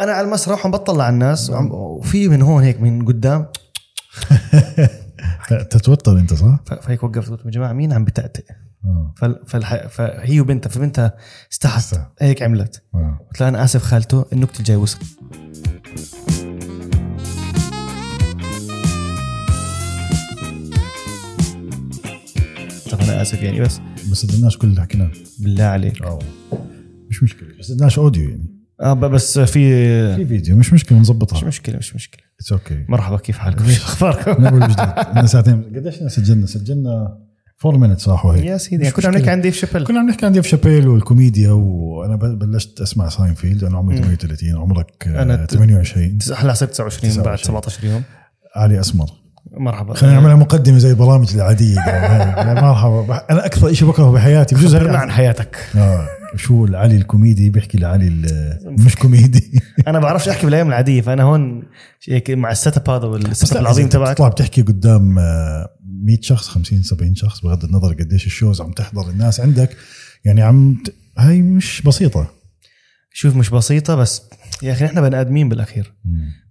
أنا 0.00 0.12
على 0.12 0.26
المسرح 0.26 0.60
وعم 0.60 0.70
بطلع 0.70 1.04
على 1.04 1.14
الناس 1.14 1.50
وعم- 1.50 1.72
وفي 1.72 2.28
من 2.28 2.42
هون 2.42 2.62
هيك 2.62 2.80
من 2.80 3.04
قدام. 3.04 3.46
تتوتر 5.70 6.18
أنت 6.18 6.34
صح؟ 6.34 6.60
فهيك 6.82 7.02
وقفت 7.02 7.30
قلت 7.30 7.44
يا 7.44 7.50
جماعة 7.50 7.72
مين 7.72 7.92
عم 7.92 8.04
بتأتئ؟ 8.04 8.44
فال- 9.16 9.42
فالح... 9.46 9.86
فهي 9.86 10.40
وبنتها 10.40 10.70
فبنتها 10.70 11.16
استحت. 11.52 11.96
هيك 12.20 12.42
عملت. 12.42 12.82
آه. 12.94 13.18
قلت 13.30 13.40
لها 13.40 13.48
أنا 13.48 13.64
آسف 13.64 13.82
خالته 13.82 14.24
النكتة 14.32 14.58
الجاي 14.58 14.76
وصل. 14.76 14.98
أنا 23.02 23.22
آسف 23.22 23.42
يعني 23.42 23.60
بس 23.60 23.80
بس 24.10 24.16
صدقناش 24.26 24.58
كل 24.58 24.68
اللي 24.68 24.80
حكيناه. 24.82 25.10
بالله 25.38 25.64
عليك. 25.64 26.02
آه. 26.02 26.18
مش 27.10 27.22
مشكلة 27.22 27.48
بس 27.58 27.66
صدقناش 27.66 27.98
audio 27.98 28.30
يعني. 28.30 28.53
آه 28.84 28.92
بس 28.92 29.38
في 29.38 29.46
في 30.16 30.26
فيديو 30.26 30.56
مش 30.56 30.72
مشكلة 30.72 30.98
نظبطها. 30.98 31.36
مش 31.36 31.44
مشكلة 31.44 31.76
مش 31.76 31.94
مشكلة. 31.94 32.22
it's 32.40 32.52
okay 32.52 32.84
مرحبا 32.88 33.16
كيف 33.16 33.38
حالكم؟ 33.38 33.64
إيش؟ 33.64 33.82
أخباركم؟ 33.82 34.42
نقول 34.44 34.60
بجديد 34.60 34.80
لنا 35.16 35.26
ساعتين 35.26 35.62
قديش 35.76 35.94
إحنا 35.96 36.08
سجلنا؟ 36.08 36.46
سجلنا 36.46 37.18
4 37.66 37.78
minutes 37.78 38.02
صح 38.04 38.26
وهيك. 38.26 38.44
يا 38.44 38.56
سيدي 38.56 38.90
كنا 38.90 39.08
عم. 39.08 39.14
نحكي 39.14 39.30
عن 39.30 39.40
Dave 39.40 39.54
Chappelle 39.56 39.86
كنا 39.86 39.98
عم 40.00 40.08
نحكي 40.08 40.26
عن 40.26 40.32
Dave 40.32 40.46
Chappelle 40.46 40.88
والكوميديا 40.88 41.50
وأنا 41.50 42.16
بل- 42.16 42.36
بلشت 42.36 42.80
أسمع 42.80 43.08
ساينفيلد 43.08 43.64
أنا 43.64 43.78
عمري 43.78 43.96
مم. 43.96 44.02
38 44.02 44.56
عمرك 44.56 45.08
آه، 45.08 45.22
أنا 45.22 45.44
ت- 45.46 45.50
28 45.54 46.18
هلا 46.36 46.54
صرت 46.54 46.70
29 46.70 47.22
بعد 47.22 47.38
29. 47.38 47.44
17 47.62 47.84
يوم. 47.84 48.02
علي 48.56 48.80
أسمر. 48.80 49.06
مرحبا. 49.56 49.94
خلينا 49.94 50.14
نعملها 50.16 50.34
مقدمة 50.36 50.78
زي 50.78 50.90
البرامج 50.90 51.34
العادية. 51.34 51.76
مرحبا. 52.62 53.16
أنا 53.30 53.46
أكثر 53.46 53.72
شيء 53.72 53.88
بكرهه 53.88 54.12
بحياتي. 54.12 54.54
بجوز 54.54 54.74
عن 54.74 55.10
حياتك. 55.10 55.56
آه. 55.76 56.06
شو 56.36 56.64
العلي 56.64 56.96
الكوميدي 56.96 57.50
بيحكي 57.50 57.78
لعلي 57.78 58.10
مش 58.64 58.96
كوميدي. 58.96 59.60
أنا 59.88 59.98
بعرفش 59.98 60.28
أحكي 60.28 60.46
بالأيام 60.46 60.68
العادية 60.68 61.00
فأنا 61.00 61.22
هون 61.22 61.62
هيك 62.08 62.30
مع 62.30 62.50
ال 62.50 62.76
setup 62.76 62.90
هذا 62.90 63.06
وال 63.06 63.52
setup 63.52 63.60
العظيم 63.62 63.88
تبعك. 63.88 64.14
تطلع 64.16 64.28
بتحكي 64.28 64.62
قدام 64.62 65.18
آه، 65.18 65.68
100 66.04 66.18
شخص 66.20 66.48
50 66.48 66.82
70 66.82 67.14
شخص 67.14 67.40
بغض 67.40 67.64
النظر 67.64 67.92
قديش 67.94 68.26
ال 68.26 68.32
shows 68.32 68.60
عم 68.60 68.72
تحضر 68.72 69.10
الناس 69.10 69.40
عندك 69.40 69.76
يعني 70.24 70.42
عم 70.42 70.74
ت... 70.84 70.94
هاي 71.18 71.42
مش 71.42 71.82
بسيطة. 71.82 72.30
شوف 73.12 73.36
مش 73.36 73.50
بسيطة 73.50 73.94
بس 73.94 74.22
يا 74.62 74.72
أخي 74.72 74.84
نحن 74.84 75.00
بني 75.00 75.20
آدمين 75.20 75.48
بالأخير. 75.48 75.92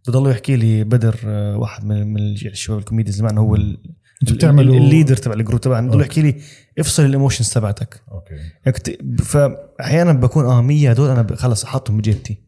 بضلوا 0.07 0.31
يحكي 0.31 0.55
لي 0.55 0.83
بدر 0.83 1.15
آه، 1.25 1.57
واحد 1.57 1.85
من 1.85 2.13
من 2.13 2.21
الشباب 2.21 2.79
ال 2.79 2.83
comedians 2.83 3.15
زمان 3.15 3.37
هو 3.37 3.55
ال- 3.55 3.77
أنتوا 4.23 4.35
بتعملوا- 4.35 4.75
ال 4.77 4.83
leader 4.83 5.15
تبع 5.17 5.33
ال 5.33 5.38
group 5.38 5.61
تبعنا 5.61 5.87
okay. 5.93 6.01
يحكي 6.01 6.21
لي 6.21 6.35
افصل 6.79 7.05
ال 7.05 7.10
emotions 7.10 7.49
تبعتك. 7.49 8.01
okay. 8.11 8.97
فأحيانا 9.23 10.13
بكون 10.13 10.45
آه 10.45 10.61
100 10.61 10.89
هدول 10.89 11.09
أنا 11.09 11.35
خلص 11.35 11.63
أحطهم 11.63 11.97
بجيبتي. 11.97 12.43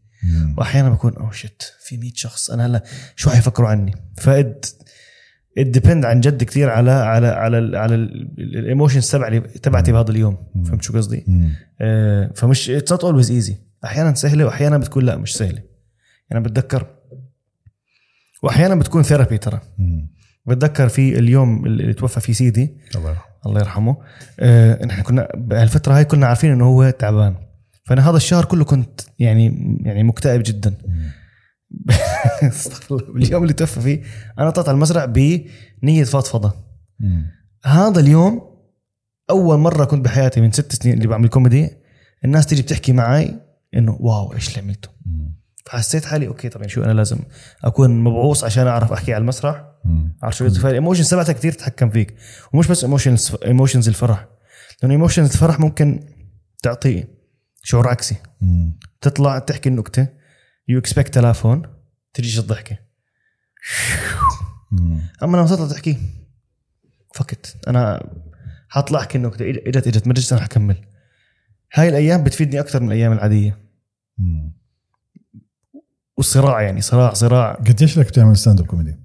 وأحيانا 0.57 0.89
بكون 0.89 1.13
oh 1.15 1.31
shit 1.31 1.73
في 1.87 1.97
100 1.97 2.11
شخص. 2.15 2.51
أنا 2.51 2.65
هلا 2.65 2.83
شو 3.15 3.29
حيفكروا 3.29 3.69
عني؟ 3.69 3.95
ف 4.17 4.33
it 4.33 4.65
depend 5.57 6.05
عن 6.05 6.21
جد 6.21 6.43
كثير 6.43 6.69
على 6.69 6.91
على 6.91 7.27
على 7.27 7.77
على 7.77 7.95
ال 7.95 8.08
emotions 8.08 9.11
تبعي 9.11 9.39
تبعتي 9.39 9.91
بهذا 9.91 10.11
اليوم. 10.11 10.37
فهمت 10.65 10.81
شو 10.81 10.97
قصدي؟ 10.97 11.25
آه، 11.81 12.31
فمش 12.35 12.69
it's 12.69 12.91
not 12.91 13.03
always 13.03 13.31
easy 13.31 13.57
أحيانا 13.85 14.13
سهلة 14.13 14.45
وأحيانا 14.45 14.77
بتكون 14.77 15.05
لا 15.05 15.17
مش 15.17 15.35
سهلة. 15.35 15.61
يعني 16.31 16.43
بتذكر. 16.43 16.87
وأحيانا 18.43 18.75
بتكون 18.75 19.03
therapy 19.03 19.37
ترى. 19.37 19.59
بتذكر 20.45 20.89
في 20.89 21.19
اليوم 21.19 21.65
اللي 21.65 21.93
توفى 21.93 22.19
فيه 22.19 22.33
سيدي. 22.33 22.77
الله 22.95 23.09
يرحمه. 23.09 23.34
الله 23.45 23.59
يرحمه. 23.59 23.97
آه 24.39 24.85
نحن 24.85 25.01
كنا 25.01 25.27
بهالفترة 25.35 25.97
هاي 25.97 26.05
كنا 26.05 26.27
عارفين 26.27 26.51
إنه 26.51 26.65
هو 26.65 26.89
تعبان. 26.89 27.35
فأنا 27.85 28.09
هذا 28.09 28.17
الشهر 28.17 28.45
كله 28.45 28.65
كنت 28.65 29.01
يعني 29.19 29.77
يعني 29.85 30.03
مكتئب 30.03 30.41
جدا. 30.45 30.75
اليوم 33.15 33.43
اللي 33.43 33.53
توفى 33.53 33.81
فيه 33.81 34.01
أنا 34.39 34.49
طلعت 34.49 34.69
على 34.69 34.75
المسرح 34.75 35.05
بنية 35.05 36.03
فضفضه 36.03 36.53
هذا 37.65 37.99
اليوم 37.99 38.41
أول 39.29 39.57
مرة 39.57 39.85
كنت 39.85 40.05
بحياتي 40.05 40.41
من 40.41 40.51
ست 40.51 40.83
سنين 40.83 40.97
اللي 40.97 41.07
بعمل 41.07 41.27
كوميدي 41.27 41.69
الناس 42.25 42.45
تيجي 42.45 42.61
بتحكي 42.61 42.93
معي 42.93 43.39
إنه 43.75 43.97
wow 43.99 44.33
إيش 44.33 44.49
اللي 44.49 44.61
عملته؟ 44.61 44.89
فحسيت 45.65 46.05
حالي 46.05 46.27
okay 46.27 46.49
طبعا 46.49 46.67
شو 46.67 46.83
أنا 46.83 46.91
لازم 46.91 47.17
أكون 47.63 48.03
مبعوص 48.03 48.43
عشان 48.43 48.67
أعرف 48.67 48.91
أحكي 48.91 49.13
على 49.13 49.21
المسرح 49.21 49.63
عارف 50.23 50.37
شو 50.37 50.49
فال 50.49 50.61
emotions 50.61 51.09
تبعتك 51.09 51.35
كثير 51.35 51.51
تتحكم 51.51 51.89
فيك. 51.89 52.15
ومش 52.53 52.67
بس 52.67 52.83
emotions 52.83 53.35
emotions 53.45 53.87
الفرح. 53.87 54.27
لأنه 54.81 54.93
emotions 54.93 55.31
الفرح 55.31 55.59
ممكن 55.59 55.99
تعطي 56.63 57.03
شعور 57.63 57.87
عكسي. 57.87 58.15
تطلع 59.01 59.39
تحكي 59.39 59.69
النكتة 59.69 60.07
you 60.67 60.79
expect 60.79 61.13
the 61.13 61.31
laugh 61.31 61.61
تجيش 62.13 62.39
الضحكة. 62.39 62.77
أما 65.23 65.37
لما 65.37 65.47
تطلع 65.47 65.67
تحكي 65.67 65.97
fuck 67.15 67.43
it 67.43 67.57
أنا 67.67 68.09
حطلع 68.69 68.99
أحكي 68.99 69.17
النكتة. 69.17 69.53
إج- 69.53 69.67
إجت 69.67 69.87
إجت. 69.87 70.07
ما 70.07 70.13
اجت 70.13 70.33
أنا 70.33 70.41
حكمل. 70.41 70.85
هاي 71.73 71.89
الأيام 71.89 72.23
بتفيدني 72.23 72.59
أكثر 72.59 72.79
من 72.81 72.87
الأيام 72.87 73.11
العادية. 73.11 73.57
والصراع 76.17 76.61
يعني 76.61 76.81
صراع 76.81 77.13
صراع. 77.13 77.53
قديش 77.53 77.99
لك 77.99 78.09
تعمل 78.11 78.37
stand-up 78.37 78.65
comedy؟ 78.65 79.04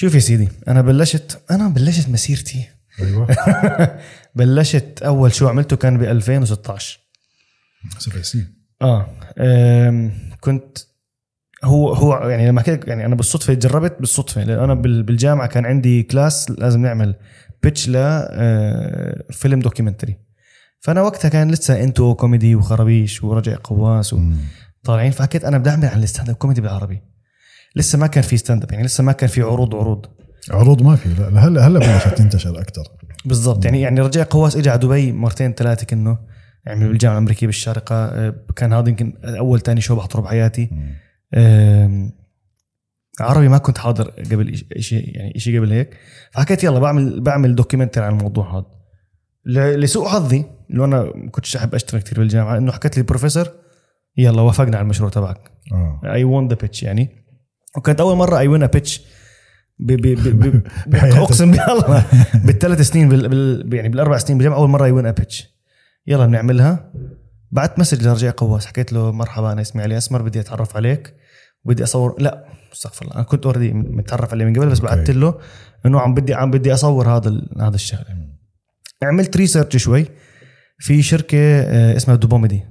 شوف 0.00 0.14
يا 0.14 0.20
سيدي 0.20 0.48
أنا 0.68 0.80
بلشت 0.82 1.40
أنا 1.50 1.68
بلشت 1.68 2.08
مسيرتي. 2.08 2.68
أيوه. 3.00 3.26
بلشت 4.34 5.02
أول 5.02 5.32
show 5.34 5.48
عملته 5.48 5.76
كان 5.76 5.98
ب 5.98 6.02
2016 6.02 7.00
سبع 7.98 8.22
سنين. 8.22 8.54
آه 8.82 10.10
كنت 10.40 10.78
هو 11.64 11.92
هو 11.94 12.28
يعني 12.28 12.48
لما 12.48 12.60
حكيت 12.60 12.88
يعني 12.88 13.06
أنا 13.06 13.14
بالصدفة 13.14 13.54
جربت 13.54 13.96
بالصدفة 14.00 14.44
لأن 14.44 14.58
أنا 14.58 14.74
بال- 14.74 15.02
بالجامعة 15.02 15.46
كان 15.46 15.66
عندي 15.66 16.02
class 16.02 16.50
لازم 16.50 16.82
نعمل 16.82 17.14
pitch 17.62 17.88
ل 17.88 17.92
آه، 17.96 19.24
فيلم 19.30 19.60
documentary. 19.60 20.16
فأنا 20.80 21.02
وقتها 21.02 21.28
كان 21.28 21.50
لسه 21.50 21.82
N2O 21.82 22.14
Comedy 22.14 22.54
وخرابيش 22.54 23.24
ورجائي 23.24 23.56
قواس 23.64 24.14
وطالعين 24.84 25.10
فحكيت 25.10 25.44
أنا 25.44 25.58
بدي 25.58 25.70
أعمل 25.70 25.84
عن 25.86 26.02
ال 26.02 26.30
stand-up 26.30 26.36
comedy 26.36 26.60
بالعربي. 26.60 27.02
لسه 27.76 27.98
ما 27.98 28.06
كان 28.06 28.22
في 28.22 28.36
stand-up 28.36 28.72
يعني 28.72 28.84
لسه 28.84 29.04
ما 29.04 29.12
كان 29.12 29.28
في 29.28 29.42
عروض 29.42 29.74
عروض. 29.74 30.06
عروض 30.50 30.82
ما 30.82 30.96
في. 30.96 31.08
لا 31.08 31.28
هلا 31.28 31.66
هلا 31.66 31.78
بلشت 31.78 32.18
تنتشر 32.18 32.60
أكثر 32.60 32.82
بالضبط 33.24 33.64
يعني 33.64 33.80
يعني 33.80 34.00
رجائي 34.00 34.24
قواس 34.24 34.56
اجى 34.56 34.70
على 34.70 34.78
دبي 34.78 35.12
مرتين 35.12 35.52
ثلاثة 35.52 35.86
كانه 35.86 36.18
عمل 36.66 36.88
بالجامعة 36.88 37.14
الأمريكية 37.14 37.46
بالشارقة 37.46 37.94
آه، 37.94 38.34
كان 38.56 38.72
هذا 38.72 38.88
يمكن 38.88 39.12
أول 39.24 39.60
ثاني 39.60 39.80
show 39.80 39.96
بحضره 39.96 40.20
بحياتي. 40.20 40.70
عربي 43.20 43.48
ما 43.48 43.58
كنت 43.58 43.78
حاضر 43.78 44.10
قبل 44.10 44.62
شيء 44.78 45.16
يعني 45.16 45.38
شيء 45.38 45.58
قبل 45.58 45.72
هيك. 45.72 45.96
فحكيت 46.32 46.64
يلا 46.64 46.78
بعمل 46.78 47.20
بعمل 47.20 47.54
documentary 47.54 48.04
عن 48.04 48.12
الموضوع 48.12 48.58
هذا. 48.58 48.66
لسوء 49.76 50.08
حظي 50.08 50.44
انه 50.70 50.84
أنا 50.84 51.02
ما 51.02 51.30
كنتش 51.30 51.56
أحب 51.56 51.74
اشتغل 51.74 52.00
كثير 52.00 52.18
بالجامعة 52.18 52.58
إنه 52.58 52.72
حكت 52.72 52.96
لي 52.96 53.00
البروفيسور 53.00 53.48
يلا 54.16 54.42
وافقنا 54.42 54.76
على 54.76 54.84
المشروع 54.84 55.10
تبعك. 55.10 55.50
I 56.04 56.24
won 56.24 56.48
the 56.48 56.54
pitch 56.54 56.82
يعني. 56.82 57.19
وكانت 57.76 58.00
أول 58.00 58.16
مرة 58.16 58.38
I 58.38 58.48
win 58.48 58.66
pitch. 58.66 59.00
أقسم 60.94 61.50
بالله. 61.50 62.04
بالثلاث 62.44 62.80
سنين 62.80 63.08
بال 63.08 63.28
بال 63.28 63.74
يعني 63.74 63.88
بالأربع 63.88 64.18
سنين 64.18 64.38
بالجامعة 64.38 64.58
أول 64.58 64.68
مرة 64.68 64.84
I 64.84 64.90
win 64.90 65.12
pitch 65.12 65.48
يلا 66.06 66.26
بنعملها 66.26 66.92
بعت 67.50 67.78
message 67.78 68.02
لرجائي 68.06 68.32
قواس. 68.32 68.66
حكيت 68.66 68.92
له 68.92 69.12
مرحبا 69.12 69.52
أنا 69.52 69.60
اسمي 69.60 69.82
علي 69.82 69.96
أسمر 69.96 70.22
بدي 70.22 70.40
أتعرف 70.40 70.76
عليك. 70.76 71.14
وبدي 71.64 71.82
أصور. 71.82 72.16
لا 72.18 72.44
استغفر 72.72 73.04
الله. 73.04 73.14
أنا 73.16 73.22
كنت 73.24 73.46
already 73.46 73.72
متعرف 73.72 74.32
عليه 74.32 74.44
من 74.44 74.56
قبل 74.56 74.68
بس. 74.68 74.80
بعثت 74.80 75.10
له 75.10 75.38
إنه 75.86 76.00
عم 76.00 76.14
بدي 76.14 76.34
عم 76.34 76.50
بدي 76.50 76.74
أصور 76.74 77.08
هذا 77.16 77.28
ال- 77.28 77.62
هذا 77.62 77.74
الشغلة. 77.74 78.06
عملت 79.02 79.36
research 79.36 79.76
شوي. 79.76 80.06
في 80.78 81.02
شركة 81.02 81.38
آه، 81.38 81.96
اسمها 81.96 82.16
Dubomedy. 82.16 82.62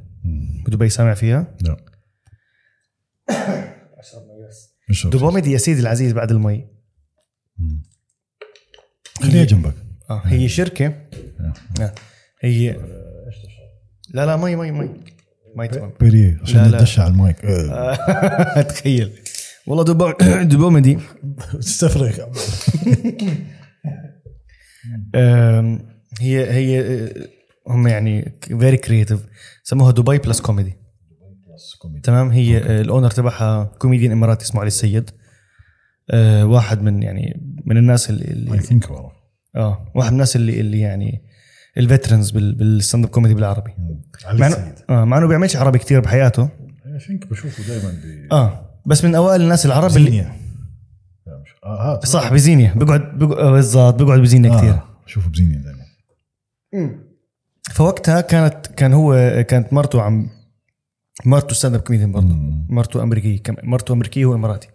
بدبي 0.68 0.90
سامع 0.90 1.14
فيها. 1.14 1.48
لا 1.62 1.78
Dubomedy 5.06 5.51
يا 5.51 5.57
سيدي 5.57 5.81
العزيز 5.81 6.13
بعد 6.13 6.31
المي. 6.31 6.68
خليها 9.21 9.44
جنبك 9.45 9.74
آه 10.09 10.21
هي 10.25 10.50
شركة. 10.50 10.86
آه. 11.81 11.94
هي 12.41 12.71
لا 14.13 14.25
لا 14.25 14.38
مي 14.38 14.56
مي 14.56 14.71
مي. 14.71 14.89
مي 15.56 15.68
تمام. 15.68 15.94
بيري 16.00 16.38
عشان. 16.41 16.68
ندش 16.68 17.00
على 17.00 17.12
المايك. 17.12 17.45
آه. 17.45 18.62
تخيل. 18.71 19.12
والله 19.68 19.83
دوبو 19.83 20.12
Dubomedy 20.51 20.98
تستفرغ 21.53 22.18
هي 26.19 26.51
هي 26.51 26.81
آه، 26.81 27.27
هم 27.68 27.88
يعني 27.88 28.39
very 28.42 28.78
creative 28.78 29.19
سموها 29.63 29.91
دبي 29.91 30.18
plus 30.18 30.42
comedy 30.42 30.79
تمام؟ 32.04 32.30
هي 32.30 32.58
آه، 32.58 32.81
ال 32.81 32.86
owner 32.86 33.10
تبعها 33.12 33.64
كوميديان 33.64 34.12
إماراتي 34.12 34.46
اسمه 34.46 34.62
علي 34.62 34.68
السيد. 34.68 35.10
آه، 36.12 36.46
واحد 36.46 36.81
من 36.81 37.04
يعني 37.04 37.42
من 37.66 37.78
الناس 37.78 38.10
اللي, 38.10 38.26
I 38.25 38.31
really 38.31 38.60
think 38.60 38.92
والله. 38.92 39.12
آه 39.56 39.92
واحد 39.96 40.08
من 40.08 40.14
الناس 40.14 40.36
اللي 40.36 40.60
اللي 40.60 40.80
يعني 40.80 41.22
ال 41.78 41.84
veterans 41.84 42.31
بال 42.31 42.46
stand-up 42.46 43.06
comedy 43.06 43.34
بالعربي. 43.36 43.72
علي 44.26 44.40
مع 44.40 44.48
السيد. 44.48 44.62
انه 44.90 45.02
آه 45.02 45.06
مع 45.06 45.18
إنه 45.18 45.28
بيعملش 45.28 45.56
عربي 45.56 45.80
كتير 45.80 46.00
بحياته. 46.00 46.50
think 47.07 47.28
بشوفه 47.30 47.64
دائما 47.68 47.90
ب 47.90 48.34
آه 48.34 48.80
بس 48.86 49.06
من 49.06 49.16
أوائل 49.16 49.42
الناس 49.42 49.66
العرب 49.66 49.98
اللي 49.98 50.22
آه 50.22 51.94
هات 51.94 52.06
صح 52.06 52.34
بزينيا. 52.34 52.74
بيقعد 52.74 53.20
بيقعد- 53.20 53.38
آه، 53.40 53.52
بالضبط 53.52 53.94
بيقعد 54.04 54.20
بزينيا 54.20 54.58
كثير 54.58 54.74
آه. 54.74 54.84
بشوفه 55.06 55.30
بزينيا 55.30 55.62
دائما 55.62 55.86
فوقتها 57.72 58.22
كانت 58.22 58.68
كان 58.68 58.94
هو 58.94 59.44
كانت 59.48 59.74
مرته 59.74 60.02
عم 60.02 60.30
مرته 61.25 61.56
stand-up 61.56 61.81
comedian 61.81 62.12
برضه 62.12 62.36
مرته 62.69 63.04
أمريكية 63.04 63.44
كم 63.44 63.56
مرته 63.63 63.94
أمريكية 63.94 64.25
واماراتي 64.25 64.68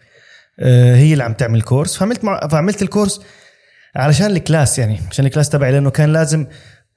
آه، 0.61 0.96
هي 0.96 1.12
اللي 1.12 1.25
عم 1.25 1.32
تعمل 1.32 1.62
course 1.62 1.97
فعملت 1.96 2.25
مع 2.25 2.49
فعملت 2.49 2.82
ال 2.82 2.88
course 2.88 3.21
علشان 3.96 4.26
ال 4.26 4.35
class 4.35 4.79
يعني 4.79 4.99
عشان 5.11 5.26
ال 5.26 5.30
class 5.30 5.49
تبعي 5.49 5.73
لأنه 5.73 5.91
كان 5.91 6.12
لازم 6.12 6.46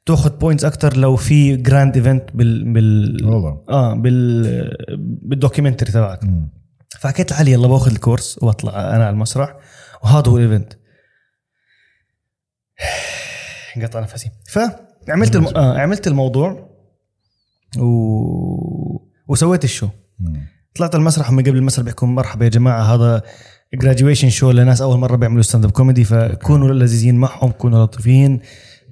تاخذ 0.06 0.38
points 0.38 0.66
أكثر 0.66 0.98
لو 0.98 1.16
في 1.16 1.56
grand 1.56 1.98
event 1.98 2.30
بال 2.34 2.74
بال 2.74 3.26
والله. 3.26 3.64
آه 3.70 3.94
بال 3.94 4.44
بال 5.00 5.14
documentary 5.14 5.92
تبعك. 5.92 6.20
فحكيت 7.00 7.32
لحالي 7.32 7.52
يلا 7.52 7.68
باخذ 7.68 7.92
ال 7.92 7.99
course 7.99 8.40
واطلع 8.44 8.72
أنا 8.72 9.06
على 9.06 9.10
المسرح 9.10 9.56
وهذا 10.04 10.32
هو 10.32 10.38
ال 10.38 10.44
event 10.44 10.74
انقطع 13.78 14.00
نفسي. 14.00 14.32
فعملت 14.48 15.36
الم... 15.36 15.48
آه 15.48 15.80
عملت 15.80 16.08
الموضوع 16.08 16.70
و... 17.78 18.97
وسويت 19.28 19.64
ال 19.64 19.68
show. 19.68 19.90
مم. 20.20 20.42
طلعت 20.76 20.96
المسرح 20.96 21.30
هم 21.30 21.40
قبل 21.40 21.58
المسرح 21.58 21.86
بيحكوا 21.86 22.08
مرحبا 22.08 22.46
يا 22.46 22.50
جماعة 22.50 22.82
هذا 22.82 23.22
graduation 23.74 24.30
show 24.30 24.52
لناس 24.52 24.82
أول 24.82 24.98
مرة 24.98 25.16
بيعملوا 25.16 25.42
stand-up 25.42 25.72
comedy 25.72 26.04
فكونوا 26.04 26.74
لذيذين 26.74 27.16
معهم 27.16 27.52
كونوا 27.52 27.86
لطيفين 27.86 28.40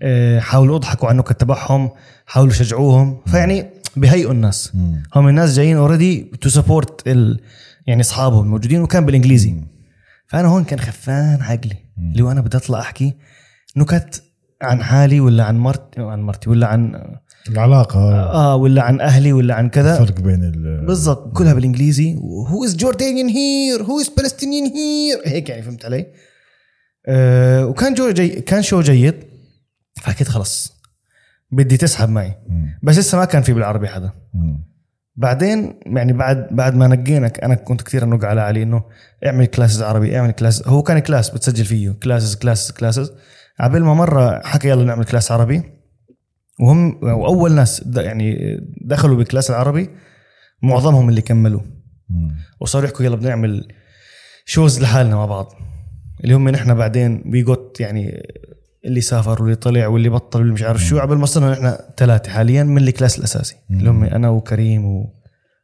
آه، 0.02 0.40
حاولوا 0.40 0.76
أضحكوا 0.76 1.08
على 1.08 1.16
النكت 1.16 1.42
تبعهم 1.42 1.90
حاولوا 2.26 2.54
شجعوهم 2.54 3.22
فيعني 3.26 3.66
بهيئوا 3.98 4.32
الناس. 4.32 4.74
هم 5.16 5.28
الناس 5.28 5.56
جايين 5.56 5.78
already 5.78 6.32
to 6.42 6.50
support 6.50 7.08
ال... 7.08 7.40
يعني 7.88 8.02
أصحابهم 8.02 8.44
الموجودين 8.44 8.82
وكان 8.82 9.06
بالإنجليزي. 9.06 9.56
فأنا 10.28 10.48
هون 10.48 10.64
كان 10.64 10.80
خفان 10.80 11.42
عقلي. 11.42 11.76
اللي 11.98 12.24
هو 12.24 12.32
أنا 12.32 12.42
بدي 12.42 12.58
أطلع 12.58 12.80
أحكي 12.80 13.14
نكت 13.78 14.24
عن 14.62 14.84
حالي 14.84 15.20
ولا 15.20 15.44
عن 15.44 15.58
مرتي 15.58 16.02
عن 16.02 16.22
مرتي 16.22 16.50
ولا 16.50 16.68
عن 16.68 17.02
العلاقة. 17.50 18.00
آه 18.32 18.56
ولا 18.56 18.82
عن 18.82 19.02
أهلي 19.02 19.34
ولا 19.34 19.56
عن 19.56 19.70
كذا. 19.70 20.02
الفرق 20.02 20.20
بين 20.20 20.44
ال 20.44 20.86
بالضبط 20.86 21.38
كلها 21.38 21.54
بالإنجليزي. 21.54 22.16
who 22.48 22.66
is 22.66 22.76
Jordanian 22.76 23.30
here 23.30 23.84
who 23.84 24.02
is 24.02 24.10
Palestinian 24.10 24.66
here 24.66 25.22
هيك 25.26 25.50
يعني 25.50 25.62
فهمت 25.62 25.86
علي؟ 25.86 26.06
آه 27.08 27.66
وكان 27.66 27.94
جو 27.94 28.12
جي 28.12 28.30
كان 28.30 28.62
show 28.62 28.82
جيد. 28.82 29.16
فحكيت 30.02 30.28
خلص. 30.28 30.74
بدي 31.52 31.78
تسحب 31.78 32.10
معي. 32.10 32.34
مم. 32.48 32.80
بس 32.84 32.98
لسه 32.98 33.18
ما 33.18 33.26
كان 33.26 33.42
في 33.42 33.54
بالعربي 33.54 33.88
حدا. 33.88 34.12
مم. 34.34 34.66
بعدين 35.16 35.80
يعني 35.86 36.14
بعد 36.14 36.48
بعد 36.52 36.76
ما 36.76 36.88
نقينا 36.88 37.32
أنا 37.44 37.56
كنت 37.56 37.82
كثير 37.82 38.04
انق 38.04 38.26
على 38.26 38.42
علي 38.42 38.64
إنه 38.64 38.84
اعمل 39.26 39.46
classes 39.46 39.82
عربي 39.82 40.18
اعمل 40.18 40.32
class 40.32 40.68
هو 40.68 40.84
كان 40.84 41.00
class 41.00 41.30
بتسجل 41.30 41.66
فيه. 41.66 41.92
classes 42.04 42.36
classes 42.36 42.72
classes 42.72 43.12
عبال 43.60 43.84
ما 43.84 43.94
مرة 43.94 44.42
حكى 44.46 44.70
يلا 44.70 44.84
نعمل 44.84 45.06
class 45.06 45.32
عربي. 45.32 45.75
وهم 46.60 47.00
واول 47.04 47.52
ناس 47.52 47.84
يعني 47.96 48.57
دخلوا 48.81 49.18
بال 49.18 49.27
class 49.27 49.50
العربي 49.50 49.90
معظمهم 50.63 51.10
اللي 51.10 51.22
كملوا. 51.22 51.62
وصاروا 52.62 52.88
يحكوا 52.88 53.06
يلا 53.06 53.16
بدنا 53.16 53.30
نعمل 53.30 53.68
shows 54.46 54.82
لحالنا 54.81 55.16
مع 55.16 55.25
بعض. 55.25 55.54
اللي 56.24 56.36
هم 56.36 56.50
نحن 56.50 56.74
بعدين 56.74 57.24
بيقط 57.31 57.80
يعني 57.80 58.24
اللي 58.86 59.02
سافر 59.02 59.42
واللي 59.42 59.56
طلع 59.56 59.88
واللي 59.88 60.10
بطل 60.10 60.40
واللي 60.40 60.54
مش 60.54 60.63
عارف 60.63 60.81
شو 60.84 61.00
عبال 61.00 61.18
ما 61.18 61.25
صرنا 61.25 61.52
نحن 61.52 61.75
ثلاثة 61.98 62.31
حاليا 62.31 62.63
من 62.63 62.78
ال 62.88 62.93
class 62.93 63.20
الأساسي. 63.19 63.56
اللي 63.72 63.90
هم 63.90 64.04
أنا 64.04 64.30
وكريم 64.30 64.86
و... 64.86 65.13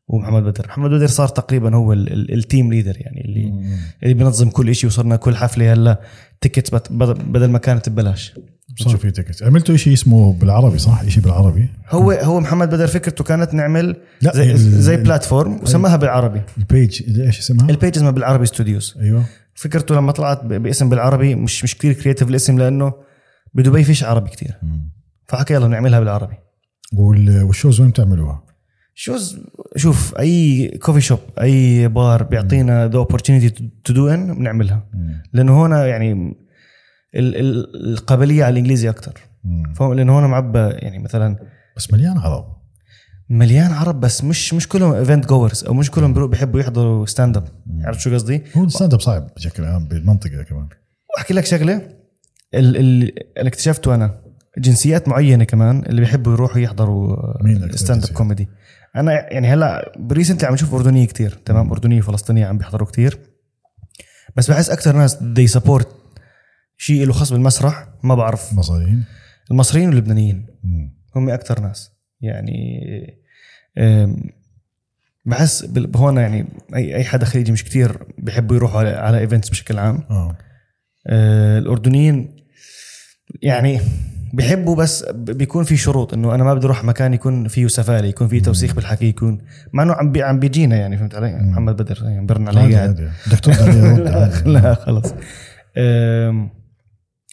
ومحمد 0.07 0.44
بدر. 0.44 0.65
محمد 0.67 0.89
بدر 0.89 1.07
صار 1.07 1.27
تقريبا 1.27 1.75
هو 1.75 1.94
ال- 1.94 2.13
ال- 2.13 2.33
ال 2.33 2.41
team 2.41 2.73
leader 2.73 2.95
يعني 2.97 3.25
اللي 3.25 3.51
مم. 3.51 3.77
اللي 4.03 4.13
بينظم 4.13 4.49
كل 4.49 4.75
شيء 4.75 4.89
وصرنا 4.89 5.15
كل 5.15 5.35
حفلة 5.35 5.73
هلا 5.73 6.01
tickets 6.41 6.69
بدل 6.91 7.49
ما 7.49 7.57
كانت 7.57 7.89
ببلاش. 7.89 8.33
صار 8.79 8.97
في 8.97 9.12
ticket 9.12 9.44
عملتوا 9.44 9.75
شيء 9.77 9.94
اسمه 9.94 10.33
بالعربي 10.33 10.77
صح؟ 10.77 11.07
شيء 11.07 11.23
بالعربي 11.23 11.69
هو 11.89 12.12
هو 12.12 12.39
محمد 12.39 12.69
بدر 12.69 12.88
فكرته 12.88 13.23
كانت 13.23 13.53
نعمل 13.53 13.95
لا، 14.21 14.35
زي, 14.35 14.57
زي 14.57 14.97
platform 14.97 15.59
وسماها 15.63 15.95
بالعربي 15.95 16.41
ال 16.57 16.70
page 16.70 17.19
إيش 17.21 17.39
اسمها؟ 17.39 17.69
ال 17.69 17.75
page 17.75 17.95
اسمها 17.97 18.12
بالعربي 18.12 18.45
studios 18.45 18.95
أيوه 19.01 19.23
فكرته 19.56 19.95
لما 19.95 20.12
طلعت 20.12 20.45
باسم 20.45 20.89
بالعربي 20.89 21.35
مش 21.35 21.63
مش 21.63 21.77
كثير 21.77 21.94
creative 21.94 22.29
الاسم 22.29 22.59
لأنه 22.59 22.94
بدبي 23.53 23.83
فيش 23.83 24.03
عربي 24.03 24.29
كثير. 24.29 24.53
فحكى 25.27 25.53
يلا 25.53 25.68
نعملها 25.68 26.00
بالعربي 26.00 26.35
وال- 26.97 27.44
وال 27.44 27.54
shows 27.54 27.81
وين 27.81 27.89
بتعملوها؟ 27.89 28.44
shows 28.95 29.39
شوف 29.75 30.15
أي 30.19 30.68
coffee 30.68 31.01
shop 31.01 31.19
أي 31.41 31.88
بار 31.88 32.23
بيعطينا 32.23 32.88
the 32.88 32.97
opportunity 32.97 33.69
to 33.83 33.94
do 33.94 34.07
it 34.07 34.33
بنعملها. 34.35 34.88
لأنه 35.33 35.65
هنا 35.65 35.85
يعني 35.88 36.35
ال- 37.15 37.35
ال- 37.35 37.91
القابلية 37.93 38.43
على 38.43 38.51
الإنجليزي 38.53 38.89
أكثر. 38.89 39.13
فاهم 39.75 39.93
لأنه 39.93 40.13
هون 40.17 40.25
معبى 40.25 40.59
يعني 40.59 40.99
مثلا 40.99 41.35
بس 41.77 41.93
مليان 41.93 42.17
عرب. 42.17 42.61
مليان 43.29 43.71
عرب 43.71 43.99
بس 43.99 44.23
مش 44.23 44.53
مش 44.53 44.67
كلهم 44.67 44.93
event 44.94 45.25
goers 45.25 45.63
أو 45.63 45.73
مش 45.73 45.91
كلهم 45.91 46.27
بيحبوا 46.29 46.59
يحضروا 46.59 47.05
stand-up 47.06 47.47
عرفت 47.81 47.99
شو 47.99 48.13
قصدي؟ 48.13 48.43
هو 48.57 48.63
ال 48.63 48.94
stand-up 48.94 49.00
صعب 48.99 49.27
بشكل 49.35 49.63
عام 49.65 49.87
بالمنطقة 49.87 50.43
كمان. 50.43 50.67
وأحكي 51.15 51.33
لك 51.33 51.45
شغلة 51.45 51.75
ال- 51.75 52.77
ال- 52.77 52.77
اللي 53.37 53.47
اكتشفته 53.49 53.95
أنا 53.95 54.21
جنسيات 54.57 55.07
معينة 55.07 55.43
كمان 55.43 55.83
اللي 55.85 56.01
بيحبوا 56.01 56.33
يروحوا 56.33 56.59
يحضروا 56.61 57.17
stand-up? 57.75 58.09
comedy 58.13 58.47
أنا 58.95 59.33
يعني 59.33 59.47
هلأ 59.47 59.93
presently 60.00 60.47
عم 60.47 60.53
نشوف 60.53 60.73
أردنية 60.73 61.05
كتير 61.07 61.39
تمام؟ 61.45 61.71
أردنية 61.71 61.99
وفلسطينية 61.99 62.45
عم 62.45 62.57
بيحضروا 62.57 62.87
كتير. 62.87 63.19
بس 64.35 64.51
بحس 64.51 64.69
أكثر 64.69 64.95
ناس 64.97 65.15
they 65.23 65.47
support 65.47 65.88
شيء 66.81 67.06
له 67.06 67.13
خاص 67.13 67.33
بالمسرح 67.33 67.88
ما 68.04 68.16
بعرف. 68.16 68.54
مصريين 68.54 69.04
المصريين 69.51 69.89
واللبنانيين. 69.89 70.45
هم 71.16 71.30
أكثر 71.30 71.60
ناس. 71.60 71.92
يعني 72.22 72.81
بحس 75.25 75.68
هون 75.95 76.18
يعني 76.18 76.45
اي 76.75 76.95
أي 76.95 77.04
حدا 77.04 77.25
خليجي 77.25 77.51
مش 77.51 77.63
كتير 77.63 77.98
بيحبوا 78.18 78.56
يروحوا 78.56 78.80
على 78.80 78.89
على 78.89 79.19
events 79.19 79.50
بشكل 79.50 79.80
عام. 79.80 80.04
آه. 80.10 80.38
آه، 81.07 81.60
الأردنيين 81.60 82.36
يعني 83.42 83.80
بيحبوا 84.33 84.75
بس 84.75 85.06
بيكون 85.13 85.63
في 85.63 85.78
شروط 85.78 86.13
إنه 86.13 86.36
أنا 86.36 86.44
ما 86.44 86.54
بدي 86.54 86.66
أروح 86.66 86.83
مكان 86.83 87.13
يكون 87.13 87.48
فيه 87.48 87.68
سفاله 87.68 88.07
يكون 88.07 88.28
فيه 88.28 88.42
توسيخ 88.42 88.75
بالحكي 88.75 89.06
يكون 89.06 89.38
مع 89.74 89.83
إنه 89.83 89.94
عم 89.94 90.12
بي 90.12 90.24
عم 90.24 90.39
بيجينا 90.39 90.75
يعني 90.75 90.98
فهمت 90.98 91.16
علي؟ 91.16 91.36
محمد 91.36 91.81
بدر 91.81 92.04
يعني 92.04 92.25
برن 92.25 92.48
علي 92.48 92.75
قاعد. 92.75 93.12
بدك 93.28 93.40
ترد 93.40 94.07
عادي 94.16 94.50
لا 94.50 94.73
خلص. 94.73 95.14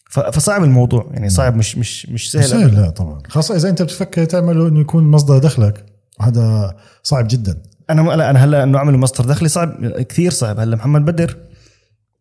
فصعب 0.09 0.65
الموضوع 0.65 1.07
يعني 1.13 1.29
صعب 1.29 1.57
مش 1.57 1.79
مش 1.79 2.07
مش 2.09 2.31
سهل 2.33 2.45
سهل 2.45 2.75
لا 2.75 2.91
طبعا. 2.91 3.19
خاصة 3.29 3.57
إذا 3.57 3.69
أنت 3.69 3.83
بتفكر 3.83 4.25
تعمله 4.25 4.69
إنه 4.69 4.81
يكون 4.81 5.05
مصدر 5.05 5.39
دخلك 5.39 5.85
هذا 6.21 6.77
صعب 7.03 7.29
جدا. 7.31 7.59
أنا 7.91 8.01
لا 8.01 8.31
أنا 8.31 8.45
هلأ 8.45 8.63
إنه 8.63 8.79
اعمل 8.79 8.97
مصدر 8.97 9.25
دخلي 9.25 9.49
صعب 9.49 9.87
كثير 9.87 10.31
صعب. 10.31 10.61
هلأ 10.61 10.77
محمد 10.77 11.05
بدر 11.05 11.37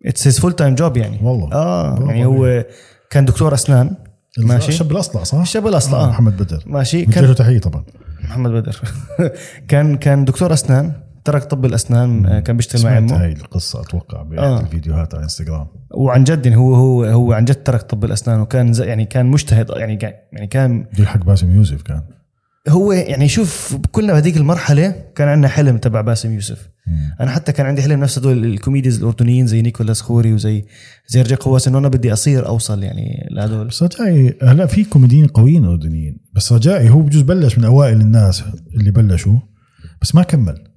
it's 0.06 0.28
his 0.28 0.40
full 0.40 0.54
time 0.54 0.76
job 0.76 0.98
يعني. 0.98 1.20
والله. 1.22 1.54
آه 1.54 2.00
يعني 2.08 2.26
هو 2.26 2.66
كان 3.10 3.26
دكتور 3.26 3.54
أسنان. 3.54 3.96
ماشي. 4.38 4.70
الشاب 4.70 4.92
الأصلع 4.92 5.24
صح؟ 5.24 5.38
الشاب 5.38 5.68
الأصلع، 5.68 6.00
آه. 6.00 6.10
محمد 6.10 6.38
بدر. 6.38 6.64
ماشي. 6.66 7.06
كان 7.06 7.14
كان 7.14 7.26
له 7.26 7.34
تحية 7.34 7.60
طبعا. 7.60 7.84
محمد 8.24 8.52
بدر. 8.52 8.82
كان 9.70 9.98
كان 9.98 10.26
دكتور 10.26 10.54
أسنان. 10.54 10.94
ترك 11.28 11.44
طب 11.44 11.66
الأسنان 11.66 12.26
آه، 12.26 12.40
كان 12.40 12.58
بيشتغل 12.58 12.84
مع 12.84 12.90
سمعت 12.90 13.12
أمه. 13.12 13.24
هاي 13.24 13.32
القصة 13.32 13.82
أتوقع 13.82 14.24
باحد 14.24 14.44
آه. 14.44 14.62
الفيديوهات 14.62 15.16
على 15.16 15.24
إنستغرام. 15.24 15.68
وعن 15.96 16.24
جد 16.24 16.46
يعني 16.46 16.58
هو 16.58 16.76
هو 16.76 17.04
هو 17.04 17.34
عن 17.34 17.46
جد 17.46 17.64
ترك 17.64 17.82
طب 17.82 18.06
الأسنان 18.06 18.40
وكان 18.40 18.74
يعني 18.80 19.06
كان 19.06 19.26
مجتهد 19.26 19.70
يعني 19.70 20.00
يعني 20.34 20.48
كان 20.48 20.86
حق 21.06 21.24
باسم 21.24 21.56
يوسف 21.56 21.82
كان. 21.82 22.02
هو 22.70 22.92
يعني 22.92 23.28
شوف 23.28 23.78
كلنا 23.92 24.14
بهذيك 24.14 24.38
المرحلة 24.38 24.96
كان 25.16 25.28
عندنا 25.28 25.48
حلم 25.48 25.78
تبع 25.78 26.02
باسم 26.02 26.34
يوسف. 26.34 26.70
مم. 26.88 27.16
أنا 27.22 27.32
حتى 27.32 27.52
كان 27.52 27.66
عندي 27.66 27.82
حلم 27.82 28.00
نفس 28.00 28.18
هدول 28.18 28.46
ال 28.46 28.52
comedies 28.52 29.00
الأردنيين 29.00 29.48
زي 29.48 29.62
نيكولاس 29.62 30.02
خوري 30.02 30.34
وزي 30.34 30.66
زي 31.08 31.22
رجائي 31.22 31.40
قواس 31.40 31.68
إنه 31.68 31.78
أنا 31.78 31.88
بدي 31.88 32.14
أصير 32.14 32.48
أوصل 32.48 32.84
يعني 32.84 33.28
لهدول. 33.32 33.68
بس 33.68 33.84
رجائي 33.84 34.38
هلا 34.44 34.66
في 34.66 34.84
كوميديين 34.84 35.28
قويين 35.28 35.66
أردنيين 35.66 36.18
بس 36.34 36.54
رجائي 36.54 36.90
هو 36.90 37.02
بجوز 37.02 37.22
بلش 37.22 37.58
من 37.58 37.64
أوائل 37.64 38.02
الناس 38.02 38.44
اللي 38.76 38.92
بلشوا 38.92 39.40
بس 40.02 40.16
ما 40.16 40.24
كمل. 40.24 40.77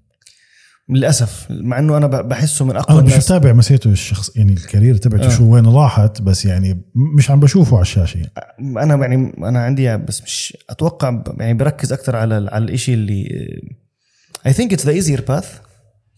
للأسف 0.90 1.46
مع 1.50 1.78
إنه 1.78 1.96
أنا 1.96 2.06
بحسه 2.06 2.64
من 2.64 2.76
أقوى 2.76 2.98
أنا 2.98 3.06
مش 3.06 3.16
متابع 3.16 3.52
مسيرته 3.52 3.90
الشخص 3.90 4.36
يعني 4.36 4.52
ال 4.52 4.59
career 4.59 4.96
تبعته 4.96 5.26
آه. 5.26 5.28
شو 5.28 5.44
وين 5.44 5.66
راحت 5.66 6.22
بس 6.22 6.44
يعني 6.44 6.82
مش 7.16 7.30
عم 7.30 7.40
بشوفه 7.40 7.76
على 7.76 7.82
الشاشة. 7.82 8.22
أنا 8.60 8.96
يعني 9.06 9.32
أنا 9.38 9.64
عندي 9.64 9.96
بس 9.96 10.22
مش 10.22 10.56
أتوقع 10.70 11.22
يعني 11.38 11.54
بركز 11.54 11.92
أكثر 11.92 12.16
على 12.16 12.48
على 12.52 12.64
الشيء 12.64 12.94
اللي 12.94 13.28
I 14.46 14.52
think 14.52 14.72
it's 14.72 14.86
the 14.86 14.92
easier 14.92 15.24
path 15.28 15.58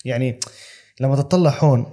يعني 0.05 0.41
لما 1.01 1.17
تطلع 1.17 1.59
هون 1.59 1.87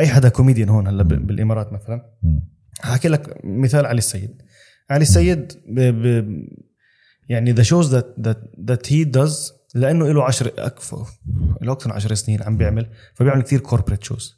أي 0.00 0.06
حدا 0.06 0.28
كوميديان 0.28 0.68
هون 0.68 0.86
هلا 0.86 1.02
بالإمارات 1.02 1.72
مثلا 1.72 2.02
مم. 2.22 2.40
هحكي 2.80 3.08
لك 3.08 3.40
مثال 3.44 3.86
علي 3.86 3.98
السيد. 3.98 4.42
علي 4.90 5.02
السيد 5.02 5.52
ب 5.68 5.80
ب 5.80 6.34
يعني 7.28 7.52
the 7.52 7.62
shows 7.62 7.94
that 7.94 8.14
that 8.20 8.40
that 8.66 8.92
he 8.92 9.04
does 9.04 9.52
لأنه 9.74 10.12
له 10.12 10.24
10 10.24 10.52
أكثر 10.58 11.06
له 11.62 11.72
أكثر 11.72 11.88
من 11.90 11.96
10 11.96 12.14
سنين 12.14 12.42
عم 12.42 12.56
بيعمل 12.56 12.86
فبيعمل 13.14 13.42
كثير 13.42 13.60
corporate 13.60 14.04
shows 14.04 14.36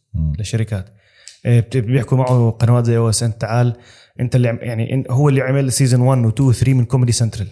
آه، 1.46 1.60
بت- 1.60 1.76
بيحكوا 1.76 2.18
معه 2.18 2.50
قنوات 2.50 2.84
زي 2.86 2.96
أو 2.96 3.08
اس 3.08 3.22
إن 3.22 3.38
تعال 3.38 3.76
أنت 4.20 4.36
اللي 4.36 4.48
يعني 4.48 5.04
هو 5.10 5.28
اللي 5.28 5.40
عمل 5.40 5.72
season 5.72 6.00
1 6.00 6.24
و 6.24 6.28
2 6.28 6.48
و 6.48 6.52
3 6.52 6.74
من 6.74 6.84
كوميدي 6.84 7.12
سنترال 7.12 7.48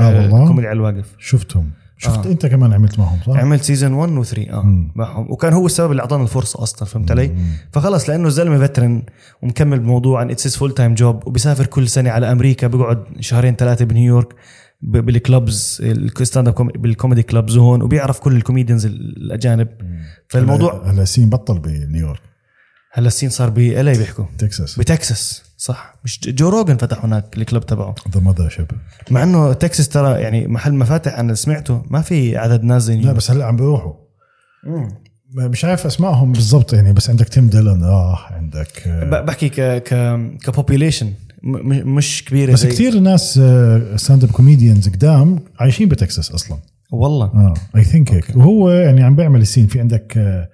آه 0.00 0.16
والله؟ 0.16 0.46
كوميدي 0.46 0.68
على 0.68 0.76
الواقف 0.76 1.14
شفتهم 1.18 1.70
شفت 2.00 2.26
آه. 2.26 2.30
أنت 2.30 2.46
كمان 2.46 2.72
عملت 2.72 2.98
معهم 2.98 3.18
صح؟ 3.26 3.36
عملت 3.40 3.62
season 3.62 3.92
1 3.92 4.12
و 4.12 4.22
3 4.24 4.52
آه 4.52 4.62
مم. 4.62 4.92
معهم 4.94 5.30
وكان 5.30 5.52
هو 5.52 5.66
السبب 5.66 5.90
اللي 5.90 6.02
أعطانا 6.02 6.22
الفرصة 6.22 6.62
أصلا 6.62 6.88
فهمت 6.88 7.10
علي؟ 7.10 7.34
فخلص 7.72 8.10
لأنه 8.10 8.26
الزلمة 8.28 8.58
veteran 8.66 9.02
ومكمل 9.42 9.78
بموضوع 9.80 10.20
عن 10.20 10.30
it's 10.30 10.56
full 10.56 10.74
time 10.74 10.94
job 10.94 11.26
وبيسافر 11.26 11.66
كل 11.66 11.88
سنة 11.88 12.10
على 12.10 12.32
أمريكا 12.32 12.66
بيقعد 12.66 13.04
شهرين 13.20 13.56
ثلاثة 13.56 13.84
بنيويورك 13.84 14.34
بال 14.80 15.08
clubs 15.08 15.78
ال 15.82 15.89
stand-up 15.89 16.48
com- 16.48 16.68
بال 16.68 16.82
comedy 16.82 17.22
clubs 17.22 17.56
هون 17.56 17.82
وبيعرف 17.82 18.18
كل 18.20 18.36
ال 18.36 18.41
comedians 18.41 18.86
الأجانب. 18.86 19.68
فالموضوع 20.28 20.90
هلا 20.90 21.04
scene 21.04 21.30
بطل 21.30 21.58
بنيويورك. 21.58 22.20
هلا 22.92 23.06
ال 23.06 23.10
scene 23.10 23.30
صار 23.30 23.50
ب 23.50 23.58
ال 23.58 23.98
بيحكوا. 23.98 24.24
تكساس 24.38 24.78
بتكساس 24.78 25.42
صح. 25.56 25.94
مش 26.04 26.20
جو 26.20 26.48
روجن 26.48 26.76
فتح 26.76 27.04
هناك 27.04 27.36
ال 27.38 27.44
club 27.44 27.66
تبعه. 27.66 27.94
The 28.14 28.20
Mothership 28.20 28.66
مع 29.10 29.22
إنه 29.22 29.52
تكساس 29.52 29.88
ترى 29.88 30.20
يعني 30.20 30.46
محل 30.46 30.74
مفاتح 30.74 31.18
أنا 31.18 31.34
سمعته 31.34 31.82
ما 31.90 32.00
في 32.02 32.36
عدد 32.36 32.64
ناس 32.64 32.82
زي 32.82 32.96
لا. 33.00 33.12
بس 33.12 33.30
هلا 33.30 33.44
عم 33.44 33.56
بيروحوا. 33.56 33.92
مش 35.34 35.64
عارف 35.64 35.86
أسمائهم 35.86 36.32
بالضبط 36.32 36.72
يعني 36.72 36.92
بس 36.92 37.10
عندك 37.10 37.28
تيم 37.28 37.48
ديلن 37.48 37.84
راح 37.84 38.32
عندك 38.32 38.82
آه، 38.86 39.20
بحكي 39.20 39.48
ك 39.48 39.60
ك 39.60 39.94
ك 40.44 40.50
population 40.50 41.12
مش 41.42 42.24
كبيرة 42.24 42.52
بس 42.52 42.66
كثير 42.66 42.98
ناس 43.00 43.40
stand 43.96 44.24
up 44.24 44.30
comedians 44.30 44.88
قدام 44.88 45.38
عايشين 45.60 45.88
بتكساس 45.88 46.30
أصلا. 46.30 46.58
والله. 46.92 47.26
آه 47.26 47.54
I 47.76 47.84
think 47.84 48.12
هيك. 48.12 48.36
وهو 48.36 48.70
يعني 48.70 49.02
عم 49.02 49.16
بيعمل 49.16 49.40
ال 49.40 49.44
scene. 49.44 49.66
في 49.66 49.80
عندك 49.80 50.18
آه، 50.18 50.48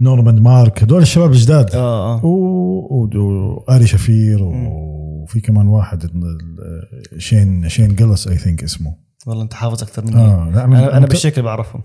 نورمان 0.00 0.42
مارك. 0.42 0.82
هدول 0.82 1.02
الشباب 1.02 1.30
الجداد. 1.30 1.70
آه 1.74 2.14
آه. 2.18 2.24
و- 2.26 3.06
و- 3.06 3.64
وآري 3.68 3.86
شفير. 3.86 4.42
وفي 4.42 5.40
كمان 5.40 5.66
واحد 5.66 6.04
آه، 6.04 7.18
شين 7.18 7.68
شين 7.68 7.94
جلس 7.94 8.28
I 8.28 8.36
think 8.36 8.64
اسمه. 8.64 8.94
والله 9.26 9.42
انت 9.42 9.54
حافظ 9.54 9.82
أكثر 9.82 10.04
مني. 10.04 10.16
آه 10.16 10.50
لا 10.54 10.64
أنا 10.64 10.96
أنا 10.96 11.06
بالشكل 11.06 11.42
بعرفهم. 11.42 11.82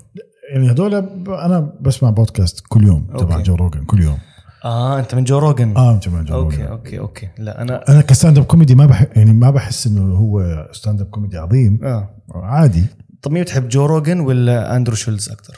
يعني 0.54 0.72
هدول 0.72 0.96
أنا 1.28 1.74
بسمع 1.82 2.10
بودكاست 2.10 2.64
كل 2.70 2.84
يوم 2.84 3.08
تبع. 3.20 3.40
جو 3.42 3.56
روجن 3.56 3.84
كل 3.84 4.02
يوم. 4.04 4.18
آه 4.66 5.00
أنت 5.00 5.16
من 5.16 5.24
جو 5.24 5.38
روجن. 5.40 5.78
آه 5.78 5.98
تبع 5.98 6.22
جو 6.22 6.36
okay 6.36 6.56
روجن. 6.58 6.68
okay 6.68 7.00
okay. 7.00 7.30
لا 7.38 7.62
أنا 7.62 7.84
أنا 7.90 8.02
ك 8.02 8.08
stand 8.08 8.38
up 8.38 8.44
comedy 8.44 8.76
ما 8.76 8.86
بح 8.86 9.06
يعني 9.16 9.34
ما 9.34 9.52
بحس 9.52 9.88
إنه 9.88 10.16
هو 10.16 10.68
stand 10.72 11.02
up 11.02 11.08
comedy 11.08 11.38
عظيم. 11.38 11.80
آه. 11.84 12.10
عادي. 12.36 12.86
طب 13.22 13.32
مين 13.32 13.44
بتحب 13.44 13.68
جو 13.70 13.86
روجن 13.86 14.20
ولا 14.20 14.76
أندرو 14.76 14.96
شولز 14.96 15.30
أكثر؟ 15.30 15.58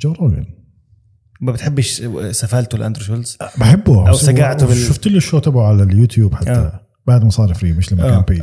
جو 0.00 0.12
روجن. 0.12 0.44
ما 1.40 1.52
بتحبش 1.52 2.02
سفالته 2.30 2.78
لأندرو 2.78 3.04
شولز؟ 3.04 3.38
بحبه. 3.58 4.10
بس 4.10 4.16
سقعته 4.16 4.66
بال- 4.66 4.76
شفت 4.76 5.06
له 5.08 5.16
ال 5.16 5.20
show 5.20 5.38
تبعه 5.38 5.66
على 5.68 5.82
اليوتيوب 5.82 6.34
حتى. 6.34 6.50
آه. 6.50 6.80
بعد 7.08 7.24
ما 7.24 7.30
صار 7.30 7.54
free 7.54 7.72
مش 7.72 7.92
لما 7.92 8.02
كان 8.02 8.12
آه. 8.12 8.20
paid 8.28 8.42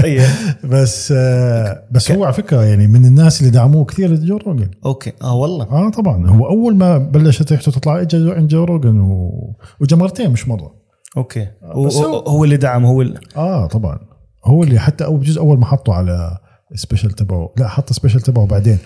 طيب. 0.02 0.22
بس 0.72 1.12
آه 1.16 1.82
بس 1.90 2.10
هو 2.10 2.24
على 2.24 2.32
فكرة 2.32 2.62
يعني 2.64 2.86
من 2.86 3.04
الناس 3.04 3.40
اللي 3.40 3.50
دعموه 3.50 3.84
كثير 3.84 4.14
جو 4.14 4.36
روجن. 4.36 4.70
okay. 4.86 5.12
آه 5.22 5.34
والله. 5.34 5.64
آه 5.64 5.90
طبعا. 5.90 6.26
هو 6.30 6.46
أول 6.48 6.76
ما 6.76 6.98
بلشت 6.98 7.52
ريحته 7.52 7.72
تطلع 7.72 8.00
اجى 8.00 8.32
عند 8.32 8.48
جو 8.48 8.64
روجن 8.64 9.00
و... 9.00 9.30
وجا 9.80 9.96
مرتين 9.96 10.30
مش 10.30 10.48
مرة. 10.48 10.74
okay. 11.16 11.48
هو, 11.64 11.84
بس 11.86 11.96
هو- 11.96 12.18
هو, 12.18 12.44
اللي 12.44 12.56
دعم 12.56 12.84
هو 12.84 13.02
اللي 13.02 13.20
آه 13.36 13.66
طبعا. 13.66 13.98
هو 14.44 14.62
اللي 14.62 14.78
حتى 14.78 15.04
أول 15.04 15.20
بجوز 15.20 15.38
أول 15.38 15.58
ما 15.58 15.66
حطه 15.66 15.94
على 15.94 16.38
ال 16.72 16.77
special 16.77 17.10
تبعه. 17.10 17.52
لا 17.58 17.68
حط 17.68 17.90
ال 17.90 17.94
special 17.94 18.20
تبعه 18.20 18.46
بعدين. 18.46 18.78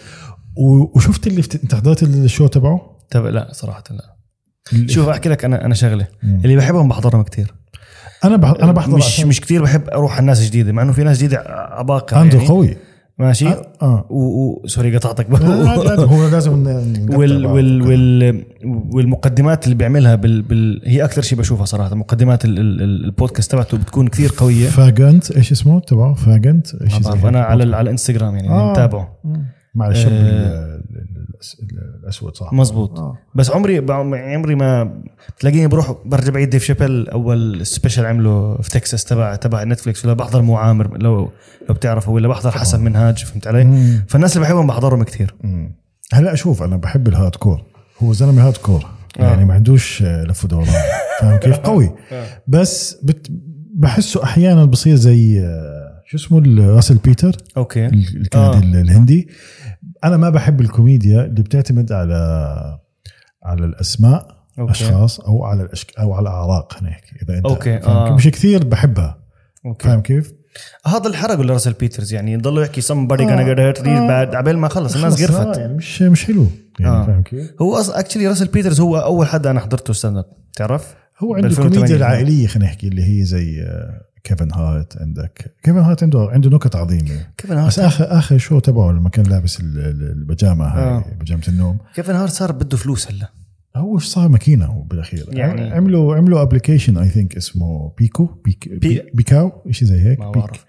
وشفت 0.95 1.27
اللي 1.27 1.43
فت... 1.43 1.63
أنت 1.63 1.75
حضرت 1.75 2.03
ال 2.03 2.12
show 2.12 2.47
تبعه؟ 2.47 2.81
تبع 3.11 3.29
لا 3.29 3.49
صراحة 3.53 3.85
لا. 3.91 4.17
شوف 4.87 5.09
أحكي 5.09 5.29
لك 5.29 5.45
أنا 5.45 5.65
أنا 5.65 5.75
شغلة. 5.75 6.07
مم. 6.23 6.41
اللي 6.45 6.57
بحبهم 6.57 6.89
بحضرهم 6.89 7.23
كثير 7.23 7.55
أنا 8.25 8.37
بح... 8.37 8.55
أنا 8.63 8.73
بحضر 8.73 8.97
مش 8.97 9.05
عشان 9.05 9.29
مش 9.29 9.41
كثير 9.41 9.63
بحب 9.63 9.89
أروح 9.89 10.13
على 10.13 10.21
الناس 10.21 10.45
جديدة 10.47 10.73
مع 10.73 10.83
إنه 10.83 10.93
في 10.93 11.05
ناس 11.05 11.17
جديدة 11.17 11.45
عباقره 11.71 12.19
عنده 12.19 12.37
يعني. 12.37 12.49
قوي 12.49 12.77
ماشي؟ 13.19 13.49
آه, 13.49 13.67
آه. 13.83 14.07
و... 14.11 14.19
و... 14.19 14.67
sorry 14.67 14.97
قطعتك 14.97 15.27
هو 16.01 16.29
لازم 16.29 16.67
وال 17.17 17.47
وال. 17.47 17.83
وال 17.83 18.45
والمقدمات 18.93 19.65
اللي 19.65 19.75
بيعملها 19.75 20.15
بال, 20.15 20.43
بال 20.43 20.83
هي 20.85 21.05
أكثر 21.05 21.23
شيء 21.23 21.39
بشوفها 21.39 21.65
صراحة. 21.65 21.95
مقدمات 21.95 22.45
ال... 22.45 22.59
ال... 22.59 22.83
ال- 22.83 23.05
البودكاست 23.05 23.53
تبعته 23.53 23.79
بتكون 23.79 24.09
كثير 24.09 24.33
قوية. 24.37 24.69
فاجنت 24.69 25.31
إيش 25.31 25.53
اسمه؟ 25.53 25.81
تبعه؟ 25.81 26.15
فاجنت 26.15 26.75
إيش 26.75 26.99
بعرف 26.99 27.27
أنا 27.27 27.41
على 27.43 27.77
على 27.77 27.81
الإنستغرام 27.81 28.35
يعني 28.35 28.49
آه. 28.49 28.71
متابعه. 28.71 29.17
مع 29.75 29.89
الشاب 29.89 30.13
آه. 30.13 30.17
ال- 30.17 30.83
ال- 30.91 31.27
الأس- 31.37 31.65
الأسود 32.03 32.37
صح 32.37 32.53
مزبوط 32.53 32.99
آه. 32.99 33.19
بس 33.35 33.51
عمري 33.51 33.87
بع- 33.87 33.91
عمري 34.15 34.55
ما 34.55 35.01
تلاقيني 35.39 35.67
بروح 35.67 35.95
برجع 36.05 36.31
بعيد 36.33 36.51
ديف 36.51 36.65
شابيل 36.65 37.09
أول 37.09 37.67
special 37.67 38.07
عمله 38.07 38.57
في 38.63 38.71
تكساس 38.71 39.05
تبع 39.05 39.35
تبع 39.37 39.65
نتفليكس 39.65 40.05
ولا 40.05 40.15
بحضر 40.15 40.43
مو 40.43 40.57
عامر 40.57 40.99
لو 40.99 41.31
لو 41.69 41.75
بتعرفه 41.75 42.13
ولا 42.13 42.29
بحضر 42.29 42.51
حسن 42.51 42.81
منهاج 42.85 43.25
فهمت 43.25 43.47
علي؟ 43.47 43.65
مم. 43.65 44.05
فالناس 44.09 44.37
اللي 44.37 44.47
بحبهم 44.47 44.67
بحضرهم 44.67 45.03
كثير. 45.03 45.35
هلا 46.13 46.33
أشوف 46.33 46.63
أنا 46.63 46.77
بحب 46.77 47.09
ال 47.09 47.14
hard 47.14 47.35
core 47.37 47.63
هو 48.03 48.13
زلمة 48.13 48.47
hard 48.47 48.57
core 48.57 48.85
آه. 49.21 49.23
يعني 49.23 49.45
ما 49.45 49.55
عندوش 49.55 50.03
آه، 50.03 50.25
لف 50.25 50.45
ودوران 50.45 50.67
فاهم 51.21 51.37
كيف 51.39 51.57
قوي 51.59 51.91
بس 52.49 52.95
بت 53.03 53.27
بحسه 53.75 54.25
أحيانا 54.25 54.65
بصير 54.65 54.97
زي 54.97 55.41
آه، 55.41 55.90
شو 56.11 56.17
اسمه 56.17 56.67
راسل 56.75 56.95
بيتر 56.97 57.37
okay 57.57 57.87
ال- 57.87 57.93
الكندي 58.17 58.79
آه. 58.79 58.81
الهندي 58.83 59.29
أنا 60.05 60.17
ما 60.17 60.31
بحب 60.31 60.61
الكوميديا 60.61 61.25
اللي 61.25 61.43
بتعتمد 61.43 61.93
على 61.93 62.19
على 63.45 63.65
الأسماء 63.65 64.37
okay. 64.59 64.73
أشخاص 64.73 65.21
أو 65.21 65.45
على 65.45 65.63
الأشك... 65.63 65.99
أو 65.99 66.13
على 66.15 66.23
الأعراق 66.23 66.83
نحكي 66.83 67.13
إذا 67.23 67.37
أنت 67.39 67.47
okay، 67.47 67.77
آه. 67.77 68.15
مش 68.15 68.29
كثير 68.29 68.65
بحبها 68.65 69.19
okay 69.67 69.89
فاهم 69.89 70.01
كيف؟ 70.01 70.33
هذا 70.87 71.07
اللي 71.07 71.17
حرقه 71.17 71.43
لراسل 71.45 71.73
بيترز 71.73 72.13
يعني 72.13 72.33
يضلوا 72.33 72.63
يحكي 72.63 72.81
somebody 72.83 73.21
آه. 73.21 73.27
gonna 73.27 73.47
get 73.47 73.59
hurt 73.79 73.83
real 73.83 73.89
آه. 73.89 74.25
bad 74.31 74.35
عبال 74.35 74.59
ما 74.59 74.69
خلص 74.69 74.97
الناس 74.97 75.23
قرفت 75.23 75.57
آه، 75.57 75.61
يعني 75.61 75.75
مش 75.75 76.03
مش 76.03 76.25
حلو 76.25 76.47
يعني 76.81 76.97
آه. 76.97 77.07
فاهم 77.07 77.23
كيف؟ 77.23 77.51
هو 77.63 77.75
أصلا 77.75 78.01
actually 78.01 78.27
راسل 78.27 78.47
بيترز 78.47 78.81
هو 78.81 78.97
أول 78.97 79.27
حدا 79.27 79.51
أنا 79.51 79.61
حضرته 79.61 79.93
stand 79.93 80.17
up 80.17 80.25
تعرف؟ 80.57 80.95
هو 81.19 81.35
عنده 81.35 81.49
ب 81.49 81.51
2008 81.51 81.77
الكوميديا 81.77 81.97
العائلية 81.97 82.47
خلينا 82.47 82.69
نحكي 82.71 82.89
اللي 82.89 83.03
هي 83.03 83.25
زي 83.25 83.63
آه، 83.63 84.01
كيفن 84.25 84.53
هارت 84.53 84.97
عندك. 85.03 85.55
كيفن 85.63 85.79
هارت 85.79 86.03
عنده 86.03 86.29
عنده 86.33 86.51
نكت 86.51 86.77
عظيمة. 86.77 87.27
كيفن 87.37 87.57
هارت 87.57 87.67
بس 87.69 87.79
اخر 87.79 88.19
آخر 88.19 88.39
show 88.39 88.59
تبعه 88.59 88.93
لما 88.93 89.09
كان 89.09 89.25
لابس 89.27 89.61
ال- 89.61 89.79
ال- 89.79 90.11
البيجامه 90.11 90.65
هاي 90.65 90.85
آه. 90.85 91.05
بيجامه 91.19 91.43
النوم. 91.49 91.79
كيفن 91.95 92.15
هارت 92.15 92.31
صار 92.33 92.53
بده 92.53 92.77
فلوس 92.77 93.11
هلا. 93.13 93.31
هو 93.77 93.99
صار 93.99 94.29
ماكينة 94.29 94.65
هو 94.67 94.83
بالأخير؟ 94.83 95.27
يعني- 95.29 95.71
عملوا 95.71 96.17
عملوا 96.17 96.43
application 96.43 96.99
I 96.99 97.09
think 97.09 97.37
اسمه 97.37 97.93
بيكو 97.99 98.25
بيك 98.45 98.69
بي- 98.69 98.79
بي 98.79 99.03
بيكاو 99.15 99.53
شيء 99.71 99.89
زي 99.89 100.01
هيك 100.03 100.21
ما. 100.21 100.31
بعرف. 100.31 100.65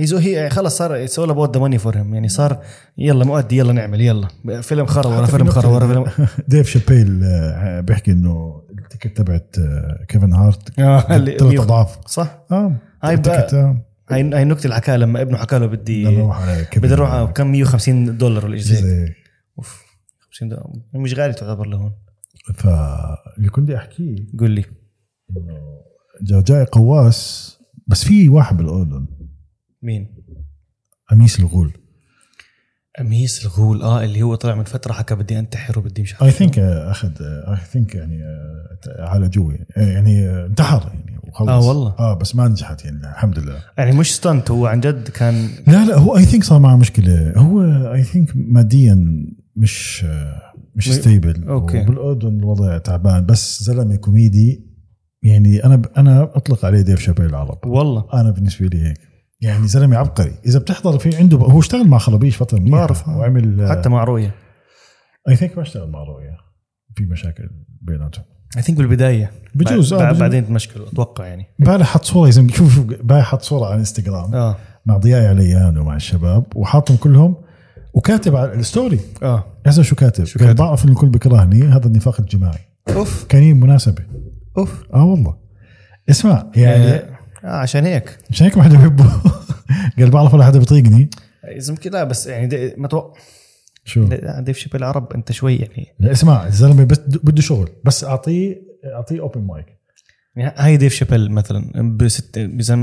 هي 0.00 0.06
زو 0.06 0.16
هي 0.18 0.50
خلص 0.50 0.76
صار 0.78 1.04
it's 1.04 1.18
all 1.18 1.30
about 1.30 1.56
the 1.56 1.60
money 1.62 1.78
for 1.78 1.96
him 1.98 2.14
يعني 2.14 2.28
صار 2.28 2.62
يلا 2.98 3.24
مؤدي 3.24 3.56
يلا 3.58 3.72
نعمل 3.72 4.00
يلا. 4.00 4.28
فيلم 4.62 4.86
خرا 4.86 5.06
ورا 5.06 5.26
فيلم 5.26 5.46
خرا 5.50 5.66
ورا 5.66 5.86
فيلم. 5.86 6.26
ديف 6.48 6.68
شابيل 6.68 7.20
آه، 7.24 7.80
بيحكي 7.80 8.12
إنه 8.12 8.62
ال 8.78 8.83
ticket 8.83 9.16
تبعت 9.16 9.56
آه، 9.58 10.04
كيفن 10.08 10.32
هارت 10.32 10.78
آه، 10.80 11.16
اللي- 11.16 11.38
ثلاث 11.38 11.60
أضعاف. 11.60 11.98
صح. 12.06 12.38
آه 12.50 12.76
هاي 13.02 13.14
هاي 13.24 13.46
هاي 14.10 14.42
النكته 14.42 14.64
اللي 14.64 14.74
حكاها 14.76 14.96
لما 14.96 15.22
ابنه 15.22 15.36
حكى 15.38 15.58
له 15.58 15.66
بدي 15.66 16.06
على 16.06 16.66
بدي 16.76 16.94
أروح 16.94 17.12
هارت. 17.12 17.36
كم؟ 17.36 17.46
150 17.52 18.18
دولار 18.18 18.44
ولا. 18.44 18.56
هيك. 18.56 19.12
أوف 19.58 19.84
50 20.30 20.48
دولار. 20.48 20.70
مش 20.94 21.14
غالي 21.14 21.32
تعتبر 21.32 21.66
لهون 21.66 21.92
فاللي 22.54 23.48
كنت 23.50 23.64
بدي 23.64 23.76
أحكيه 23.76 24.16
قول 24.38 24.50
لي. 24.50 24.64
إنه 25.36 25.58
جرجاي 26.22 26.64
قواس 26.64 27.56
بس 27.86 28.04
في 28.04 28.28
واحد 28.28 28.56
بالأردن. 28.56 29.06
مين؟ 29.82 30.08
أميس 31.12 31.40
الغول. 31.40 31.72
أميس 33.00 33.44
الغول. 33.44 33.82
آه 33.82 34.04
اللي 34.04 34.22
هو 34.22 34.34
طلع 34.34 34.54
من 34.54 34.64
فترة 34.64 34.92
حكى 34.92 35.14
بدي 35.14 35.38
أنتحر 35.38 35.78
وبدي 35.78 36.02
مش 36.02 36.12
عارف 36.14 36.22
اي 36.24 36.30
شو. 36.32 36.38
think 36.38 36.58
أخذ 36.58 37.10
I 37.22 37.56
think 37.72 37.94
يعني 37.94 38.22
آه، 38.24 39.08
عالجوه 39.08 39.58
يعني 39.76 40.28
آه، 40.28 40.46
انتحر 40.46 40.88
يعني 40.94 41.18
وخلص. 41.28 41.48
آه، 41.48 41.68
والله. 41.68 41.94
آه 41.98 42.14
بس 42.18 42.36
ما 42.36 42.48
نجحت 42.48 42.84
يعني 42.84 42.96
الحمد 42.96 43.38
لله. 43.38 43.56
يعني 43.78 43.96
مش 43.96 44.14
stunt 44.16 44.50
هو 44.50 44.66
عن 44.66 44.80
جد 44.80 45.08
كان 45.08 45.48
لا 45.66 45.84
لا 45.86 45.98
هو 45.98 46.16
I 46.16 46.24
think 46.24 46.44
صار 46.44 46.58
معه 46.60 46.76
مشكلة. 46.76 47.32
هو 47.36 47.62
I 47.94 48.02
think 48.02 48.32
ماديا 48.34 49.24
مش 49.56 50.04
آه، 50.08 50.42
مش 50.74 50.88
م- 50.88 50.92
stable 50.92 51.48
okay. 51.48 51.80
وبالاردن 51.80 52.38
الوضع 52.38 52.78
تعبان 52.78 53.26
بس 53.26 53.62
زلمة 53.62 53.96
كوميدي. 53.96 54.70
يعني 55.22 55.64
أنا 55.64 55.82
أنا 55.96 56.22
أطلق 56.36 56.64
عليه 56.64 56.80
ديف 56.80 57.00
شابيل 57.00 57.26
العرب. 57.26 57.66
والله. 57.66 58.08
أنا 58.14 58.30
بالنسبة 58.30 58.66
لي 58.66 58.88
هيك. 58.88 59.09
يعني 59.40 59.68
زلمة 59.68 59.96
عبقري. 59.96 60.34
إذا 60.46 60.58
بتحضر 60.58 60.98
في 60.98 61.16
عنده 61.16 61.36
هو 61.36 61.60
اشتغل 61.60 61.88
مع 61.88 61.98
خلبيش 61.98 62.36
فترة 62.36 62.58
منيحه 62.58 62.76
بعرف. 62.76 63.08
وعمل 63.08 63.68
حتى 63.70 63.88
مع 63.88 64.04
رؤية. 64.04 64.34
I 65.28 65.36
think 65.36 65.56
ما 65.56 65.62
اشتغل 65.62 65.90
مع 65.90 65.98
رؤيا 65.98 66.36
في 66.96 67.04
مشاكل 67.04 67.50
بيناتهم. 67.82 68.24
I 68.56 68.62
think 68.62 68.78
بالبداية. 68.78 69.30
بجوز، 69.54 69.94
بعد 69.94 70.02
آه، 70.02 70.08
بجوز. 70.08 70.20
بعدين 70.20 70.46
تمشكلوا 70.46 70.88
أتوقع 70.88 71.26
يعني. 71.26 71.46
امبارح 71.60 71.86
حط 71.86 72.04
صورة 72.04 72.26
يا 72.26 72.32
زلمه 72.32 72.52
شوف 72.52 72.78
امبارح 72.78 73.24
حط 73.24 73.42
صورة 73.42 73.66
على 73.66 73.74
انستغرام 73.74 74.34
آه. 74.34 74.56
مع 74.86 74.96
ضياء 74.96 75.28
عليان 75.28 75.78
ومع 75.78 75.96
الشباب 75.96 76.44
وحاطهم 76.56 76.96
كلهم 76.96 77.36
وكاتب 77.94 78.36
على 78.36 78.54
ال 78.54 78.61
story. 78.61 79.00
آه. 79.22 79.44
هسه 79.66 79.82
شو 79.82 79.96
كاتب؟ 79.96 80.24
شو 80.24 80.38
كاتب؟ 80.38 80.56
بعرف 80.56 80.84
إن 80.84 80.90
الكل 80.90 81.08
بيكرهني 81.08 81.62
هذا 81.62 81.86
النفاق 81.86 82.20
الجماعي. 82.20 82.60
أوف. 82.88 83.26
كان 83.28 83.60
مناسبة. 83.60 84.02
أوف. 84.58 84.84
آه 84.94 85.04
والله. 85.04 85.36
اسمع 86.10 86.50
يعني 86.56 87.02
آه 87.44 87.56
عشان 87.56 87.84
هيك. 87.84 88.18
مش 88.30 88.42
هيك 88.42 88.56
ما 88.56 88.62
حدا 88.62 88.76
بحبه 88.76 89.04
قال 89.98 90.10
بعرف 90.10 90.34
ولا 90.34 90.44
حدا 90.44 90.58
بيطيقني. 90.58 91.10
إذا 91.44 91.70
يمكن 91.72 91.90
لا 91.90 92.04
بس 92.04 92.26
يعني 92.26 92.46
دي 92.46 92.74
ما 92.76 92.88
توقع. 92.88 93.20
شو؟ 93.84 94.08
ديف 94.38 94.58
شيبل 94.58 94.84
عرب 94.84 95.12
أنت 95.12 95.32
شوي 95.32 95.56
يعني. 95.56 95.86
لا 96.00 96.12
اسمع 96.12 96.46
الزلمة 96.46 96.84
بس 96.84 96.98
بده 96.98 97.42
شغل 97.42 97.70
بس 97.84 98.04
أعطيه 98.04 98.62
أعطيه 98.94 99.20
open 99.20 99.40
mic 99.40 99.66
يعني 100.36 100.54
هاي 100.56 100.76
ديف 100.76 100.94
شابيل 100.94 101.32
مثلا 101.32 101.96
بست 101.96 102.38
إذا 102.38 102.74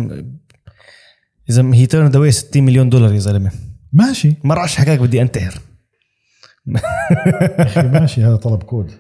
إذا 1.50 1.74
هي 1.74 1.86
تيرن 1.86 2.08
ذا 2.08 2.30
60 2.30 2.64
مليون 2.64 2.90
دولار 2.90 3.14
يا 3.14 3.20
زلمة. 3.20 3.52
ماشي. 3.94 4.36
ما 4.44 4.56
راح 4.56 4.76
حكاك 4.76 5.00
بدي 5.00 5.22
أنتحر. 5.22 5.62
ماشي 7.94 8.24
هذا 8.24 8.36
طلب 8.36 8.64
كود. 8.64 8.92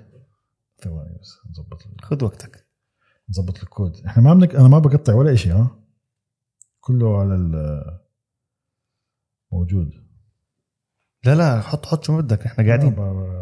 ثواني 0.83 1.17
بس 1.21 1.29
نظبط 1.49 1.83
خذ 2.01 2.23
وقتك. 2.23 2.56
نظبط 3.29 3.59
الكود 3.63 4.05
إحنا 4.05 4.23
ما 4.23 4.33
بنك... 4.33 4.55
أنا 4.55 4.67
ما 4.67 4.79
بقطع 4.79 5.13
ولا 5.13 5.35
شيء 5.35 5.53
ها؟ 5.53 5.79
كله 6.79 7.19
على 7.19 7.35
ال 7.35 7.53
موجود. 9.51 9.91
لا 11.25 11.35
لا 11.35 11.61
حط 11.61 11.85
حط 11.85 12.03
شو 12.03 12.17
بدك. 12.21 12.45
إحنا 12.45 12.65
قاعدين. 12.67 12.89
ب- 12.95 13.37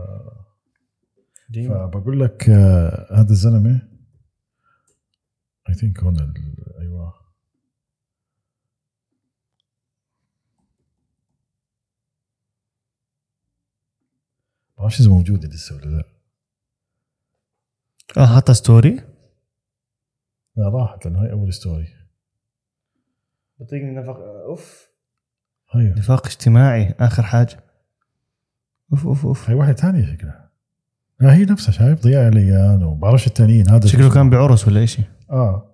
فبقول 1.67 2.19
لك 2.19 2.49
آه، 2.49 3.07
هذا 3.21 3.29
الزلمة 3.29 3.89
I 5.69 5.73
think 5.73 5.99
هون 5.99 6.19
ال- 6.19 6.79
أيوه. 6.79 7.13
بعرفش 14.77 15.01
إذا 15.01 15.09
موجودة 15.09 15.47
لسه 15.47 15.75
ولا 15.75 15.85
لا. 15.85 16.03
آه 18.17 18.35
حتى 18.37 18.53
story 18.53 19.03
لا 20.57 20.69
راحت 20.69 21.05
لأنه 21.05 21.21
هاي 21.21 21.31
أول 21.31 21.53
story 21.53 21.87
بطيقني 23.59 23.91
نفق 23.91 24.17
أوف. 24.19 24.89
هاي 25.71 25.83
نفاق 25.83 26.25
اجتماعي 26.25 26.95
آخر 26.99 27.23
حاجة. 27.23 27.63
أوف 28.91 29.07
أوف 29.07 29.25
أوف. 29.25 29.49
هاي 29.49 29.55
واحدة 29.55 29.73
ثانية 29.73 30.05
شكلها 30.05 30.45
لا 31.19 31.35
هي 31.35 31.45
نفسها 31.45 31.71
شايف 31.71 32.03
ضياء 32.03 32.25
عليان 32.25 32.83
وبعرفش 32.83 33.27
الثانيين 33.27 33.69
هذا 33.69 33.87
شكله 33.87 34.13
كان 34.13 34.29
بعرس 34.29 34.67
ولا 34.67 34.85
شيء 34.85 35.05
آه. 35.31 35.71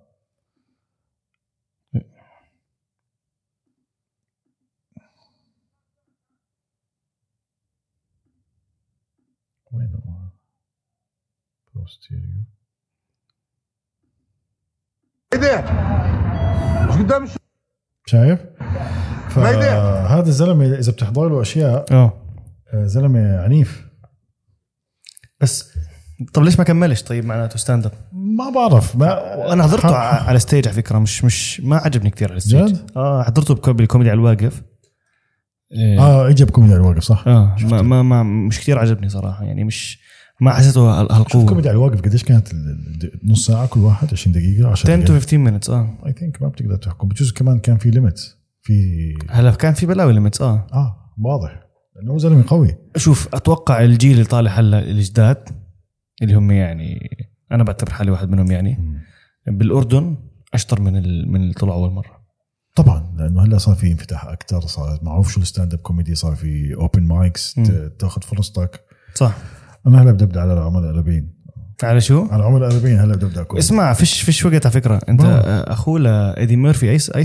وين 9.72 9.94
هو؟ 9.94 10.28
بوستيريو 11.74 12.44
مش 16.88 16.96
قدام 16.98 17.26
شايف؟ 18.06 18.38
فهذا 19.28 20.28
الزلمة 20.28 20.64
إذا 20.66 20.92
بتحضر 20.92 21.28
له 21.28 21.42
أشياء 21.42 21.84
آه 21.92 22.12
آه، 22.74 22.84
زلمة 22.86 23.36
عنيف 23.40 23.86
بس 25.40 25.72
طب 26.34 26.42
ليش 26.42 26.58
ما 26.58 26.64
كملش 26.64 27.02
طيب 27.02 27.24
معناته 27.24 27.56
stand 27.58 27.86
up 27.86 27.92
ما 28.12 28.50
بعرف 28.50 28.96
ما 28.96 29.34
وأنا 29.34 29.62
حضرته 29.62 29.88
ح- 29.88 29.92
ع- 29.92 30.28
على 30.28 30.38
stage 30.38 30.68
على 30.68 30.76
فكرة 30.76 30.98
مش 30.98 31.24
مش 31.24 31.60
ما 31.60 31.76
عجبني 31.76 32.10
كثير 32.10 32.28
على 32.28 32.36
ال 32.36 32.41
stage 32.41 32.64
جد؟ 32.68 32.90
آه 32.96 33.22
حضرته 33.22 33.72
بالكوميدي 33.72 34.10
على 34.10 34.18
الواقف 34.18 34.62
إيه. 35.72 36.00
آه 36.00 36.28
اجى 36.28 36.44
بكوميدي 36.44 36.72
على 36.74 36.82
الواقف 36.82 37.02
صح؟ 37.02 37.24
آه 37.28 37.56
ما, 37.62 37.82
ما, 37.82 38.02
ما 38.02 38.22
مش 38.22 38.60
كثير 38.60 38.78
عجبني 38.78 39.08
صراحة 39.08 39.44
يعني 39.44 39.64
مش 39.64 39.98
ما 40.40 40.52
حسيته 40.52 40.72
شوف 40.72 41.12
هالقوة. 41.12 41.46
كوميدي 41.46 41.68
على 41.68 41.76
الواقف 41.76 42.00
قديش 42.00 42.24
كانت 42.24 42.48
نص 43.24 43.46
ساعة 43.46 43.66
كل 43.66 43.80
واحد 43.80 44.08
20 44.12 44.34
دقيقة 44.34 44.70
10 44.70 44.70
10 44.70 44.86
دقائق 44.86 45.04
to 45.06 45.12
15 45.12 45.38
minutes 45.38 45.70
آه. 45.70 45.98
I 46.06 46.12
think 46.12 46.42
ما 46.42 46.48
بتقدر 46.48 46.76
تحكم. 46.76 47.08
بجوز 47.08 47.32
كمان 47.32 47.58
كان 47.58 47.78
في 47.78 47.90
limits 47.90 48.36
في 48.62 48.72
هلا 49.30 49.50
كان 49.50 49.74
في 49.74 49.86
بلاوي 49.86 50.12
limits 50.12 50.42
آه. 50.42 50.66
آه 50.72 51.14
واضح. 51.18 51.62
لأنه 51.96 52.18
زلمة 52.18 52.44
قوي. 52.46 52.76
شوف 52.96 53.34
أتوقع 53.34 53.84
الجيل 53.84 54.12
اللي 54.12 54.24
طالع 54.24 54.50
هلا 54.50 54.78
الجداد 54.78 55.48
اللي 56.22 56.34
هم 56.34 56.50
يعني 56.50 57.10
أنا 57.52 57.64
بعتبر 57.64 57.92
حالي 57.92 58.10
واحد 58.10 58.30
منهم 58.30 58.50
يعني 58.50 59.00
بالأردن 59.46 60.16
أشطر 60.54 60.80
من 60.80 60.96
ال... 60.96 61.32
من 61.32 61.42
اللي 61.42 61.54
طلعوا 61.54 61.84
أول 61.84 61.92
مرة. 61.92 62.22
طبعا 62.76 63.14
لأنه 63.18 63.42
هلا 63.44 63.58
صار 63.58 63.74
في 63.74 63.92
انفتاح 63.92 64.24
أكثر 64.24 64.60
صار 64.60 64.98
معروف 65.02 65.32
شو 65.32 65.40
ال 65.40 65.46
stand 65.46 65.74
up 65.74 65.80
comedy 65.80 66.14
صار 66.14 66.36
في 66.36 66.74
open 66.74 67.02
mics 67.02 67.60
تاخذ 67.98 68.22
فرصتك. 68.22 68.80
صح. 69.14 69.34
أنا 69.86 70.02
هلا 70.02 70.10
بدي 70.10 70.24
أبدأ 70.24 70.40
على 70.40 70.52
العملاء 70.52 70.90
القريبين 70.90 71.34
على 71.82 72.00
شو؟ 72.00 72.26
على 72.30 72.42
العملاء 72.42 72.68
القريبين 72.68 72.98
هلا 72.98 73.14
بدي 73.16 73.26
أبدأ 73.26 73.42
كوميدي 73.42 73.66
اسمع 73.66 73.92
فيش 73.92 74.22
فيش 74.22 74.44
وقت 74.44 74.66
على 74.66 74.72
فكرة. 74.72 75.00
أنت 75.08 75.20
أخوه 75.68 76.00
لايدي 76.00 76.56
ميرفي 76.56 76.90
أي 76.90 76.98
أي 77.16 77.24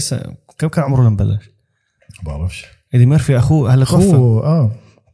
كم 0.57 0.67
كان 0.67 0.83
عمره 0.83 1.01
لما 1.01 1.15
بلش؟ 1.15 1.51
بعرفش. 2.23 2.65
إيدي 2.93 3.05
ميرفي 3.05 3.37
أخوه 3.37 3.73
هلا 3.73 3.85
توفى. 3.85 4.15
هو 4.15 4.39
آه 4.39 4.71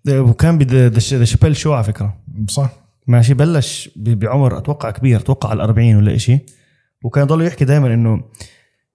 وكان 0.10 0.58
بذا 0.58 1.00
شابيل 1.00 1.56
شو 1.56 1.74
على 1.74 1.84
فكرة. 1.84 2.18
صح. 2.50 2.70
ماشي 3.08 3.34
بلش 3.34 3.90
بعمر 3.96 4.58
أتوقع 4.58 4.92
كبير 4.92 5.20
أتوقع 5.20 5.50
على 5.50 5.64
40 5.64 5.96
ولا 5.96 6.18
شيء 6.18 6.40
وكان 7.04 7.28
ضل 7.28 7.46
يحكي 7.46 7.66
دائما 7.66 7.94
إنه 7.94 8.24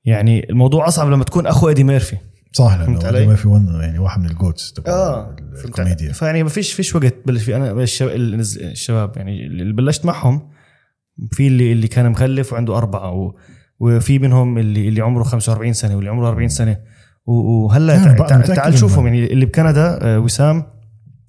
يعني 0.05 0.51
الموضوع 0.51 0.89
أصعب 0.89 1.11
لما 1.11 1.25
تكون 1.25 1.47
أخو 1.47 1.69
إيدي 1.69 1.85
ميرفي. 1.85 2.17
صح 2.59 2.77
فهمت 2.77 3.05
لأنه 3.05 3.07
علي؟ 3.18 3.27
ما 3.27 3.35
في 3.35 3.49
ون 3.49 3.81
يعني 3.81 3.99
واحد 3.99 4.21
من 4.21 4.27
الجوتس 4.31 4.73
تبع 4.73 4.92
آه 4.92 5.37
الكوميديا. 5.64 6.12
فيعني 6.12 6.42
ما 6.42 6.49
فيش 6.49 6.73
فيش 6.73 6.94
وقت 6.94 7.14
بلش 7.27 7.42
فيه. 7.42 7.57
أنا 7.57 7.83
الشباب, 7.83 9.16
يعني 9.16 9.47
اللي 9.47 9.73
بلشت 9.73 10.07
معهم 10.07 10.51
في 11.33 11.47
اللي 11.47 11.73
اللي 11.73 11.88
كان 11.88 12.11
مخلف 12.11 12.53
وعنده 12.53 12.77
أربعة 12.77 13.12
و 13.12 13.35
وفي 13.81 14.18
منهم 14.18 14.59
اللي 14.59 14.88
اللي 14.88 15.01
عمره 15.01 15.23
45 15.23 15.73
سنة 15.73 15.97
واللي 15.97 16.11
عمره 16.11 16.29
40 16.29 16.49
سنة. 16.49 16.77
وهلا 17.27 17.94
يعني 17.94 18.14
تعال 18.47 18.73
إنه- 18.73 18.77
شوفهم 18.77 19.07
يعني 19.07 19.33
اللي 19.33 19.47
بكندا 19.47 19.99
آه، 20.03 20.18
وسام. 20.18 20.64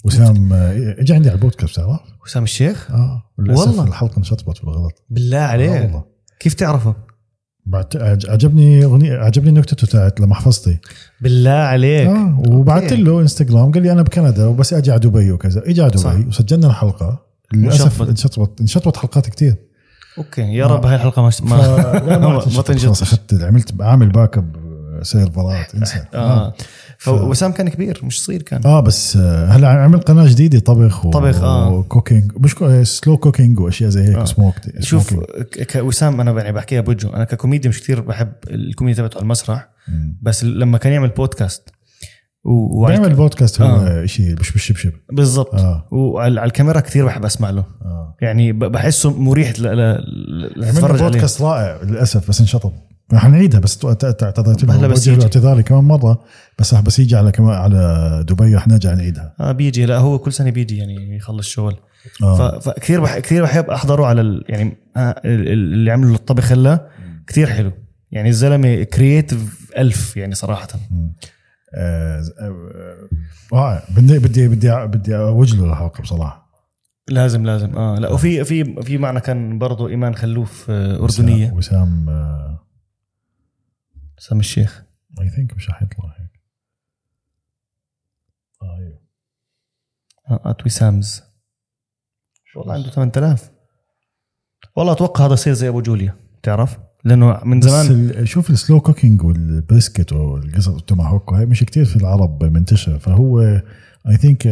وسام 0.05 0.53
آه، 0.53 0.95
اجى 0.99 1.13
عندي 1.13 1.29
على 1.29 1.35
البودكاست 1.35 1.79
بتعرف؟ 1.79 1.99
وسام 2.25 2.43
الشيخ؟ 2.43 2.91
آه 2.91 3.23
والله. 3.39 3.83
الحلقة 3.87 4.17
انشطبت 4.17 4.65
بالغلط. 4.65 5.03
بالله 5.09 5.37
آه 5.37 5.47
عليك 5.47 5.71
والله. 5.83 6.03
كيف 6.39 6.53
تعرفه؟ 6.53 6.95
بعت- 7.69 7.95
عج- 7.95 8.29
عجبني 8.29 8.83
اغنيه 8.85 9.17
عجبني 9.17 9.51
نكتته 9.51 9.87
تاعت 9.87 10.19
لمحفظتي 10.19 10.77
بالله 11.21 11.49
عليك. 11.51 12.07
آه 12.07 12.41
وبعثت 12.49 12.93
له 12.93 13.21
انستغرام 13.21 13.71
قال 13.71 13.83
لي 13.83 13.91
أنا 13.91 14.01
بكندا 14.01 14.45
وبس 14.45 14.73
إجي 14.73 14.91
على 14.91 14.99
دبي 14.99 15.31
وكذا. 15.31 15.63
اجى 15.69 15.81
على 15.81 15.97
صح. 15.97 16.13
دبي 16.13 16.27
وسجلنا 16.27 16.67
الحلقة. 16.67 17.19
للأسف 17.53 18.01
انشطبت. 18.01 18.61
انشطبت 18.61 18.97
حلقات 18.97 19.29
كثير 19.29 19.55
أوكي 20.17 20.41
يا 20.41 20.65
رب 20.67 20.85
هاي 20.85 20.95
الحلقة 20.95 21.21
ما 21.21 21.31
ما 21.43 21.55
لا 22.07 22.17
ما 22.17 22.27
ما 22.29 22.37
اخذت 22.37 23.33
عملت 23.43 23.81
عامل 23.81 24.09
backup 24.09 24.55
سيرفرات 25.03 25.75
انسى. 25.75 25.99
آه. 26.13 26.53
فوسام 26.97 27.51
كان 27.51 27.69
كبير 27.69 27.99
مش 28.03 28.23
صغير 28.25 28.41
كان. 28.41 28.61
آه 28.65 28.79
بس 28.79 29.17
آه، 29.17 29.45
هلا 29.47 29.67
عمل 29.69 29.99
قناة 29.99 30.27
جديدة 30.27 30.59
طبخ 30.59 31.05
و... 31.05 31.09
طبخ، 31.09 31.43
آه. 31.43 31.69
و 31.71 31.79
cooking 31.79 32.31
مش 32.37 32.55
كو... 32.55 32.83
slow 32.83 33.17
cooking 33.17 33.59
وأشياء 33.59 33.89
زي 33.89 34.01
هيك 34.03 34.15
آه. 34.17 34.25
سموك 34.25 34.55
شوف 34.79 35.13
ك- 35.13 35.77
كوسام 35.79 36.21
أنا 36.21 36.31
يعني 36.41 36.51
بحكيها 36.51 36.81
بوجهه 36.81 37.15
أنا 37.15 37.23
ككوميدي 37.23 37.69
مش 37.69 37.81
كثير 37.81 38.01
بحب 38.01 38.31
الكوميدي 38.49 38.97
تبعته 38.97 39.15
على 39.15 39.23
المسرح 39.23 39.69
بس 40.21 40.43
لما 40.43 40.77
كان 40.77 40.93
يعمل 40.93 41.09
بودكاست 41.09 41.69
و... 42.43 42.85
وعلى- 42.87 42.89
بيعمل 42.89 43.15
بودكاست 43.15 43.61
هو 43.61 43.67
آه. 43.77 44.05
شيء 44.05 44.39
مش 44.39 44.51
بالشبشب. 44.51 44.91
بالضبط. 45.11 45.55
آه. 45.55 45.87
وعلى 45.91 46.39
على 46.39 46.47
الكاميرا 46.47 46.79
كثير 46.79 47.05
بحب 47.05 47.25
أسمع 47.25 47.49
له. 47.49 47.63
آه. 47.81 48.15
يعني 48.21 48.51
بحسه 48.53 49.19
مريح 49.19 49.53
ل... 49.59 49.63
ل... 49.63 49.75
ل- 49.75 50.51
عملنا 50.55 50.71
لتتفرج 50.71 50.91
عليه. 51.01 51.03
بودكاست 51.11 51.41
رائع 51.41 51.79
للأسف 51.83 52.29
بس 52.29 52.39
انشطب. 52.39 52.71
حنعيدها 53.13 53.59
بس 53.59 53.77
تو- 53.77 53.93
ت- 53.93 54.05
ت- 54.05 54.23
اعتذرت 54.23 54.63
له 54.63 54.87
بس 54.87 55.07
له. 55.07 55.23
اعتذاري 55.23 55.63
كمان 55.63 55.83
مرة 55.83 56.19
بس 56.59 56.73
رح 56.73 56.81
بس 56.81 56.99
يجي 56.99 57.15
على 57.15 57.31
كمان 57.31 57.49
على 57.55 58.23
دبي 58.27 58.55
رح 58.55 58.67
نرجع 58.67 58.93
نعيدها. 58.93 59.35
آه 59.39 59.51
بيجي. 59.51 59.85
لا 59.85 59.97
هو 59.97 60.19
كل 60.19 60.33
سنة 60.33 60.49
بيجي 60.49 60.77
يعني 60.77 61.15
يخلص 61.15 61.47
شغل. 61.47 61.75
آه. 62.23 62.59
فكثير 62.59 63.01
بح... 63.01 63.17
كثير 63.19 63.43
بحب 63.43 63.69
احضره 63.69 64.05
على 64.05 64.21
ال... 64.21 64.43
يعني 64.49 64.77
آه 64.97 64.99
ال- 65.25 65.47
ال- 65.47 65.73
اللي 65.73 65.91
عملوا 65.91 66.15
الطبخ 66.15 66.51
هلا 66.51 66.87
كثير 67.27 67.47
حلو. 67.47 67.71
يعني 68.11 68.29
الزلمة 68.29 68.83
creative 68.83 69.71
ألف 69.77 70.17
يعني 70.17 70.35
صراحة. 70.35 70.67
آه، 71.75 72.23
آه، 72.41 72.95
رائع 73.53 73.83
بدي 73.97 74.19
بدي 74.19 74.47
بدي 74.47 74.71
بدي 74.85 75.17
أوجه 75.17 75.55
له 75.57 75.71
الحلقة 75.71 76.01
بصراحة. 76.01 76.49
لازم 77.07 77.45
لازم. 77.45 77.75
آه 77.75 77.99
لا 77.99 78.09
وفي 78.11 78.43
في 78.43 78.81
في 78.83 78.97
معنا 78.97 79.19
كان 79.19 79.59
برضه 79.59 79.87
إيمان 79.89 80.15
خلوف 80.15 80.65
آه، 80.69 81.03
أردنية. 81.03 81.51
وسام 81.51 82.05
سام 84.19 84.39
الشيخ. 84.39 84.83
اي 85.21 85.29
ثينك 85.29 85.53
مش 85.53 85.69
رح 85.69 85.81
يطلع 85.83 86.05
هيك. 86.19 86.29
آه 88.61 88.77
أيوه. 88.79 88.99
آه 90.29 90.49
ات 90.51 90.65
وسامز 90.65 91.23
والله 92.55 92.73
عنده 92.73 92.89
8000 92.89 93.51
والله 94.75 94.91
أتوقع 94.93 95.25
هذا 95.25 95.33
يصير 95.33 95.53
زي 95.53 95.67
أبو 95.69 95.81
جوليا 95.81 96.15
تعرف 96.43 96.77
لأنه 97.03 97.43
من 97.43 97.59
بس 97.59 97.65
زمان 97.65 98.09
ال- 98.09 98.27
شوف 98.27 98.49
السلو 98.49 98.81
كوكينج 98.81 99.23
والبريسكت 99.23 100.13
والقصص 100.13 100.67
التوماهوك 100.67 101.31
وهي 101.31 101.45
مش 101.45 101.63
كتير 101.63 101.85
في 101.85 101.95
العرب 101.95 102.43
منتشرة 102.43 102.97
فهو 102.97 103.61
اي 104.07 104.17
ثينك 104.17 104.43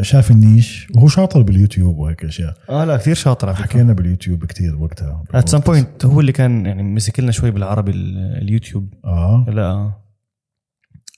شاف 0.00 0.30
النيش 0.30 0.88
وهو 0.96 1.08
شاطر 1.08 1.42
باليوتيوب 1.42 1.98
وهيك 1.98 2.24
أشياء. 2.24 2.56
آه 2.68 2.84
لا 2.84 2.96
كثير 2.96 3.14
شاطر 3.14 3.54
حكينا 3.54 3.92
باليوتيوب 3.92 4.44
كتير 4.44 4.76
وقتها 4.76 5.24
ات 5.34 5.48
سم 5.48 5.58
بوينت 5.58 6.04
هو 6.04 6.20
اللي 6.20 6.32
كان 6.32 6.66
يعني 6.66 6.82
مسك 6.82 7.20
لنا 7.20 7.32
شوي 7.32 7.50
بالعربي 7.50 7.90
ال- 7.90 8.18
اليوتيوب. 8.42 8.94
آه. 9.04 9.44
لا 9.48 9.62
آه. 9.70 9.98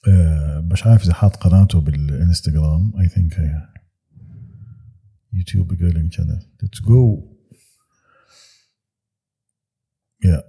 آه، 0.08 0.60
مش 0.60 0.86
عارف 0.86 1.02
إذا 1.04 1.14
حاط 1.14 1.36
قناته 1.36 1.80
بالإنستغرام. 1.80 2.92
اي 3.00 3.08
ثينك 3.08 3.40
هي 3.40 3.62
يوتيوب 5.32 5.74
جيرلينج 5.74 6.12
شانل 6.12 6.38
ليتس 6.62 6.80
جو 6.80 7.30
يا 10.24 10.42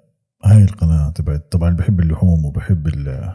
هاي 0.45 0.63
القناة 0.63 1.09
تبعت. 1.09 1.51
طبعا 1.51 1.69
بحب 1.75 1.99
اللحوم 1.99 2.45
وبحب 2.45 2.87
ال 2.87 3.33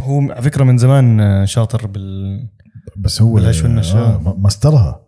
هو 0.00 0.20
على 0.32 0.42
فكرة 0.42 0.64
من 0.64 0.78
زمان 0.78 1.46
شاطر 1.46 1.86
بال 1.86 2.48
بس 2.96 3.22
هو 3.22 3.34
بالعيش 3.34 3.62
والنشا. 3.62 3.98
آه 3.98 4.34
مصدرها. 4.38 5.00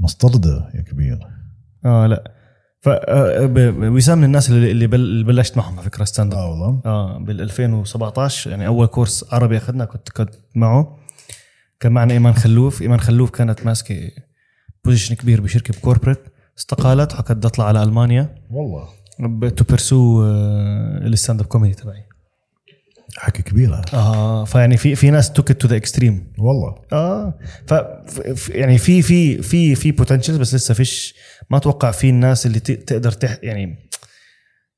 مصدردة 0.00 0.70
يا 0.74 0.82
كبير. 0.82 1.18
آه 1.84 2.06
لا. 2.06 2.32
ف 2.80 2.88
آه، 2.88 3.50
وسام 3.90 4.18
من 4.18 4.24
الناس 4.24 4.50
اللي 4.50 4.70
اللي 4.70 4.86
بل- 4.86 5.00
اللي 5.00 5.24
بلشت 5.24 5.56
معهم 5.56 5.74
على 5.78 5.82
فكرة 5.90 6.04
ستاند 6.04 6.32
اب 6.34 6.38
آه 6.40 6.50
والله. 6.50 6.80
آه 6.86 7.18
بال 7.18 7.40
2017 7.40 8.50
يعني 8.50 8.66
أول 8.66 8.86
كورس 8.86 9.24
عربي 9.34 9.56
اخذنا 9.56 9.84
كنت 9.84 10.08
كنت 10.08 10.34
معه. 10.54 10.96
كان 11.80 11.92
معنا 11.92 12.12
إيمان 12.12 12.34
خلوف. 12.34 12.82
إيمان 12.82 13.00
خلوف 13.00 13.30
كانت 13.30 13.66
ماسكة 13.66 14.10
position 14.84 15.14
كبير 15.14 15.40
بشركة 15.40 15.74
ب 15.78 15.82
corporate 15.82 16.18
استقالت 16.58 17.12
وحكت 17.14 17.32
بدي 17.32 17.46
أطلع 17.46 17.64
على 17.64 17.82
ألمانيا. 17.82 18.34
والله. 18.50 18.88
to 19.48 19.64
pursue 19.64 20.24
ال 20.26 20.45
stand 20.45 21.40
up 21.40 21.46
comedy 21.46 21.74
تبعي. 21.74 22.02
حكي 23.16 23.42
كبير 23.42 23.74
هذا 23.74 23.84
آه 23.94 24.44
فيعني 24.44 24.76
في 24.76 24.94
في 24.94 25.10
ناس 25.10 25.32
took 25.32 25.52
to 25.52 25.68
the 25.68 25.76
extreme 25.76 26.32
والله. 26.38 26.74
آه 26.92 27.38
ف 27.66 27.74
يعني 28.48 28.78
في 28.78 29.02
في 29.02 29.42
في 29.42 29.74
في 29.74 29.92
potentials 29.92 30.36
بس 30.36 30.54
لسه 30.54 30.74
فيش 30.74 31.14
ما 31.50 31.56
أتوقع 31.56 31.90
في 31.90 32.10
الناس 32.10 32.46
اللي 32.46 32.60
تقدر 32.60 33.12
تح 33.12 33.38
يعني 33.42 33.88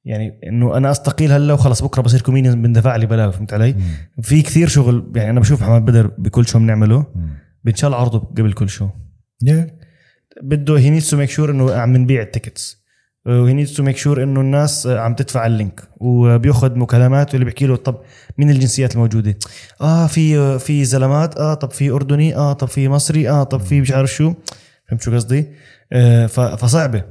يعني 0.05 0.41
إنه 0.47 0.77
أنا 0.77 0.91
أستقيل 0.91 1.33
هلا 1.33 1.55
وخلص 1.55 1.83
بكرة 1.83 2.03
بصير 2.03 2.21
كوميديان 2.21 2.63
بندفع 2.63 2.97
لي 2.97 3.07
بلاوي 3.07 3.33
فهمت 3.33 3.53
علي؟ 3.53 3.75
في 4.23 4.43
كثير 4.43 4.69
شغل 4.69 5.13
يعني 5.17 5.31
أنا 5.31 5.41
بشوف 5.41 5.63
محمد 5.63 5.85
بدر 5.85 6.07
بكل 6.07 6.47
show 6.49 6.59
بنعمله. 6.59 7.07
بنشال 7.65 7.95
عرضه 7.95 8.19
قبل 8.19 8.53
كل 8.53 8.69
show. 8.69 8.89
يا 9.43 9.79
بده 10.43 10.79
he 10.79 10.91
needs 10.91 11.11
to 11.11 11.17
make 11.17 11.31
sure 11.31 11.51
إنه 11.51 11.73
عم 11.73 11.97
نبيع 11.97 12.23
ال 12.23 12.30
tickets 12.30 12.80
و 13.27 13.53
he 13.53 13.59
needs 13.59 13.73
to 13.77 13.83
make 13.83 13.97
sure 13.97 14.23
إنه 14.23 14.41
الناس 14.41 14.87
عم 14.87 15.15
تدفع 15.15 15.47
ال 15.47 15.53
link. 15.53 15.81
وبياخذ 15.97 16.79
مكالمات 16.79 17.31
واللي 17.31 17.45
بيحكي 17.45 17.67
له 17.67 17.77
طب 17.77 17.97
مين 18.39 18.51
الجنسيات 18.51 18.95
الموجودة؟ 18.95 19.39
آه 19.81 20.07
في 20.07 20.59
في 20.59 20.85
زلمات 20.85 21.37
آه 21.37 21.55
طب 21.55 21.71
في 21.71 21.91
أردني 21.91 22.37
آه 22.37 22.53
طب 22.53 22.69
في 22.69 22.89
مصري 22.89 23.31
آه 23.31 23.43
طب 23.43 23.61
في 23.61 23.81
مش 23.81 23.93
عارف 23.93 24.11
شو. 24.11 24.35
فهمت 24.89 25.03
شو 25.03 25.15
قصدي؟ 25.15 25.47
آه 25.93 26.27
فصعبة. 26.27 27.05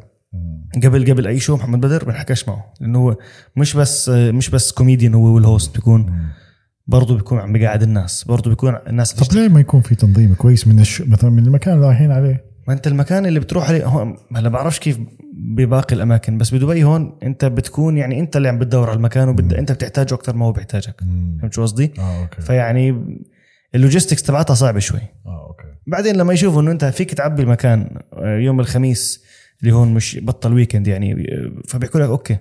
قبل 0.84 1.12
قبل 1.12 1.28
أي 1.28 1.40
show 1.40 1.56
محمد 1.56 1.82
بدر 1.82 2.06
بنحكاش 2.06 2.48
معه. 2.48 2.74
لأنه 2.82 3.00
هو 3.00 3.18
مش 3.56 3.74
بس 3.76 4.10
مش 4.10 4.50
بس 4.50 4.72
كوميديان 4.72 5.14
هو 5.14 5.24
وال 5.36 5.49
host 5.49 5.76
بيكون 5.76 6.20
برضه 6.88 7.16
بيكون 7.16 7.40
عم 7.40 7.54
بقعد 7.54 7.84
الناس. 7.84 8.24
برضه 8.24 8.50
بيكون 8.50 8.76
الناس 8.88 9.14
طب 9.14 9.36
ليه 9.36 9.48
ما 9.48 9.60
يكون 9.60 9.82
في 9.82 9.96
تنظيم 9.96 10.34
كويس 10.34 10.68
من 10.68 10.80
الش... 10.80 11.02
مثلا 11.02 11.30
من 11.30 11.46
المكان 11.46 11.74
اللي 11.74 11.88
رايحين 11.88 12.12
عليه؟ 12.12 12.49
ما 12.70 12.76
انت 12.76 12.88
المكان 12.88 13.26
اللي 13.26 13.40
بتروح 13.40 13.70
عليه 13.70 13.86
هون 13.86 14.18
هلا 14.36 14.50
بعرفش 14.50 14.80
كيف 14.80 15.00
بباقي 15.34 15.96
الأماكن 15.96 16.38
بس 16.38 16.54
بدبي 16.54 16.84
هون 16.84 17.18
انت 17.24 17.46
بتكون 17.46 17.98
يعني 17.98 18.20
انت 18.20 18.38
اللي 18.38 18.50
عم 18.50 18.60
بتدور 18.60 18.90
على 18.90 18.98
المكان 18.98 19.30
وبد... 19.30 19.54
انت 19.54 19.72
بتحتاجه 19.72 20.14
أكثر 20.14 20.36
ما 20.36 20.46
هو 20.46 20.52
بيحتاجك. 20.52 20.96
فهمت 21.40 21.54
شو 21.54 21.62
قصدي؟ 21.62 21.94
آه 22.00 22.22
أوكي. 22.22 22.42
فيعني 22.42 23.06
ال 23.76 23.80
logistics 23.80 24.24
تبعتها 24.24 24.54
صعبة 24.54 24.80
شوي. 24.80 25.00
آه 25.26 25.48
أوكي. 25.48 25.64
بعدين 25.88 26.16
لما 26.16 26.34
يشوفوا 26.34 26.62
إنه 26.62 26.72
انت 26.72 26.86
فيك 26.86 27.14
تعبي 27.14 27.44
المكان 27.44 28.00
آه، 28.14 28.38
يوم 28.38 28.60
الخميس 28.60 29.24
اللي 29.62 29.74
هون 29.74 29.94
مش 29.94 30.20
بطل 30.22 30.54
weekend 30.54 30.88
يعني 30.88 31.14
آه، 31.14 31.62
فبيحكوا 31.68 32.00
لك 32.00 32.10
أوكي. 32.10 32.38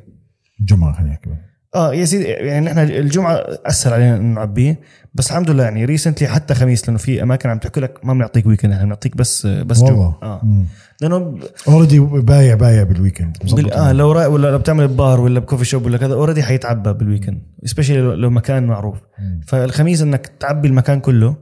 جمعة 0.61 0.93
خلينا 0.93 1.11
نحكي 1.11 1.31
آه 1.75 1.95
يا 1.95 2.05
سيدي 2.05 2.25
يعني 2.25 2.67
نحن 2.67 2.79
الجمعة 2.79 3.35
اسهل 3.67 3.93
علينا 3.93 4.17
إنه 4.17 4.35
نعبيه 4.35 4.81
بس 5.15 5.31
الحمد 5.31 5.51
لله 5.51 5.65
يعني 5.65 5.85
recently 5.85 6.29
حتى 6.29 6.55
خميس 6.55 6.85
لأنه 6.85 6.99
في 6.99 7.23
أماكن 7.23 7.49
عم 7.49 7.59
تحكي 7.59 7.81
لك 7.81 8.05
ما 8.05 8.13
بنعطيك 8.15 8.47
weekend 8.47 8.73
إحنا 8.73 8.85
بنعطيك 8.85 9.17
بس 9.17 9.47
بس 9.47 9.83
والله. 9.83 9.95
جمعه 9.97 10.19
آه 10.23 10.65
لأنه 11.01 11.39
already 11.69 12.01
بايع 12.01 12.55
بايع 12.55 12.83
بال 12.83 12.95
weekend 12.95 13.37
بال... 13.53 13.73
آه 13.73 13.93
لو 13.93 14.13
را... 14.13 14.27
ولا 14.27 14.51
لو 14.51 14.59
بتعمل 14.59 14.89
بار 14.89 15.21
ولا 15.21 15.41
ب 15.41 15.44
coffee 15.44 15.65
shop 15.65 15.87
ولا 15.87 15.99
كذا 15.99 16.15
already 16.15 16.43
حيتعبى 16.43 16.93
بال 16.93 17.04
weekend 17.04 17.43
specially 17.65 17.99
لو... 17.99 18.13
لو 18.13 18.31
مكان 18.31 18.67
معروف. 18.67 18.99
فالخميس 19.47 20.03
إنك 20.03 20.27
تعبي 20.41 20.69
المكان 20.69 21.01
كله 21.01 21.37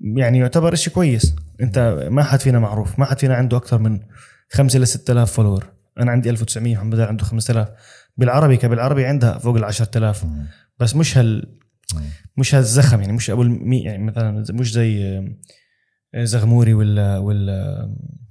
يعني 0.00 0.38
يعتبر 0.38 0.74
شيء 0.74 0.92
كويس. 0.92 1.36
أنت 1.60 2.06
ما 2.10 2.22
حد 2.22 2.40
فينا 2.40 2.58
معروف 2.58 2.98
ما 2.98 3.04
حد 3.04 3.18
فينا 3.18 3.34
عنده 3.34 3.56
أكثر 3.56 3.78
من 3.78 4.00
5 4.52 4.78
ل 4.78 4.86
6000 4.86 5.32
follower 5.32 5.66
أنا 6.00 6.10
عندي 6.10 6.30
1900 6.30 6.74
محمد 6.74 7.00
عنده 7.00 7.24
5000 7.24 7.68
بالعربي 8.16 8.56
كبالعربي 8.56 9.04
عندها 9.04 9.38
فوق 9.38 9.56
ال 9.56 9.64
10000 9.64 10.26
بس 10.80 10.96
مش 10.96 11.18
هال 11.18 11.58
مش 12.36 12.54
هالزخم 12.54 13.00
يعني 13.00 13.12
مش 13.12 13.30
أبو 13.30 13.42
المي 13.42 13.82
يعني 13.82 14.04
مثلا 14.04 14.44
مش 14.50 14.72
زي 14.72 15.18
آه، 16.14 16.24
زغموري 16.24 16.74
ولا 16.74 17.18
ولا 17.18 17.88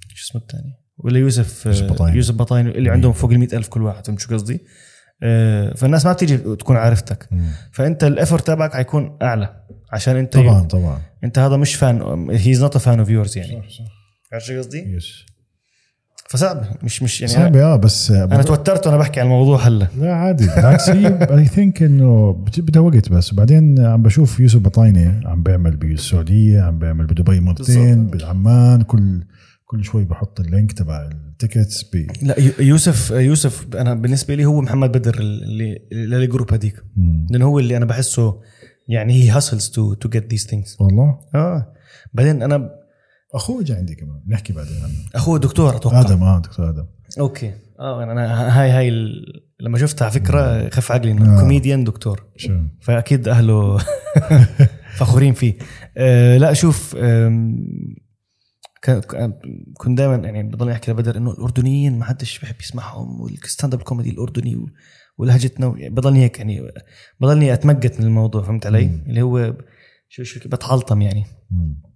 شو 0.08 0.30
اسمه 0.30 0.40
الثاني 0.42 0.72
ولا 0.98 1.18
يوسف 1.18 1.66
يوسف 1.66 1.92
بطايني. 1.92 2.16
يوسف 2.16 2.52
اللي 2.52 2.90
عندهم 2.90 3.12
فوق 3.12 3.30
ال 3.30 3.54
ألف 3.54 3.68
كل 3.68 3.82
واحد 3.82 4.06
فهمت 4.06 4.20
شو 4.20 4.34
قصدي؟ 4.34 4.60
آه، 5.22 5.74
فالناس 5.74 6.06
ما 6.06 6.12
بتيجي 6.12 6.36
تكون 6.36 6.76
عارفتك. 6.76 7.28
فأنت 7.72 8.04
ال 8.04 8.10
effort 8.10 8.46
تبعك 8.46 8.72
حيكون 8.72 9.18
أعلى 9.22 9.64
عشان 9.92 10.16
أنت 10.16 10.34
طبعا 10.34 10.62
طبعا. 10.62 11.00
أنت 11.24 11.38
هذا 11.38 11.56
مش 11.56 11.74
fan 11.74 12.30
he's 12.30 12.62
not 12.62 12.76
a 12.76 12.78
fan 12.78 12.98
of 12.98 13.08
yours 13.08 13.38
يعني. 13.38 13.62
عرفت 14.32 14.46
شو 14.46 14.58
قصدي؟ 14.58 14.78
yes 14.78 15.26
فصعب. 16.28 16.64
مش 16.82 17.02
مش 17.02 17.20
يعني 17.20 17.32
صعب 17.34 17.56
أنا, 17.56 17.64
آه 17.72 17.76
بس 17.76 18.10
أنا 18.10 18.42
توترت 18.42 18.86
وأنا 18.86 18.98
بحكي 18.98 19.20
عن 19.20 19.26
الموضوع 19.26 19.58
هلا. 19.66 19.88
لا 20.00 20.14
عادي. 20.14 20.46
بالعكس 20.46 20.88
هي 20.90 21.28
I 21.38 21.44
think 21.44 21.82
إنه 21.82 22.32
بت- 22.32 22.60
بدها 22.60 22.82
وقت 22.82 23.08
بس. 23.08 23.32
وبعدين 23.32 23.80
عم 23.80 24.02
بشوف 24.02 24.40
يوسف 24.40 24.58
بطاينة 24.60 25.20
عم 25.24 25.42
بيعمل 25.42 25.76
بالسعودية 25.76 26.60
عم 26.60 26.78
بيعمل 26.78 27.06
بدبي 27.06 27.40
مرتين 27.40 28.06
بالضبط. 28.06 28.22
بعمان 28.28 28.82
كل 28.82 29.22
كل 29.66 29.84
شوي 29.84 30.04
بحط 30.04 30.40
ال 30.40 30.46
link 30.46 30.72
تبع 30.72 31.08
ال 31.12 31.21
tickets 31.21 31.84
ب 31.84 32.06
لا 32.22 32.40
يو- 32.40 32.52
يوسف 32.58 33.10
يوسف 33.10 33.66
أنا 33.76 33.94
بالنسبة 33.94 34.34
لي 34.34 34.44
هو 34.44 34.60
محمد 34.60 34.92
بدر 34.92 35.18
اللي 35.20 35.78
ال 36.24 36.29
group 36.29 36.52
هذيك. 36.52 36.82
لأنه 37.30 37.44
هو 37.44 37.58
اللي 37.58 37.76
أنا 37.76 37.84
بحسه 37.84 38.40
يعني 38.88 39.12
he 39.14 39.28
hustles 39.30 39.68
to 39.70 39.94
to 39.94 40.08
get 40.08 40.30
these 40.30 40.46
things 40.46 40.76
والله؟ 40.80 41.18
آه. 41.34 41.72
بعدين 42.14 42.42
أنا 42.42 42.70
أخوه 43.34 43.60
اجى 43.60 43.74
عندي 43.74 43.94
كمان 43.94 44.20
نحكي 44.28 44.52
بعدين 44.52 44.76
عنه. 44.82 44.92
أخوه 45.14 45.38
دكتور 45.38 45.76
أتوقع. 45.76 46.00
آدم 46.00 46.22
آه 46.22 46.38
دكتور 46.38 46.68
آدم. 46.68 46.86
okay. 47.20 47.52
آه 47.80 48.02
أنا 48.04 48.60
هاي 48.62 48.70
هاي 48.70 48.88
ال... 48.88 49.24
لما 49.60 49.78
شفتها 49.78 50.04
على 50.04 50.14
فكرة 50.14 50.68
خف 50.68 50.92
عقلي 50.92 51.10
إنه 51.10 51.36
آه. 51.36 51.40
كوميديان 51.40 51.84
دكتور. 51.84 52.24
شو؟ 52.36 52.58
فأكيد 52.80 53.28
أهله 53.28 53.78
فخورين 54.98 55.32
فيه. 55.34 55.54
آه 55.96 56.38
لا 56.38 56.52
شوف 56.52 56.96
كنت 59.76 59.98
دائما 59.98 60.14
يعني 60.14 60.42
بضل 60.42 60.70
أحكي 60.70 60.90
لبدر 60.90 61.16
إنه 61.16 61.30
الأردنيين 61.32 61.98
ما 61.98 62.04
حدش 62.04 62.38
بحب 62.38 62.54
يسمعهم 62.60 63.20
وال 63.20 63.35
stand 63.35 63.74
up 63.74 63.82
comedy 63.82 64.10
الأردني 64.10 64.66
ولهجتنا 65.18 65.74
يعني 65.76 65.94
بضلني 65.94 66.22
هيك 66.24 66.38
يعني 66.38 66.72
بضلني 67.20 67.52
اتمقت 67.52 68.00
من 68.00 68.06
الموضوع 68.06 68.42
فهمت 68.42 68.66
علي؟ 68.66 68.84
اللي 69.06 69.22
هو 69.22 69.54
شو 70.08 70.22
شو 70.22 70.40
بتحلطم 70.48 71.02
يعني. 71.02 71.24
مم. 71.50 71.93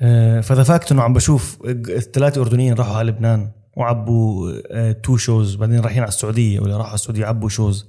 آه، 0.00 0.40
ف 0.40 0.45
the 0.45 0.62
fact 0.62 0.92
إنه 0.92 1.02
عم 1.02 1.12
بشوف 1.12 1.58
الثلاثة 1.88 2.40
أردنيين 2.40 2.74
راحوا 2.74 2.96
على 2.96 3.10
لبنان 3.10 3.50
وعبوا 3.76 4.52
آه، 4.70 4.92
two 4.92 5.16
shows 5.16 5.54
بعدين 5.54 5.80
رايحين 5.80 6.02
على 6.02 6.08
السعودية 6.08 6.60
ولا 6.60 6.72
راحوا 6.76 6.86
على 6.88 6.94
السعودية 6.94 7.26
عبوا 7.26 7.48
shows 7.48 7.86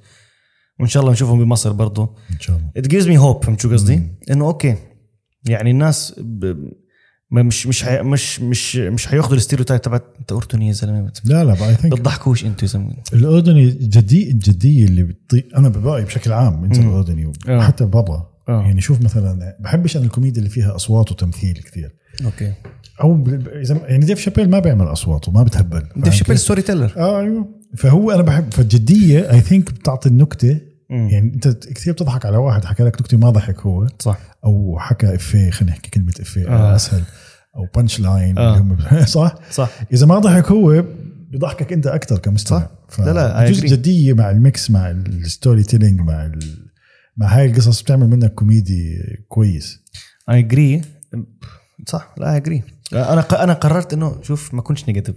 وإن 0.79 0.87
شاء 0.87 1.01
الله 1.01 1.13
نشوفهم 1.13 1.39
بمصر 1.43 1.71
برضه 1.71 2.15
إن 2.33 2.39
شاء 2.39 2.57
الله. 2.57 2.69
it 2.77 2.87
gives 2.87 3.07
me 3.07 3.17
hope 3.17 3.43
فهمت 3.45 3.61
شو 3.61 3.71
قصدي؟ 3.73 4.01
إنه 4.31 4.45
okay. 4.45 4.75
يعني 5.49 5.71
الناس 5.71 6.15
ب... 6.17 6.55
مش 7.31 7.67
مش 7.67 7.83
حي... 7.83 8.01
مش 8.01 8.39
مش 8.39 8.75
مش 8.75 9.07
حياخذوا 9.07 9.35
ال 9.35 9.39
stereotype 9.39 9.81
تبعت 9.81 10.03
انت 10.19 10.31
اردني 10.31 10.67
يا 10.67 10.73
زلمه 10.73 11.11
لا 11.25 11.43
لا 11.43 11.53
I 11.69 11.75
think 11.75 11.93
بتضحكوش 11.93 12.45
أنتوا 12.45 12.61
يا 12.61 12.67
زلمة. 12.67 12.93
الأردني 13.13 13.63
الجدي 13.63 14.31
الجدية 14.31 14.85
اللي 14.85 15.03
بتطي... 15.03 15.43
أنا 15.55 15.69
برايي 15.69 16.05
بشكل 16.05 16.31
عام 16.31 16.63
انت. 16.63 16.77
الأردني 16.77 17.31
آه. 17.49 17.57
وحتى 17.57 17.85
برا 17.85 18.36
آه. 18.49 18.61
يعني 18.61 18.81
شوف 18.81 19.01
مثلا 19.01 19.57
بحبش 19.59 19.97
أنا 19.97 20.05
الكوميديا 20.05 20.39
اللي 20.39 20.49
فيها 20.49 20.75
اصوات 20.75 21.11
وتمثيل 21.11 21.53
كثير 21.53 21.95
okay 22.25 22.53
أو 23.01 23.23
إذا 23.61 23.81
يعني 23.87 24.05
Dave 24.05 24.19
Chappelle 24.19 24.49
ما 24.49 24.59
بيعمل 24.59 24.85
اصوات 24.85 25.27
وما 25.27 25.43
بتهبل 25.43 25.83
Dave 25.95 26.13
Chappelle؟ 26.13 26.39
story 26.39 26.61
teller 26.61 26.93
آه 26.97 27.19
أيوه 27.19 27.47
فهو 27.77 28.11
أنا 28.11 28.21
بحب 28.21 28.53
فالجدية 28.53 29.31
I 29.31 29.41
think 29.41 29.71
بتعطي 29.71 30.09
النكتة 30.09 30.59
مم. 30.89 31.09
يعني 31.09 31.33
أنت 31.33 31.47
كثير 31.47 31.93
بتضحك 31.93 32.25
على 32.25 32.37
واحد 32.37 32.65
حكى 32.65 32.83
لك 32.83 33.01
نكتة 33.01 33.17
ما 33.17 33.29
ضحك 33.29 33.59
هو 33.59 33.87
صح 33.99 34.19
أو 34.45 34.79
حكى 34.79 35.15
إفيه 35.15 35.49
خلينا 35.49 35.73
نحكي 35.73 35.89
كلمة 35.89 36.13
إفيه 36.21 36.47
آه. 36.47 36.75
أسهل 36.75 37.01
أو 37.55 37.67
punchline 37.75 38.37
آه. 38.37 39.05
صح 39.05 39.35
صح 39.51 39.69
إذا 39.93 40.05
ما 40.05 40.19
ضحك 40.19 40.51
هو 40.51 40.83
بضحكك 41.31 41.73
أنت 41.73 41.87
أكثر 41.87 42.17
كمستمع 42.17 42.69
صح. 42.89 42.99
لا، 42.99 43.11
لا، 43.13 43.45
I 43.47 43.49
جزء. 43.49 43.67
جدية 43.67 44.13
مع 44.13 44.29
ال 44.29 44.40
mix 44.40 44.71
مع 44.71 44.89
ال 44.91 45.03
story 45.03 45.63
telling 45.63 46.01
مع 46.01 46.25
ال... 46.25 46.66
مع 47.17 47.27
هاي 47.27 47.45
القصص 47.45 47.81
بتعمل 47.81 48.07
منك 48.09 48.33
كوميدي 48.33 48.97
كويس. 49.27 49.83
I 50.29 50.39
agree 50.39 50.81
صح 51.87 52.15
لا 52.17 52.31
I 52.31 52.37
agree 52.37 52.63
أنا 52.93 53.43
أنا 53.43 53.53
قررت 53.53 53.93
إنه 53.93 54.21
شوف 54.21 54.53
ما 54.53 54.61
كنتش 54.61 54.87
negative 54.87 55.15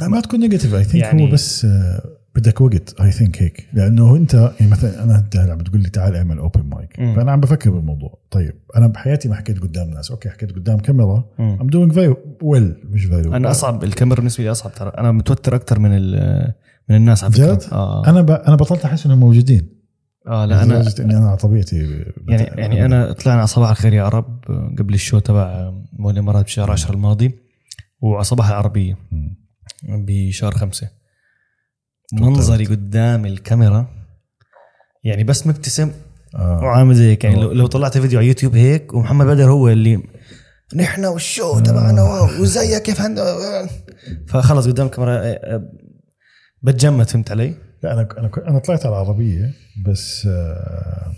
ما 0.00 0.20
تكون 0.20 0.40
negative 0.40 0.74
I 0.74 0.84
think 0.84 1.04
يعني- 1.04 1.28
هو 1.28 1.32
بس 1.32 1.64
آه، 1.64 2.02
بدك 2.34 2.60
وقت 2.60 3.00
I 3.00 3.10
think 3.12 3.42
هيك. 3.42 3.68
لأنه 3.72 4.16
أنت 4.16 4.34
يعني 4.60 4.72
مثلا 4.72 5.04
أنا 5.04 5.18
انت 5.18 5.36
هلا 5.36 5.54
بتقول 5.54 5.80
لي 5.82 5.88
تعال 5.90 6.16
اعمل 6.16 6.38
open 6.38 6.62
mic. 6.62 6.96
فأنا 6.96 7.32
عم 7.32 7.40
بفكر 7.40 7.70
بالموضوع. 7.70 8.18
طيب 8.30 8.54
أنا 8.76 8.86
بحياتي 8.86 9.28
ما 9.28 9.34
حكيت 9.34 9.58
قدام 9.58 9.90
ناس. 9.90 10.10
okay 10.10 10.30
حكيت 10.30 10.52
قدام 10.52 10.78
كاميرا. 10.78 11.24
I'm 11.40 11.66
doing 11.66 11.92
very 11.92 12.14
well 12.42 12.74
مش 12.90 13.04
very 13.04 13.36
أنا 13.36 13.50
أصعب 13.50 13.84
الكاميرا 13.84 14.16
بالنسبة 14.16 14.44
لي 14.44 14.50
أصعب 14.50 14.74
ترى. 14.74 14.92
أنا 14.98 15.12
متوتر 15.12 15.54
أكثر 15.54 15.78
من 15.78 15.90
من 16.88 16.96
الناس 16.96 17.24
على 17.24 17.32
فكرة؟ 17.32 17.60
آه. 17.72 18.06
أنا 18.06 18.22
ب... 18.22 18.30
أنا 18.30 18.56
بطلت 18.56 18.84
أحس 18.84 19.06
إنهم 19.06 19.20
موجودين. 19.20 19.81
آه 20.28 20.44
لا 20.46 20.62
أنا 20.62 20.74
لدرجة 20.74 21.02
اني 21.02 21.16
أنا 21.16 21.28
على 21.28 21.36
طبيعتي 21.36 21.86
بت- 22.16 22.28
يعني 22.28 22.60
يعني 22.60 22.84
أنا 22.84 23.12
طلعنا 23.12 23.38
على 23.38 23.46
صباح 23.46 23.70
الخير 23.70 23.92
يا 23.92 24.02
عرب 24.02 24.44
قبل 24.78 24.94
ال 24.94 24.99
show 24.99 25.18
تبع 25.18 25.72
مول 25.92 26.12
الإمارات 26.12 26.44
بشهر 26.44 26.70
10 26.70 26.92
الماضي 26.94 27.38
وعلى 28.00 28.24
صباح 28.24 28.48
العربيه. 28.48 28.98
بشهر 29.88 30.52
خمسة. 30.52 30.88
منظري 32.12 32.64
قدام 32.64 33.26
الكاميرا 33.26 33.86
يعني 35.04 35.24
بس 35.24 35.46
مبتسم 35.46 35.90
آه. 36.34 36.60
وعامل 36.62 36.94
زي 36.94 37.10
هيك 37.10 37.24
يعني 37.24 37.36
لو, 37.40 37.52
لو 37.52 37.66
طلعت 37.66 37.98
فيديو 37.98 38.18
على 38.18 38.28
يوتيوب 38.28 38.54
هيك 38.56 38.94
ومحمد 38.94 39.26
بدر 39.26 39.50
هو 39.50 39.68
اللي 39.68 40.02
نحن 40.76 41.04
وال 41.04 41.23
show 41.23 41.60
تبعنا 41.60 42.02
wow 42.02 42.42
وزيك 42.42 42.82
كيف 42.82 43.00
هند 43.00 43.20
فخلص 44.28 44.66
قدام 44.68 44.86
الكاميرا 44.86 45.12
آه، 45.12 45.20
آه، 45.24 45.68
بتجمد 46.62 47.08
فهمت 47.10 47.30
علي؟ 47.30 47.54
لا 47.82 47.92
أنا 47.92 48.08
أنا 48.18 48.30
أنا 48.48 48.58
طلعت 48.58 48.86
على 48.86 48.94
العربية 48.94 49.54
بس 49.86 50.26
آه 50.26 51.12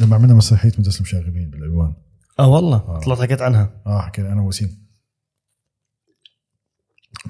لما 0.00 0.16
عملنا 0.16 0.34
مسرحية 0.34 0.72
مدرسه 0.78 0.96
المشاغبين 0.96 1.50
بالالوان 1.50 1.92
آه 2.38 2.48
والله. 2.48 2.98
طلعت 2.98 3.20
حكيت 3.20 3.42
عنها. 3.42 3.70
آه 3.86 4.00
حكينا 4.00 4.32
أنا 4.32 4.42
وسيم 4.42 4.86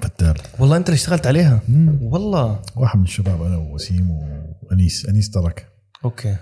فتال. 0.01 0.35
والله 0.59 0.77
أنت 0.77 0.89
اللي 0.89 0.95
اشتغلت 0.95 1.27
عليها؟ 1.27 1.59
مم. 1.69 1.97
والله. 2.01 2.61
واحد 2.75 2.97
من 2.99 3.03
الشباب 3.05 3.41
أنا 3.43 3.57
ووسيم 3.57 4.11
وأنيس. 4.11 5.05
أنيس 5.05 5.29
ترك. 5.31 5.67
okay. 6.05 6.29
آه، 6.29 6.37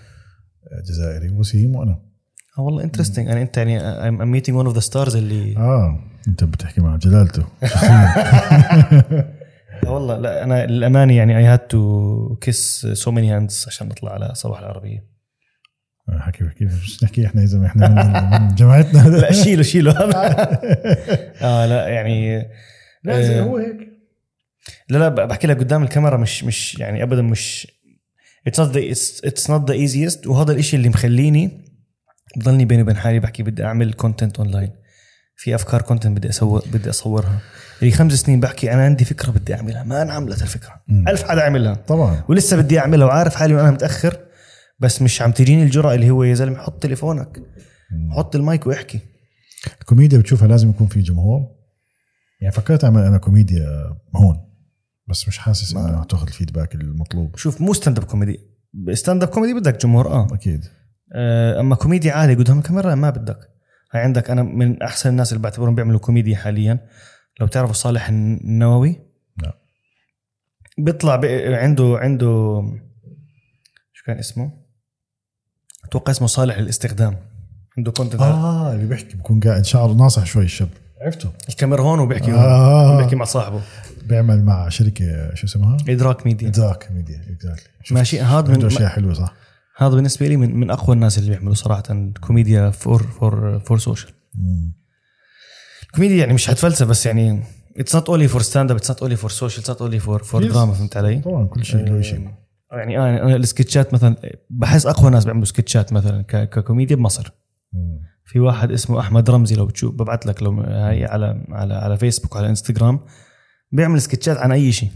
جزائري. 0.88 1.30
وسيم 1.30 1.76
وأنا. 1.76 2.00
آه 2.58 2.62
والله 2.62 2.84
interesting 2.84 3.28
يعني 3.28 3.42
أنت 3.42 3.58
يعني 3.58 3.80
I'm 3.80 4.42
meeting 4.42 4.54
one 4.54 4.68
of 4.72 4.76
the 4.82 4.86
stars 4.92 5.16
اللي 5.16 5.58
آه 5.58 6.00
أنت 6.28 6.44
بتحكي 6.44 6.82
مع 6.82 6.96
جلالته. 6.96 7.44
آه 9.88 9.92
والله 9.94 10.18
لا 10.18 10.44
أنا 10.44 10.66
للأمانة 10.66 11.14
يعني 11.18 11.38
I 11.38 11.44
had 11.44 11.60
to 11.60 12.36
kiss 12.42 12.88
so 12.94 13.12
many 13.12 13.32
hands 13.32 13.66
عشان 13.68 13.88
نطلع 13.88 14.12
على 14.14 14.32
صباح 14.36 14.60
العربية. 14.60 15.16
حكي 16.20 16.44
بحكي 16.44 16.66
مش 16.66 17.04
نحكي 17.04 17.26
إحنا 17.26 17.44
إذا 17.44 17.66
إحنا 17.66 17.88
من- 18.50 18.56
جماعتنا. 18.56 19.10
لا 19.18 19.32
شيله 19.32 19.64
شيله 19.64 19.92
آه 21.42 21.66
لا 21.66 21.88
يعني 21.88 22.38
لا 23.04 23.38
آه، 23.40 23.42
هو 23.42 23.58
هيك. 23.58 23.78
لا 24.90 24.98
لا 24.98 25.10
بحكي 25.10 25.48
لك 25.48 25.58
قدام 25.60 25.84
الكاميرا 25.84 26.18
مش 26.18 26.44
مش 26.44 26.80
يعني 26.80 27.04
ابدا 27.04 27.22
مش 27.22 27.68
it's 28.48 28.60
not 28.60 28.78
it's 28.78 29.26
it's 29.26 29.50
not 29.50 29.68
the 29.72 29.74
easiest 29.76 30.28
وهذا 30.28 30.52
الإشي 30.52 30.76
اللي 30.78 30.90
مخليني 30.90 31.66
بضلني 32.38 32.66
بيني 32.66 32.82
وبين 32.82 32.96
حالي 32.96 33.20
بحكي 33.20 33.44
بدي 33.44 33.64
أعمل 33.64 33.94
content 33.94 34.40
online 34.40 34.72
في 35.36 35.56
أفكار 35.56 35.82
content 35.82 36.18
بدي 36.18 36.30
أسوي 36.30 36.62
بدي 36.74 36.90
أصورها. 36.90 37.40
لي 37.82 37.92
خمس 37.92 38.14
سنين 38.14 38.40
بحكي 38.40 38.74
أنا 38.74 38.86
عندي 38.86 39.06
فكرة 39.06 39.32
بدي 39.32 39.56
أعملها. 39.56 39.84
ما 39.84 40.02
انعملت 40.02 40.42
الفكرة 40.42 40.82
مم. 40.88 41.08
ألف 41.08 41.24
حدا 41.24 41.42
عملها. 41.42 41.74
طبعا. 41.74 42.24
ولسه 42.30 42.58
بدي 42.58 42.80
أعملها 42.80 43.08
وعارف 43.08 43.36
حالي 43.36 43.56
وأنا 43.56 43.72
متأخر 43.72 44.18
بس 44.80 45.02
مش 45.02 45.22
عم 45.22 45.32
تجيني 45.32 45.64
الجرأة 45.64 45.94
اللي 45.96 46.10
هو 46.10 46.24
يا 46.24 46.34
زلمة 46.34 46.58
حط 46.58 46.84
تليفونك. 46.84 47.42
حط 48.12 48.36
المايك 48.36 48.68
واحكي. 48.68 49.00
الكوميديا 49.82 50.18
بتشوفها 50.20 50.48
لازم 50.48 50.70
يكون 50.70 50.88
في 50.88 51.02
جمهور. 51.02 51.42
يعني 52.42 52.54
فكرت 52.54 52.84
أعمل 52.84 53.02
أنا 53.02 53.18
كوميديا 53.18 53.66
هون 54.16 54.38
بس 55.08 55.28
مش 55.28 55.38
حاسس 55.38 55.76
إنه 55.76 56.04
تأخذ 56.04 56.28
ال 56.28 56.33
feedback 56.33 56.76
المطلوب. 56.76 57.38
شوف 57.38 57.62
مو 57.62 57.74
ستاند 57.74 57.98
اب 57.98 58.04
كوميدي 58.04 58.40
ستاند 58.94 59.24
اب 59.24 59.30
كوميدي 59.30 59.60
بدك 59.60 59.82
جمهور 59.82 60.08
آه. 60.08 60.28
أكيد. 60.34 60.66
آه، 61.14 61.60
أما 61.60 61.76
كوميديا 61.76 62.14
عالي 62.14 62.34
قدام 62.34 62.58
الكاميرا 62.58 62.96
ما 62.96 63.10
بدك. 63.10 63.55
عندك 64.00 64.30
أنا 64.30 64.44
من 64.44 64.82
أحسن 64.82 65.10
الناس 65.10 65.34
اللي 65.34 65.44
بعتبرهم 65.44 65.76
بيعملوا 65.76 66.00
كوميديا 66.00 66.36
حاليا. 66.36 66.80
لو 67.40 67.48
بتعرفوا 67.48 67.74
صالح 67.74 68.10
النووي؟ 68.10 69.00
لا. 69.44 69.58
بيطلع 70.78 71.16
بي 71.16 71.56
عنده 71.56 71.98
عنده 71.98 72.62
شو 73.94 74.06
كان 74.06 74.18
اسمه؟ 74.18 74.52
أتوقع 75.86 76.12
اسمه 76.12 76.28
صالح 76.28 76.58
الاستخدام 76.58 77.18
عنده 77.78 77.92
content. 77.92 78.22
آه 78.22 78.74
اللي 78.74 78.86
بيحكي 78.86 79.18
بكون 79.18 79.40
قاعد 79.40 79.66
شعره 79.66 79.94
ناصح 79.94 80.26
شوي 80.26 80.44
الشاب. 80.44 80.70
عرفته؟ 81.02 81.32
الكاميرا 81.50 81.82
هون 81.82 82.00
وبيحكي 82.00 82.32
هون. 82.32 82.40
آه. 82.40 82.98
بيحكي 82.98 83.16
مع 83.16 83.26
صاحبه. 83.26 83.62
بيعمل 84.04 84.44
مع 84.44 84.70
شركة 84.70 85.34
شو 85.34 85.48
اسمها؟ 85.48 85.78
إدراك 85.90 86.26
ميديا. 86.26 86.50
ذاك 86.50 86.92
ميديا 86.92 87.22
exactly 87.30 87.70
ماشي 87.92 88.22
هذا 88.22 88.58
من 88.58 88.66
أشياء 88.66 88.90
حلوة 88.90 89.14
صح؟ 89.14 89.34
هذا 89.78 89.96
بالنسبة 89.96 90.28
لي 90.28 90.38
من 90.38 90.56
من 90.56 90.70
أقوى 90.72 90.96
الناس 90.96 91.18
اللي 91.18 91.30
بيعملوا 91.30 91.54
صراحة 91.54 92.12
كوميديا 92.22 92.70
for 92.70 93.04
for 93.04 93.60
for 93.60 93.78
social. 93.78 94.12
كوميديا 95.96 96.18
يعني 96.18 96.34
مش 96.34 96.48
حتفلسف 96.48 96.88
بس 96.88 97.06
يعني 97.06 97.44
it's 97.78 97.96
not 97.96 98.10
only 98.10 98.28
for 98.28 98.42
stand 98.42 98.72
up 98.72 98.78
it's 98.78 98.90
not 98.92 99.02
only 99.02 99.16
for 99.16 99.30
social 99.30 99.60
it's 99.60 99.70
not 99.70 99.82
only 99.82 100.00
for 100.00 100.24
for. 100.24 100.44
دراما 100.44 100.74
فهمت 100.74 100.98
علي؟ 100.98 101.20
طبعا 101.20 101.48
كل 101.48 101.66
شيء 101.66 101.86
له 101.86 102.02
شيء 102.02 102.30
يعني 102.72 102.98
أنا 102.98 103.24
أنا 103.24 103.36
السكتشات 103.36 103.94
مثلا 103.94 104.16
بحس 104.50 104.86
أقوى 104.86 105.10
ناس 105.12 105.26
بيعملوا 105.26 105.46
سكتشات 105.46 105.94
مثلا 105.94 106.22
ككوميديا 106.22 106.96
بمصر 106.96 107.32
مم. 107.74 108.02
في 108.26 108.40
واحد 108.40 108.72
اسمه 108.72 109.00
أحمد 109.00 109.30
رمزي 109.30 109.56
لو 109.56 109.66
بتشوف 109.66 109.96
ببعث 109.96 110.28
لك 110.28 110.44
لو 110.44 110.62
هاي 110.62 111.06
على 111.06 111.46
على 111.50 111.74
على 111.74 111.98
فيسبوك 111.98 112.36
وعلى 112.36 112.50
انستغرام 112.50 113.00
بيعمل 113.72 114.02
سكتشات 114.02 114.38
عن 114.38 114.52
أي 114.52 114.72
شيء 114.72 114.90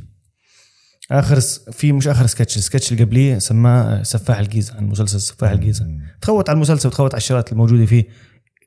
آخر 1.12 1.40
في 1.72 1.92
مش 1.92 2.08
آخر 2.08 2.26
سكتش 2.26 2.58
السكتش 2.58 2.92
اللي 2.92 3.04
قبليه 3.04 3.38
سماه 3.38 4.04
سفاح 4.04 4.38
الجيزه 4.40 4.76
عن 4.76 4.86
مسلسل 4.86 5.22
سفاح 5.22 5.52
الجيزه 5.52 5.88
تخوت 6.22 6.50
على 6.50 6.56
المسلسل 6.56 6.88
وتخوت 6.88 7.14
على 7.14 7.18
الشغلات 7.18 7.52
الموجودة 7.52 7.86
فيه. 7.86 8.08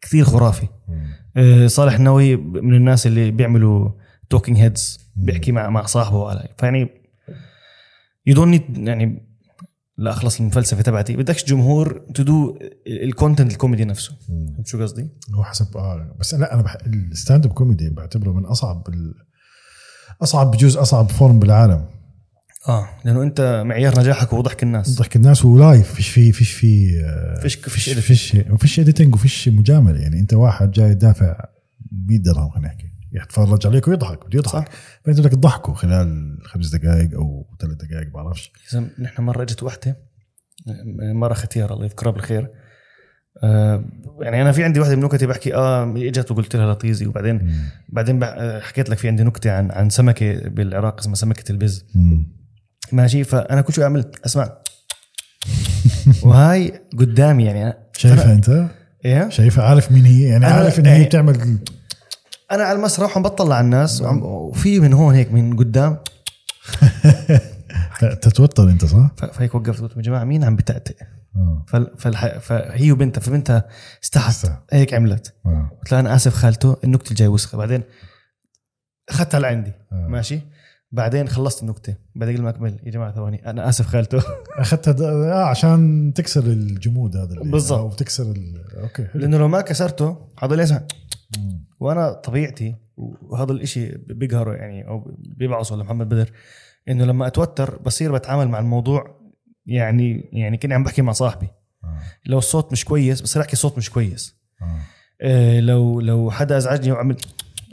كثير 0.02 0.24
خرافي. 0.24 0.66
آه، 1.37 1.66
صالح 1.66 1.94
النووي 1.94 2.37
من 2.37 2.74
الناس 2.74 3.07
اللي 3.07 3.31
بيعملوا 3.31 3.90
talking 4.31 4.59
heads 4.59 4.98
بيحكي 5.16 5.52
مع 5.52 5.70
مع 5.70 5.87
صاحبه 5.87 6.28
على 6.31 6.48
فيعني 6.59 6.88
you 8.27 8.35
don't 8.35 8.79
يعني 8.78 9.28
لا 9.98 10.11
اخلص 10.11 10.40
الفلسفه 10.40 10.83
تبعتي. 10.83 11.16
بدكش 11.16 11.44
جمهور 11.44 12.07
بده 12.14 12.59
ال 12.87 12.95
content 12.95 13.53
الكوميدي 13.52 13.85
نفسه. 13.85 14.12
فهمت 14.28 14.66
شو 14.66 14.83
قصدي؟ 14.83 15.09
هو 15.35 15.44
حسب 15.44 15.76
آه 15.76 16.16
بس 16.20 16.35
لا 16.35 16.55
أنا 16.55 16.62
بح... 16.62 16.76
ال 16.87 17.46
stand-up 17.46 17.53
comedy 17.53 17.90
بعتبره 17.90 18.33
من 18.33 18.44
أصعب 18.44 18.88
ال... 18.88 19.14
أصعب 20.22 20.50
بجوز 20.50 20.76
أصعب 20.76 21.09
form 21.09 21.38
بالعالم. 21.38 21.85
آه 22.68 22.88
لأنه 23.05 23.22
أنت 23.22 23.62
معيار 23.66 24.01
نجاحك 24.01 24.29
هو 24.35 24.40
ضحك 24.40 24.62
الناس. 24.62 24.98
ضحك 24.98 25.16
الناس 25.16 25.44
و 25.44 25.55
live 25.55 25.94
فيش 25.94 26.09
في 26.09 26.33
فيش 26.33 26.53
في 26.53 27.01
آه، 27.05 27.40
فيش 27.40 27.55
فيش 27.55 27.88
فيش 27.88 28.37
فيش 28.59 28.81
editing 28.81 29.14
وفيش 29.14 29.48
مجاملة. 29.48 30.01
يعني 30.01 30.20
أنت 30.20 30.35
واحد 30.35 30.70
جاي 30.70 30.94
دافع 30.94 31.37
100 32.09 32.18
درهم 32.18 32.51
خلينا 32.51 32.68
نحكي. 32.68 32.87
يتفرج 33.12 33.66
عليك 33.66 33.88
ويضحك 33.88 34.27
بده 34.27 34.38
يضحك. 34.38 34.68
فأنت 35.05 35.20
بدك 35.20 35.31
تضحكه 35.33 35.72
خلال 35.72 36.38
خمس 36.44 36.75
دقائق 36.75 37.14
أو 37.14 37.46
ثلاث 37.61 37.75
دقائق 37.77 38.09
بعرفش. 38.14 38.53
نحن 38.98 39.22
مرة 39.22 39.42
إجت 39.42 39.62
وحدة 39.62 39.96
مرة 41.14 41.35
ختيار 41.35 41.72
الله 41.72 41.85
يذكرها 41.85 42.11
بالخير. 42.12 42.48
آه 43.44 43.85
يعني 44.20 44.42
أنا 44.42 44.53
في 44.53 44.64
عندي 44.64 44.81
واحدة 44.81 44.96
من 44.96 45.03
نكتي 45.03 45.27
بحكي 45.27 45.55
آه 45.55 45.94
إجت 45.96 46.31
وقلت 46.31 46.57
لها 46.57 46.72
لطيزي. 46.72 47.07
وبعدين 47.07 47.53
بعدين 47.88 48.18
بح- 48.18 48.35
آه، 48.38 48.61
حكيت 48.61 48.90
لك 48.90 48.98
في 48.98 49.09
عندي 49.09 49.22
نكتة 49.25 49.53
عن 49.53 49.70
عن 49.70 49.90
سمكة 49.90 50.48
بالعراق 50.48 50.98
اسمها 50.98 51.14
سمكة 51.14 51.53
البز. 51.53 51.85
مم. 51.94 52.41
ماشي؟ 52.92 53.24
فأنا 53.24 53.61
كل 53.61 53.72
شوي 53.72 53.85
أعمل 53.85 54.11
أسمع. 54.26 54.52
وهاي 56.22 56.81
قدامي 56.98 57.44
يعني. 57.44 57.74
شايفها 57.96 58.33
أنت؟ 58.33 58.64
إيه؟ 59.05 59.28
شايفها؟ 59.28 59.64
عارف 59.64 59.92
مين 59.92 60.05
هي؟ 60.05 60.22
يعني 60.22 60.46
عارف 60.46 60.78
إن 60.78 60.87
هي 60.87 60.92
يعني- 60.92 61.05
بتعمل 61.05 61.59
أنا 62.52 62.62
على 62.64 62.78
المسرح 62.78 63.11
وعم 63.12 63.22
بطلع 63.22 63.57
على 63.57 63.64
الناس 63.64 64.02
وفي 64.02 64.81
من 64.81 64.92
هون 64.92 65.14
هيك 65.14 65.33
من 65.33 65.57
قدام. 65.57 65.98
تتوتر 68.22 68.62
أنت 68.70 68.85
صح؟ 68.85 69.11
فهيك 69.33 69.55
وقفت 69.55 69.81
قلت 69.81 69.96
يا 69.96 70.02
جماعة 70.02 70.24
مين 70.24 70.44
عم 70.44 70.57
بتأتئ 70.57 70.96
فال- 71.68 71.94
فالح... 71.98 72.38
فهي 72.38 72.92
وبنتها 72.92 73.20
فبنتها 73.20 73.68
استحت. 74.05 74.46
هيك 74.72 74.94
عملت. 74.94 75.35
آه. 75.46 75.70
قلت 75.83 75.92
لها 75.92 76.00
أنا 76.00 76.14
آسف 76.16 76.35
خالته 76.35 76.76
النكتة 76.85 77.11
الجاي 77.11 77.28
وسخة. 77.28 77.59
بعدين 77.59 77.83
أخذتها 79.09 79.40
لعندي. 79.40 79.72
آه. 79.92 80.07
ماشي؟ 80.09 80.40
بعدين 80.92 81.28
خلصت 81.28 81.62
النكتة 81.62 81.94
بعدين 82.14 82.35
قبل 82.35 82.44
ما 82.44 82.50
أكمل 82.50 82.76
يا 82.85 82.90
جماعة 82.90 83.12
ثواني 83.14 83.50
أنا 83.50 83.68
آسف 83.68 83.87
خالته 83.87 84.22
أخذتها 84.59 84.92
د- 84.92 85.02
آه 85.02 85.44
عشان 85.44 86.12
تكسر 86.16 86.44
الجمود 86.44 87.16
هذا 87.16 87.33
اللي 87.35 87.50
بالضبط. 87.52 87.78
أو 87.78 87.90
تكسر 87.92 88.31
ال... 88.33 88.64
okay 88.83 89.05
حلو 89.07 89.20
لأنه 89.22 89.37
لو 89.38 89.48
ما 89.48 89.61
كسرته 89.61 90.16
حضل 90.37 90.61
يسمع. 90.61 90.83
وأنا 91.81 92.12
طبيعتي 92.12 92.74
وهذا 92.96 93.52
الإشي 93.52 93.88
بيقهره 93.98 94.52
يعني 94.55 94.88
أو 94.88 95.16
بيبعصه 95.18 95.76
لمحمد 95.76 96.09
بدر 96.09 96.31
إنه 96.88 97.05
لما 97.05 97.26
أتوتر 97.26 97.76
بصير 97.76 98.12
بتعامل 98.12 98.48
مع 98.48 98.59
الموضوع 98.59 99.20
يعني 99.66 100.28
يعني 100.33 100.57
كأني 100.57 100.74
عم 100.74 100.85
بحكي 100.85 101.02
مع 101.02 101.12
صاحبي 101.12 101.46
آه. 101.85 101.98
لو 102.26 102.38
الصوت 102.38 102.72
مش 102.72 102.85
كويس 102.85 103.20
بصير 103.20 103.42
أحكي 103.42 103.57
صوت 103.57 103.78
مش 103.78 103.90
كويس 103.90 104.37
آه. 104.62 104.76
آه، 105.22 105.61
لو 105.61 106.00
لو 106.00 106.31
حدا 106.31 106.57
ازعجني 106.57 106.92
وعمل 106.92 107.16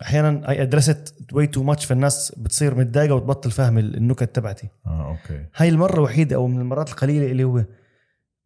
أحيانا 0.02 0.50
I 0.50 0.62
address 0.62 1.04
it 1.04 1.16
way 1.34 1.48
too 1.48 1.64
much 1.64 1.86
فالناس 1.86 2.36
بتصير 2.38 2.76
متضايقة 2.76 3.16
وتبطل 3.16 3.52
فاهم 3.52 3.78
النكت 3.78 4.36
تبعتي. 4.36 4.70
آه 4.86 5.10
okay. 5.10 5.46
هاي 5.56 5.70
المرة 5.70 5.94
الوحيده 5.94 6.36
أو 6.36 6.48
من 6.48 6.60
المرات 6.60 6.90
القليلة 6.90 7.32
اللي 7.32 7.44
هو 7.44 7.66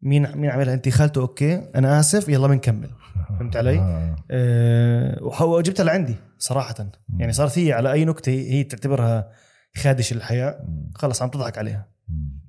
مين 0.02 0.36
مين 0.36 0.50
عملها؟ 0.50 0.74
انت 0.74 0.88
خالته؟ 0.88 1.20
okay. 1.20 1.54
أنا 1.74 2.00
آسف. 2.00 2.28
يلا 2.28 2.46
بنكمل. 2.46 2.90
فهمت 3.38 3.56
علي؟ 3.56 3.78
آه. 3.78 4.16
أه 4.30 5.44
وجبتها 5.44 5.84
لعندي 5.84 6.14
صراحة. 6.38 6.74
يعني 7.18 7.32
صارت 7.32 7.58
هي 7.58 7.72
على 7.72 7.92
أي 7.92 8.04
نكتة 8.04 8.32
هي 8.32 8.64
تعتبرها 8.64 9.30
خادش 9.76 10.12
الحياء. 10.12 10.66
خلص 10.94 11.22
عم 11.22 11.28
تضحك 11.28 11.58
عليها. 11.58 11.88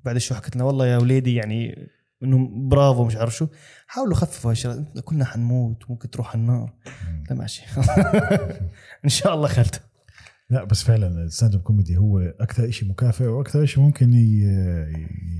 بعد 0.03 0.17
شو 0.17 0.35
حكت 0.35 0.55
لنا 0.55 0.63
والله 0.63 0.87
يا 0.87 0.97
وليدي 0.97 1.35
يعني 1.35 1.89
انه 2.23 2.49
برافو 2.69 3.05
مش 3.05 3.15
عارف 3.15 3.35
شو. 3.35 3.47
حاولوا 3.87 4.15
خففوا 4.15 4.51
هالشغلات 4.51 4.77
إنت 4.77 4.99
كلنا 4.99 5.25
حنموت 5.25 5.89
ممكن 5.89 6.09
تروح 6.09 6.35
النار. 6.35 6.73
لا 7.29 7.35
ماشي. 7.35 7.63
إن 9.05 9.09
شاء 9.09 9.33
الله 9.33 9.47
خالته 9.47 9.79
لا 10.49 10.63
بس 10.63 10.83
فعلا 10.83 11.23
ال 11.23 11.55
stand-up 11.55 11.61
comedy 11.61 11.97
هو 11.97 12.19
أكثر 12.19 12.71
شيء 12.71 12.89
مكافئ 12.89 13.25
وأكثر 13.25 13.65
شيء 13.65 13.83
ممكن 13.83 14.13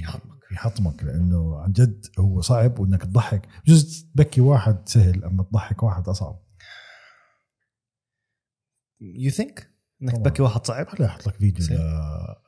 يحطمك. 0.02 0.36
يحطمك 0.52 1.04
لأنه 1.04 1.58
عن 1.58 1.72
جد 1.72 2.06
هو 2.20 2.42
صعب 2.42 2.80
وإنك 2.80 3.02
تضحك. 3.04 3.48
بجوز 3.66 4.08
تبكي 4.16 4.42
واحد 4.42 4.90
سهل 4.90 5.24
أما 5.24 5.44
تضحك 5.44 5.84
واحد 5.84 6.08
أصعب. 6.08 6.40
you 9.02 9.32
think 9.32 9.70
إنك. 10.02 10.16
تبكي 10.16 10.42
واحد 10.42 10.68
صعب؟ 10.68 10.88
هلا 10.90 11.06
أحط 11.06 11.28
لك 11.28 11.36
فيديو. 11.36 11.78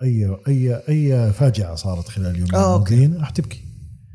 لاي 0.02 0.38
اي 0.48 0.76
أي 0.90 1.34
فاجعة 1.34 1.76
صارت 1.76 2.08
خلال 2.08 2.28
اليومين 2.28 2.56
آه، 2.56 2.74
okay. 2.74 2.93
الماضيين 2.94 3.22
رح 3.22 3.30
تبكي. 3.30 3.66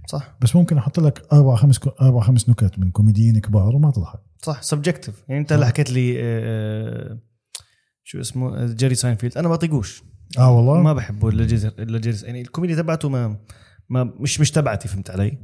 صح. 0.07 0.37
بس 0.41 0.57
ممكن 0.57 0.79
أحط 0.79 1.01
لك 1.01 1.33
أربع 1.33 1.55
خمس 1.57 1.81
أربع 2.01 2.21
خمس 2.21 2.49
نكت 2.49 2.79
من 2.79 2.91
كوميديين 2.91 3.39
كبار 3.39 3.77
وما 3.77 3.91
تضحك. 3.91 4.21
صح 4.43 4.63
subjective 4.63 5.25
يعني 5.29 5.41
أنت 5.41 5.53
اللي 5.53 5.67
حكيت 5.67 5.91
لي 5.91 6.15
آه، 6.23 7.19
شو 8.05 8.21
اسمه 8.21 8.67
جيري 8.67 8.95
ساينفيلد. 8.95 9.39
أنا 9.39 9.49
ما 9.49 9.55
بطيقوش 9.55 10.03
آه 10.39 10.57
والله؟ 10.57 10.83
ما 10.83 10.93
بحبه 10.93 11.29
إلا 11.29 11.47
جيري 11.47 11.69
إلا 11.79 11.99
جيري. 11.99 12.17
يعني 12.23 12.41
الكوميديا 12.41 12.77
تبعته 12.77 13.09
ما 13.09 13.37
ما 13.89 14.05
مش 14.05 14.41
مش 14.41 14.51
تبعتي 14.51 14.89
فهمت 14.89 15.11
علي؟ 15.11 15.39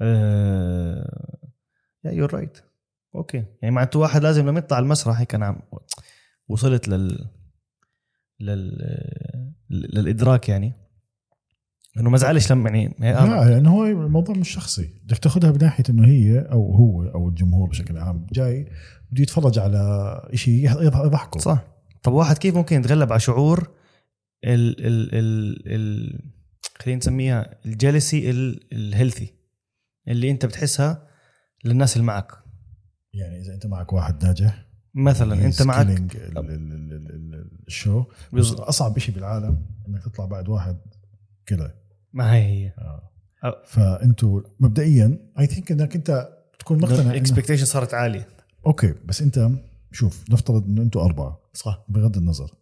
آه، 0.00 1.38
yeah 2.04 2.12
you're 2.12 2.34
right 2.34 2.58
okay. 3.14 3.44
يعني 3.62 3.74
معناته 3.74 3.98
واحد 3.98 4.22
لازم 4.22 4.48
لما 4.48 4.58
يطلع 4.58 4.78
المسرح 4.78 5.18
هيك 5.18 5.34
أنا 5.34 5.46
عم 5.46 5.62
وصلت 6.48 6.88
لل 6.88 7.28
لل 8.40 8.78
للإدراك 9.70 10.48
يعني. 10.48 10.72
انه 11.98 12.10
ما 12.10 12.18
زعلش 12.18 12.52
لما 12.52 12.70
يعني 12.70 12.94
هي- 13.00 13.12
لا 13.12 13.50
لأنه 13.50 13.70
هو 13.70 13.84
الموضوع 13.84 14.36
مش 14.36 14.48
شخصي. 14.50 14.90
بدك 15.04 15.18
تاخذها 15.18 15.50
بناحية 15.50 15.84
إنه 15.90 16.06
هي 16.06 16.38
أو 16.38 16.74
هو 16.74 17.02
أو 17.02 17.28
الجمهور 17.28 17.68
بشكل 17.68 17.98
عام 17.98 18.26
جاي 18.32 18.68
بده 19.12 19.22
يتفرج 19.22 19.58
على 19.58 20.28
شيء 20.34 20.70
يضحكه. 20.82 21.40
صح. 21.40 21.64
طب 22.02 22.12
واحد 22.12 22.38
كيف 22.38 22.54
ممكن 22.56 22.80
يتغلب 22.80 23.12
على 23.12 23.20
شعور 23.20 23.70
ال 24.44 24.86
ال 24.86 25.14
ال 25.14 25.62
ال 25.74 26.20
خلينا 26.78 26.98
نسميها 26.98 27.54
ال 27.66 27.73
jealousy 27.73 28.30
ال 28.72 28.80
healthy 28.80 29.34
اللي 30.08 30.30
أنت 30.30 30.46
بتحسها 30.46 31.06
للناس 31.64 31.96
اللي 31.96 32.06
معك؟ 32.06 32.32
يعني 33.14 33.40
إذا 33.40 33.54
أنت 33.54 33.66
معك 33.66 33.92
واحد 33.92 34.24
ناجح 34.24 34.66
مثلا 34.94 35.46
أنت 35.46 35.62
معك 35.62 35.86
ال 37.68 37.74
show. 37.74 38.04
أصعب 38.34 38.98
شيء 38.98 39.14
بالعالم 39.14 39.66
إنك 39.88 40.04
تطلع 40.04 40.24
بعد 40.24 40.48
واحد 40.48 40.76
كذا 41.46 41.74
ما 42.12 42.34
هي 42.34 42.42
هي 42.42 42.72
آه. 42.78 43.10
أو- 43.44 43.66
فانتوا 43.66 44.40
مبدئيا 44.60 45.18
I 45.38 45.46
think 45.46 45.72
إنك 45.72 45.96
أنت 45.96 46.28
تكون 46.58 46.78
مقتنع 46.80 47.10
ال 47.10 47.15
expectation 47.15 47.64
صارت 47.64 47.94
عالية 47.94 48.28
okay 48.66 48.94
بس 49.04 49.22
أنت 49.22 49.50
شوف 49.92 50.24
نفترض 50.30 50.64
إنه 50.64 50.82
أنتوا 50.82 51.04
أربعة 51.04 51.40
صح 51.54 51.84
بغض 51.88 52.16
النظر 52.16 52.54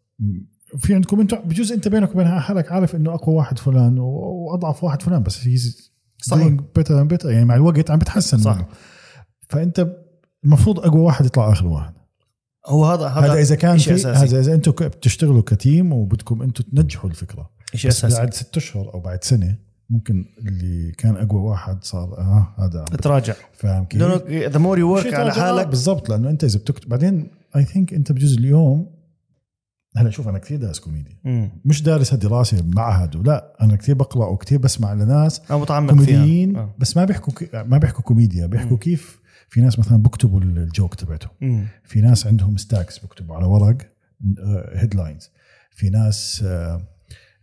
في 0.79 0.95
عندكم 0.95 1.21
أنتوا 1.21 1.39
بجوز 1.39 1.73
أنت 1.73 1.89
بينك 1.89 2.15
وبين 2.15 2.29
حالك 2.41 2.73
عارف 2.73 2.97
إنه 2.97 3.15
أقوى 3.15 3.35
واحد 3.35 3.59
فلان 3.59 3.99
وأضعف 3.99 4.85
واحد 4.85 5.03
فلان 5.03 5.23
بس 5.23 5.47
he's 5.47 5.93
صحيح. 6.23 6.57
better 6.77 7.05
better 7.05 7.31
يعني 7.31 7.45
مع 7.45 7.55
الوقت 7.55 7.91
عم 7.91 7.99
بتحسن 7.99 8.39
صح. 8.39 8.57
منه. 8.57 8.67
فأنت 9.49 9.97
المفروض 10.45 10.81
أقوى 10.81 11.01
واحد 11.01 11.27
يطلع 11.27 11.53
آخر 11.53 11.67
واحد 11.67 11.95
هو 12.67 12.85
هذا 12.85 13.07
هذا 13.07 13.41
إذا 13.41 13.55
كان 13.55 13.79
في. 13.79 13.93
هذا 13.93 14.41
إذا 14.41 14.55
أنتم 14.55 14.73
بتشتغلوا 14.73 15.43
ك 15.47 15.56
team 15.56 15.93
وبدكم 15.93 16.43
أنتم 16.43 16.65
تنجحوا 16.65 17.11
الفكرة 17.11 17.51
شيء 17.75 17.91
بس 17.91 17.97
أساسي 18.05 18.17
بعد 18.21 18.35
ست 18.35 18.57
أشهر 18.57 18.95
أو 18.95 19.01
بعد 19.01 19.25
سنة 19.25 19.57
ممكن 19.91 20.25
اللي 20.39 20.93
كان 20.93 21.17
أقوى 21.17 21.41
واحد 21.41 21.85
صار 21.85 22.19
آه 22.19 22.55
هذا 22.59 22.85
تراجع 22.85 23.35
فاهم 23.53 23.85
كيف؟ 23.85 24.01
لأنه 24.01 24.47
the 24.49 24.59
more 24.59 24.79
you 24.79 24.93
work 24.93 25.15
على 25.15 25.31
آه، 25.31 25.35
حالك 25.35 25.67
بالضبط 25.67 26.09
لأنه 26.09 26.31
أنت 26.31 26.45
إذا 26.45 26.59
بتكتب 26.59 26.89
بعدين 26.89 27.31
I 27.57 27.65
think 27.65 27.95
أنت 27.95 28.13
بجوز 28.13 28.37
اليوم 28.37 28.99
هلا 29.97 30.11
شوف 30.11 30.29
أنا 30.29 30.39
كثير 30.39 30.59
دارس 30.59 30.79
كوميديا. 30.81 31.17
مش 31.65 31.83
دارس 31.83 32.15
دراسه 32.15 32.63
معهد 32.67 33.17
ولا 33.17 33.57
أنا 33.61 33.77
كثير 33.77 33.95
بقرأ 33.95 34.27
وكثير 34.27 34.59
بسمع 34.59 34.93
لناس 34.93 35.51
متعمق 35.51 35.91
كوميديين 35.91 36.53
فيها 36.53 36.61
آه. 36.63 36.75
بس 36.79 36.97
ما 36.97 37.05
بيحكوا 37.05 37.33
ك- 37.33 37.55
ما 37.55 37.79
بيحكوا 37.79 38.03
كوميديا 38.03 38.47
بيحكوا 38.47 38.71
مم. 38.71 38.77
كيف 38.79 39.21
في 39.49 39.61
ناس 39.61 39.79
مثلا 39.79 39.97
بكتبوا 40.03 40.41
ال 40.41 40.52
joke 40.52 40.95
تبعتهم. 40.95 41.67
في 41.85 42.01
ناس 42.01 42.27
عندهم 42.27 42.57
stacks 42.57 42.99
بكتبوا 42.99 43.37
على 43.37 43.45
ورق 43.47 43.77
headlines 44.75 45.31
في 45.71 45.91
ناس 45.91 46.43
آه، 46.47 46.83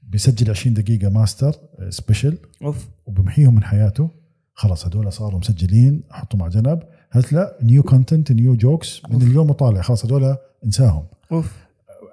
بيسجل 0.09 0.49
20 0.49 0.73
دقيقة 0.73 1.09
master 1.09 1.55
special 1.89 2.37
أوف. 2.63 2.87
وبمحيهم 3.05 3.55
من 3.55 3.63
حياته. 3.63 4.09
خلص 4.53 4.85
هدول 4.85 5.13
صاروا 5.13 5.39
مسجلين 5.39 6.03
حطوا 6.11 6.39
مع 6.39 6.47
جنب. 6.47 6.83
هلأ 7.11 7.57
new 7.63 7.83
content 7.83 8.31
new 8.31 8.55
jokes 8.55 9.01
من 9.09 9.21
اليوم 9.21 9.49
وطالع. 9.49 9.81
خلص 9.81 10.05
هدول 10.05 10.37
انساهم. 10.65 11.03
أوف. 11.31 11.53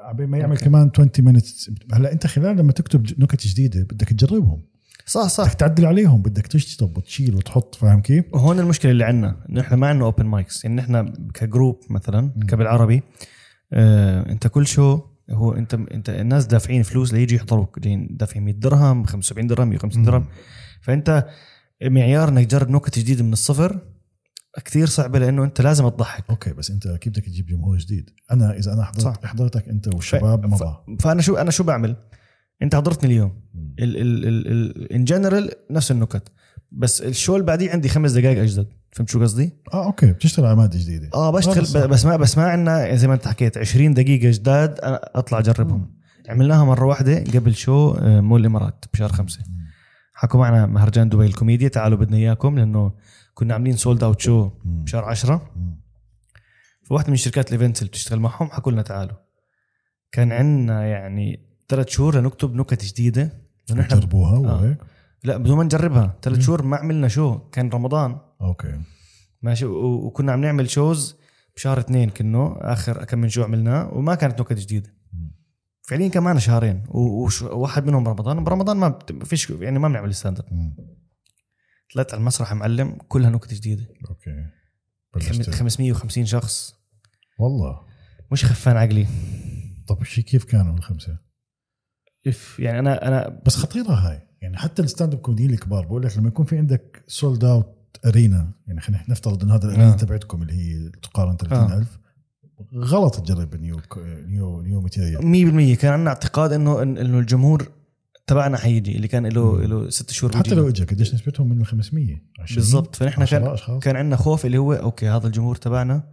عبين 0.00 0.26
ما 0.26 0.38
يعمل 0.38 0.52
okay. 0.52 0.64
كمان 0.64 0.90
20 0.94 1.10
minutes 1.18 1.70
هلأ 1.92 2.12
أنت 2.12 2.26
خلال 2.26 2.56
لما 2.56 2.72
تكتب 2.72 3.06
نكت 3.18 3.46
جديدة 3.46 3.82
بدك 3.82 4.08
تجربهم. 4.08 4.62
صح 5.06 5.26
صح. 5.26 5.44
بدك 5.44 5.54
تعدل 5.54 5.86
عليهم. 5.86 6.22
بدك 6.22 6.46
تشطب 6.46 6.96
وتشيل 6.96 7.34
وتحط 7.34 7.74
فاهم 7.74 8.00
كيف؟ 8.00 8.24
وهون 8.32 8.60
المشكلة 8.60 8.90
اللي 8.90 9.04
عندنا 9.04 9.36
انه 9.50 9.60
إحنا 9.60 9.76
ما 9.76 9.86
عندنا 9.86 10.04
open 10.04 10.26
mics 10.26 10.64
يعني 10.64 10.80
إحنا 10.80 11.12
ك 11.34 11.42
group 11.42 11.80
مثلا 11.90 12.30
كبالعربي 12.48 13.02
آه 13.72 14.30
أنت 14.30 14.46
كل 14.46 14.66
show 14.66 15.00
هو 15.34 15.52
انت 15.52 15.74
انت 15.74 16.10
الناس 16.10 16.46
دافعين 16.46 16.82
فلوس 16.82 17.14
ليجي 17.14 17.34
يحضروك 17.36 17.78
دافعين 18.10 18.44
100 18.44 18.54
درهم 18.54 19.04
75 19.04 19.46
درهم 19.46 19.68
150 19.68 20.02
درهم 20.02 20.26
فانت 20.82 21.26
معيار 21.84 22.28
انك 22.28 22.46
تجرب 22.46 22.70
نكت 22.70 22.98
جديده 22.98 23.24
من 23.24 23.32
الصفر 23.32 23.78
كثير 24.64 24.86
صعبة 24.86 25.18
لأنه 25.18 25.44
انت 25.44 25.60
لازم 25.60 25.88
تضحك 25.88 26.24
okay 26.30 26.52
بس 26.52 26.70
أنت 26.70 26.88
كيف 26.88 27.12
بدك 27.12 27.24
تجيب 27.24 27.46
جمهور 27.46 27.76
جديد؟ 27.78 28.10
أنا 28.32 28.58
إذا 28.58 28.72
أنا 28.72 28.92
صح. 28.98 29.12
حضرت 29.12 29.26
حضرتك 29.26 29.68
أنت 29.68 29.94
والشباب 29.94 30.46
ف- 30.56 30.62
مره 30.62 30.84
فأنا 31.00 31.22
شو 31.22 31.34
أنا 31.36 31.50
شو 31.50 31.64
بعمل؟ 31.64 31.96
أنت 32.62 32.74
حضرتني 32.76 33.10
اليوم 33.12 33.32
مم. 33.54 33.74
ال 33.78 33.96
ال 33.96 34.24
ال 34.28 34.46
ال 34.48 34.92
in 34.92 35.04
general 35.04 35.50
نفس 35.70 35.90
النكت 35.90 36.28
بس 36.72 37.00
ال 37.02 37.09
show 37.09 37.34
اللي 37.36 37.46
بعديه 37.46 37.70
عندي 37.70 37.88
خمس 37.88 38.12
دقائق 38.12 38.40
اجدد 38.40 38.66
فهمت 38.92 39.10
شو 39.10 39.20
قصدي؟ 39.20 39.52
آه 39.74 39.84
okay 39.86 40.12
بتشتغل 40.12 40.46
على 40.46 40.56
مادة 40.56 40.78
جديدة 40.78 41.10
آه 41.14 41.30
بشتغل. 41.30 41.88
بس 41.88 42.04
ما 42.04 42.16
بس 42.16 42.38
ما 42.38 42.44
عندنا 42.44 42.94
زي 42.96 43.08
ما 43.08 43.14
انت 43.14 43.28
حكيت 43.28 43.58
20 43.58 43.94
دقيقة 43.94 44.30
جداد 44.30 44.78
أنا 44.80 45.00
أطلع 45.14 45.38
أجربهم 45.38 45.94
عملناها 46.28 46.64
مرة 46.64 46.84
واحدة 46.86 47.24
قبل 47.34 47.54
show 47.54 47.90
آه، 47.90 48.20
مول 48.20 48.40
الإمارات 48.40 48.84
بشهر 48.92 49.12
خمسة 49.12 49.40
حكوا 50.14 50.40
معنا 50.40 50.66
مهرجان 50.66 51.08
دبي 51.08 51.26
الكوميديا 51.26 51.68
تعالوا 51.68 51.98
بدنا 51.98 52.16
إياكم 52.16 52.58
لأنه 52.58 52.92
كنا 53.34 53.54
عاملين 53.54 53.76
sold 53.76 54.04
out 54.04 54.20
show 54.20 54.50
مم. 54.64 54.84
بشهر 54.84 55.04
10 55.04 55.50
مم. 55.56 55.80
فواحدة 56.82 57.10
من 57.10 57.16
شركات 57.16 57.52
ال 57.52 57.56
events 57.56 57.80
اللي 57.82 57.88
بتشتغل 57.90 58.20
معهم 58.20 58.50
حكوا 58.50 58.72
لنا 58.72 58.82
تعالوا 58.82 59.16
كان 60.12 60.32
عندنا 60.32 60.86
يعني 60.86 61.40
ثلاث 61.68 61.88
شهور 61.88 62.16
لنكتب 62.20 62.54
نكت 62.54 62.84
جديدة 62.84 63.32
لأنه 63.68 63.80
إحنا 63.82 63.96
جربوها 63.96 64.36
آه. 64.36 64.40
وهيك 64.40 64.78
لا 65.24 65.36
بدون 65.36 65.56
ما 65.56 65.64
نجربها 65.64 66.16
ثلاث. 66.22 66.40
شهور 66.40 66.62
ما 66.62 66.76
عملنا 66.76 67.08
show 67.08 67.38
كان 67.38 67.68
رمضان 67.68 68.16
okay. 68.42 68.80
ماشي. 69.42 69.64
وكنا 69.64 70.32
عم 70.32 70.40
نعمل 70.40 70.70
shows 70.70 71.16
بشهر 71.56 71.80
اثنين 71.80 72.10
كنه 72.10 72.56
آخر 72.60 73.04
كم 73.04 73.18
من 73.18 73.28
شو 73.28 73.42
عملناه 73.42 73.94
وما 73.94 74.14
كانت 74.14 74.40
نكت 74.40 74.52
جديدة. 74.52 74.94
فعليا 75.88 76.20
معنا 76.20 76.40
شهرين. 76.40 76.82
وواحد 76.90 77.86
منهم 77.86 78.08
رمضان 78.08 78.44
برمضان 78.44 78.76
ما 78.76 78.98
فيش 79.24 79.50
يعني 79.50 79.78
ما 79.78 79.88
بنعمل 79.88 80.14
stand 80.14 80.38
up. 80.38 80.74
طلعت 81.94 82.12
على 82.12 82.20
المسرح 82.20 82.52
معلم 82.52 82.98
كلها 83.08 83.30
نكت 83.30 83.54
جديدة. 83.54 83.88
okay. 84.10 84.46
بلشت. 85.14 85.50
550 85.50 86.26
شخص. 86.26 86.74
والله. 87.38 87.80
مش 88.32 88.44
خفان 88.44 88.76
عقلي. 88.76 89.06
طب 89.88 90.04
شي 90.04 90.22
كيف 90.22 90.44
كانوا 90.44 90.74
الخمسة؟ 90.74 91.18
اف 92.26 92.58
يعني 92.58 92.78
أنا 92.78 93.08
أنا 93.08 93.42
بس 93.46 93.56
خطيرة 93.56 93.92
هاي. 93.92 94.28
يعني 94.42 94.56
حتى 94.56 94.82
ال 94.82 94.88
stand 94.88 95.14
up 95.14 95.20
كوميديين 95.20 95.50
الكبار 95.50 95.86
بقول 95.86 96.02
لك 96.02 96.18
لما 96.18 96.28
يكون 96.28 96.46
في 96.46 96.58
عندك 96.58 97.04
sold 97.06 97.44
out 97.44 97.81
arena 98.06 98.50
يعني 98.66 98.80
خلينا 98.80 99.04
نفترض 99.08 99.42
انه 99.42 99.54
هذا 99.54 99.64
ال 99.64 99.69
arena 99.69 99.92
آه. 99.92 99.96
تبعتكم 99.96 100.42
اللي 100.42 100.52
هي 100.52 100.90
تقارن 101.02 101.36
30000 101.36 101.98
غلط 102.74 103.20
تجرب 103.20 103.54
new 103.54 103.80
new 104.26 104.60
new 104.62 104.80
material 104.80 105.74
100% 105.76 105.80
كان 105.80 105.92
عندنا 105.92 106.10
اعتقاد 106.10 106.52
إنه 106.52 106.82
إنه 106.82 107.18
الجمهور 107.18 107.68
تبعنا 108.26 108.56
حيجي 108.58 108.96
اللي 108.96 109.08
كان 109.08 109.26
له. 109.26 109.60
له 109.60 109.90
ست 109.90 110.10
شهور 110.10 110.36
حتى. 110.36 110.54
لو 110.54 110.68
اجى 110.68 110.84
قديش 110.84 111.14
نسبتهم؟ 111.14 111.48
من 111.48 111.60
ال 111.60 111.66
500 111.66 112.16
20 112.38 112.56
بالضبط. 112.56 112.96
فنحن 112.96 113.22
10 113.22 113.56
كان 113.56 113.80
كان 113.80 113.96
عندنا 113.96 114.16
خوف 114.16 114.46
اللي 114.46 114.58
هو 114.58 114.72
okay 114.72 115.08
هذا 115.08 115.26
الجمهور 115.26 115.56
تبعنا 115.56 116.08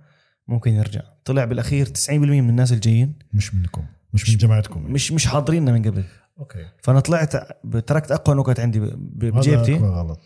ممكن 0.48 0.72
يرجع. 0.72 1.02
طلع 1.26 1.46
بالأخير 1.46 1.86
90% 1.86 2.12
من 2.12 2.50
الناس 2.50 2.72
الجايين. 2.74 3.16
مش 3.34 3.56
منكم 3.56 3.86
مش 4.14 4.30
من 4.30 4.38
جماعتكم. 4.38 4.92
مش 4.92 5.12
مش 5.12 5.26
حاضريننا 5.26 5.72
من 5.72 5.82
قبل. 5.82 6.04
okay. 6.40 6.66
فأنا 6.84 7.00
طلعت 7.00 7.36
تركت 7.88 8.12
أقوى 8.12 8.36
نكت 8.36 8.60
عندي 8.60 8.80
بجيبتي. 8.80 9.74
غلط. 9.74 10.20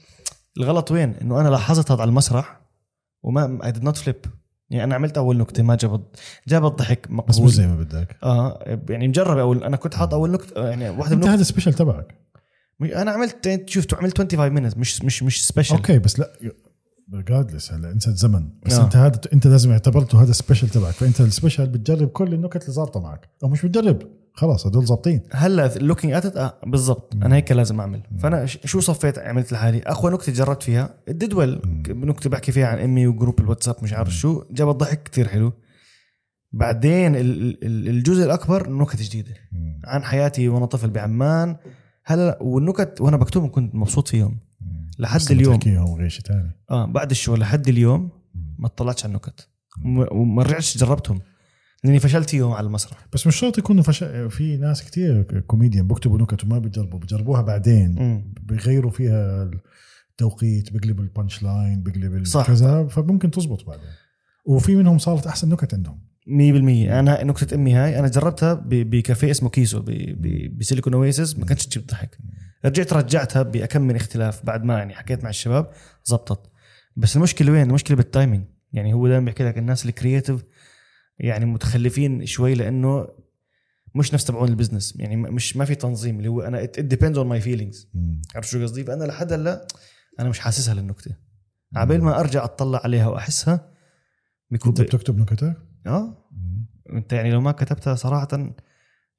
الغلط 0.58 0.92
وين؟ 0.92 1.14
إنه 1.22 1.42
أنا 1.42 1.50
لاحظت 1.50 1.92
هذا 1.92 2.02
على 2.02 2.10
المسرح 2.10 2.62
وما 3.24 3.66
اي 3.66 3.72
ديد 3.72 3.84
نوت 3.84 3.98
فليب 3.98 4.16
يعني 4.70 4.84
أنا 4.84 4.96
عملت 4.96 5.18
أول 5.18 5.38
نكتة 5.38 5.64
ما 5.64 5.76
جابت 5.76 6.20
جابت 6.48 6.72
ضحك 6.80 7.08
بس 7.08 7.14
مقبول 7.14 7.52
زي 7.52 7.68
ما 7.68 7.76
بدك. 7.76 8.18
آه 8.24 8.80
يعني 8.90 9.08
مجرب 9.08 9.38
أول 9.38 9.64
أنا 9.64 9.78
كنت 9.78 9.96
حاط 9.96 10.14
أول 10.14 10.32
نكتة 10.32 10.68
يعني 10.68 10.90
واحدة 10.90 11.16
من 11.16 11.24
انت 11.24 11.32
هذا 11.32 11.44
سبيشل 11.44 11.74
تبعك. 11.74 12.16
أنا 12.82 13.12
عملت 13.12 13.70
شفت 13.70 13.94
عملت 13.94 14.18
25 14.18 14.54
مينت 14.54 14.78
مش 14.78 15.04
مش 15.04 15.24
مش 15.24 15.48
سبيشل 15.48 15.76
أوكي 15.76 16.00
بس 16.00 16.20
لا 16.20 16.34
ريجاردلس 17.14 17.72
هلا 17.72 17.92
انت 17.92 18.08
الزمن. 18.08 18.50
بس 18.66 18.74
آه. 18.74 18.84
أنت 18.84 18.96
هذا 18.96 19.22
أنت 19.34 19.48
لازم 19.48 19.72
اعتبرته 19.72 20.24
هذا 20.24 20.32
سبيشل 20.32 20.70
تبعك. 20.70 20.94
فأنت 20.94 21.22
السبيشل 21.22 21.68
بتجرب 21.68 22.08
كل 22.08 22.34
النكت 22.34 22.62
اللي 22.62 22.74
ظابطة 22.74 23.00
معك. 23.00 23.30
أو 23.44 23.50
مش 23.50 23.66
بتجرب. 23.66 24.02
خلاص 24.34 24.68
هدول 24.68 24.86
ظابطين. 24.86 25.22
هلا 25.32 25.78
لوكينج 25.78 26.14
ات 26.14 26.26
آه 26.38 26.54
بالضبط. 26.68 27.16
أنا 27.16 27.36
هيك 27.36 27.52
لازم 27.52 27.80
أعمل. 27.80 28.04
فأنا 28.20 28.46
ش- 28.46 28.60
شو 28.66 28.80
صفيت 28.80 29.20
عملت 29.20 29.52
لحالي؟ 29.52 29.82
أقوى 29.84 30.12
نكتة 30.12 30.32
جربت 30.32 30.64
فيها 30.64 30.94
الديدول 31.08 31.62
نكتة 31.90 32.30
بحكي 32.30 32.52
فيها 32.52 32.68
عن 32.68 32.80
أمي 32.80 33.08
و 33.08 33.13
group 33.13 33.40
الواتساب 33.40 33.76
مش 33.84 33.94
عارف 33.94 34.10
شو. 34.10 34.44
جابت 34.52 34.76
ضحك 34.76 35.04
كثير 35.04 35.28
حلو. 35.28 35.54
بعدين 36.52 37.16
ال- 37.16 37.66
ال- 37.66 37.88
الجزء 37.88 38.24
الأكبر 38.26 38.70
نكت 38.70 39.02
جديدة. 39.02 39.34
عن 39.86 40.04
حياتي 40.04 40.50
وأنا 40.50 40.66
طفل 40.66 40.90
بعمان. 40.90 41.56
هلا 42.06 42.38
والنكت 42.42 43.02
وأنا 43.02 43.18
بكتبهم 43.18 43.52
كنت 43.52 43.76
مبسوط 43.76 44.08
فيهم. 44.08 44.38
لحد 45.00 45.20
بس 45.20 45.32
لما 45.32 45.40
اليوم. 45.42 45.56
تحكيهم 45.56 45.96
غير 45.96 46.10
شيء 46.10 46.26
ثاني 46.26 46.52
آه 46.72 46.86
بعد 46.86 47.12
الشغل 47.12 47.40
لحد 47.40 47.68
اليوم 47.68 48.10
ما 48.60 48.68
اطلعتش 48.68 49.04
على 49.06 49.12
النكت. 49.12 49.48
وما 50.12 50.44
رجعتش 50.44 50.78
جربتهم. 50.78 51.20
لاني 51.84 52.00
فشلت 52.00 52.30
فيهم 52.30 52.52
على 52.52 52.68
المسرح. 52.68 53.08
بس 53.14 53.28
مش 53.28 53.36
شرط 53.36 53.58
يكونوا 53.58 53.84
فش... 53.84 54.04
في 54.04 54.58
ناس 54.58 54.84
كتير 54.84 55.42
كوميديان 55.48 55.88
بيكتبوا 55.88 56.18
نكت 56.18 56.44
وما 56.44 56.60
بيجربوا 56.60 57.00
بيجربوها 57.00 57.42
بعدين. 57.42 57.96
مم. 58.00 58.34
بيغيروا 58.42 58.92
فيها 58.92 59.52
التوقيت 60.12 60.74
بيقلبوا 60.74 61.04
ال 61.04 61.10
punch 61.10 61.44
line 61.44 61.84
بيقلب 61.84 62.26
صح. 62.26 62.48
كذا 62.48 62.88
فممكن 62.88 63.32
تزبط 63.32 63.68
بعدين. 63.68 63.86
وفي 64.46 64.76
منهم 64.76 64.98
صارت 64.98 65.28
أحسن 65.28 65.50
نكت 65.50 65.74
عندهم. 65.74 66.00
100% 66.28 66.30
أنا 66.90 67.24
نكتة 67.24 67.56
أمي 67.56 67.74
هاي 67.74 68.00
أنا 68.00 68.08
جربتها 68.08 68.54
بكافيه 68.68 69.32
اسمه 69.32 69.50
كيسو 69.50 69.84
ب 70.58 70.62
Silicon 70.62 70.94
Oasis 70.94 71.40
ما 71.40 71.46
كانتش 71.46 71.68
تجيب 71.68 71.88
ضحك. 71.88 72.18
رجعت 72.66 72.94
رجعتها 72.94 73.44
بأكم 73.44 73.82
من 73.82 73.96
اختلاف. 73.96 74.46
بعد 74.46 74.64
ما 74.64 74.78
يعني 74.78 74.94
حكيت 74.94 75.24
مع 75.24 75.30
الشباب 75.30 75.70
زبطت. 76.06 76.50
بس 76.96 77.16
المشكلة 77.16 77.52
وين؟ 77.52 77.70
المشكلة 77.70 77.98
بال 77.98 78.09
timing 78.09 78.44
يعني 78.74 78.94
هو 78.94 79.08
دائما 79.08 79.26
بيحكي 79.26 79.44
لك 79.44 79.58
الناس 79.58 79.86
ال 79.86 79.92
creative 79.92 80.44
يعني 81.20 81.46
متخلفين 81.46 82.26
شوي 82.26 82.54
لأنه 82.54 83.08
مش 83.96 84.14
نفس 84.14 84.26
تبعون 84.26 84.50
ال 84.50 84.54
business. 84.54 84.96
يعني 84.96 85.16
مش 85.16 85.58
ما 85.58 85.66
في 85.66 85.76
تنظيم 85.76 86.18
اللي 86.18 86.28
هو 86.30 86.42
أنا 86.42 86.66
it 86.66 86.94
depends 86.94 87.16
on 87.16 87.28
my 87.28 87.46
feelings. 87.46 87.98
عرفت 88.36 88.50
شو 88.50 88.64
قصدي؟ 88.64 88.84
فأنا 88.84 89.04
لحد 89.04 89.34
هلأ 89.34 89.68
أنا 90.20 90.30
مش 90.30 90.40
حاسسها 90.40 90.74
للنكتة. 90.74 91.16
عبال 91.76 92.04
ما 92.04 92.20
أرجع 92.20 92.44
أطلع 92.44 92.82
عليها 92.84 93.08
وأحسها 93.08 93.74
أنت 94.54 94.82
بتكتب 94.82 95.18
نكتك؟ 95.18 95.58
آه. 95.88 96.30
أنت 96.94 97.14
يعني 97.14 97.32
لو 97.32 97.42
ما 97.42 97.52
كتبتها 97.52 97.96
صراحة 97.96 98.56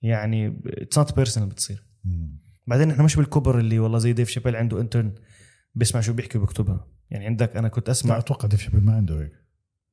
يعني 0.02 0.60
it's 0.66 0.98
not 0.98 1.16
personal 1.16 1.48
بتصير. 1.48 1.86
بعدين 2.66 2.90
إحنا 2.90 3.02
مش 3.02 3.16
بالكبر 3.16 3.58
اللي 3.58 3.78
والله 3.78 3.98
زي 3.98 4.12
ديف 4.12 4.28
شابيل 4.28 4.56
عنده 4.56 4.80
intern 4.80 5.14
بيسمع 5.74 6.00
شو 6.00 6.12
بيحكي 6.12 6.38
وبيكتبها. 6.38 6.86
يعني 7.10 7.26
عندك 7.26 7.56
أنا 7.56 7.68
كنت 7.68 7.86
لا 7.86 7.92
اسمع 7.92 8.18
أتوقع 8.18 8.48
ديف 8.48 8.60
شابيل 8.60 8.84
ما 8.84 8.96
عنده 8.96 9.20
هيك. 9.20 9.32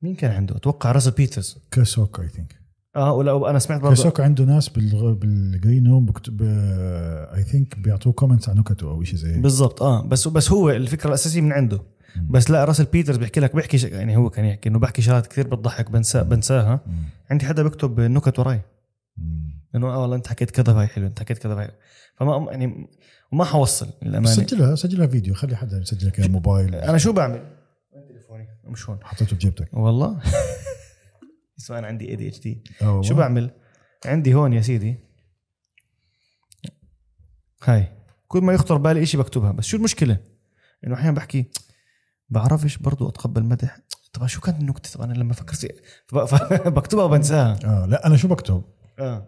مين 0.02 0.14
كان 0.14 0.30
عنده؟ 0.30 0.56
أتوقع 0.56 0.92
راسل 0.92 1.10
بيترز. 1.10 1.58
كاسوك 1.70 2.20
I 2.20 2.28
think 2.28 2.62
آه 2.96 3.12
ولا 3.12 3.50
أنا 3.50 3.58
سمعت 3.58 3.80
برضه. 3.80 3.94
كاسوك 3.94 4.20
عنده 4.20 4.44
ناس. 4.44 4.68
بال 4.68 5.02
green 5.02 5.86
room 5.86 6.12
I 7.34 7.42
think 7.42 7.78
بيعطوه 7.78 8.12
comments 8.12 8.48
على 8.48 8.58
نكته 8.58 8.90
أو 8.90 9.02
شيء 9.02 9.18
زي 9.18 9.40
بالضبط 9.40 9.82
آه. 9.82 10.02
بس 10.02 10.28
بس 10.28 10.52
هو 10.52 10.70
الفكرة 10.70 11.08
الأساسية 11.08 11.40
من 11.40 11.52
عنده. 11.52 11.80
مم. 12.16 12.28
بس 12.30 12.50
لا 12.50 12.64
راسل 12.64 12.84
بيترز 12.84 13.16
بيحكي 13.16 13.40
لك 13.40 13.54
بيحكي 13.56 13.78
ش... 13.78 13.84
يعني 13.84 14.16
هو 14.16 14.30
كان 14.30 14.44
يحكي 14.44 14.68
إنه 14.68 14.78
بحكي 14.78 15.02
شغلات 15.02 15.26
كثير 15.26 15.46
بتضحك 15.46 15.90
بنساها. 15.90 16.80
مم. 16.86 17.02
عندي 17.30 17.46
حدا 17.46 17.62
بيكتب 17.62 18.00
نكت 18.00 18.38
وراي. 18.38 18.60
إنه 19.74 19.86
آه 19.86 20.00
والله 20.02 20.16
أنت 20.16 20.26
حكيت 20.26 20.50
كذا 20.50 20.72
هاي 20.72 20.86
حلو 20.86 21.06
أنت 21.06 21.20
حكيت 21.20 21.38
كذا 21.38 21.54
هاي 21.54 21.70
فما 22.16 22.46
يعني 22.50 22.88
وما 23.32 23.44
حوصل 23.44 23.88
للأمانة. 24.02 24.30
سجلها 24.30 24.74
سجلها 24.74 25.06
فيديو 25.06 25.34
خلي 25.34 25.56
حدا 25.56 25.78
يسجل 25.78 26.08
لك 26.08 26.18
إياها 26.18 26.28
موبايل. 26.28 26.74
أنا 26.74 26.98
شو 26.98 27.12
بعمل؟ 27.12 27.42
مش 28.72 28.88
هون. 28.88 28.98
حطيته 29.02 29.36
بجيبتك 29.36 29.68
والله؟ 29.74 30.20
اسمع 31.58 31.78
أنا 31.78 31.86
عندي 31.86 32.10
ADHD. 32.10 32.64
شو 33.00 33.14
بعمل؟ 33.14 33.50
عندي 34.06 34.34
هون 34.34 34.52
يا 34.52 34.60
سيدي. 34.60 34.98
هاي. 37.62 37.92
كل 38.28 38.40
ما 38.40 38.52
يخطر 38.52 38.76
بالي 38.76 39.02
إشي 39.02 39.16
بكتبها. 39.16 39.52
بس 39.52 39.64
شو 39.64 39.76
المشكلة؟ 39.76 40.18
إنه 40.86 40.94
أحيانا 40.94 41.16
بحكي 41.16 41.44
بعرفش 42.28 42.76
برضو 42.76 43.08
أتقبل 43.08 43.42
مدح. 43.42 43.78
طبعا 44.12 44.26
شو 44.26 44.40
كانت 44.40 44.60
النكتة؟ 44.60 44.90
طبعا 44.90 45.06
أنا 45.06 45.14
لما 45.14 45.32
فكرت 45.32 45.82
فبكتبها 46.08 47.04
وبنساها. 47.08 47.58
آه 47.64 47.86
لا 47.86 48.06
أنا 48.06 48.16
شو 48.16 48.28
بكتب؟ 48.28 48.64
آه. 48.98 49.26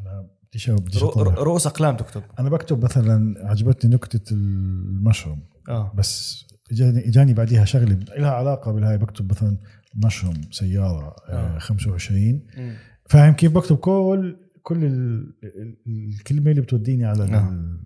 أنا 0.00 0.28
بدي 0.48 0.58
شو 0.58 0.76
بدي 0.76 0.98
رؤوس 0.98 1.66
أقلام 1.66 1.96
تكتب. 1.96 2.22
أنا 2.38 2.50
بكتب 2.50 2.84
مثلا 2.84 3.34
عجبتني 3.50 3.94
نكتة 3.94 4.32
المشروم. 4.34 5.48
آه. 5.68 5.92
بس 5.94 6.44
اجاني 6.72 7.08
إجاني 7.08 7.34
بعديها 7.34 7.64
شغلة 7.64 7.98
لها 8.18 8.30
علاقة 8.30 8.72
بالهاي 8.72 8.98
بكتب 8.98 9.30
مثلا 9.30 9.56
مشروم 10.04 10.34
سيارة 10.50 11.16
آه. 11.28 11.56
آه. 11.56 11.58
25 11.58 12.40
مم. 12.58 12.74
فاهم 13.08 13.32
كيف 13.32 13.52
بكتب 13.52 13.76
كل 13.76 14.36
كل 14.62 14.84
ال- 14.84 15.34
ال- 15.44 15.76
الكلمة 15.86 16.50
اللي 16.50 16.60
بتوديني 16.62 17.04
على 17.04 17.24
آه. 17.24 17.78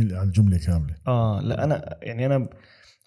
على 0.00 0.22
الجملة 0.28 0.58
كاملة 0.58 0.94
آه 1.06 1.40
لا 1.40 1.64
أنا 1.64 1.96
يعني 2.02 2.26
أنا 2.26 2.48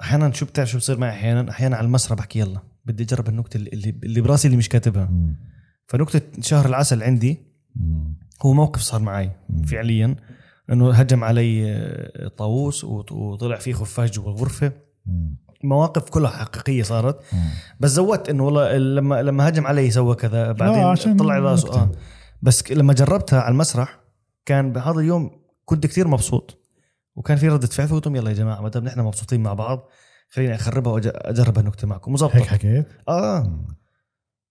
أحيانا 0.01 0.31
شو 0.31 0.45
بتعرف 0.45 0.69
شو 0.69 0.77
بصير 0.77 0.97
معي 0.97 1.09
أحيانا 1.09 1.51
أحيانا 1.51 1.75
على 1.77 1.85
المسرح 1.85 2.17
بحكي 2.17 2.39
يلا 2.39 2.59
بدي 2.85 3.03
أجرب 3.03 3.29
النكتة 3.29 3.57
اللي 3.57 3.89
اللي, 4.03 4.21
براسي 4.21 4.47
اللي 4.47 4.57
مش 4.57 4.69
كاتبها 4.69 5.05
مم. 5.05 5.35
فنكتة 5.87 6.41
شهر 6.41 6.65
العسل 6.65 7.03
عندي 7.03 7.37
مم. 7.75 8.17
هو 8.45 8.53
موقف 8.53 8.81
صار 8.81 9.01
معي 9.01 9.31
مم. 9.49 9.63
فعليا 9.63 10.15
إنه 10.71 10.91
هجم 10.93 11.23
علي 11.23 11.71
آه، 11.71 12.27
طاووس 12.27 12.83
وط- 12.83 13.11
وطلع 13.11 13.55
فيه 13.57 13.73
خفاش 13.73 14.11
جوا 14.11 14.31
الغرفة. 14.31 14.71
مواقف 15.63 16.09
كلها 16.09 16.31
حقيقية 16.31 16.83
صارت. 16.83 17.19
مم. 17.33 17.39
بس 17.79 17.89
زودت 17.89 18.29
إنه 18.29 18.43
والله 18.43 18.77
لما 18.77 19.21
لما 19.21 19.49
هجم 19.49 19.67
علي 19.67 19.91
سوى 19.91 20.15
كذا. 20.15 20.51
بعدين 20.51 20.83
عشان 20.83 21.17
طلع 21.17 21.39
رأسه. 21.39 21.73
آه. 21.73 21.91
بس 22.41 22.71
لما 22.71 22.93
جربتها 22.93 23.41
على 23.41 23.51
المسرح 23.51 23.99
كان 24.45 24.71
بهذا 24.71 24.99
اليوم 24.99 25.31
كنت 25.65 25.87
كثير 25.87 26.07
مبسوط. 26.07 26.57
وكان 27.15 27.37
في 27.37 27.47
ردة 27.49 27.67
فعل 27.67 27.87
فقلت 27.87 28.07
يلا 28.07 28.29
يا 28.29 28.35
جماعة 28.35 28.61
ما 28.61 28.69
دام 28.69 28.83
نحن 28.83 28.99
مبسوطين 28.99 29.43
مع 29.43 29.53
بعض 29.53 29.89
خليني 30.29 30.55
أخربها 30.55 30.93
واجرب 30.93 31.59
النكته 31.59 31.87
معكم. 31.87 32.13
وزبطت. 32.13 32.35
هيك 32.35 32.45
حكيت؟ 32.45 32.87
آه. 33.09 33.59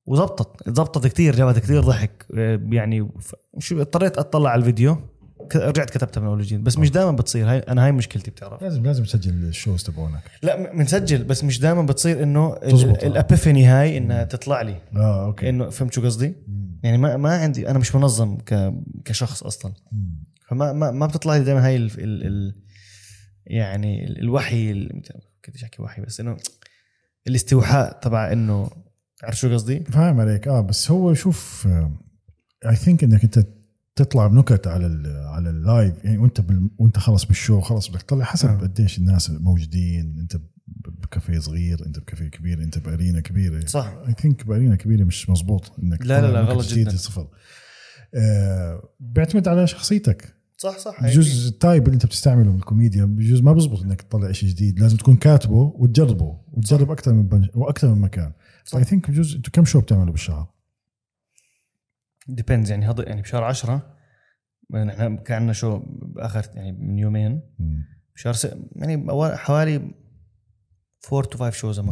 وزبطت. 0.06 0.68
زبطت 0.68 1.06
كثير 1.06 1.36
جابت 1.36 1.58
كثير 1.58 1.80
ضحك. 1.80 2.26
آه، 2.38 2.60
يعني 2.70 3.10
شو 3.58 3.80
اضطريت 3.80 4.18
أطلع 4.18 4.50
على 4.50 4.58
الفيديو. 4.58 4.98
رجعت 5.54 5.90
كتبتها 5.90 6.20
من 6.20 6.26
أول 6.26 6.38
وجديد. 6.38 6.64
بس 6.64 6.78
مش 6.78 6.90
دائما 6.90 7.10
بتصير. 7.12 7.50
هاي 7.50 7.58
أنا 7.58 7.84
هاي 7.84 7.92
مشكلتي 7.92 8.30
بتعرف. 8.30 8.62
لازم 8.62 8.82
لازم 8.82 9.04
تسجل 9.04 9.32
ال 9.48 9.54
shows 9.54 9.82
تبعونك. 9.82 10.22
لا 10.42 10.72
بنسجل 10.72 11.24
بس 11.24 11.44
مش 11.44 11.58
دائما 11.60 11.82
بتصير 11.82 12.22
إنه 12.22 12.40
آه. 12.46 12.58
ال 13.06 13.13
epiphany 13.13 13.66
هاي 13.66 13.98
إنها 13.98 14.24
تطلع 14.24 14.62
لي. 14.62 14.76
آه 14.96 15.24
okay. 15.26 15.48
إنه 15.48 15.68
فهمت 15.70 15.92
شو 15.92 16.04
قصدي؟ 16.04 16.34
يعني 16.82 16.98
ما 16.98 17.16
ما 17.16 17.36
عندي 17.36 17.70
أنا 17.70 17.78
مش 17.78 17.94
منظم 17.94 18.36
ك 18.38 18.74
كشخص 19.04 19.42
أصلا. 19.42 19.72
مم. 19.92 20.24
فما 20.48 20.72
ما, 20.72 20.90
ما 20.90 21.06
بتطلع 21.06 21.36
لي 21.36 21.44
دائما 21.44 21.66
هاي 21.66 21.76
ال 21.76 21.90
ال 21.98 22.26
ال 22.26 22.54
يعني 23.46 24.04
ال- 24.06 24.18
الوحي 24.18 24.70
ال- 24.70 25.02
كنت 25.44 25.62
أحكي 25.62 25.82
وحي؟ 25.82 26.02
بس 26.02 26.20
إنه 26.20 26.36
الاستوحاء 27.26 28.00
تبع 28.00 28.32
إنه 28.32 28.70
عرفت 29.22 29.38
شو 29.38 29.52
قصدي؟ 29.54 29.80
فاهم 29.80 30.20
عليك. 30.20 30.48
آه 30.48 30.60
بس 30.60 30.90
هو 30.90 31.14
شوف 31.14 31.68
I 32.66 32.76
think 32.76 33.04
إنك 33.04 33.24
أنت 33.24 33.46
تطلع 34.02 34.26
بنكت 34.26 34.66
على 34.66 34.86
ال 34.86 35.26
على 35.26 35.50
ال 35.50 35.61
live 35.61 36.04
يعني 36.04 36.18
وانت 36.18 36.40
بال 36.40 36.70
وانت 36.78 36.98
خلص 36.98 37.24
بال 37.24 37.36
show 37.36 37.60
خلص 37.60 37.88
بدك 37.88 38.02
تطلع 38.02 38.24
حسب 38.24 38.48
آه. 38.48 38.56
قديش 38.60 38.98
الناس 38.98 39.30
موجودين 39.30 40.16
انت 40.20 40.36
بكافيه 41.02 41.38
صغير 41.38 41.86
انت 41.86 41.98
بكافيه 41.98 42.28
كبير 42.28 42.62
انت 42.62 42.78
ب 42.78 42.85
arena 42.85 43.20
كبيرة 43.20 43.66
صح. 43.66 43.94
I 44.08 44.12
think 44.12 44.46
ب 44.46 44.51
arena 44.51 44.76
كبيرة 44.76 45.04
مش 45.04 45.30
مزبوط 45.30 45.72
إنك 45.82 46.06
لا، 46.06 46.20
لا، 46.20 46.32
لا، 46.32 46.40
غلط 46.40 46.66
جداً. 46.66 46.96
صفر 46.96 47.28
آه 48.14 48.88
بيعتمد 49.00 49.48
على 49.48 49.66
شخصيتك 49.66 50.34
صح 50.56 50.78
صح 50.78 51.02
بجوز 51.04 51.46
ال 51.46 51.54
type 51.54 51.84
اللي 51.86 51.94
انت 51.94 52.06
بتستعمله 52.06 52.50
بالكوميديا 52.52 53.04
بجوز 53.04 53.40
ما 53.40 53.52
بزبط 53.52 53.82
إنك 53.82 54.02
تطلع 54.02 54.32
شيء 54.32 54.48
جديد 54.48 54.80
لازم 54.80 54.96
تكون 54.96 55.16
كاتبه 55.16 55.72
وتجربه 55.76 56.38
وتجرب 56.52 56.90
أكثر 56.90 57.12
من 57.12 57.22
بنج... 57.22 57.48
وأكثر 57.54 57.94
من 57.94 58.00
مكان. 58.00 58.32
I 58.76 58.84
think 58.84 59.10
بجوز 59.10 59.34
أنتوا 59.34 59.52
كم 59.52 59.64
show 59.64 59.80
بتعملوا 59.80 60.10
بالشهر؟ 60.12 60.46
depends 62.28 62.70
يعني 62.70 62.86
هذا 62.86 63.08
يعني 63.08 63.22
بشهر 63.22 63.44
10 63.44 63.96
نحن 64.74 65.16
كان 65.16 65.36
عندنا 65.36 65.52
show 65.52 65.82
باخر 65.86 66.46
يعني 66.54 66.72
من 66.72 66.98
يومين. 66.98 67.42
بشهر 68.14 68.32
س... 68.32 68.48
يعني 68.76 69.06
حوالي 69.36 69.94
4 71.12 71.30
to 71.30 71.38
5 71.38 71.50
shows. 71.50 71.82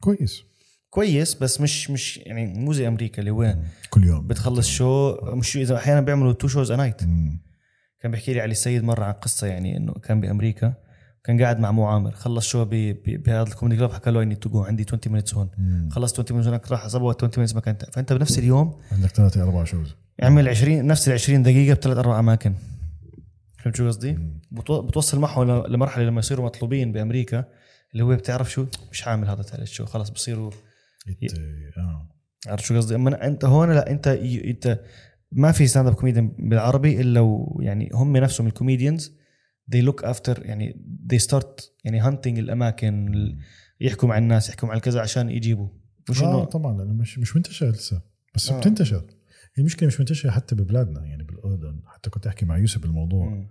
كويس. 0.00 0.42
كويس 0.90 1.34
بس 1.34 1.60
مش 1.60 1.90
مش 1.90 2.18
يعني 2.18 2.46
مو 2.46 2.72
زي 2.72 2.88
أمريكا 2.88 3.18
اللي 3.18 3.30
وين 3.30 3.64
كل 3.90 4.04
يوم. 4.04 4.26
بتخلص 4.26 4.68
show 4.68 5.16
مش 5.22 5.56
إذا 5.56 5.76
أحيانا 5.76 6.00
بيعملوا 6.00 6.32
two 6.32 6.48
shows 6.48 6.70
a 6.70 6.76
night 6.76 7.04
مم. 7.04 7.42
كان 8.00 8.10
بيحكي 8.10 8.34
لي 8.34 8.40
علي 8.40 8.52
السيد 8.52 8.84
مرة 8.84 9.04
عن 9.04 9.12
قصة 9.12 9.46
يعني 9.46 9.76
إنه 9.76 9.92
كان 9.92 10.20
بأمريكا. 10.20 10.74
كان 11.24 11.42
قاعد 11.42 11.60
مع 11.60 11.70
مو 11.70 11.86
عامر 11.86 12.10
خلص 12.10 12.46
show 12.46 12.64
بهذا 12.64 13.42
ال 13.42 13.47
comedy 13.47 13.76
club 13.76 13.92
حكى 13.92 14.10
له 14.10 14.22
I 14.22 14.24
need 14.24 14.34
to 14.34 14.50
go 14.50 14.62
عندي 14.62 14.84
20 14.88 15.00
minutes 15.06 15.34
هون. 15.34 15.48
خلص 15.90 16.12
20 16.12 16.26
minutes 16.32 16.48
هناك 16.48 16.72
راح 16.72 16.88
ظبط 16.88 17.16
20 17.24 17.32
minutes 17.36 17.56
مكان. 17.56 17.76
فأنت 17.92 18.12
بنفس 18.12 18.38
اليوم 18.38 18.74
عندك 18.92 19.08
ثلاثة 19.08 19.42
أربع 19.42 19.64
shows 19.64 19.94
اعمل 20.22 20.48
20 20.48 20.86
نفس 20.86 21.08
ال 21.08 21.12
20 21.12 21.42
دقيقة 21.42 21.74
بثلاث 21.76 21.98
أربع 21.98 22.18
أماكن. 22.18 22.54
فهمت 23.58 23.76
شو 23.76 23.86
قصدي؟ 23.86 24.18
بتو- 24.52 24.80
بتوصل 24.80 25.18
معه 25.20 25.44
ل- 25.44 25.72
لمرحلة 25.72 26.04
لما 26.04 26.18
يصيروا 26.18 26.44
مطلوبين 26.46 26.92
بأمريكا 26.92 27.44
اللي 27.92 28.04
هو 28.04 28.16
بتعرف 28.16 28.50
شو؟ 28.52 28.66
مش 28.92 29.08
عامل 29.08 29.28
هذا 29.28 29.42
ثالث 29.42 29.70
show 29.70 29.84
خلص 29.86 30.10
بصيروا 30.10 30.50
آه. 31.78 32.08
عرفت 32.46 32.64
شو 32.64 32.76
قصدي؟ 32.76 32.94
أما 32.94 33.26
أنت 33.26 33.44
هون 33.44 33.72
لا 33.72 33.90
أنت 33.90 34.06
أنت 34.08 34.80
ما 35.32 35.52
في 35.52 35.66
stand 35.66 35.86
up 35.86 35.94
comedian 35.94 36.32
بالعربي 36.38 37.00
إلا 37.00 37.46
يعني 37.60 37.90
هم 37.94 38.16
نفسهم 38.16 38.46
ال 38.46 38.53
comedians 38.53 39.12
they 39.74 39.82
look 39.88 40.04
after 40.04 40.46
يعني 40.46 40.84
they 41.12 41.18
start 41.18 41.70
يعني 41.84 42.02
hunting 42.02 42.26
الأماكن 42.38 43.14
ال- 43.14 43.38
يحكوا 43.80 44.08
مع 44.08 44.18
الناس 44.18 44.48
يحكوا 44.48 44.68
مع 44.68 44.74
الكذا 44.74 45.00
عشان 45.00 45.30
يجيبوا. 45.30 45.68
مش 46.10 46.22
آه 46.22 46.44
طبعا 46.44 46.78
لأنه 46.78 46.92
مش 46.92 47.18
مش 47.18 47.36
منتشر 47.36 47.68
لسه. 47.70 48.02
بس 48.34 48.50
آه. 48.50 48.60
بتنتشر. 48.60 49.06
المشكلة 49.58 49.86
مش 49.86 50.00
منتشرة 50.00 50.30
حتى 50.30 50.54
ببلادنا 50.54 51.04
يعني 51.04 51.24
بالأردن. 51.24 51.82
حتى 51.86 52.10
كنت 52.10 52.26
أحكي 52.26 52.46
مع 52.46 52.58
يوسف 52.58 52.82
بالموضوع. 52.82 53.28
مم. 53.28 53.48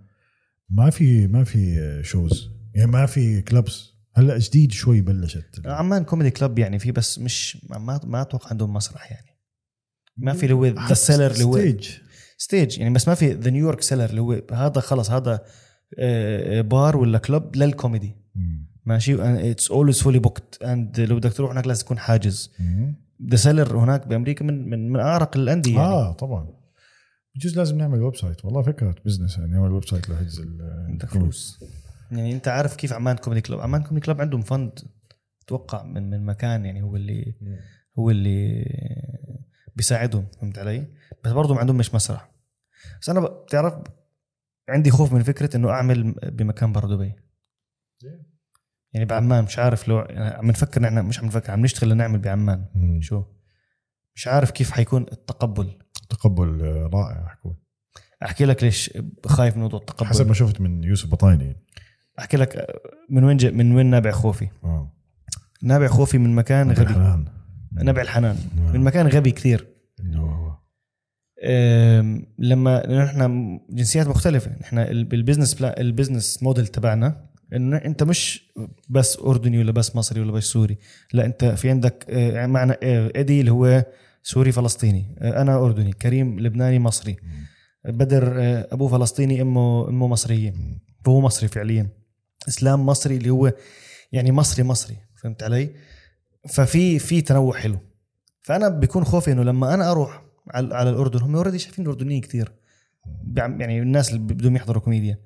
ما 0.70 0.90
في 0.90 1.26
ما 1.26 1.44
في 1.44 2.00
شوز 2.04 2.50
يعني 2.74 2.90
ما 2.90 3.06
في 3.06 3.42
كلبس 3.42 3.90
هلأ 4.14 4.38
جديد 4.38 4.72
شوي 4.72 5.00
بلشت 5.00 5.66
عمان 5.66 6.04
كوميدي 6.04 6.30
كلب 6.30 6.58
يعني 6.58 6.78
في 6.78 6.92
بس 6.92 7.18
مش 7.18 7.66
ما 7.70 8.00
ما 8.04 8.22
أتوقع 8.22 8.50
عندهم 8.50 8.72
مسرح 8.72 9.12
يعني. 9.12 9.36
ما 10.16 10.32
في 10.32 10.52
هو 10.52 10.66
ذا 10.66 10.94
سيلر 10.94 11.42
هو 11.42 11.52
ستيج 11.58 11.88
ستيج 12.38 12.78
يعني 12.78 12.94
بس 12.94 13.08
ما 13.08 13.14
في 13.14 13.32
ذا 13.32 13.50
نيويورك 13.50 13.80
سيلر 13.80 14.20
هو 14.20 14.42
هذا 14.52 14.80
خلص 14.80 15.10
هذا 15.10 15.44
بار 16.62 16.96
ولا 16.96 17.18
club 17.18 17.56
لل 17.56 17.69
comedy. 17.69 18.16
ماشي؟ 18.84 19.16
it's 19.50 19.70
always 19.70 20.02
fully 20.02 20.18
booked 20.18 20.62
and 20.62 21.00
لو 21.00 21.16
بدك 21.16 21.32
تروح 21.32 21.50
هناك 21.50 21.66
لازم 21.66 21.84
تكون 21.84 21.98
حاجز. 21.98 22.52
The 23.30 23.36
Cellar 23.36 23.78
هناك 23.78 24.06
بأمريكا 24.06 24.44
من 24.44 24.70
من 24.70 24.92
من 24.92 25.00
أعرق 25.00 25.36
الأندية 25.36 25.72
يعني. 25.76 25.84
آه 25.84 26.12
طبعا. 26.12 26.48
بجوز 27.36 27.56
لازم 27.58 27.78
نعمل 27.78 28.02
website 28.02 28.44
والله 28.44 28.62
فكرة 28.62 28.94
business 29.04 29.38
يعني 29.38 29.50
نعمل 29.52 29.70
website 29.72 30.10
لحجز 30.10 30.40
ال- 30.40 30.86
بدك 30.94 31.04
الكوميدي. 31.04 31.08
فلوس. 31.30 31.64
يعني 32.12 32.32
أنت 32.32 32.48
عارف 32.48 32.76
كيف 32.76 32.92
عمان 32.92 33.16
كوميدي 33.16 33.40
كلب 33.40 33.60
عمان 33.60 33.82
كوميدي 33.82 34.06
كلب 34.06 34.20
عندهم 34.20 34.42
fund 34.42 34.78
أتوقع 35.44 35.82
من 35.82 36.10
من 36.10 36.24
مكان 36.26 36.64
يعني 36.64 36.82
هو 36.82 36.96
اللي 36.96 37.34
هو 37.98 38.10
اللي 38.10 38.64
بيساعدهم. 39.76 40.26
فهمت 40.40 40.58
علي؟ 40.58 40.86
بس 41.24 41.32
برضه 41.32 41.54
ما 41.54 41.60
عندهم 41.60 41.76
مش 41.76 41.94
مسرح. 41.94 42.30
بس 43.00 43.08
أنا 43.10 43.20
بتعرف 43.20 43.74
عندي 44.70 44.90
خوف 44.90 45.12
من 45.12 45.22
فكرة 45.22 45.56
إنه 45.56 45.70
أعمل 45.70 46.12
بمكان 46.12 46.72
برا 46.72 46.96
دبي. 46.96 47.14
يعني 48.92 49.06
بعمان 49.06 49.44
مش 49.44 49.58
عارف 49.58 49.88
لو 49.88 49.98
يعني 49.98 50.34
عم 50.34 50.46
نفكر 50.46 50.82
نحن 50.82 51.04
مش 51.04 51.18
عم 51.18 51.26
نفكر 51.26 51.52
عم 51.52 51.60
نشتغل 51.60 51.90
لنعمل 51.90 52.18
بعمان. 52.18 52.66
مم. 52.74 53.00
شو؟ 53.00 53.24
مش 54.14 54.28
عارف 54.28 54.50
كيف 54.50 54.70
حيكون 54.70 55.02
التقبل. 55.02 55.78
تقبل 56.08 56.64
آه، 56.64 56.90
رائع 56.92 57.28
حكون. 57.28 57.56
أحكي 58.24 58.44
لك 58.44 58.64
ليش 58.64 58.98
خايف 59.26 59.56
من 59.56 59.62
موضوع 59.62 59.80
التقبل. 59.80 60.06
حسب 60.06 60.28
ما 60.28 60.34
شفت 60.34 60.60
من 60.60 60.84
يوسف 60.84 61.10
بطايني. 61.10 61.56
أحكي 62.18 62.36
لك 62.36 62.66
من 63.10 63.24
وين 63.24 63.56
من 63.56 63.74
وين 63.74 63.86
نابع 63.86 64.10
خوفي؟ 64.10 64.48
آه. 64.64 64.92
نابع 65.62 65.86
خوفي 65.86 66.18
من 66.18 66.34
مكان 66.34 66.70
غبي. 66.70 66.82
الحنان. 66.82 67.24
نابع 67.72 68.02
الحنان. 68.02 68.36
آه. 68.58 68.72
من 68.72 68.80
مكان 68.80 69.06
غبي 69.06 69.30
كثير. 69.30 69.69
لما 72.38 72.86
نحن 73.04 73.60
جنسيات 73.70 74.06
مختلفة. 74.08 74.50
نحن 74.60 74.78
ال- 74.78 75.04
بال 75.04 75.14
business 75.14 75.54
بلا 75.54 75.80
ال 75.80 75.87
business 75.87 76.42
model 76.42 76.66
تبعنا 76.66 77.26
إنه 77.52 77.76
أنت 77.76 78.02
مش 78.02 78.52
بس 78.88 79.18
أردني 79.18 79.58
ولا 79.58 79.72
بس 79.72 79.96
مصري 79.96 80.20
ولا 80.20 80.32
بس 80.32 80.44
سوري. 80.44 80.78
لا 81.12 81.26
أنت 81.26 81.44
في 81.44 81.70
عندك 81.70 82.06
آه، 82.10 82.46
معنا 82.46 82.76
آه، 82.82 83.12
إيدي 83.16 83.40
اللي 83.40 83.50
هو 83.52 83.84
سوري 84.22 84.52
فلسطيني. 84.52 85.16
آه، 85.18 85.42
أنا 85.42 85.64
أردني 85.64 85.92
كريم 85.92 86.40
لبناني 86.40 86.78
مصري. 86.78 87.16
بدر 87.84 88.32
أبوه 88.72 88.88
فلسطيني 88.88 89.42
أمه 89.42 89.88
أمه 89.88 90.06
مصرية. 90.08 90.54
فهو 91.04 91.20
مصري 91.20 91.48
فعليا. 91.48 91.88
إسلام 92.48 92.86
مصري 92.86 93.16
اللي 93.16 93.30
هو 93.30 93.52
يعني 94.12 94.32
مصري 94.32 94.64
مصري 94.64 94.96
فهمت 95.22 95.42
علي؟ 95.42 95.70
ففي 96.48 96.98
في 96.98 97.20
تنوع 97.20 97.56
حلو. 97.58 97.78
فأنا 98.42 98.68
بيكون 98.68 99.04
خوفي 99.04 99.32
إنه 99.32 99.42
لما 99.42 99.74
أنا 99.74 99.90
أروح 99.90 100.22
على, 100.48 100.74
على 100.74 100.90
الأردن. 100.90 101.20
هم 101.22 101.36
already 101.36 101.58
شايفين 101.58 101.84
الأردنيين 101.84 102.20
كثير 102.20 102.52
يعني 103.36 103.82
الناس 103.82 104.08
اللي 104.08 104.20
بدهم 104.20 104.56
يحضروا 104.56 104.82
كوميديا. 104.82 105.18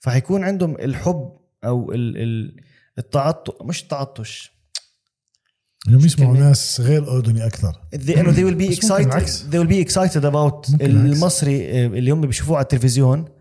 فحيكون 0.00 0.44
عندهم 0.44 0.74
الحب 0.74 1.32
أو 1.64 1.92
ال 1.92 2.16
ال 2.16 2.56
التعطش 2.98 3.52
مش 3.62 3.82
التعطش. 3.82 4.58
انهم 5.88 6.04
يسمعوا. 6.04 6.36
ناس 6.36 6.80
غير 6.80 7.10
أردني 7.10 7.46
أكثر. 7.46 7.72
They, 7.94 8.18
انه 8.18 8.32
they 8.32 8.50
will 8.50 8.58
be 8.58 8.76
excited. 8.76 9.28
they 9.50 9.58
will 9.58 9.70
be 9.70 9.88
excited 9.88 10.24
about. 10.24 10.82
المصري 10.82 11.70
آه، 11.70 11.86
اللي 11.86 12.10
هم 12.10 12.20
بيشوفوه 12.20 12.56
على 12.56 12.62
التلفزيون. 12.62 13.37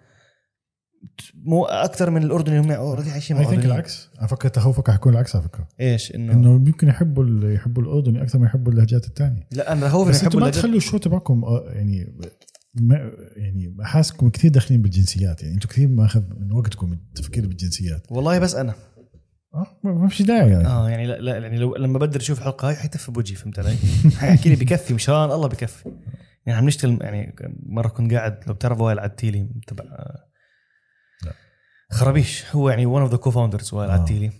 مو 1.35 1.65
أكثر 1.65 2.09
من 2.09 2.23
الاردني 2.23 2.59
اللي 2.59 2.67
هم 2.67 2.71
already 2.71 3.11
عايشين 3.11 3.37
مع 3.37 3.43
I 3.43 3.47
think. 3.47 3.65
العكس. 3.65 4.09
على 4.19 4.27
فكره 4.27 4.49
تخوفك 4.49 4.91
حيكون 4.91 5.13
العكس 5.13 5.35
على 5.35 5.45
فكرة. 5.45 5.67
إيش؟ 5.79 6.15
انه 6.15 6.33
إنه 6.33 6.53
يمكن 6.53 6.87
يحبوا 6.87 7.51
يحبوا 7.51 7.83
الاردني 7.83 8.21
أكثر 8.21 8.39
ما 8.39 8.45
يحبوا 8.45 8.71
اللهجات 8.71 9.05
الثانية 9.05 9.47
لا 9.51 9.71
أنا 9.71 9.89
خوفي 9.89 10.09
بس 10.09 10.23
أنتم 10.23 10.39
ما. 10.39 10.49
تخلوا 10.49 10.77
الشو 10.77 10.97
تبعكم 10.97 11.43
آه، 11.43 11.63
يعني 11.67 12.17
ما 12.81 13.11
يعني 13.35 13.75
حاسكم 13.81 14.29
كثير 14.29 14.51
داخلين 14.51 14.81
بالجنسيات. 14.81 15.43
يعني 15.43 15.55
أنتم 15.55 15.69
كثير 15.69 15.87
ماخذ 15.87 16.23
من 16.39 16.51
وقتكم 16.51 16.93
التفكير 16.93 17.47
بالجنسيات. 17.47 18.07
والله 18.11 18.39
بس 18.39 18.55
أنا. 18.55 18.73
آه 19.53 19.67
ما 19.83 20.07
فيش 20.07 20.21
داعي 20.21 20.49
يعني. 20.49 20.67
آه 20.67 20.89
يعني 20.89 21.07
لا, 21.07 21.19
لا 21.19 21.37
يعني 21.37 21.57
لو 21.57 21.75
لما 21.75 21.99
بدر 21.99 22.21
يشوف 22.21 22.39
حلقة 22.39 22.67
هاي 22.67 22.75
حيتف 22.75 23.11
بوجهي 23.11 23.35
فهمت 23.35 23.59
علي؟ 23.59 23.75
حيحكي 24.17 24.49
لي 24.49 24.55
بكفي 24.55 24.93
مشان 24.93 25.15
الله 25.15 25.47
بكفي. 25.47 25.91
يعني 26.45 26.59
عم 26.59 26.65
نشتغل 26.65 26.97
يعني 27.01 27.35
مرة 27.65 27.87
كنت 27.87 28.13
قاعد 28.13 28.39
لو 28.47 28.53
بتعرف 28.53 28.81
وائل 28.81 28.99
عتيلي 28.99 29.49
تبع. 29.67 29.83
خرابيش. 31.91 32.55
هو 32.55 32.69
يعني 32.69 32.85
one 32.85 33.01
of 33.01 33.11
the 33.11 33.17
co-founders 33.17 33.73
وائل 33.73 33.89
آه. 33.89 33.93
عتيلي 33.93 34.31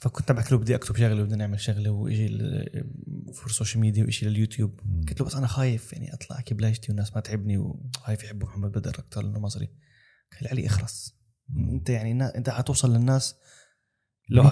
فكنت 0.00 0.32
بحكي 0.32 0.54
له 0.54 0.60
بدي 0.60 0.74
اكتب 0.74 0.96
شغلة 0.96 1.22
بدنا 1.22 1.36
نعمل 1.36 1.60
شغلة 1.60 1.90
وإجي 1.90 2.28
for 3.34 3.46
ال 3.46 3.51
social 3.51 3.80
media 3.80 4.04
وشيء 4.04 4.28
لليوتيوب. 4.28 4.80
قلت 5.08 5.20
له 5.20 5.26
بس 5.26 5.34
أنا 5.34 5.46
خايف 5.46 5.92
يعني 5.92 6.14
أطلع 6.14 6.36
احكي 6.36 6.54
بلهجتي 6.54 6.86
والناس 6.88 7.14
ما 7.14 7.20
تحبني 7.20 7.58
وخايف 7.58 8.24
يحبوا 8.24 8.48
محمد 8.48 8.72
بدر 8.72 8.90
أكثر 8.98 9.22
لأنه 9.22 9.38
مصري. 9.38 9.66
قال 10.32 10.42
لي 10.42 10.48
علي 10.48 10.66
اخرس 10.66 11.14
أنت 11.56 11.90
يعني 11.90 12.24
أنت 12.24 12.50
حتوصل 12.50 12.94
للناس 12.94 13.36
لو 14.28 14.44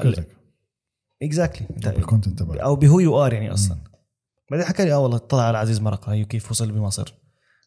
exactly 1.22 1.66
بال 1.70 1.85
content 1.85 2.38
تبعك. 2.38 2.58
أو 2.58 2.76
ب 2.76 3.00
who 3.00 3.24
you 3.26 3.29
are 3.29 3.32
يعني 3.32 3.52
أصلا. 3.52 3.78
بعدين 4.50 4.66
حكى 4.66 4.84
لي 4.84 4.92
آه 4.92 4.98
والله 4.98 5.18
طلع 5.18 5.42
على 5.42 5.58
عزيز 5.58 5.80
مرقة. 5.80 6.12
هي 6.12 6.24
كيف 6.24 6.50
وصل 6.50 6.72
بمصر؟ 6.72 7.14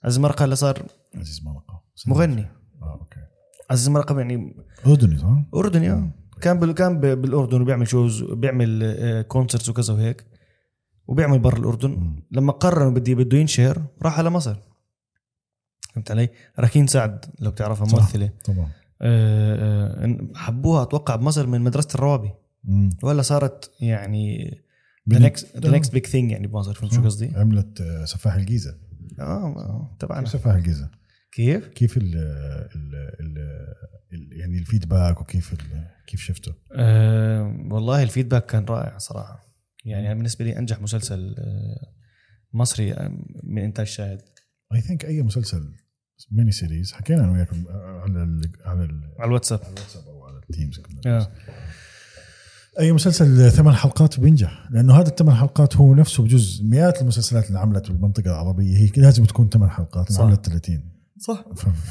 عزيز 0.04 0.20
مرقة 0.20 0.46
اللي 0.46 0.56
صار 0.56 0.86
عزيز 1.16 1.44
مرقة. 1.44 1.84
مغني. 2.08 2.46
آه 2.82 2.98
okay. 3.02 3.20
عزيز 3.70 3.90
مرقه 3.90 4.18
يعني 4.18 4.56
أردني 4.86 5.18
صح؟ 5.18 5.42
أردني 5.56 5.92
آه 5.92 6.10
كان 6.42 6.60
بال... 6.60 6.72
كان 6.72 7.00
بالأردن 7.00 7.62
وبيعمل 7.62 7.88
shows 7.88 8.24
بيعمل 8.24 9.22
concerts 9.28 9.70
وكذا 9.70 9.94
وهيك 9.94 10.26
وبيعمل 11.08 11.40
برا 11.40 11.58
الأردن. 11.60 12.22
لما 12.32 12.52
قرر 12.52 12.90
بدي 12.90 13.16
بده 13.16 13.38
ينشهر 13.38 13.84
راح 14.02 14.20
على 14.20 14.30
مصر 14.30 14.56
فهمت 15.94 16.12
علي؟ 16.12 16.30
راكين 16.60 16.88
سعد 16.88 17.26
لو 17.40 17.52
بتعرفها. 17.52 17.88
ممثلة 17.88 18.30
طبعا 18.46 18.68
آه، 19.02 20.06
آه، 20.06 20.18
حبوها 20.36 20.82
أتوقع 20.84 21.16
بمصر 21.16 21.48
من 21.48 21.62
مدرسة 21.62 21.90
الروابي. 21.96 22.32
ولا 23.04 23.22
صارت 23.22 23.72
يعني 23.80 24.58
the 25.14 25.20
next 25.20 25.58
the 25.58 25.72
next 25.72 25.94
big 25.94 26.06
thing 26.06 26.32
يعني 26.32 26.48
بمصر 26.48 26.74
فهمت 26.74 26.94
شو. 26.94 27.04
قصدي؟ 27.04 27.32
عملت 27.36 27.82
آه، 27.82 28.06
سفاح 28.06 28.34
الجيزة 28.36 28.78
آه 29.20 29.24
آه، 29.24 29.96
تبعنا 30.00 30.26
سفاح 30.28 30.56
الجيزة؟ 30.56 30.90
كيف؟ 31.36 31.68
كيف 31.68 31.98
ال 31.98 32.16
ال 32.76 32.96
ال 33.20 34.40
يعني 34.40 34.58
ال 34.58 34.65
feedback 34.65 35.22
وكيف 35.22 35.56
كيف 36.08 36.22
شفته؟ 36.22 36.54
أه 36.72 37.68
والله 37.72 38.04
ال 38.04 38.08
feedback 38.08 38.46
كان 38.46 38.66
رائع 38.66 38.98
صراحة 38.98 39.46
يعني 39.86 40.08
أنا 40.08 40.14
بالنسبة 40.14 40.46
لي 40.46 40.58
أنجح 40.58 40.82
مسلسل 40.82 41.36
آه، 41.38 41.94
مصري 42.54 42.94
آه، 42.94 43.18
من 43.44 43.62
إنتاج 43.62 43.86
شاهد 43.86 44.22
I 44.74 44.82
think 44.82 45.06
أي 45.06 45.22
مسلسل 45.22 45.74
mini 46.32 46.52
series 46.52 46.94
حكينا 46.94 47.24
أنا 47.24 47.32
وياكم 47.32 47.66
على 47.70 48.24
ال 48.24 48.52
على 48.66 48.84
ال 48.84 49.14
على 49.20 49.28
الواتساب 49.28 49.60
على 49.60 49.74
الواتساب 49.74 50.04
أو 50.08 50.26
على 50.26 50.38
ال 50.38 50.45
Teams 50.45 50.82
آه. 51.06 51.32
أي 52.80 52.92
مسلسل 52.92 53.52
ثمان 53.52 53.74
حلقات 53.74 54.20
بينجح 54.20 54.68
لأنه 54.72 55.00
هذا 55.00 55.10
الثمان 55.10 55.36
حلقات 55.36 55.78
هو 55.78 55.96
نفسه 55.96 56.24
بجوز 56.24 56.62
مئات 56.64 57.02
المسلسلات 57.02 57.48
اللي 57.48 57.60
عملت 57.60 57.92
بالمنطقة 57.92 58.26
العربية 58.26 58.78
هي 58.78 58.92
لازم 58.98 59.26
تكون 59.26 59.50
ثمان 59.50 59.70
حلقات 59.70 60.12
صح. 60.12 60.22
عملت 60.22 60.46
30 60.46 60.95
صح؟ 61.20 61.46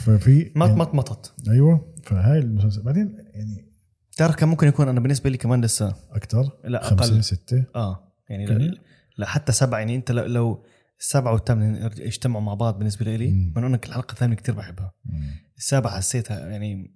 ففي 0.05 0.53
مط 0.57 0.69
يعني 0.69 0.81
مط 0.81 0.95
مطت 0.95 1.35
أيوه 1.49 1.95
فهاي 2.03 2.39
المسلسل. 2.39 2.83
بعدين 2.83 3.17
يعني 3.35 3.73
تعرف 4.17 4.35
كان 4.35 4.49
ممكن 4.49 4.67
يكون 4.67 4.89
أنا 4.89 5.01
بالنسبة 5.01 5.31
لي 5.31 5.37
كمان 5.37 5.65
لسه 5.65 5.97
أكثر 6.11 6.51
لا 6.65 6.85
خمسة 6.85 7.15
أقل. 7.15 7.25
ستة. 7.25 7.65
آه 7.75 8.13
يعني؟ 8.31 8.47
لا, 8.47 8.79
لا 9.19 9.27
حتى 9.27 9.53
سبعة 9.53 9.79
يعني 9.79 9.97
أنت 9.97 10.11
لو, 10.11 10.25
لو 10.25 10.65
السبعه 11.01 11.33
والثامنه 11.33 11.91
يجتمعوا 11.99 12.45
مع 12.45 12.55
بعض 12.55 12.79
بالنسبة 12.79 13.17
لي. 13.17 13.53
من 13.57 13.65
انك 13.65 13.87
الحلقة 13.87 14.13
الثامنه 14.13 14.37
كثير 14.37 14.55
بحبها. 14.55 14.93
مم. 15.05 15.31
السابعه 15.59 15.97
حسيتها 15.97 16.49
يعني 16.49 16.95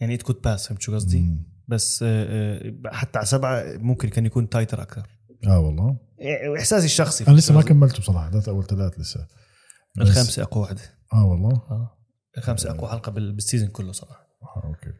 يعني 0.00 0.14
it 0.14 0.22
could 0.22 0.40
pass 0.44 0.68
فهمت 0.68 0.82
شو 0.82 0.94
قصدي؟ 0.94 1.36
بس 1.68 2.02
آه، 2.02 2.26
آه، 2.28 2.72
حتى 2.92 3.18
على 3.18 3.26
سبعة 3.26 3.64
ممكن 3.76 4.08
كان 4.08 4.26
يكون 4.26 4.48
tighter 4.48 4.82
أكثر. 4.82 5.08
آه 5.46 5.60
والله. 5.60 5.98
إحساسي 6.58 6.86
الشخصي 6.86 7.26
أنا 7.28 7.36
لسه 7.36 7.54
ما 7.54 7.62
كملته 7.62 7.98
بصراحة 7.98 8.26
حضرت 8.26 8.48
أول 8.48 8.66
ثلاث 8.66 8.98
لسه. 9.00 9.26
الخامسة 10.00 10.42
أقوى 10.42 10.62
واحدة. 10.62 10.99
آه 11.12 11.24
والله. 11.26 11.50
آه. 11.70 11.96
الخامسة 12.38 12.70
أقوى 12.70 12.90
حلقة 12.90 13.12
بال- 13.12 13.32
بال 13.32 13.41
season 13.41 13.68
كله 13.68 13.92
صراحة. 13.92 14.26
آه 14.42 14.62
okay. 14.64 14.92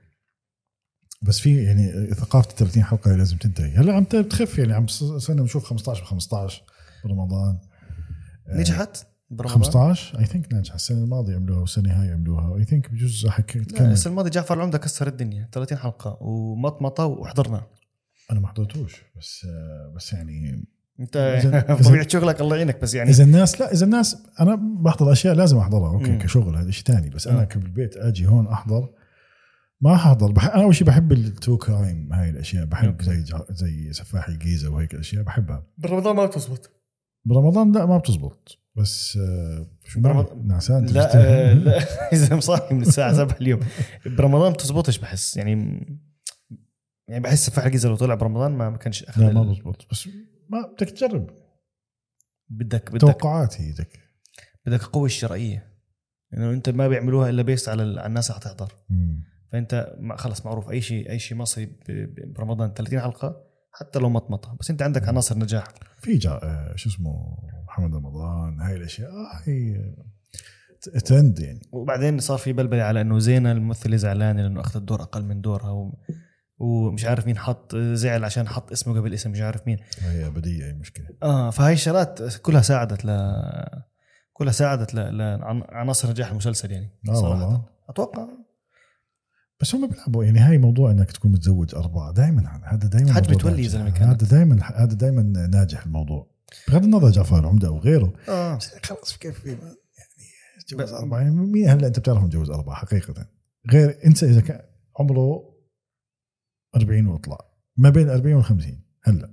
بس 1.22 1.40
في 1.40 1.64
يعني 1.64 2.14
ثقافة 2.14 2.50
ال 2.50 2.54
30 2.56 2.82
حلقة 2.84 3.16
لازم 3.16 3.36
تنتهي. 3.36 3.76
هلا 3.76 3.94
عم 3.96 4.04
تخف 4.04 4.58
يعني 4.58 4.72
عم 4.72 4.86
صرنا 4.86 5.42
نشوف 5.42 5.64
15 5.64 6.02
ب 6.02 6.04
15 6.06 6.62
برمضان. 7.04 7.58
آه، 8.48 8.56
نجحت 8.60 9.06
برمضان؟ 9.30 9.54
15 9.54 10.18
I 10.18 10.24
think 10.26 10.52
ناجحه 10.52 10.74
السنة 10.74 11.04
الماضية 11.04 11.36
عملوها 11.36 11.60
والسنة 11.60 12.02
هاي 12.02 12.12
عملوها. 12.12 12.56
I 12.58 12.64
think 12.64 12.90
بجوز 12.90 13.26
لا 13.26 13.36
تكمل. 13.40 13.90
السنة 13.92 14.10
الماضية 14.10 14.30
جعفر 14.30 14.54
العمدة 14.54 14.78
كسر 14.78 15.06
الدنيا. 15.06 15.48
30 15.52 15.78
حلقة 15.78 16.18
ومطمطة 16.20 17.06
وحضرنا. 17.06 17.66
أنا 18.30 18.40
ما 18.40 18.48
حضرتوش 18.48 19.02
بس 19.16 19.44
آه، 19.48 19.92
بس 19.96 20.12
يعني 20.12 20.64
انت 21.00 21.16
طبيعه 21.84 22.08
شغلك 22.12 22.40
الله 22.40 22.56
يعينك 22.56 22.80
بس 22.82 22.94
يعني 22.94 23.10
إذا 23.10 23.24
الناس 23.24 23.60
لا 23.60 23.72
إذا 23.72 23.84
الناس 23.84 24.16
أنا 24.40 24.54
بحضر 24.82 25.12
أشياء 25.12 25.34
لازم 25.34 25.58
أحضرها. 25.58 25.90
okay 25.92 26.10
مم. 26.10 26.18
كشغل 26.18 26.56
هذا 26.56 26.70
شيء 26.70 26.84
ثاني 26.84 27.10
بس 27.10 27.26
أنا. 27.28 27.44
كبالبيت 27.44 27.96
أجي 27.96 28.26
هون 28.26 28.46
أحضر. 28.46 28.88
ما 29.80 29.96
حضر. 29.96 30.32
بح... 30.32 30.44
أنا 30.54 30.62
أول 30.62 30.74
شيء 30.74 30.86
بحب 30.86 31.12
ال 31.12 31.21
true 31.21 31.56
crime 31.58 32.12
هاي 32.12 32.30
الأشياء. 32.30 32.64
بحب 32.64 32.88
okay. 32.88 33.04
زي. 33.04 33.24
زي 33.50 33.92
سفاح 33.92 34.28
الجيزة 34.28 34.70
وهيك 34.70 34.94
الأشياء. 34.94 35.22
بحبها. 35.22 35.66
برمضان 35.78 36.16
ما 36.16 36.26
بتزبط. 36.26 36.70
برمضان 37.24 37.72
لا 37.72 37.86
ما 37.86 37.98
بتزبط. 37.98 38.58
بس 38.76 39.18
آه، 39.22 39.66
شو 39.84 40.00
برمض- 40.00 40.24
برمضان 40.26 40.46
نعسان 40.48 40.86
لا. 40.86 41.16
آه، 41.50 41.52
لا. 41.52 41.78
إذا 42.12 42.36
مصاحي 42.36 42.74
من 42.74 42.82
الساعة 42.82 43.12
7 43.14 43.36
اليوم. 43.40 43.60
برمضان 44.06 44.52
بتزبطش 44.52 44.98
بحس. 44.98 45.36
يعني 45.36 45.52
يعني 47.08 47.22
بحس 47.22 47.46
سفاح 47.46 47.64
الجيزة 47.64 47.88
لو 47.88 47.96
طلع 47.96 48.14
برمضان 48.14 48.52
ما 48.52 48.76
كانش 48.76 49.04
أخذ 49.04 49.22
لا 49.22 49.32
ما 49.32 49.42
بزبط. 49.42 49.86
بس 49.90 50.08
ما 50.50 50.66
بدك 50.74 50.90
تجرب. 50.90 51.30
بدك 52.48 52.90
بدك 52.90 53.00
توقعات 53.00 53.60
هي 53.60 53.72
بدك 53.72 54.00
بدك 54.66 54.82
قوة 54.82 55.06
الشرعيه 55.06 55.70
إنه 56.34 56.50
أنت 56.50 56.68
ما 56.68 56.88
بيعملوها 56.88 57.30
إلا 57.30 57.42
بيست 57.42 57.68
على 57.68 57.82
ال- 57.82 57.98
على 57.98 58.06
الناس 58.08 58.30
اللي 58.30 58.40
حتحضر. 58.40 58.72
فأنت 59.52 59.96
خلص 60.16 60.46
معروف 60.46 60.70
أي 60.70 60.80
شيء 60.80 61.10
أي 61.10 61.18
شيء 61.18 61.38
مصري 61.38 61.76
برمضان 62.36 62.72
30 62.72 63.00
حلقة 63.00 63.44
حتى 63.72 63.98
لو 63.98 64.08
مطمطه 64.08 64.56
بس 64.60 64.70
أنت 64.70 64.82
عندك 64.82 65.08
عناصر 65.08 65.38
نجاح. 65.38 65.64
في 66.02 66.16
جا... 66.16 66.30
آه، 66.42 66.76
شو 66.76 66.88
اسمه 66.88 67.38
محمد 67.66 67.94
رمضان 67.94 68.60
هاي 68.60 68.76
الأشياء. 68.76 69.10
آه 69.10 69.40
هي 69.44 69.94
ت- 70.82 70.88
ترند 71.06 71.38
يعني. 71.38 71.60
وبعدين 71.72 72.18
صار 72.18 72.38
في 72.38 72.52
بلبلة 72.52 72.82
على 72.82 73.00
إنه 73.00 73.18
زينه 73.18 73.52
الممثله 73.52 73.96
زعلانه 73.96 74.42
لأنه 74.42 74.60
اخذت 74.60 74.82
دور 74.82 75.02
أقل 75.02 75.24
من 75.24 75.40
دورها 75.40 75.70
و... 75.70 75.98
ومش 76.60 77.04
عارف 77.04 77.26
مين 77.26 77.38
حط 77.38 77.76
زعل 77.76 78.24
عشان 78.24 78.48
حط 78.48 78.72
اسمه 78.72 78.98
قبل 78.98 79.14
اسم 79.14 79.30
مش 79.30 79.40
عارف 79.40 79.66
مين. 79.66 79.78
هي 79.98 80.26
أبدية 80.26 80.66
هي 80.66 80.72
مشكلة. 80.72 81.06
آه 81.22 81.50
فهاي 81.50 81.72
الشغلات 81.72 82.36
كلها 82.36 82.62
ساعدت 82.62 83.04
ل 83.04 83.10
كلها 84.32 84.52
ساعدت. 84.52 84.94
لعناصر 84.94 86.10
نجاح 86.10 86.30
المسلسل 86.30 86.72
يعني 86.72 86.90
آه 87.08 87.14
صراحة. 87.14 87.44
والله 87.44 87.64
أتوقع. 87.88 88.28
بس 89.60 89.74
هم 89.74 89.88
بيلعبوا 89.88 90.24
يعني 90.24 90.38
هاي 90.38 90.58
موضوع 90.58 90.90
إنك 90.90 91.12
تكون 91.12 91.32
متزوج 91.32 91.74
أربعة 91.74 92.12
دائما 92.12 92.60
هذا 92.64 92.88
دائما 92.88 93.12
متولي 93.12 93.62
ناجح. 93.62 93.84
يا 93.84 93.90
كانت. 93.90 94.22
هذا 94.22 94.30
دائما 94.30 94.64
هذا 94.64 94.94
دائما 94.94 95.22
ناجح 95.22 95.84
الموضوع. 95.84 96.30
بغض 96.68 96.84
النظر 96.84 97.10
جعفر 97.10 97.38
العمده 97.38 97.68
أو 97.68 97.78
غيره. 97.78 98.12
آه. 98.28 98.56
بس 98.56 98.74
خلص 98.84 99.16
كيف 99.16 99.46
يعني 99.46 99.60
تجوز 100.68 100.92
أربعة؟ 100.92 101.20
يعني 101.20 101.30
مين 101.30 101.68
هلا 101.68 101.86
أنت 101.86 101.98
بتعرف 101.98 102.22
متجوز 102.22 102.50
أربعة 102.50 102.74
حقيقة؟ 102.74 103.26
غير 103.72 103.98
انسى 104.06 104.26
إذا 104.26 104.40
كان 104.40 104.60
عمره 104.98 105.49
40 106.76 107.06
وأطلع. 107.06 107.38
ما 107.76 107.90
بين 107.90 108.08
40 108.08 108.34
و 108.34 108.42
50 108.42 108.80
هلا. 109.02 109.30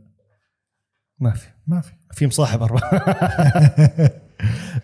ما 1.20 1.34
في. 1.34 1.48
ما 1.68 1.82
في. 1.82 1.94
في 2.12 2.28
مصاحب 2.28 2.62
أربعة. 2.62 2.92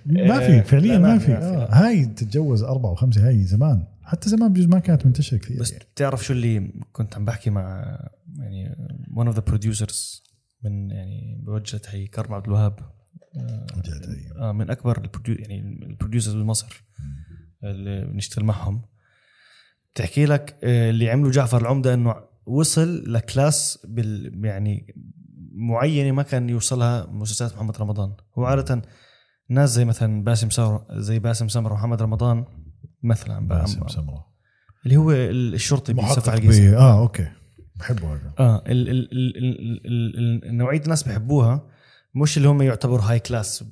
ما 0.06 0.40
إيه، 0.40 0.62
في 0.62 0.70
فعليا 0.70 0.94
لا، 0.94 1.00
ما 1.00 1.14
ما 1.14 1.20
في، 1.20 1.34
آه. 1.34 1.68
هاي 1.72 2.06
تتجوز 2.06 2.64
أربعة 2.64 2.92
وخمسة 2.92 3.28
هاي 3.28 3.44
زمان. 3.44 3.88
حتى 4.02 4.30
زمان 4.30 4.54
بجوز 4.54 4.66
ما 4.66 4.80
كانت 4.80 5.06
منتشرة 5.06 5.38
كثير 5.38 5.60
بس 5.60 5.72
يعني. 5.72 5.84
بتعرف 5.96 6.26
شو 6.26 6.34
اللي 6.34 6.72
كنت 6.92 7.16
عم 7.16 7.26
بحكي 7.26 7.50
مع 7.50 7.98
يعني 8.38 8.76
one 9.16 9.34
of 9.34 9.36
the 9.36 9.42
producers 9.52 10.22
من 10.64 10.92
يعني 10.92 11.42
بوجه 11.46 11.78
تحية 11.78 12.08
كرم 12.08 12.34
عبد 12.34 12.46
الوهاب. 12.46 12.80
آه،. 13.38 13.66
آه 14.38 14.52
من 14.52 14.70
أكبر 14.70 14.98
ال 14.98 15.04
produ 15.04 15.36
يعني 15.36 15.60
ال 15.60 15.67
producers 15.67 16.36
بمصر 16.36 16.84
اللي 17.64 18.06
بنشتغل 18.06 18.46
معهم. 18.46 18.82
بتحكي 19.94 20.26
لك 20.26 20.58
آه، 20.64 20.90
اللي 20.90 21.10
عملوا 21.10 21.32
جعفر 21.32 21.62
العمدة 21.62 21.94
إنه 21.94 22.16
وصل 22.46 23.14
ل 23.14 23.26
class 23.26 23.86
بال 23.90 24.46
يعني 24.46 24.96
معينة 25.56 26.12
ما 26.12 26.24
كان 26.24 26.50
يوصلها 26.50 27.06
مسلسلات 27.06 27.56
محمد 27.56 27.78
رمضان. 27.78 28.14
هو 28.38 28.46
عادة 28.46 28.82
ناس 29.50 29.70
زي 29.70 29.86
مثلا 29.86 30.24
باسم 30.24 30.50
سمر 30.50 30.86
زي 30.92 31.20
باسم 31.20 31.48
سمر 31.48 31.74
ومحمد 31.74 32.02
رمضان 32.02 32.46
مثلا 33.04 33.48
باسم 33.48 33.88
سمرة. 33.88 34.26
اللي 34.86 34.98
هو 34.98 35.12
الشرطي 35.12 35.94
بسفاح 35.94 36.12
محقق 36.12 36.34
الجيزه 36.34 36.70
بي 36.70 36.78
آه 36.78 37.00
okay. 37.00 37.28
بحبه 37.76 38.14
هذا. 38.14 38.34
آه 38.40 38.64
ال 38.68 38.90
ال 38.90 39.12
ال 39.12 39.38
ال 39.38 39.86
ال 39.86 40.46
ال 40.46 40.58
نوعية 40.58 40.82
الناس 40.82 41.04
بحبوها 41.04 41.68
مش 42.16 42.38
اللي 42.38 42.48
هم 42.48 42.62
يعتبروا 42.62 43.06
high 43.06 43.20
class 43.20 43.64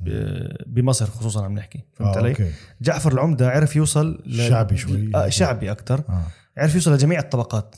بمصر 0.67 1.05
خصوصا 1.05 1.45
عم 1.45 1.53
نحكي. 1.53 1.83
فهمت 1.93 2.17
آه 2.17 2.19
علي؟ 2.19 2.29
okay. 2.29 2.51
جعفر 2.81 3.13
العمدة 3.13 3.49
عرف 3.49 3.75
يوصل 3.75 4.23
شعبي 4.29 4.77
شوي. 4.77 5.11
آه 5.15 5.29
شعبي 5.29 5.71
أكثر 5.71 6.03
آه. 6.09 6.23
عرف 6.57 6.75
يوصل 6.75 6.93
لجميع 6.93 7.19
الطبقات. 7.19 7.75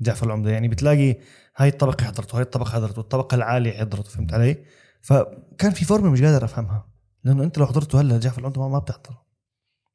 جعفر 0.00 0.26
العمدة. 0.26 0.50
يعني 0.50 0.68
بتلاقي 0.68 1.16
هاي 1.56 1.68
الطبقه 1.68 2.04
حضرته 2.04 2.36
هاي 2.36 2.42
الطبقه 2.42 2.70
حضرته 2.70 2.98
والطبقه 2.98 3.34
العاليه 3.34 3.72
حضرته 3.78 4.10
فهمت 4.10 4.32
علي؟ 4.34 4.64
فكان 5.02 5.70
في 5.72 5.84
فورمة 5.84 6.10
مش 6.10 6.22
قادر 6.22 6.44
أفهمها 6.44 6.88
لأنه 7.24 7.44
أنت 7.44 7.58
لو 7.58 7.66
حضرته 7.66 8.00
هلأ 8.00 8.18
جعفر 8.18 8.40
العمدة 8.40 8.60
ما- 8.60 8.68
ما 8.68 8.78
بتحضره. 8.78 9.22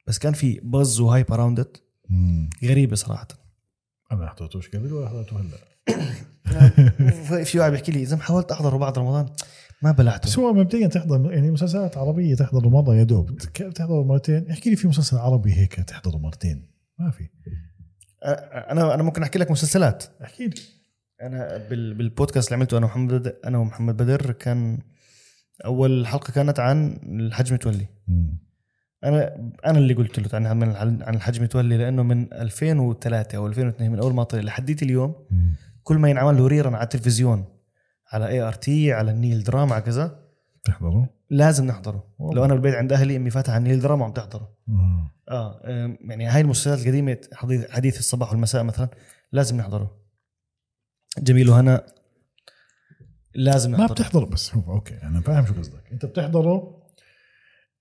بس 0.07 0.19
كان 0.19 0.33
في 0.33 0.59
buzz 0.63 0.99
و 0.99 1.06
hype 1.06 1.31
around 1.33 1.59
it. 1.59 1.77
غريبه 2.63 2.95
صراحة. 2.95 3.27
أنا 4.11 4.29
حضرتوش 4.29 4.69
قبل 4.69 4.93
ولا 4.93 5.09
حضرته 5.09 5.37
هلأ؟ 5.39 5.57
في 7.43 7.59
واحد 7.59 7.71
بيحكي 7.71 7.91
لي 7.91 8.01
إذا 8.03 8.17
حاولت 8.17 8.51
أحضره 8.51 8.77
بعد 8.77 8.97
رمضان 8.99 9.25
ما 9.83 9.91
بلعته. 9.91 10.27
بس 10.27 10.39
هو 10.39 10.53
مبدئيا 10.53 10.87
تحضر 10.87 11.31
يعني 11.33 11.51
مسلسلات 11.51 11.97
عربية 11.97 12.35
تحضر 12.35 12.69
مره 12.69 12.95
يا 12.95 13.03
دوب 13.03 13.31
كيف 13.41 13.73
تحضر 13.73 14.03
مرتين. 14.03 14.51
احكي 14.51 14.69
لي 14.69 14.75
في 14.75 14.87
مسلسل 14.87 15.17
عربي 15.17 15.53
هيك 15.53 15.73
تحضره 15.73 16.17
مرتين. 16.17 16.71
ما 16.99 17.11
في. 17.11 17.29
أنا 18.23 18.93
أنا 18.93 19.03
ممكن 19.03 19.23
أحكي 19.23 19.39
لك 19.39 19.51
مسلسلات. 19.51 20.03
احكي 20.23 20.47
لي 20.47 20.55
أنا 21.21 21.57
بال- 21.69 21.93
بالبودكاست 21.93 22.47
اللي 22.47 22.55
عملته 22.57 22.77
أنا 22.77 22.85
ومحمد 22.85 23.35
أنا 23.45 23.57
ومحمد 23.57 23.97
بدر 23.97 24.31
كان 24.31 24.79
أول 25.65 26.07
حلقة 26.07 26.31
كانت 26.33 26.59
عن 26.59 26.99
الحج 27.05 27.53
متولي. 27.53 27.85
أنا 29.03 29.51
أنا 29.65 29.77
اللي 29.77 29.93
قلت 29.93 30.19
له 30.19 30.29
عن 30.33 30.45
عن 30.75 31.01
عن 31.03 31.15
الحج 31.15 31.41
متولي 31.41 31.77
لأنه 31.77 32.03
من 32.03 32.33
2003 32.33 33.37
أو 33.37 33.47
2002 33.47 33.91
من 33.91 33.99
أول 33.99 34.13
ما 34.13 34.23
طلع 34.23 34.41
لحديت 34.41 34.83
اليوم 34.83 35.15
مم. 35.31 35.55
كل 35.83 35.97
ما 35.97 36.09
ينعمل 36.09 36.37
له 36.37 36.47
rerun 36.47 36.75
على 36.75 36.83
التلفزيون 36.83 37.45
على 38.11 38.27
ART 38.27 38.93
على 38.93 39.11
النيل 39.11 39.43
دراما 39.43 39.73
على 39.75 39.83
كذا. 39.83 40.19
تحضره 40.65 41.09
لازم 41.29 41.65
نحضره. 41.65 42.13
والله. 42.19 42.35
لو 42.35 42.45
أنا 42.45 42.53
بالبيت 42.53 42.75
عند 42.75 42.93
أهلي 42.93 43.15
أمي 43.15 43.29
فاتحة 43.29 43.53
على 43.53 43.63
النيل 43.63 43.79
دراما 43.81 44.01
وعم 44.01 44.13
تحضره. 44.13 44.57
آه 45.29 45.61
يعني 46.01 46.25
هاي 46.25 46.41
المسلسلات 46.41 46.79
القديمة 46.79 47.17
حديث 47.33 47.69
حديث 47.71 47.99
الصباح 47.99 48.31
والمساء 48.31 48.63
مثلا 48.63 48.89
لازم 49.31 49.57
نحضره. 49.57 49.97
جميل 51.17 51.49
وهنا 51.49 51.85
لازم 53.35 53.71
ما 53.71 53.77
نحضره. 53.77 53.93
بتحضر 53.93 54.25
بس 54.25 54.55
هو 54.55 54.73
okay 54.73 54.93
أنا 55.03 55.21
فاهم 55.21 55.45
شو 55.45 55.53
قصدك. 55.53 55.83
أنت 55.91 56.05
بتحضره 56.05 56.83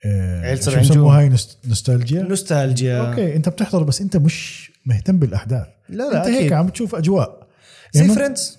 آه 0.04 0.40
عيل 0.40 0.58
شو 0.58 0.70
سبع 0.70 0.78
نجوم. 0.80 0.90
بسموها 0.90 1.18
هاي؟ 1.18 1.28
نوست- 1.28 1.66
نوستالجيا؟ 1.68 2.22
نوستالجيا. 2.22 3.10
okay 3.10 3.36
أنت 3.36 3.48
بتحضر 3.48 3.82
بس 3.82 4.00
أنت 4.00 4.16
مش 4.16 4.70
مهتم 4.86 5.18
بالأحداث. 5.18 5.66
لا 5.88 5.96
لا 6.10 6.18
أنت 6.18 6.26
هيك 6.26 6.36
أكيد. 6.40 6.52
عم 6.52 6.68
تشوف 6.68 6.94
أجواء. 6.94 7.48
زي 7.92 8.00
يعني 8.00 8.14
Friends 8.14 8.58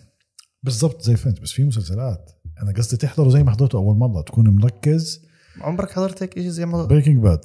بالضبط 0.63 1.01
زي 1.01 1.15
Friends 1.15 1.39
بس 1.39 1.51
في 1.51 1.63
مسلسلات. 1.63 2.31
أنا 2.61 2.71
قصدي 2.77 2.97
تحضره 2.97 3.29
زي 3.29 3.43
ما 3.43 3.51
حضرته 3.51 3.75
أول 3.77 3.95
مرة 3.97 4.21
تكون 4.21 4.49
مركز. 4.55 5.25
عمرك 5.61 5.91
حضرت 5.91 6.23
هيك 6.23 6.33
شيء 6.39 6.47
زي 6.49 6.65
ما 6.65 6.85
Breaking 6.85 7.17
Bad 7.17 7.39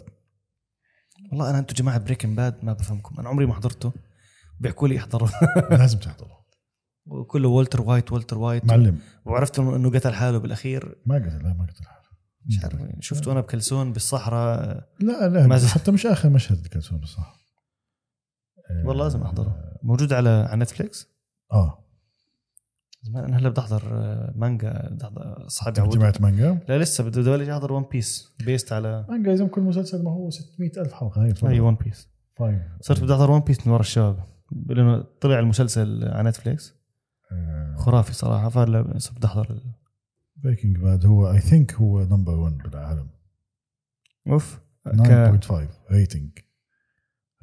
والله 1.31 1.51
أنا 1.51 1.59
أنتم 1.59 1.75
جماعة 1.75 1.99
Breaking 1.99 2.35
Bad 2.35 2.65
ما 2.65 2.73
بفهمكم. 2.73 3.21
أنا 3.21 3.29
عمري 3.29 3.47
ما 3.47 3.55
حضرته. 3.55 3.93
بيحكوا 4.61 4.89
لي 4.89 4.99
احضره 4.99 5.31
لازم 5.71 5.99
تحضره 5.99 6.43
وكله 7.07 7.49
والتر 7.49 7.81
وايت 7.83 8.13
والتر 8.13 8.39
وايت 8.39 8.65
معلم. 8.65 8.99
وعرفت 9.25 9.59
انه 9.59 9.77
إنه 9.77 9.91
قتل 9.91 10.13
حاله 10.15 10.39
بالأخير. 10.39 10.97
ما 11.07 11.15
قتل 11.15 11.43
لا 11.43 11.53
ما 11.55 11.67
قتل 11.71 11.85
حاله. 11.85 12.03
مش 12.47 12.65
عارف. 12.65 12.81
شفته 13.01 13.33
أنا 13.33 13.41
بكلسون 13.41 13.93
بالصحراء. 13.93 14.89
لا 15.01 15.29
لا 15.29 15.47
ما- 15.47 15.59
حتى 15.69 15.91
مش 15.91 16.07
آخر 16.07 16.29
مشهد 16.31 16.67
كان 16.67 16.83
بالصح 16.99 17.43
والله 18.85 19.05
لازم 19.05 19.23
أحضره. 19.23 19.79
موجود 19.83 20.13
على 20.13 20.29
على 20.29 20.61
نتفليكس 20.61 21.07
آه. 21.53 21.82
زمان. 23.03 23.25
أنا 23.25 23.39
هلا 23.39 23.49
بدي 23.49 23.61
أحضر 23.61 23.83
آه، 23.93 24.33
مانجا 24.37 24.89
بدي 24.91 25.05
أحضر 25.05 25.47
اصحابي 25.47 25.81
عودوا 25.81 25.97
جماعة 25.97 26.15
مانجا؟ 26.21 26.59
لا 26.69 26.79
لسه 26.79 27.05
بدي 27.05 27.21
بدي 27.21 27.53
أحضر 27.53 27.73
One 27.73 27.85
Piece 27.93 28.37
بيست 28.45 28.73
على 28.73 29.07
مانجا 29.09 29.31
لازم 29.31 29.47
كل 29.47 29.61
مسلسل 29.61 30.05
ما 30.05 30.11
هو 30.11 30.31
600 30.31 30.71
ألف 30.77 30.93
حلقة 30.93 31.25
هاي 31.25 31.35
اي 31.45 31.61
One 31.61 31.75
Piece 31.75 32.09
fine 32.37 32.63
صرت 32.81 33.03
بدي 33.03 33.13
أحضر 33.13 33.31
One 33.31 33.41
Piece 33.41 33.67
من 33.67 33.73
ورا 33.73 33.81
الشباب 33.81 34.25
لأنه 34.67 35.05
طلع 35.21 35.39
المسلسل 35.39 36.09
على 36.09 36.29
نتفليكس 36.29 36.75
خرافي 37.77 38.15
صراحة 38.15 38.49
فهلا 38.49 38.99
صرت 38.99 39.17
بدي 39.17 39.27
أحضر 39.27 39.61
Breaking 40.37 40.79
Bad 40.79 41.07
هو 41.07 41.31
I 41.31 41.41
think 41.41 41.75
هو 41.75 42.05
number 42.05 42.35
1 42.35 42.59
بالعالم. 42.59 43.09
أوف. 44.29 44.61
ك... 44.87 45.41
9.5 45.45 45.53
rating 45.91 46.31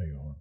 أيوه. 0.01 0.35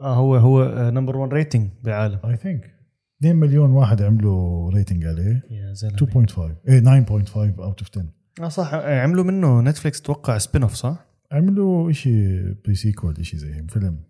آه 0.00 0.14
هو 0.14 0.36
هو 0.36 0.90
number 0.90 1.16
1 1.16 1.32
rating 1.32 1.70
بالعالم. 1.82 2.20
I 2.24 2.36
think 2.36 2.81
2 3.22 3.36
مليون 3.36 3.70
واحد 3.70 4.02
عملوا 4.02 4.70
rating 4.70 5.04
عليه. 5.06 5.42
يا 5.50 5.72
زلمة. 5.72 5.96
2.5 5.96 6.38
إيه 6.68 6.80
9.5 6.80 7.36
out 7.36 7.78
of 7.80 7.88
10 7.90 8.04
آه 8.40 8.48
صح. 8.48 8.70
آه، 8.74 9.00
عملوا 9.00 9.24
منه 9.24 9.60
نتفليكس 9.60 10.00
توقع 10.02 10.38
spin 10.38 10.62
off 10.62 10.74
صح؟ 10.74 11.06
عملوا 11.32 11.92
شيء 11.92 12.54
prequel 12.64 13.26
شيء 13.26 13.40
زي 13.40 13.66
فيلم. 13.68 14.04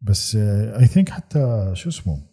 بس 0.00 0.36
I 0.36 0.86
think 0.86 1.08
حتى 1.10 1.70
شو 1.74 1.88
اسمه 1.88 2.26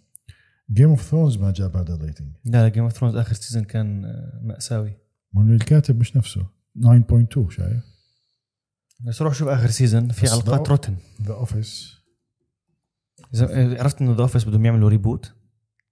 Game 0.72 0.90
of 0.90 1.02
Thrones 1.02 1.38
ما 1.38 1.52
جاب 1.52 1.78
هذا 1.78 1.94
ال 1.96 2.01
rating 2.01 2.34
لا 2.46 2.52
لا 2.64 2.68
Game 2.70 2.84
of 2.84 2.94
Thrones 2.94 3.16
آخر 3.16 3.34
season 3.34 3.64
كان 3.64 4.06
آه، 4.06 4.40
مأساوي. 4.44 4.94
لأنه 5.36 5.54
الكاتب 5.56 6.00
مش 6.00 6.18
نفسه. 6.18 6.46
9.2 6.80 7.50
شايف؟ 7.50 7.84
بس 9.08 9.22
روح 9.22 9.34
شوف 9.34 9.48
آخر 9.48 9.68
season 9.70 10.10
في 10.10 10.26
ده- 10.26 10.56
rotten 10.58 10.96
The 11.22 11.34
Office 11.34 11.97
عرفت 13.80 14.02
إنه 14.02 14.16
The 14.16 14.22
Office 14.22 14.46
بدهم 14.48 14.66
يعملوا 14.66 14.90
reboot 14.90 15.34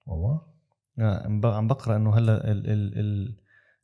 والله. 0.05 0.41
آه، 0.99 1.27
عم 1.55 1.67
بقرأ 1.67 1.95
إنه 1.95 2.17
هلأ 2.17 2.51
ال 2.51 2.67
ال 2.67 2.99
ال 2.99 3.35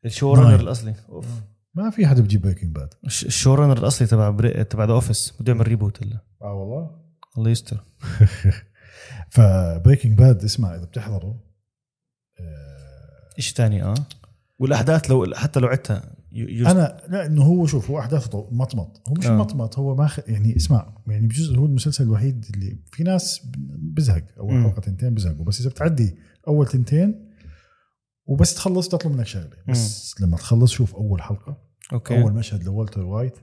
ال 0.05 0.11
show 0.11 0.34
runner. 0.34 0.59
الأصلي. 0.59 0.95
أوف. 1.09 1.27
ما 1.73 1.89
في 1.89 2.07
حدا 2.07 2.21
بيجيب 2.21 2.41
Breaking 2.41 2.75
Bad 2.75 2.89
الش- 3.05 3.25
ال 3.25 3.31
show 3.31 3.53
runner 3.53 3.77
الأصلي 3.77 4.07
تبع 4.07 4.29
بري... 4.29 4.63
تبع 4.63 4.85
The 4.86 4.93
Office 4.93 5.34
بده 5.39 5.53
يعمل 5.53 5.67
reboot 5.67 6.03
هلأ. 6.03 6.19
آه 6.41 6.53
والله. 6.53 7.01
الله 7.37 7.49
يستر. 7.49 7.83
ف 9.29 9.39
Breaking 9.39 10.17
Bad 10.17 10.43
اسمع 10.43 10.75
إذا 10.75 10.85
بتحضره 10.85 11.43
آه، 12.39 13.29
شيء 13.39 13.55
ثاني 13.55 13.83
آه. 13.83 13.93
والأحداث 14.62 15.09
لو 15.09 15.26
حتى 15.36 15.59
لو 15.59 15.68
عدتها 15.68 16.16
أنا 16.36 17.01
لا 17.09 17.26
إنه 17.26 17.43
هو 17.43 17.66
شوف 17.66 17.91
هو 17.91 17.99
أحداثه 17.99 18.47
مطمط. 18.51 19.01
هو 19.07 19.14
مش 19.14 19.26
آه. 19.26 19.38
مطمط 19.38 19.80
هو 19.80 19.95
ماخ 19.95 20.20
يعني 20.28 20.55
اسمع 20.55 20.93
يعني 21.07 21.28
بجوز 21.28 21.55
هو 21.55 21.66
المسلسل 21.66 22.03
الوحيد 22.03 22.45
اللي 22.53 22.80
في 22.91 23.03
ناس 23.03 23.41
بزهق 23.95 24.24
اول. 24.39 24.64
حلقة 24.64 24.80
تنتين 24.80 25.14
بزهقوا. 25.14 25.45
بس 25.45 25.62
إذا 25.62 25.70
بتعدي 25.70 26.16
أول 26.47 26.68
تنتين 26.68 27.30
وبس 28.26 28.55
تخلص 28.55 28.88
تطلب 28.88 29.12
منك 29.12 29.26
شغلة. 29.26 29.57
بس 29.68 30.16
لما 30.22 30.38
تخلص 30.38 30.72
شوف 30.72 30.95
أول 30.95 31.22
حلقة 31.22 31.57
okay. 31.93 32.13
okay. 32.13 32.23
أول 32.24 32.34
مشهد 32.34 32.64
لوالتر 32.64 33.05
وايت. 33.05 33.38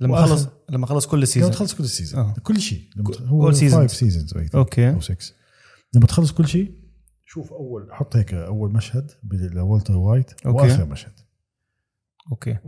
لما 0.00 0.26
خلص 0.26 0.48
لما 0.70 0.86
خلص 0.86 1.06
كل 1.06 1.16
لما 1.16 1.26
season 1.26 1.50
تخلص 1.50 1.74
كل 1.74 1.84
ال 1.84 1.89
season 1.89 2.20
آه. 2.20 2.34
كل 2.42 2.60
شيء. 2.60 2.82
لما 2.96 3.28
هو 3.28 3.52
all 3.52 3.54
seasons. 3.54 3.74
5 3.74 3.86
seasons 3.86 4.34
okay. 4.54 4.90
أو 4.90 5.00
6 5.00 5.16
لما 5.94 6.06
تخلص 6.06 6.32
كل 6.32 6.48
شيء 6.48 6.79
شوف 7.32 7.52
أول 7.52 7.88
حط 7.92 8.16
هيك 8.16 8.34
أول 8.34 8.72
مشهد 8.72 9.10
بال- 9.22 9.54
لوالتر 9.54 9.96
وايت 9.96 10.30
okay. 10.46 10.58
وآخر 10.62 10.84
مشهد. 10.86 11.12
okay. 12.32 12.58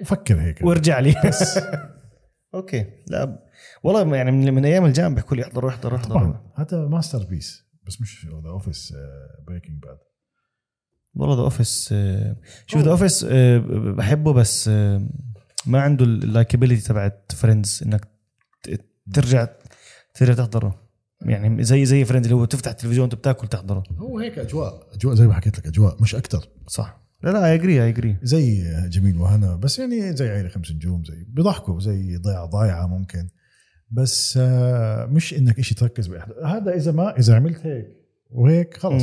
وفكر 0.00 0.40
هيك. 0.40 0.60
وارجع 0.62 0.98
لي. 0.98 1.14
بس. 1.24 1.58
okay. 2.54 2.86
لا 3.08 3.46
والله 3.82 4.16
يعني 4.16 4.30
من, 4.30 4.54
من 4.54 4.64
أيام 4.64 4.84
الجامعة 4.84 5.14
بيحكوا 5.14 5.36
لي 5.36 5.42
احضروا 5.42 5.70
احضروا 5.70 5.98
احضروا 5.98 6.34
هذا 6.54 6.88
masterpiece. 6.88 7.64
بس 7.86 8.00
مش 8.00 8.26
The 8.44 8.48
Office 8.50 8.94
Breaking 9.46 9.82
Bad 9.82 9.98
والله 11.14 11.36
The 11.36 11.42
Office 11.42 11.94
شوف 12.66 12.82
The 12.82 12.90
Office 12.90 13.24
بحبه 13.96 14.32
بس 14.32 14.68
آه، 14.68 15.08
ما 15.66 15.80
عنده 15.80 16.04
ال 16.04 16.12
likability 16.12 16.88
تبعت 16.88 17.32
Friends 17.32 17.82
إنك 17.86 18.08
ترجع 19.14 19.48
ترجع 20.14 20.34
تحضره. 20.34 20.82
يعني 21.26 21.64
زي 21.64 21.84
زي 21.84 22.04
Friends 22.04 22.26
اللي 22.26 22.40
هو 22.40 22.44
تفتح 22.44 22.70
التلفزيون 22.70 23.02
وانت 23.02 23.14
بتاكل 23.14 23.48
تحضره. 23.48 23.82
هو 23.98 24.18
هيك 24.18 24.38
أجواء 24.38 24.86
أجواء 24.94 25.14
زي 25.14 25.26
ما 25.26 25.34
حكيت 25.34 25.58
لك 25.58 25.66
أجواء 25.66 26.02
مش 26.02 26.14
أكثر 26.14 26.48
صح. 26.68 27.02
لا 27.22 27.30
لا 27.30 27.46
اي 27.46 27.54
اجري 27.54 27.84
اي 27.84 27.88
اجري 27.88 28.16
زي 28.22 28.64
جميل 28.88 29.18
وهنا 29.18 29.56
بس 29.56 29.78
يعني 29.78 30.16
زي 30.16 30.28
عيلة 30.28 30.48
خمس 30.48 30.72
نجوم 30.72 31.04
زي 31.04 31.24
بيضحكوا 31.28 31.80
زي 31.80 32.16
ضيعه 32.16 32.46
ضايعة 32.46 32.86
ممكن. 32.86 33.28
بس 33.90 34.38
آه، 34.42 35.06
مش 35.06 35.34
إنك 35.34 35.58
إشي 35.58 35.74
تركز 35.74 36.06
بأحد. 36.06 36.32
هذا 36.44 36.74
إذا 36.76 36.92
ما 36.92 37.18
إذا 37.18 37.36
عملت 37.36 37.66
هيك 37.66 37.86
وهيك 38.30 38.76
خلص 38.76 39.02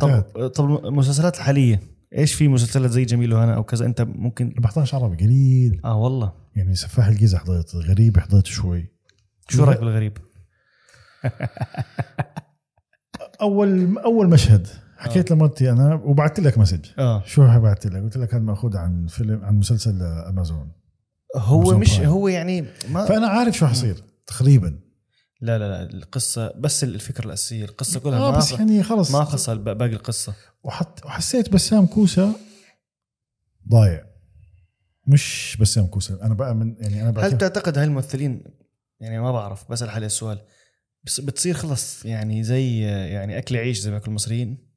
طب 0.00 0.20
طب 0.48 0.86
المسلسلات 0.86 1.36
الحالية 1.36 1.80
إيش 2.18 2.34
في 2.34 2.48
مسلسلات 2.48 2.90
زي 2.90 3.04
جميل 3.04 3.34
وهنا 3.34 3.54
أو 3.54 3.64
كذا؟ 3.64 3.86
أنت 3.86 4.00
ممكن 4.00 4.46
ما 4.46 4.60
بحضرش 4.60 4.94
عربي 4.94 5.16
قليل. 5.16 5.80
آه 5.84 5.96
والله. 5.96 6.32
يعني 6.56 6.74
سفاح 6.74 7.06
الجيزة 7.06 7.38
حضرت 7.38 7.74
غريب 7.74 8.18
حضرت 8.18 8.46
شوي. 8.46 8.86
شو 9.48 9.64
رأيك 9.64 9.80
بالغريب؟ 9.80 10.18
اول 13.40 13.98
أول 13.98 14.28
مشهد. 14.28 14.66
حكيت 14.96 15.30
لمرتي 15.30 15.70
أنا 15.70 15.94
وبعثت 15.94 16.40
لك 16.40 16.58
message. 16.58 16.86
آه. 16.98 17.22
شو 17.26 17.60
بعثت 17.60 17.86
لك؟ 17.86 18.02
قلت 18.02 18.16
لك 18.16 18.34
هذا 18.34 18.42
مأخوذ 18.42 18.76
عن 18.76 19.06
فيلم 19.06 19.44
عن 19.44 19.58
مسلسل 19.58 20.02
أمازون. 20.02 20.72
هو 21.36 21.60
أمازون 21.60 21.80
مش 21.80 21.96
Prime. 21.96 22.10
هو 22.10 22.28
يعني 22.28 22.64
ما 22.88 23.06
فأنا 23.06 23.26
عارف 23.28 23.56
شو 23.56 23.66
حصير 23.66 24.02
تقريبا. 24.26 24.80
لا 25.40 25.58
لا 25.58 25.68
لا 25.68 25.82
القصة 25.82 26.52
بس 26.58 26.84
الفكرة 26.84 27.26
الأساسية 27.26 27.64
القصة 27.64 28.00
كلها 28.00 28.18
آه 28.18 28.30
ما 28.30 28.38
بس 28.38 28.52
يعني 28.52 28.82
خلص. 28.82 29.14
ما 29.14 29.26
الب- 29.48 29.78
باقي 29.78 29.92
القصة. 29.92 30.34
وحت 30.64 31.04
وحسيت 31.06 31.48
بسام 31.48 31.86
كوسة 31.86 32.32
ضايع. 33.68 34.04
مش 35.06 35.56
بسام 35.60 35.86
كوسة. 35.86 36.22
أنا 36.22 36.34
بقى 36.34 36.54
من 36.54 36.76
يعني 36.78 37.08
أنا 37.08 37.26
هل 37.26 37.38
تعتقد 37.38 37.78
هاي 37.78 37.84
الممثلين 37.86 38.44
يعني 39.00 39.20
ما 39.20 39.32
بعرف 39.32 39.70
بسأل 39.70 39.90
حالي 39.90 40.06
السؤال. 40.06 40.38
بتصير 41.04 41.54
خلص. 41.54 42.04
يعني 42.04 42.44
زي 42.44 42.80
يعني 42.80 43.38
أكل 43.38 43.56
عيش 43.56 43.78
زي 43.78 43.90
ما 43.90 43.96
ياكل 43.96 44.08
المصريين. 44.08 44.70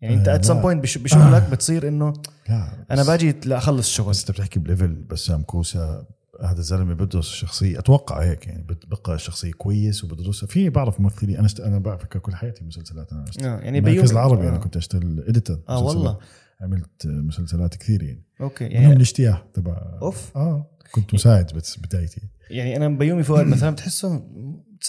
يعني 0.00 0.14
أنت 0.14 0.28
آه، 0.28 0.34
at 0.34 0.44
some. 0.44 0.60
point 0.60 0.84
بشغلك 0.98 1.50
بتصير 1.50 1.88
إنه 1.88 2.12
لا 2.48 2.86
أنا 2.90 3.02
باجي 3.02 3.34
لا 3.44 3.58
أخلص 3.58 3.86
الشغل 3.86 4.10
بس 4.10 4.20
أنت 4.20 4.30
بتحكي 4.30 4.58
ب 4.58 4.64
level 4.64 4.94
بسام 4.94 5.42
كوسة 5.42 6.06
هذا 6.42 6.58
الزلمة 6.58 6.94
بدرس 6.94 7.26
الشخصيه 7.26 7.78
أتوقع 7.78 8.22
هيك 8.22 8.46
يعني 8.46 8.66
بقرأ 8.86 9.14
الشخصيه 9.14 9.52
كويس 9.52 10.04
وبدرسها 10.04 10.46
في 10.46 10.70
بعرف 10.70 11.00
ممثلين 11.00 11.36
أنا 11.36 11.46
است... 11.46 11.60
أنا 11.60 11.78
بعرف 11.78 12.04
كل 12.04 12.34
حياتي 12.34 12.64
مسلسلات. 12.64 13.12
أنا 13.12 13.24
اشتغل 13.28 13.48
آه 13.48 13.60
يعني 13.60 13.78
المركز 13.78 14.00
بيوم 14.00 14.10
العربي 14.10 14.48
أنا 14.48 14.56
آه. 14.56 14.60
كنت 14.60 14.76
أشتغل 14.76 15.24
editor 15.28 15.60
آه 15.68 15.84
والله. 15.84 16.18
عملت 16.60 17.06
مسلسلات 17.06 17.74
كثير 17.74 18.02
يعني. 18.02 18.24
okay 18.40 18.64
منهم 18.64 18.82
يعني 18.82 18.94
الاجتياح 18.94 19.44
تبع 19.54 19.98
أوف. 20.02 20.36
آه 20.36 20.70
كنت 20.92 21.14
مساعد 21.14 21.52
بس 21.54 21.78
بدايتي. 21.78 22.20
يعني 22.50 22.76
أنا 22.76 22.88
بيومي 22.88 23.22
فؤاد 23.22 23.46
مثلا 23.46 23.70
بتحسه 23.70 24.22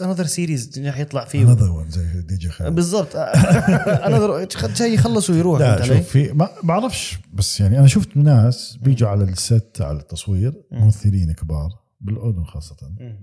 another 0.02 0.26
series 0.26 0.80
رح 0.80 1.00
يطلع 1.00 1.26
فيه 1.26 1.42
another 1.42 1.72
one 1.72 1.90
زي 1.90 2.22
دي 2.22 2.38
جي 2.38 2.50
خالد 2.50 2.76
بالضبط 2.76 3.16
أنا 4.08 4.48
جاي 4.76 4.94
يخلص 4.94 5.30
ويروح 5.30 5.60
لا؟ 5.60 5.84
شوف 5.84 5.98
في 5.98 6.34
ما 6.34 6.50
بعرفش 6.64 7.20
بس 7.34 7.60
يعني 7.60 7.80
أنا 7.80 7.88
شفت 7.88 8.18
ناس 8.18 8.78
بيجوا 8.82 9.10
على 9.10 9.24
ال 9.24 9.37
set 9.37 9.78
على 9.82 10.00
التصوير 10.00 10.64
مم. 10.72 10.82
ممثلين 10.82 11.32
كبار 11.32 11.70
بالأردن 12.02 12.44
خاصة. 12.44 12.76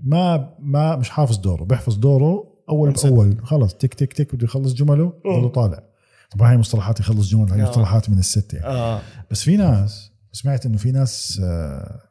ما 0.03 0.55
ما 0.59 0.95
مش 0.95 1.09
حافظ 1.09 1.37
دوره 1.37 1.63
بيحفظ 1.63 1.95
دوره 1.95 2.53
أول. 2.69 2.91
بأول 2.91 3.37
خلص 3.43 3.73
تك 3.73 3.93
تك 3.93 4.13
تك 4.13 4.35
بده 4.35 4.45
يخلص 4.45 4.73
جمله 4.73 5.13
بده 5.25 5.47
طالع 5.47 5.83
طبعا 6.31 6.51
هاي 6.51 6.57
مصطلحات 6.57 6.99
يخلص 6.99 7.29
جمل 7.29 7.51
هاي 7.51 7.61
آه. 7.61 7.69
مصطلحات 7.69 8.09
من 8.09 8.19
ال 8.19 8.28
set 8.28 8.53
يعني 8.53 8.65
آه 8.65 9.01
بس 9.31 9.43
في 9.43 9.57
ناس 9.57 10.11
سمعت 10.31 10.65
إنه 10.65 10.77
في 10.77 10.91
ناس 10.91 11.41
آه، 11.43 12.01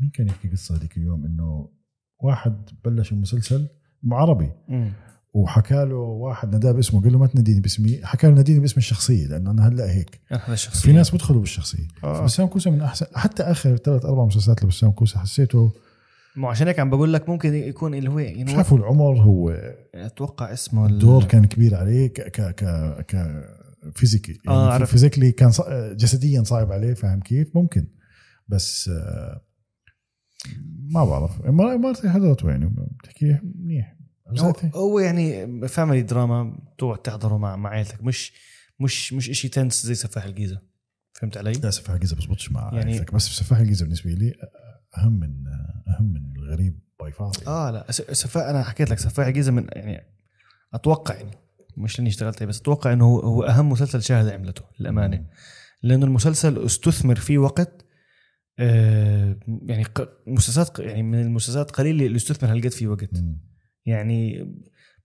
مين 0.00 0.10
كان 0.10 0.26
يحكي 0.26 0.48
قصة 0.48 0.76
هذيك 0.76 0.96
اليوم 0.96 1.24
إنه 1.24 1.68
واحد 2.22 2.68
بلش 2.84 3.12
المسلسل 3.12 3.68
عربي. 4.12 4.50
وحكى 5.34 5.74
له 5.84 5.94
واحد 5.96 6.56
نداه 6.56 6.72
باسمه 6.72 7.02
قال 7.02 7.12
له 7.12 7.18
ما 7.18 7.26
تناديني 7.26 7.60
باسمي 7.60 8.00
حكى 8.04 8.26
له 8.26 8.34
ناديني 8.34 8.60
باسم 8.60 8.74
الشخصية 8.78 9.26
لأنه 9.26 9.50
أنا 9.50 9.68
هلأ 9.68 9.90
هيك. 9.90 10.20
الشخص 10.48 10.80
في 10.82 10.92
ناس 10.92 11.14
بدخلوا 11.14 11.40
بالشخصية. 11.40 11.88
آه. 12.04 12.24
بسام 12.24 12.46
كوسة 12.46 12.70
من 12.70 12.80
أحسن 12.80 13.06
حتى 13.14 13.42
آخر 13.42 13.76
ثلاث 13.76 14.04
أربع 14.04 14.24
مسلسلات 14.24 14.64
لبسام 14.64 14.90
كوسة 14.90 15.18
حسيته 15.20 15.72
مو 16.36 16.48
عشان 16.48 16.66
هيك 16.66 16.78
عم 16.80 16.90
بقول 16.90 17.12
لك 17.12 17.28
ممكن 17.28 17.54
يكون 17.54 17.94
اللي 17.94 18.10
هو 18.10 18.14
مش 18.14 18.22
يعني 18.24 18.54
عارف 18.54 18.72
هو 18.72 18.78
العمر 18.78 19.22
هو 19.22 19.50
أتوقع 19.94 20.52
اسمه 20.52 20.86
ال- 20.86 20.92
الدور 20.92 21.24
كان 21.24 21.44
كبير 21.44 21.74
عليه 21.74 22.06
ك 22.06 22.20
ك 22.20 22.40
ك 22.54 22.64
ك 23.08 23.42
physically. 23.94 24.32
يعني 24.32 24.58
آه، 24.58 24.68
آه 24.70 24.72
عرفت. 24.72 24.90
physically 24.90 25.32
كان 25.32 25.50
جسديا 25.96 26.42
صعب 26.42 26.72
عليه 26.72 26.94
فاهم 26.94 27.20
كيف؟ 27.20 27.48
ممكن. 27.56 27.86
بس 28.48 28.88
آه 28.88 29.40
ما 30.90 31.04
بعرف. 31.04 31.40
مرتي 31.40 32.10
حضرته 32.10 32.50
يعني 32.50 32.74
بتحكي 33.00 33.38
منيح. 33.54 33.96
هو, 34.74 34.98
يعني 34.98 35.46
family 35.68 36.02
drama 36.02 36.58
تقعد 36.78 36.98
تحضره 36.98 37.36
مع 37.38 37.56
مع 37.56 37.70
عائلتك 37.70 38.04
مش 38.04 38.32
مش 38.80 39.12
مش 39.12 39.24
شيء 39.30 39.50
tense 39.50 39.86
زي 39.86 39.94
سفاح 39.94 40.24
الجيزة. 40.24 40.60
فهمت 41.12 41.36
علي؟ 41.36 41.52
لا 41.52 41.70
سفاح 41.70 41.94
الجيزة 41.94 42.16
بزبطش 42.16 42.52
مع 42.52 42.70
يعني- 42.72 42.96
يعني 42.96 43.06
بس 43.12 43.22
سفاح 43.22 43.58
الجيزة 43.58 43.84
بالنسبة 43.84 44.10
لي 44.10 44.32
أهم 44.98 45.12
من 45.12 45.30
أهم 45.88 46.04
من 46.12 46.36
الغريب 46.36 46.78
by 47.00 47.12
far 47.12 47.32
آه 47.46 47.70
لا. 47.70 47.90
سفاح 47.92 48.44
أنا 48.48 48.62
حكيت 48.62 48.90
لك 48.90 48.98
سفاح 48.98 49.26
الجيزة 49.26 49.52
من 49.52 49.66
يعني 49.72 50.06
أتوقع 50.74 51.14
يعني 51.14 51.30
مش 51.76 51.98
لاني 51.98 52.10
اشتغلت 52.10 52.42
بس 52.42 52.60
أتوقع 52.60 52.92
إنه 52.92 53.04
هو, 53.04 53.20
هو 53.20 53.42
أهم 53.42 53.68
مسلسل 53.68 54.02
شاهد 54.02 54.28
عملته 54.28 54.62
للأمانة. 54.80 55.26
لأنه 55.82 56.06
المسلسل 56.06 56.64
استثمر 56.64 57.14
فيه 57.16 57.38
وقت 57.38 57.81
يعني 58.58 59.84
ق- 59.84 60.08
مسلسلات 60.26 60.78
يعني 60.78 61.02
من 61.02 61.20
المسلسلات 61.20 61.70
قليل 61.70 62.02
اللي 62.02 62.16
استثمر 62.16 62.52
هالقد 62.52 62.68
فيه 62.72 62.86
وقت. 62.86 63.10
يعني 63.86 64.48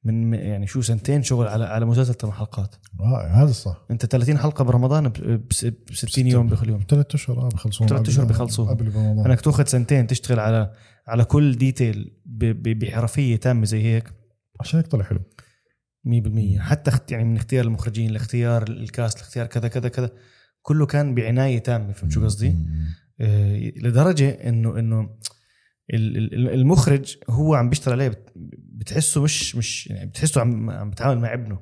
من 0.03 0.33
يعني 0.33 0.67
شو 0.67 0.81
سنتين 0.81 1.23
شغل 1.23 1.47
على 1.47 1.65
على 1.65 1.85
مسلسل 1.85 2.13
ثمان 2.13 2.33
حلقات. 2.33 2.75
رائع 2.99 3.43
هذا 3.43 3.49
الصح 3.49 3.85
انت 3.91 4.05
30 4.05 4.37
حلقة 4.37 4.63
برمضان 4.63 5.09
ب 5.09 5.53
60 5.53 6.27
يوم 6.27 6.47
بكل 6.47 6.69
يوم. 6.69 6.81
ثلاث 6.89 7.13
أشهر 7.13 7.39
آه 7.41 7.49
بخلصون 7.49 7.87
ثلاث 7.87 8.07
أشهر 8.09 8.25
بخلصوها. 8.25 8.69
قبل 8.73 8.87
رمضان 8.95 9.25
أنك 9.25 9.41
تأخذ 9.41 9.65
سنتين 9.65 10.07
تشتغل 10.07 10.39
على 10.39 10.73
على 11.07 11.25
كل 11.25 11.55
ديتيل 11.55 12.17
بحرفية 12.25 13.35
تامة 13.35 13.65
زي 13.65 13.83
هيك. 13.83 14.13
عشان 14.59 14.79
هيك 14.79 14.87
طلع 14.87 15.03
حلو 15.03 15.19
100% 16.07 16.59
حتى 16.59 16.91
يعني 17.11 17.23
من 17.23 17.35
اختيار 17.35 17.65
المخرجين 17.65 18.11
لاختيار 18.11 18.63
الكاست 18.63 19.17
لاختيار 19.17 19.45
كذا 19.47 19.67
كذا 19.67 19.89
كذا 19.89 20.09
كله 20.61 20.85
كان 20.85 21.15
بعناية 21.15 21.59
تامة 21.59 21.91
فهمت 21.93 22.11
شو 22.11 22.23
قصدي؟ 22.25 22.55
آه، 23.21 23.57
لدرجة 23.75 24.29
انه 24.29 24.79
إنه 24.79 25.09
ال- 25.93 26.17
ال- 26.33 26.49
المخرج 26.53 27.17
هو 27.29 27.55
عم 27.55 27.69
بيشتغل 27.69 27.93
عليه 27.93 28.07
بت- 28.09 28.33
بتحسه 28.73 29.23
مش 29.23 29.55
مش 29.55 29.87
يعني 29.87 30.09
بتحسه 30.09 30.41
عم 30.41 30.69
عم 30.69 30.89
بتعامل 30.89 31.21
مع 31.21 31.33
ابنه. 31.33 31.59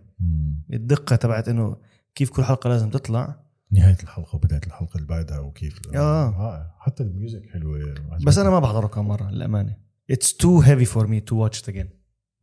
الدقة 0.73 1.15
تبعت 1.15 1.49
إنه 1.49 1.77
كيف 2.15 2.29
كل 2.29 2.43
حلقة 2.43 2.67
لازم 2.69 2.89
تطلع. 2.89 3.45
نهاية 3.71 3.97
الحلقة 4.03 4.35
وبدايه 4.35 4.61
الحلقة 4.67 4.95
اللي 4.95 5.07
بعدها 5.07 5.39
وكيف 5.39 5.79
آه. 5.95 6.29
رائع 6.29 6.75
حتى 6.79 7.03
الميوزك 7.03 7.41
حلوة. 7.53 7.93
بس 8.25 8.37
أنا 8.37 8.49
ما 8.49 8.59
بحضره 8.59 8.87
كم 8.87 9.07
مرة 9.07 9.29
للأمانة. 9.31 9.77
It's 10.13 10.27
too 10.27 10.65
heavy 10.65 10.85
for 10.95 11.07
me 11.07 11.19
to 11.31 11.35
watch 11.35 11.61
it 11.61 11.73
again. 11.73 11.87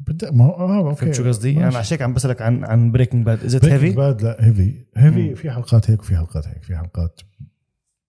بدأ 0.01 0.31
ما 0.31 0.45
هو 0.45 0.51
آه 0.53 0.79
أوكي. 0.89 1.01
فهمت 1.01 1.15
شو 1.15 1.25
قصدي؟ 1.29 1.57
أنا 1.57 1.79
عشان 1.79 1.95
هيك 1.95 2.03
عم 2.03 2.15
بسألك 2.15 2.43
عن 2.43 2.65
عن 2.65 2.93
بريكنج 2.93 3.27
باد 3.27 3.45
is 3.45 3.55
it 3.55 3.65
heavy? 3.65 3.93
Bad 3.95 4.23
لا 4.23 4.37
heavy 4.47 4.85
heavy. 4.97 5.35
في 5.35 5.51
حلقات 5.51 5.91
هيك 5.91 6.01
وفي 6.01 6.17
حلقات 6.17 6.47
هيك. 6.49 6.63
في 6.63 6.77
حلقات 6.77 7.21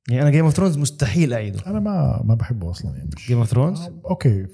يعني 0.09 0.21
أنا 0.21 0.29
جيم 0.29 0.45
اوف 0.45 0.53
ثرونز 0.53 0.77
مستحيل 0.77 1.33
أعيده. 1.33 1.59
أنا 1.67 1.79
ما 1.79 2.21
ما 2.23 2.35
بحبه 2.35 2.71
أصلا 2.71 2.97
يعني 2.97 3.09
جيم 3.27 3.37
اوف 3.37 3.47
ثرونز 3.47 3.79
آه، 3.81 4.01
أوكي 4.09 4.47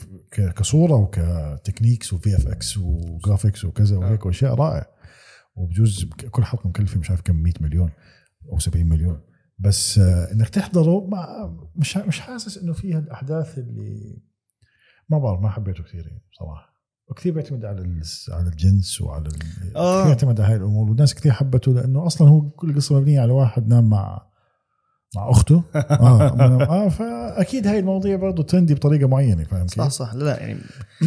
كصورة 0.55 0.93
وك 0.95 1.13
techniques 1.13 2.04
و 2.04 2.13
VFX 2.13 2.77
و 2.77 2.87
graphics 2.87 3.65
وكذا 3.65 3.97
وهيك 3.97 4.25
وأشياء 4.25 4.53
رائع 4.55 4.85
وبجوز 5.55 6.05
كل 6.31 6.43
حلقة 6.43 6.67
مكلفة 6.69 6.99
مش 6.99 7.09
عارف 7.09 7.21
كم 7.21 7.35
100 7.35 7.53
مليون 7.61 7.89
أو 8.51 8.59
70 8.59 8.85
مليون. 8.89 9.21
بس 9.59 9.99
آه، 9.99 10.31
إنك 10.31 10.49
تحضره 10.49 11.07
ما 11.07 11.25
مش 11.75 11.97
مش 11.97 12.19
حاسس 12.19 12.57
إنه 12.57 12.73
فيها 12.73 12.99
الاحداث 12.99 13.57
اللي 13.57 14.17
ما 15.09 15.17
بعرف 15.17 15.39
ما 15.41 15.49
حبيته 15.49 15.83
كثير 15.83 16.07
يعني 16.07 16.21
بصراحة. 16.31 16.69
وكثير 17.07 17.33
بيعتمد 17.33 17.65
على 17.65 18.01
على 18.31 18.47
الجنس 18.49 19.01
وعلى 19.01 19.27
ال- 19.27 19.75
آه. 19.77 19.99
كثير 19.99 20.09
يعتمد 20.09 20.41
على 20.41 20.49
هاي 20.51 20.57
الأمور. 20.57 20.89
والناس 20.89 21.15
كثير 21.15 21.31
حبته 21.31 21.73
لأنه 21.73 22.05
أصلا 22.05 22.29
هو 22.29 22.49
كل 22.49 22.69
القصة 22.69 22.99
مبنية 22.99 23.21
على 23.21 23.31
واحد 23.31 23.67
نام 23.67 23.89
مع 23.89 24.28
مع 25.15 25.29
أخته. 25.31 25.63
آه, 25.75 26.39
آه 26.63 26.89
فأكيد 26.89 27.67
هاي 27.67 27.79
المواضيع 27.79 28.15
برضه 28.15 28.43
ترندي 28.43 28.73
بطريقة 28.73 29.07
معينة 29.07 29.43
فاهم 29.43 29.65
كيف؟ 29.67 29.77
صح 29.81 29.89
صح. 29.89 30.13
لا 30.13 30.23
لا 30.23 30.39
يعني 30.39 30.59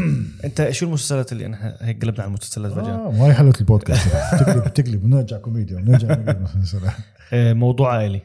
أنت 0.44 0.68
شو 0.70 0.86
المسلسلات 0.86 1.32
اللي 1.32 1.44
إحنا 1.46 1.76
هيك 1.80 2.02
قلبنا 2.02 2.22
على 2.22 2.28
المسلسلات 2.28 2.72
فجأة؟ 2.72 2.94
آه 2.94 3.08
وهي 3.08 3.34
حلوة 3.34 3.54
البودكاست. 3.60 4.08
تقلب 4.40 4.74
تقلب 4.74 5.04
ونرجع 5.04 5.38
كوميديا 5.38 5.78
مسلسلات 6.56 6.92
آه، 7.32 7.52
موضوع 7.52 7.96
عائلي. 7.96 8.20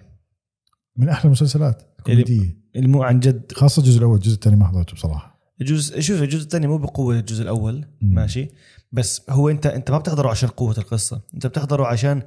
من 0.97 1.09
أحلى 1.09 1.25
المسلسلات 1.25 1.81
كوميديه 2.05 2.57
المو 2.75 3.03
عن 3.03 3.19
جد. 3.19 3.51
خاصة 3.55 3.79
الجزء 3.81 3.97
الأول 3.97 4.15
الجزء 4.15 4.35
الثاني 4.35 4.55
ما 4.55 4.67
حضرته 4.67 4.93
بصراحة. 4.93 5.37
الجزء 5.61 5.99
شوف 5.99 6.21
الجزء 6.21 6.43
الثاني 6.43 6.67
مو 6.67 6.77
بقوة 6.77 7.19
الجزء 7.19 7.43
الأول 7.43 7.85
مم. 8.01 8.13
ماشي. 8.15 8.49
بس 8.91 9.21
هو 9.29 9.49
انت 9.49 9.65
أنت 9.65 9.91
ما 9.91 9.97
بتحضره 9.97 10.29
عشان 10.29 10.49
قوة 10.49 10.75
القصة. 10.77 11.21
أنت 11.33 11.47
بتحضره 11.47 11.85
عشان 11.85 12.21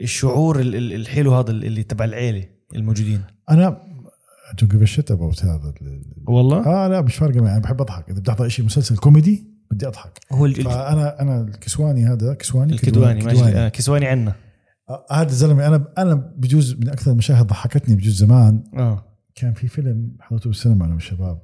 الشعور 0.00 0.60
ال- 0.60 0.74
ال- 0.76 0.92
الحلو 0.92 1.34
هذا 1.34 1.50
اللي 1.50 1.82
تبع 1.82 2.04
العيلة. 2.04 2.44
الموجودين. 2.74 3.20
أنا 3.50 3.82
to 4.58 4.66
give 4.66 4.84
shit 4.84 5.10
about 5.10 5.44
هذا 5.44 5.72
ال- 5.82 6.02
والله؟ 6.26 6.66
آه 6.66 6.88
لا 6.88 7.00
مش 7.00 7.14
فارقة 7.16 7.40
معي 7.40 7.52
أنا 7.52 7.60
بحب 7.60 7.80
أضحك. 7.80 8.10
إذا 8.10 8.20
بدي 8.20 8.30
أحضر 8.30 8.48
شيء 8.48 8.64
مسلسل 8.64 8.96
كوميدي 8.96 9.46
بدي 9.70 9.86
أضحك. 9.88 10.20
هو 10.32 10.46
ال- 10.46 10.54
فانا 10.54 11.22
أنا 11.22 11.40
الكسواني 11.40 12.06
هذا 12.06 12.34
كسواني 12.34 12.72
الكدواني 12.72 13.20
كدواني. 13.20 13.56
آه، 13.56 13.68
كسواني 13.68 14.06
عنا. 14.06 14.34
آه، 14.90 15.06
هذا 15.12 15.28
الزلمة 15.28 15.66
أنا 15.66 15.84
أنا 15.98 16.14
بجوز 16.14 16.74
من 16.74 16.88
أكثر 16.88 17.10
المشاهد 17.10 17.46
ضحكتني 17.46 17.96
بجوز 17.96 18.14
زمان. 18.14 18.64
آه. 18.76 19.04
كان 19.34 19.52
في 19.52 19.68
فيلم 19.68 20.16
حضرته 20.20 20.50
بالسينما 20.50 20.84
أنا 20.84 20.94
والشباب. 20.94 21.38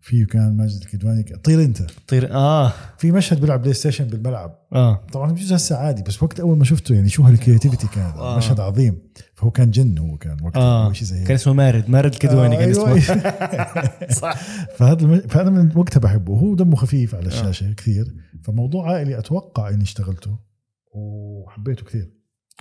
فيه 0.00 0.26
كان 0.26 0.56
ماجد 0.56 0.80
الكدواني 0.80 1.22
طير 1.22 1.62
انت. 1.64 1.82
طير 2.08 2.32
آه. 2.34 2.72
في 2.98 3.12
مشهد 3.12 3.40
بيلعب 3.40 3.60
PlayStation 3.62 4.04
بالملعب. 4.04 4.58
آه. 4.72 5.00
طبعا 5.12 5.32
بجوز 5.32 5.52
هسه 5.52 5.76
عادي 5.76 6.02
بس 6.02 6.22
وقت 6.22 6.40
أول 6.40 6.58
ما 6.58 6.64
شفته 6.64 6.94
يعني 6.94 7.08
شو 7.08 7.22
هال 7.22 7.33
creativity 7.33 7.86
كان 7.94 8.04
آه. 8.04 8.36
مشهد 8.36 8.60
عظيم. 8.60 8.98
فهو 9.34 9.50
كان 9.50 9.70
جن 9.70 9.98
هو 9.98 10.16
كان 10.16 10.36
وقتها 10.42 10.86
أو 10.86 10.92
شيء 10.92 11.08
زي 11.08 11.24
كان 11.24 11.34
اسمه 11.34 11.52
مارد 11.52 11.90
مارد 11.90 12.12
الكدواني 12.12 12.54
آه، 12.56 12.58
كان 12.58 12.68
أيوة. 12.72 12.98
اسمه 12.98 14.10
صح. 14.20 14.34
فهذا 14.76 15.02
الم... 15.02 15.20
فانا 15.20 15.50
من 15.50 15.72
وقتها 15.76 16.00
بحبه. 16.00 16.32
وهو 16.32 16.54
دمه 16.54 16.76
خفيف 16.76 17.14
على 17.14 17.26
الشاشة 17.26 17.72
كثير. 17.72 18.14
فموضوع 18.44 18.90
عائلي 18.92 19.18
أتوقع 19.18 19.68
إني 19.68 19.82
اشتغلته 19.82 20.38
وحبيته 20.94 21.84
كثير. 21.84 22.10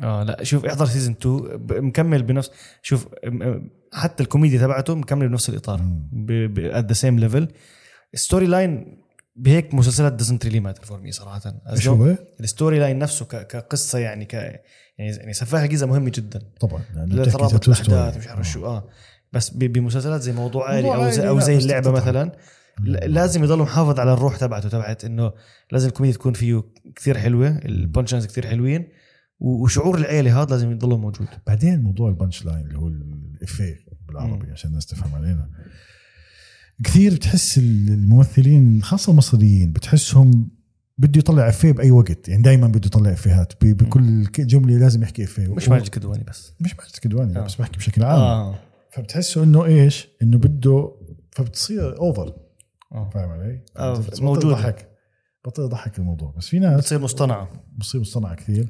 آه 0.03 0.23
لا 0.23 0.43
شوف 0.43 0.65
احضر 0.65 0.85
season 0.85 1.15
2 1.21 1.37
ب- 1.57 1.73
مكمل 1.73 2.23
بنفس 2.23 2.51
شوف 2.81 3.07
حتى 3.93 4.23
الكوميديا 4.23 4.59
تبعته 4.59 4.95
مكمل 4.95 5.29
بنفس 5.29 5.49
الإطار. 5.49 5.81
at 6.59 6.85
the 6.85 6.93
same 6.93 7.19
level 7.19 7.47
story 8.13 8.45
line 8.45 8.97
بهيك 9.35 9.73
مسلسلات 9.73 10.13
doesn't 10.13 10.45
really 10.45 10.59
matter 10.59 10.83
for 10.85 10.99
me 11.01 11.11
صراحة 11.11 11.41
إيش 11.71 11.87
هو؟ 11.87 12.15
ال 12.39 12.46
story 12.46 12.79
line 12.79 12.99
نفسه 12.99 13.25
ك- 13.25 13.47
كقصة 13.47 13.99
يعني 13.99 14.25
ك 14.25 14.33
يعني 14.33 14.61
يعني 14.97 15.33
سفاح 15.33 15.61
الجيزه 15.61 15.85
مهمة 15.87 16.09
جدا 16.15 16.41
طبعا 16.59 16.81
لأنه 16.95 17.15
بتحكي 17.21 17.37
ترابط. 17.37 17.67
الاحداث 17.67 18.17
مش 18.17 18.27
عارف 18.27 18.47
شو 18.51 18.65
آه 18.65 18.87
بس 19.33 19.49
ب- 19.49 19.59
بمسلسلات 19.59 20.21
زي 20.21 20.31
موضوع 20.31 20.73
موضوع 20.81 20.95
أو 20.95 21.09
زي 21.09 21.21
لا، 21.25 21.39
زي 21.39 21.57
بس 21.57 21.63
اللعبة. 21.63 21.91
مثلا 21.91 22.31
لازم 22.83 23.43
يضل 23.43 23.59
محافظ 23.59 23.99
على 23.99 24.13
الروح 24.13 24.37
تبعته 24.37 24.69
تبعت 24.69 25.05
إنه 25.05 25.31
لازم 25.71 25.87
الكوميديا 25.87 26.17
تكون 26.17 26.33
فيه 26.33 26.63
كثير 26.95 27.17
حلوة 27.17 27.47
ال 27.65 27.71
punchlines 27.71 28.27
كثير 28.27 28.47
حلوين 28.47 28.87
وشعور 29.39 29.97
العيلة 29.97 30.41
هذا 30.41 30.49
لازم 30.49 30.71
يضل 30.71 30.97
موجود 30.97 31.27
بعدين 31.47 31.81
موضوع 31.81 32.09
ال 32.09 32.45
punchline 32.45 32.65
اللي 32.67 32.77
هو 32.79 32.87
الإفيه 33.37 33.75
بالعربي 34.07 34.51
عشان 34.51 34.69
الناس 34.69 34.85
تفهم 34.85 35.15
علينا. 35.15 35.49
كثير 36.83 37.13
بتحس 37.13 37.57
الممثلين 37.57 38.83
خاصة 38.83 39.11
المصريين 39.11 39.71
بتحسهم 39.71 40.49
بده 40.97 41.19
يطلع 41.19 41.49
إفيه 41.49 41.71
بأي 41.71 41.91
وقت. 41.91 42.29
يعني 42.29 42.41
دائما 42.41 42.67
بده 42.67 42.85
يطلع 42.85 43.11
إفيهات 43.11 43.53
بكل 43.65 44.23
جملة 44.39 44.77
لازم 44.77 45.03
يحكي 45.03 45.23
إفيه. 45.23 45.53
مش 45.53 45.69
ماجد 45.69 45.87
كدواني 45.87 46.23
بس. 46.23 46.53
مش 46.59 46.75
ماجد 46.79 46.95
كدواني 47.01 47.37
آه. 47.37 47.41
بس 47.41 47.55
بحكي 47.55 47.77
بشكل 47.77 48.03
عام. 48.03 48.19
آه. 48.19 48.59
فبتحسه 48.91 49.43
إنه 49.43 49.65
إيش؟ 49.65 50.07
إنه 50.21 50.37
بده 50.37 50.91
فبتصير 51.31 51.99
over. 51.99 52.33
آه. 52.91 53.09
فاهم 53.13 53.29
علي؟ 53.29 53.61
آه، 53.77 53.99
بطل 53.99 54.23
موجودة. 54.23 54.49
ضحك. 54.49 54.89
بطل 55.45 55.63
يضحك 55.63 55.99
الموضوع. 55.99 56.33
بس 56.37 56.47
في 56.47 56.59
ناس 56.59 56.79
بتصير 56.79 56.99
مصطنعة. 56.99 57.49
بصير 57.77 58.01
مصطنعة 58.01 58.35
كثير. 58.35 58.69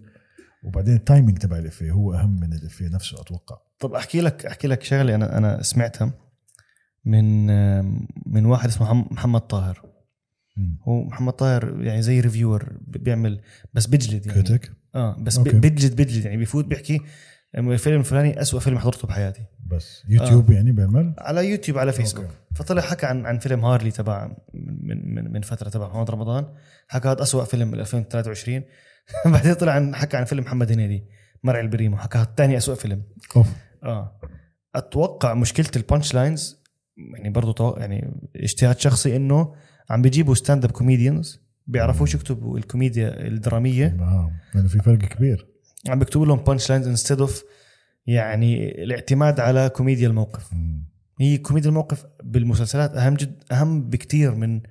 وبعدين 0.63 0.95
ال 0.95 1.01
timing 1.01 1.37
تبع 1.37 1.57
الإفيه 1.57 1.91
هو 1.91 2.13
أهم 2.13 2.39
من 2.39 2.53
الإفيه 2.53 2.87
نفسه 2.87 3.21
أتوقع. 3.21 3.57
طب 3.79 3.93
أحكي 3.93 4.21
لك 4.21 4.45
أحكي 4.45 4.67
لك 4.67 4.83
شغلة 4.83 5.15
أنا 5.15 5.37
أنا 5.37 5.61
سمعتها 5.61 6.11
من 7.05 7.45
من 8.25 8.45
واحد 8.45 8.69
اسمه 8.69 8.87
محم- 8.93 9.13
محمد 9.13 9.41
طاهر. 9.41 9.81
هو 10.87 11.03
محمد 11.03 11.33
طاهر 11.33 11.81
يعني 11.83 12.01
زي 12.01 12.19
reviewer 12.19 12.77
بيعمل 12.87 13.41
بس 13.73 13.85
بيجلد 13.85 14.25
يعني. 14.25 14.41
critic 14.43 14.71
آه 14.95 15.15
بس 15.19 15.37
okay. 15.37 15.59
بيجلد 15.59 15.95
بيجلد 15.95 16.25
يعني 16.25 16.37
بيفوت 16.37 16.65
بيحكي 16.65 17.01
الفيلم 17.55 17.99
الفلاني 17.99 18.41
أسوأ 18.41 18.59
فيلم 18.59 18.79
حضرته 18.79 19.07
بحياتي. 19.07 19.41
بس 19.67 20.03
يوتيوب 20.09 20.51
يعني 20.51 20.71
بيعمل؟ 20.71 21.13
على 21.17 21.49
يوتيوب 21.51 21.77
على 21.77 21.91
فيسبوك 21.91 22.23
okay. 22.25 22.35
فطلع 22.55 22.81
حكى 22.81 23.05
عن 23.05 23.25
عن 23.25 23.39
فيلم 23.39 23.65
هارلي 23.65 23.91
تبع 23.91 24.31
من 24.53 25.15
من 25.15 25.31
من 25.33 25.41
فترة 25.41 25.69
تبع 25.69 25.87
محمد 25.87 26.11
رمضان. 26.11 26.45
حكى 26.87 27.07
هذا 27.07 27.21
أسوأ 27.21 27.43
فيلم 27.43 27.71
بال 27.71 27.79
2023 27.79 28.63
بعدين 29.33 29.53
طلع 29.53 29.71
عن 29.71 29.95
حكى 29.95 30.17
عن 30.17 30.25
فيلم 30.25 30.43
محمد 30.43 30.71
هنيدي 30.71 31.03
مرعي 31.43 31.61
البريمو. 31.61 31.97
حكى 31.97 32.17
هذا 32.17 32.33
ثاني 32.37 32.57
أسوأ 32.57 32.75
فيلم. 32.75 33.01
أوف. 33.35 33.47
آه. 33.83 34.19
أتوقع 34.75 35.33
مشكلة 35.33 35.67
ال 35.75 36.13
punchlines 36.13 36.57
يعني 36.97 37.29
برضه. 37.29 37.79
يعني 37.79 38.21
اجتهاد 38.35 38.79
شخصي 38.79 39.15
إنه 39.15 39.53
عم 39.89 40.01
بيجيبوا 40.01 40.35
stand-up 40.35 40.71
comedians 40.71 41.41
بيعرفوش 41.67 42.15
يكتبوا 42.15 42.57
الكوميديا 42.57 43.27
الدرامية. 43.27 43.85
آه. 43.99 44.31
لأنه 44.53 44.67
في 44.67 44.79
فرق 44.79 44.97
كبير. 44.97 45.47
عم 45.89 45.99
بيكتبوا 45.99 46.25
لهم 46.25 46.37
punchlines 46.37 46.87
instead 46.87 47.21
of 47.21 47.43
يعني 48.07 48.83
الاعتماد 48.83 49.39
على 49.39 49.69
كوميديا 49.69 50.07
الموقف. 50.07 50.53
مم. 50.53 50.87
هي 51.19 51.37
كوميديا 51.37 51.69
الموقف 51.69 52.05
بالمسلسلات 52.23 52.91
أهم 52.95 53.13
جد 53.13 53.43
أهم 53.51 53.89
بكتير 53.89 54.35
من 54.35 54.61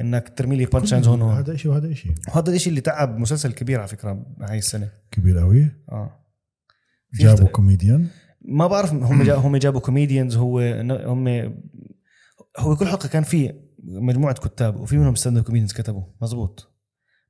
إنك 0.00 0.32
ترمي 0.36 0.56
لي 0.56 0.64
punchlines 0.64 1.08
هون 1.08 1.22
هذا 1.22 1.56
شيء 1.56 1.70
وهذا 1.70 1.94
شيء 1.94 2.12
وهذا 2.28 2.52
الشيء 2.52 2.70
اللي 2.70 2.80
تعب 2.80 3.18
مسلسل 3.18 3.52
كبير 3.52 3.78
على 3.78 3.88
فكرة 3.88 4.26
هاي 4.40 4.58
السنة. 4.58 4.88
كبير 5.10 5.38
قوي 5.38 5.68
آه. 5.92 6.20
جابوا 7.14 7.48
كوميديان 7.48 8.06
ما 8.42 8.66
بعرف 8.66 8.92
هم 8.92 9.22
جا 9.22 9.34
هم 9.34 9.56
جابوا 9.56 9.80
comedians 9.80 10.36
هو 10.36 10.60
هم 11.06 11.28
هو 12.58 12.76
كل 12.76 12.86
حلقة 12.86 13.08
كان 13.08 13.22
في 13.22 13.54
مجموعة 13.84 14.34
كتاب 14.34 14.80
وفي 14.80 14.98
منهم 14.98 15.14
stand-up 15.14 15.44
comedians 15.44 15.72
كتبوا. 15.72 16.02
مزبوط 16.22 16.76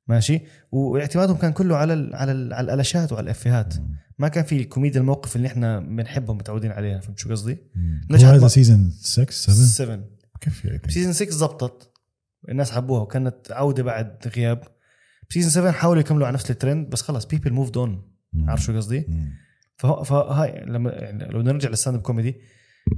ماشي؟ 0.07 0.41
واعتمادهم 0.71 1.37
كان 1.37 1.51
كله 1.51 1.77
على 1.77 1.93
ال 1.93 2.15
على 2.15 2.31
ال 2.31 2.53
على 2.53 2.65
الألاشات 2.65 3.11
وعلى 3.11 3.23
الإفيهات. 3.23 3.73
ما 4.19 4.27
كان 4.27 4.43
في 4.43 4.57
الكوميديا 4.57 5.01
الموقف 5.01 5.35
اللي 5.35 5.47
إحنا 5.47 5.79
بنحبه 5.79 6.33
متعودين 6.33 6.71
عليها 6.71 6.99
فهمت 6.99 7.19
شو 7.19 7.29
قصدي؟ 7.29 7.57
نجحت 8.09 8.33
هذا. 8.33 8.47
season 8.47 8.91
6 9.01 9.31
7 9.31 9.55
7 9.55 10.03
كيف 10.41 10.65
يعني؟ 10.65 10.81
season 10.87 11.13
6 11.13 11.31
زبطت. 11.31 11.91
الناس 12.49 12.71
حبوها 12.71 13.01
وكانت 13.01 13.51
عودة 13.51 13.83
بعد 13.83 14.27
غياب. 14.35 14.63
season 15.29 15.51
7 15.51 15.71
حاولوا 15.71 16.01
يكملوا 16.01 16.27
على 16.27 16.33
نفس 16.33 16.51
الترند 16.51 16.89
بس 16.89 17.01
خلص 17.01 17.25
people 17.25 17.53
moved 17.53 17.77
on 17.77 18.11
عارف 18.47 18.63
شو 18.63 18.75
قصدي؟ 18.75 19.05
فهاي 19.81 20.65
لما 20.65 20.91
يعني 20.91 21.25
لو 21.25 21.39
بدنا 21.39 21.51
نرجع 21.51 21.69
لل 21.69 21.97
stand-up 21.97 22.01
comedy 22.01 22.35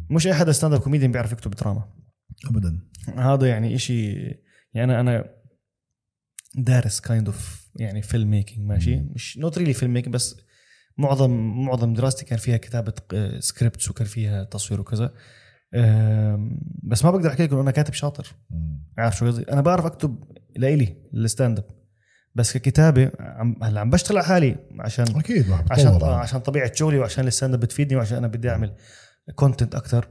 مش 0.10 0.28
أي 0.28 0.34
حدا 0.34 0.52
stand-up 0.52 0.80
comedian 0.80 1.12
بيعرف 1.12 1.32
يكتب 1.32 1.52
دراما. 1.52 1.94
ابدا. 2.50 2.80
هذا 3.16 3.48
يعني 3.48 3.76
إشي 3.76 4.14
يعني 4.74 4.84
أنا 4.84 5.00
أنا 5.00 5.26
دارس 6.56 7.00
kind 7.00 7.28
of 7.28 7.72
يعني 7.76 8.02
filmmaking 8.02 8.68
ماشي 8.68 8.96
مش 8.96 9.38
not 9.38 9.58
really 9.58 9.74
filmmaking 9.74 10.14
بس 10.14 10.42
معظم 10.98 11.32
معظم 11.66 11.94
دراستي 11.94 12.26
كان 12.26 12.38
فيها 12.38 12.58
كتابة 12.58 12.94
scripts 13.40 13.90
وكان 13.90 14.08
فيها 14.08 14.44
تصوير 14.44 14.82
وكذا. 14.82 15.14
بس 16.84 17.06
ما 17.06 17.12
بقدر 17.12 17.30
أحكي 17.30 17.44
لكم 17.44 17.60
أنا 17.60 17.72
كاتب 17.72 17.94
شاطر. 17.94 18.36
عارف 18.98 19.18
شو 19.18 19.28
قصدي؟ 19.28 19.52
أنا 19.52 19.62
بعرف 19.62 19.86
أكتب 19.86 20.24
لإلي 20.56 20.98
ال 21.14 21.60
stand-up. 21.60 21.66
بس 22.36 22.58
ككتابة 22.58 23.12
عم 23.20 23.64
هلا 23.64 23.80
عم 23.82 23.90
بشتغل 23.90 24.18
على 24.18 24.26
حالي 24.28 24.56
عشان 24.80 25.06
أكيد 25.16 25.46
عشان 25.72 25.94
يعني. 25.94 26.04
عشان 26.14 26.40
طبيعة 26.40 26.74
شغلي 26.74 27.00
وعشان 27.00 27.28
ال 27.28 27.54
stand-up 27.54 27.60
بتفيدني 27.60 27.96
وعشان 27.98 28.18
أنا 28.18 28.28
بدي 28.28 28.50
أعمل 28.50 28.74
content 29.36 29.76
أكثر 29.76 30.08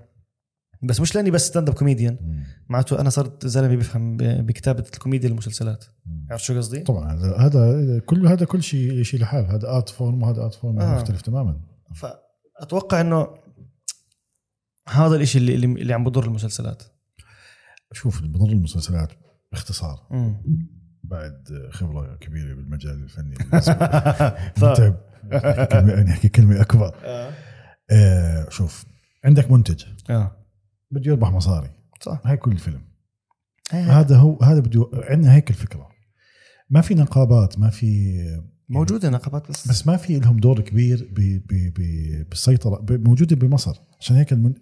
بس 0.82 1.00
مش 1.00 1.14
لأني 1.14 1.30
بس 1.30 1.46
stand-up 1.46 1.74
comedian. 1.74 2.44
معناته 2.68 3.00
أنا 3.00 3.10
صرت 3.10 3.46
زلمة 3.46 3.68
بيفهم 3.76 4.16
ب- 4.16 4.22
بكتابة 4.46 4.84
الكوميديا 4.94 5.28
للمسلسلات 5.28 5.84
مم. 6.06 6.26
عرفت 6.30 6.44
شو 6.44 6.56
قصدي؟ 6.56 6.80
طبعا 6.80 7.12
هذا 7.38 7.98
كل 8.06 8.26
هذا 8.26 8.44
كل 8.46 8.62
شيء 8.62 9.02
شيء 9.02 9.20
لحال 9.20 9.46
هذا 9.46 9.68
art 9.68 9.88
form 9.88 10.22
وهذا 10.22 10.42
art 10.42 10.54
form 10.54 10.80
آه. 10.80 10.94
مختلف 10.94 11.20
تماما 11.22 11.60
فأتوقع 11.94 13.00
إنه 13.00 13.26
هذا 14.88 15.14
اللي 15.14 15.26
اللي, 15.54 15.66
اللي 15.82 15.92
عم 15.92 16.04
بضر 16.04 16.24
المسلسلات 16.24 16.82
شوف 17.92 18.18
اللي 18.20 18.28
بضر 18.28 18.48
المسلسلات 18.52 19.12
باختصار 19.52 20.06
مم. 20.10 20.42
بعد 21.12 21.68
خبرة 21.70 22.16
كبيرة 22.16 22.54
بالمجال 22.54 23.02
الفني. 23.02 23.34
متعب. 24.62 24.96
كلمة 25.72 25.92
يعني 25.92 26.10
احكي 26.10 26.28
كلمة 26.28 26.60
أكبر. 26.60 26.94
آه. 27.04 27.32
آه 27.90 28.48
شوف 28.48 28.84
عندك 29.24 29.50
منتج. 29.50 29.84
آه. 30.10 30.36
بده 30.90 31.10
يربح 31.10 31.30
مصاري. 31.30 31.70
صح. 32.00 32.20
هاي 32.24 32.36
كل 32.36 32.52
الفيلم. 32.52 32.82
هذا 33.70 33.92
هذا 33.92 34.16
هو 34.16 34.38
هذا 34.42 34.60
بده 34.60 34.90
عندنا 34.94 35.34
هيك 35.34 35.50
الفكرة. 35.50 35.88
ما 36.70 36.80
في 36.80 36.94
نقابات 36.94 37.58
ما 37.58 37.70
في 37.70 38.18
موجودة 38.68 39.10
نقابات 39.10 39.50
بس 39.50 39.68
بس 39.68 39.86
ما 39.86 39.96
في 39.96 40.18
لهم 40.18 40.36
دور 40.36 40.60
كبير 40.60 41.10
بالسيطرة 42.30 42.84
موجودة 42.90 43.36
بمصر. 43.36 43.76
عشان 44.00 44.16
هيك 44.16 44.32
المن... 44.32 44.54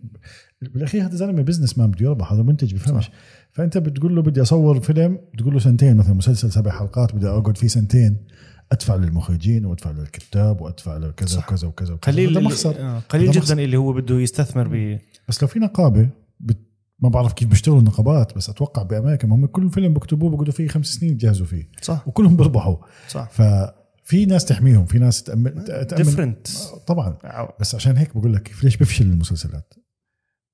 بالأخير 0.63 1.05
هذا 1.05 1.17
زلمة 1.17 1.43
businessman 1.43 1.91
بده 1.91 2.07
يربح 2.07 2.33
هذا 2.33 2.43
منتج 2.43 2.75
بفهمش. 2.75 3.05
صح. 3.05 3.13
فأنت 3.53 3.79
بتقول 3.79 4.17
له 4.17 4.23
بدي 4.23 4.43
أصور 4.43 4.81
فيلم 4.81 5.19
بتقول 5.35 5.55
له 5.55 5.61
سنتين 5.61 5.97
مثلا 5.97 6.15
مسلسل 6.15 6.53
سبع 6.53 6.71
حلقات 6.71 7.15
بدي 7.15 7.29
أقعد 7.29 7.57
فيه 7.57 7.69
سنتين 7.69 8.27
أدفع 8.73 8.97
للمخرجين 8.97 9.67
وأدفع 9.67 9.91
للكتاب 9.91 10.61
وأدفع 10.61 10.97
لكذا. 10.97 11.39
وكذا 11.39 11.69
وكذا. 11.69 11.95
قليل 11.95 12.31
هذا 12.31 12.47
مخسر. 12.47 12.81
آه، 12.81 12.99
قليل 12.99 13.31
جدا 13.31 13.41
مخسر. 13.41 13.59
اللي 13.59 13.77
هو 13.77 13.93
بده 13.93 14.21
يستثمر 14.21 14.69
ب 14.69 14.99
بس 15.29 15.43
لو 15.43 15.49
في 15.49 15.59
نقابة 15.59 16.09
بت... 16.41 16.59
ما 16.99 17.09
بعرف 17.09 17.33
كيف 17.33 17.49
بيشتغلوا 17.49 17.81
النقابات 17.81 18.37
بس 18.37 18.51
أتوقع 18.51 18.83
بأمريكا 18.83 19.29
ما 19.29 19.35
هم 19.35 19.47
كل 19.47 19.71
فيلم 19.71 19.95
بكتبوه 19.95 20.31
بقعدوا 20.31 20.53
فيه 20.53 20.69
خمس 20.69 20.87
سنين 20.87 21.13
يجهزوا 21.13 21.47
فيه. 21.47 21.69
صح. 21.83 22.09
وكلهم 22.09 22.37
بيربحوا. 22.37 22.77
صح. 23.09 23.31
ففي 23.31 24.27
ناس 24.27 24.45
تحميهم 24.45 24.85
في 24.85 24.99
ناس 24.99 25.23
تأمن. 25.23 25.65
تأمن 25.65 25.87
different 26.05 26.49
طبعا. 26.87 27.17
بس 27.61 27.75
عشان 27.75 27.97
هيك 27.97 28.17
بقول 28.17 28.35
لك 28.35 28.53
ليش 28.63 28.77
بفشل 28.77 29.05
المسلسلات؟ 29.05 29.75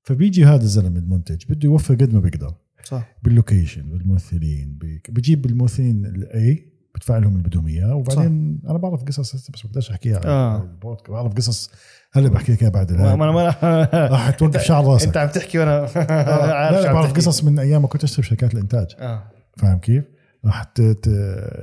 فبيجي 0.03 0.45
هذا 0.45 0.63
الزلمة 0.63 0.99
المنتج 0.99 1.45
بده 1.49 1.65
يوفر 1.65 1.95
قد 1.95 2.15
ما 2.15 2.21
بيقدر. 2.21 2.55
صح 2.87 3.16
بال 3.23 3.35
location 3.35 3.83
بالممثلين 3.82 4.78
بجيب 5.09 5.47
الممثلين 5.47 6.07
اللي 6.07 6.73
بدفع 6.95 7.18
لهم 7.18 7.32
اللي 7.37 7.49
بدهم 7.49 7.66
إياه 7.66 7.95
وبعدين 7.95 8.61
صح. 8.62 8.70
أنا 8.70 8.78
بعرف 8.78 9.03
قصص 9.03 9.51
بس 9.51 9.62
بقدرش 9.66 9.91
أحكيها 9.91 10.16
على 10.16 10.26
آه. 10.26 10.62
البودكاست 10.62 11.11
بعرف 11.11 11.32
قصص 11.32 11.70
هلا 12.12 12.28
بحكي 12.28 12.53
لك 12.53 12.62
إياها 12.62 12.72
بعد 12.72 12.93
ما. 12.93 13.16
ما 13.16 13.32
ما 13.32 13.49
راح 13.93 14.30
توقف 14.30 14.62
شعر 14.62 14.84
راسك 14.84 15.07
أنت 15.07 15.16
عم 15.16 15.28
تحكي 15.28 15.59
وأنا 15.59 15.78
آه، 15.97 16.53
عارف 16.53 16.76
لا 16.76 16.82
لا 16.82 16.93
بعرف. 16.93 17.12
قصص 17.12 17.45
من 17.45 17.59
أيام 17.59 17.82
ما 17.82 17.89
كنت 17.89 18.05
اشتغل 18.05 18.22
بشركات 18.22 18.55
الإنتاج 18.55 18.87
آه 18.99 19.30
فاهم 19.57 19.78
كيف؟ 19.78 20.05
راح 20.45 20.72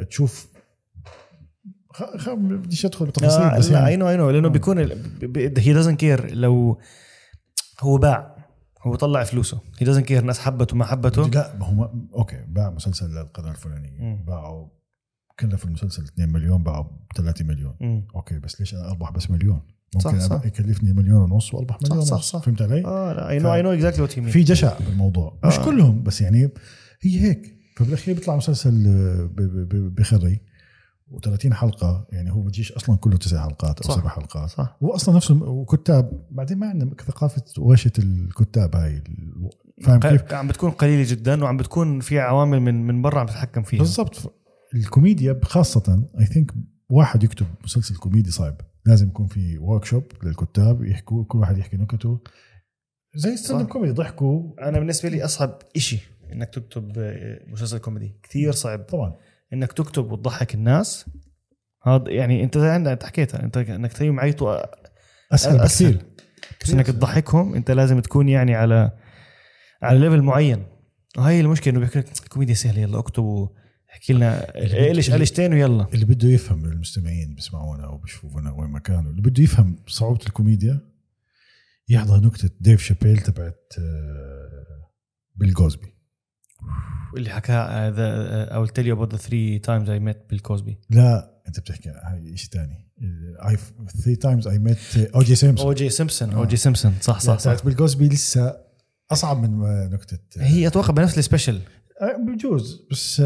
تشوف 0.10 0.48
خ... 1.94 2.30
بديش 2.30 2.86
أدخل 2.86 3.06
بتفاصيل 3.06 3.42
آه 3.42 3.58
بس 3.58 3.72
لا 3.72 3.78
I 3.78 3.84
يعني 3.84 3.96
نو 3.96 4.10
اي 4.10 4.18
نو 4.18 4.30
لأنه 4.30 4.48
بيكون 4.48 4.78
he 5.38 5.74
doesn't 5.74 6.00
care 6.00 6.36
لو 6.36 6.80
هو 7.80 7.98
باع 7.98 8.33
هو 8.84 8.96
طلع 8.96 9.24
فلوسه 9.24 9.60
he 9.80 9.86
doesn't 9.86 10.06
care 10.06 10.20
الناس 10.20 10.40
حبته 10.40 10.76
ما 10.76 10.86
حبته 10.86 11.28
لا 11.28 11.56
ما 11.60 11.66
هو. 11.66 11.92
okay 12.16 12.46
باع 12.48 12.70
مسلسل 12.70 13.10
للقناة 13.12 13.52
الفلانية. 13.52 14.24
باعوا 14.28 14.68
كلف 15.40 15.66
المسلسل 15.66 16.04
2 16.04 16.30
مليون 16.34 16.64
باعوا 16.64 16.84
ب 16.84 16.90
3 17.18 17.46
مليون 17.46 17.74
مم. 17.82 18.04
okay 18.16 18.40
بس 18.40 18.60
ليش 18.60 18.74
أنا 18.74 18.90
أربح 18.90 19.12
بس 19.12 19.32
مليون؟ 19.32 19.62
ممكن 19.96 20.20
صح، 20.20 20.20
صح. 20.20 20.38
صح 20.38 20.46
يكلفني 20.46 20.94
مليون 20.94 21.32
ونص 21.32 21.54
وأربح 21.54 21.78
صح، 21.80 21.90
مليون 21.90 22.06
صح، 22.06 22.16
ونص 22.16 22.32
صح. 22.32 22.42
فهمت 22.42 22.62
علي؟ 22.62 22.86
آه 22.86 23.30
I 23.30 23.40
know 23.40 23.54
I 23.54 23.62
know 23.62 23.74
exactly 23.74 24.02
what 24.02 24.18
you 24.18 24.24
في 24.24 24.44
جشع 24.44 24.78
بالموضوع 24.80 25.38
مش 25.46 25.54
آه. 25.60 25.66
كلهم 25.66 26.04
بس 26.04 26.22
يعني 26.22 26.50
هي 27.02 27.20
هيك 27.22 27.54
فبالأخير 27.78 28.16
بيطلع 28.16 28.36
مسلسل 28.36 28.88
آه، 28.88 29.30
بخري 29.72 30.40
و30 31.14 31.54
حلقة 31.54 32.08
يعني 32.12 32.32
هو 32.32 32.42
بيجيش 32.42 32.72
أصلا 32.72 32.98
كله 32.98 33.18
تسع 33.18 33.44
حلقات 33.44 33.82
أو 33.82 33.92
صح. 33.92 34.00
سبع 34.00 34.10
حلقات. 34.10 34.50
صح. 34.50 34.78
هو 34.84 34.96
أصلا 34.96 35.16
نفسه 35.16 35.44
وكتاب 35.44 36.28
بعدين 36.32 36.58
ما 36.58 36.68
عندنا 36.68 36.96
ثقافة 37.08 37.44
ورشه 37.58 37.92
الكتاب 38.00 38.76
هاي 38.76 39.04
فاهم 39.84 40.00
كيف؟ 40.00 40.34
عم 40.34 40.48
بتكون 40.48 40.72
قليلة 40.72 41.12
جدا 41.12 41.44
وعم 41.44 41.58
بتكون 41.58 42.00
في 42.00 42.20
عوامل 42.20 42.60
من 42.60 42.88
من 42.88 43.02
برا 43.02 43.20
عم 43.20 43.26
تتحكم 43.26 43.64
فيها. 43.64 43.80
بالضبط. 43.80 44.34
الكوميديا 44.76 45.40
خاصة 45.44 46.08
I 46.20 46.26
think 46.26 46.54
واحد 46.90 47.24
يكتب 47.24 47.46
مسلسل 47.64 47.96
كوميدي 47.96 48.32
صعب. 48.32 48.56
لازم 48.86 49.08
يكون 49.08 49.28
في 49.28 49.58
workshop 49.58 50.04
للكتاب 50.24 50.84
يحكوا 50.84 51.24
كل 51.24 51.38
واحد 51.40 51.58
يحكي 51.58 51.78
نكته. 51.78 52.20
زي 53.16 53.38
stand 53.38 53.62
up. 53.62 53.68
comedy 53.68 53.94
ضحكوا. 53.94 54.68
أنا 54.68 54.80
بالنسبة 54.80 55.10
لي 55.10 55.26
أصعب 55.26 55.60
إشي 55.76 56.00
إنك 56.34 56.50
تكتب 56.50 56.92
مسلسل 57.48 57.78
كوميدي. 57.78 58.16
كثير 58.24 58.52
صعب. 58.52 58.80
طبعا. 58.80 59.16
إنك 59.54 59.72
تكتب 59.74 60.12
وتضحك 60.12 60.56
الناس. 60.56 61.06
هذا 61.84 62.04
يعني 62.08 62.44
أنت 62.44 62.58
انت 62.58 63.04
حكيتها 63.04 63.44
أنت 63.44 63.58
إنك 63.58 63.92
تخليهم 63.94 64.18
يعيطوا 64.18 64.58
أسهل. 65.34 65.58
بكثير. 65.58 66.06
بس 66.64 66.72
إنك 66.72 66.88
تضحكهم 66.88 67.56
أنت 67.56 67.72
لازم 67.72 68.00
تكون 68.00 68.30
يعني 68.30 68.56
على 68.56 68.92
على 69.82 70.00
level 70.00 70.22
معين. 70.22 70.64
وهي 71.18 71.42
المشكلة 71.42 71.74
إنه 71.74 71.80
بيحكي 71.80 72.00
لك 72.00 72.28
كوميديا 72.30 72.54
سهلة 72.54 72.82
يلا 72.82 73.00
اكتب 73.00 73.50
احكي 73.94 74.14
لنا 74.14 74.56
إيش 74.56 75.12
قلشتين 75.12 75.54
ويلا. 75.54 75.88
اللي 75.94 76.06
بده 76.06 76.30
يفهم 76.30 76.66
المستمعين 76.66 77.36
بيسمعونا 77.36 77.86
أو 77.86 77.98
بيشوفونا 77.98 78.52
وين 78.52 78.70
ما 78.70 78.80
كانوا 78.80 79.12
اللي 79.12 79.22
بده 79.22 79.44
يفهم 79.44 79.76
صعوبة 79.88 80.26
الكوميديا 80.28 80.80
يحضر 81.90 82.20
نكتة 82.20 82.50
ديف 82.60 82.82
شابيل 82.82 83.18
تبعت 83.18 83.74
آه، 83.80 84.90
بيل 85.36 85.54
كوزبي 85.54 85.93
اللي 87.18 87.30
حكاها 87.30 87.92
the 87.92 88.56
I 88.56 88.66
will 88.66 88.70
tell 88.70 88.86
you 88.86 88.98
about 88.98 89.16
the 89.16 89.22
three 89.22 89.60
times 89.60 89.90
I 89.90 90.00
met 90.00 90.18
Bill 90.30 90.52
Cosby. 90.52 90.74
لا 90.90 91.42
أنت 91.48 91.60
بتحكي 91.60 91.90
هاي 91.90 92.38
شيء 92.38 92.50
ثاني 92.50 92.88
the 93.48 93.58
three 94.04 94.16
times 94.16 94.48
I 94.48 94.60
met 94.60 94.78
O.J. 95.16 95.36
Simpson 95.36 95.68
O.J. 95.68 95.90
Simpson 95.90 96.34
O.J. 96.34 96.56
Simpson 96.56 96.94
صح 97.02 97.20
صح 97.20 97.40
صح. 97.40 97.66
بيل 97.66 97.76
كوزبي 97.76 98.10
لسه 98.10 98.58
أصعب 99.12 99.42
من 99.42 99.66
آه، 99.66 99.90
نكتة 99.94 100.18
آه، 100.38 100.44
هي 100.44 100.68
أتوقع 100.68 100.94
بنفس 100.94 101.18
ال 101.18 101.23
special 101.23 101.60
آه، 102.02 102.18
بجوز 102.18 102.88
بس 102.92 103.24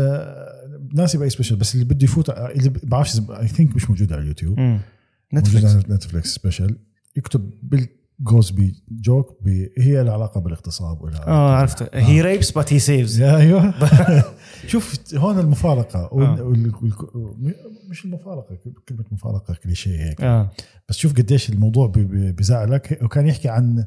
ناسي 0.94 1.18
باي 1.18 1.30
special 1.30 1.56
بس 1.56 1.76
اللي 1.76 1.86
بده 1.86 2.04
يفوت 2.04 2.30
اللي 2.30 2.70
بعرفش 2.84 3.20
I 3.30 3.48
think 3.48 3.76
مش 3.76 3.90
موجود 3.90 4.14
على 4.14 4.22
اليوتيوب. 4.22 4.80
نتفلكس 5.34 5.76
على 5.76 5.84
نتفلكس 5.90 6.36
special 6.36 6.78
يكتب 7.16 7.52
بيل 7.64 7.88
كوزبي 8.20 8.84
joke. 8.92 9.38
هي 9.78 10.02
إلها 10.02 10.15
علاقة 10.15 10.42
بالاغتصاب 10.42 11.06
آه 11.06 11.56
عرفت 11.56 11.96
he 11.96 12.22
rapes 12.22 12.52
but 12.52 12.74
he 12.74 12.80
saves 12.80 13.22
أيوه 13.22 13.74
شوف 14.68 15.16
هون 15.16 15.40
المفارقة 15.40 16.10
وال... 16.14 16.26
آه. 16.26 17.36
مش 17.90 18.06
المفارقة 18.06 18.58
كلمة 18.88 19.06
مفارقة 19.12 19.54
كليشيه 19.64 20.10
هيك 20.10 20.22
آه 20.22 20.52
بس 20.90 20.98
شوف 20.98 21.14
قديش 21.14 21.50
الموضوع. 21.50 21.92
بزعلك 22.38 23.00
وكان 23.02 23.28
يحكي 23.28 23.50
عن 23.50 23.80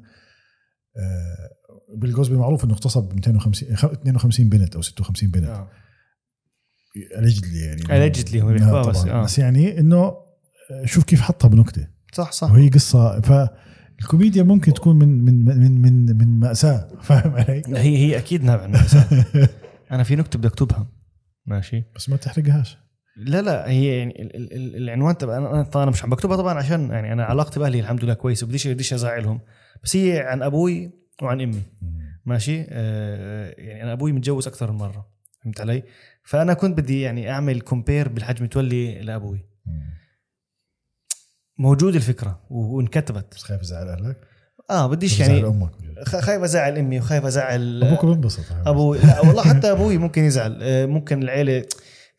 آه 0.96 1.50
بيل 1.96 2.14
كوزبي 2.14 2.36
معروف 2.36 2.64
إنه 2.64 2.72
اغتصب 2.74 3.14
250 3.14 3.76
خ- 3.76 3.84
52 3.84 4.48
بنت 4.48 4.74
أو 4.76 4.82
56 4.82 5.30
بنت 5.30 5.44
آه. 5.48 5.68
allegedly 7.18 7.54
يعني 7.54 7.82
بيحكوها 8.52 8.80
آه، 8.84 8.88
بس،. 8.88 9.04
آه. 9.06 9.22
بس 9.22 9.38
يعني 9.38 9.80
إنه 9.80 10.14
شوف 10.84 11.04
كيف 11.04 11.20
حطها 11.20 11.48
بنكتة 11.48 11.86
صح 12.12 12.32
صح 12.32 12.52
وهي 12.52 12.68
قصة 12.68 13.20
فالكوميديا 14.00 14.42
ممكن 14.42 14.74
تكون 14.74 14.96
من 14.96 15.24
من 15.24 15.44
من 15.44 15.82
من 15.82 16.16
من 16.18 16.40
مأساة 16.40 16.88
فاهم 17.02 17.32
علي؟ 17.32 17.62
هي 17.68 17.96
هي 17.98 18.18
أكيد 18.18 18.44
نابع 18.44 18.66
من 18.66 18.74
الإنسان. 18.74 19.24
أنا 19.92 20.02
في 20.02 20.16
نكتة 20.16 20.38
بدي 20.38 20.48
أكتبها. 20.48 20.86
ماشي. 21.46 21.84
بس 21.96 22.08
ما 22.08 22.16
تحرقهاش. 22.16 22.78
لا 23.16 23.42
لا 23.42 23.70
هي 23.70 23.98
يعني 23.98 24.22
ال- 24.22 24.36
ال- 24.36 24.52
ال- 24.52 24.76
العنوان 24.82 25.18
تبع 25.18 25.36
أنا 25.38 25.62
طبعا 25.62 25.86
مش 25.90 26.04
عم 26.04 26.10
بكتبها 26.10 26.36
طبعا 26.36 26.54
عشان 26.58 26.90
يعني 26.90 27.12
أنا 27.12 27.24
علاقتي 27.24 27.60
بأهلي 27.60 27.80
الحمد 27.80 28.04
لله 28.04 28.14
كويسه 28.14 28.44
وبديش 28.44 28.68
بديش 28.68 28.92
أزعلهم. 28.92 29.40
بس 29.84 29.96
هي 29.96 30.20
عن 30.20 30.42
أبوي 30.42 30.90
وعن 31.22 31.40
أمي. 31.40 31.62
ماشي؟ 32.26 32.66
آه 32.68 33.54
يعني 33.58 33.82
أنا 33.82 33.92
أبوي 33.92 34.12
متجوز 34.12 34.46
أكثر 34.46 34.72
من 34.72 34.78
مرة. 34.78 35.06
فهمت 35.44 35.60
علي؟ 35.60 35.82
فأنا 36.24 36.54
كنت 36.54 36.78
بدي 36.80 37.00
يعني 37.00 37.30
أعمل 37.30 37.60
كومبير 37.60 38.08
بالحج 38.08 38.42
متولي 38.42 39.00
لأبوي. 39.00 39.46
موجود 41.60 41.94
الفكرة 41.94 42.40
وانكتبت. 42.50 43.34
بس 43.34 43.42
خايف 43.42 43.60
أزعل 43.60 43.88
أهلك؟ 43.88 44.16
آه 44.70 44.86
بديش 44.86 45.20
يعني 45.20 45.44
أمك. 45.44 45.70
خايف 46.06 46.42
أزعل 46.42 46.78
أمي 46.78 46.98
وخايف 46.98 47.24
أزعل 47.24 47.84
أبوك 47.84 48.04
بينبسط 48.06 48.44
أبوي 48.66 48.98
لا 48.98 49.20
والله 49.20 49.42
حتى 49.42 49.70
أبوي 49.70 49.98
ممكن 49.98 50.24
يزعل. 50.24 50.58
آه، 50.62 50.86
ممكن 50.86 51.22
العيله 51.22 51.64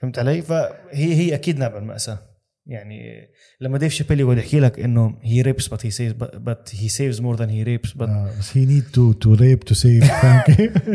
فهمت 0.02 0.20
علي؟ 0.20 0.42
فهي 0.42 1.14
هي 1.16 1.36
أكيد 1.36 1.60
نابع 1.60 1.78
المأساة. 1.78 2.18
يعني 2.66 3.30
لما 3.62 3.78
ديف 3.78 3.94
شابيل 3.94 4.20
يقعد 4.20 4.38
يحكي 4.38 4.60
لك 4.60 4.80
إنه 4.80 5.18
he 5.22 5.42
rapes 5.42 5.68
but 5.68 5.86
he 5.86 5.90
saves 5.92 6.14
but 6.20 6.72
he 6.76 6.90
saves 6.90 7.22
more 7.22 7.36
than 7.36 7.50
he 7.50 7.64
rapes 7.64 7.92
but 7.94 8.10
بس 8.40 8.58
he 8.58 8.66
need 8.66 8.84
to 8.94 9.12
to 9.12 9.34
rape 9.34 9.60
to 9.60 9.74
save؟ 9.76 10.12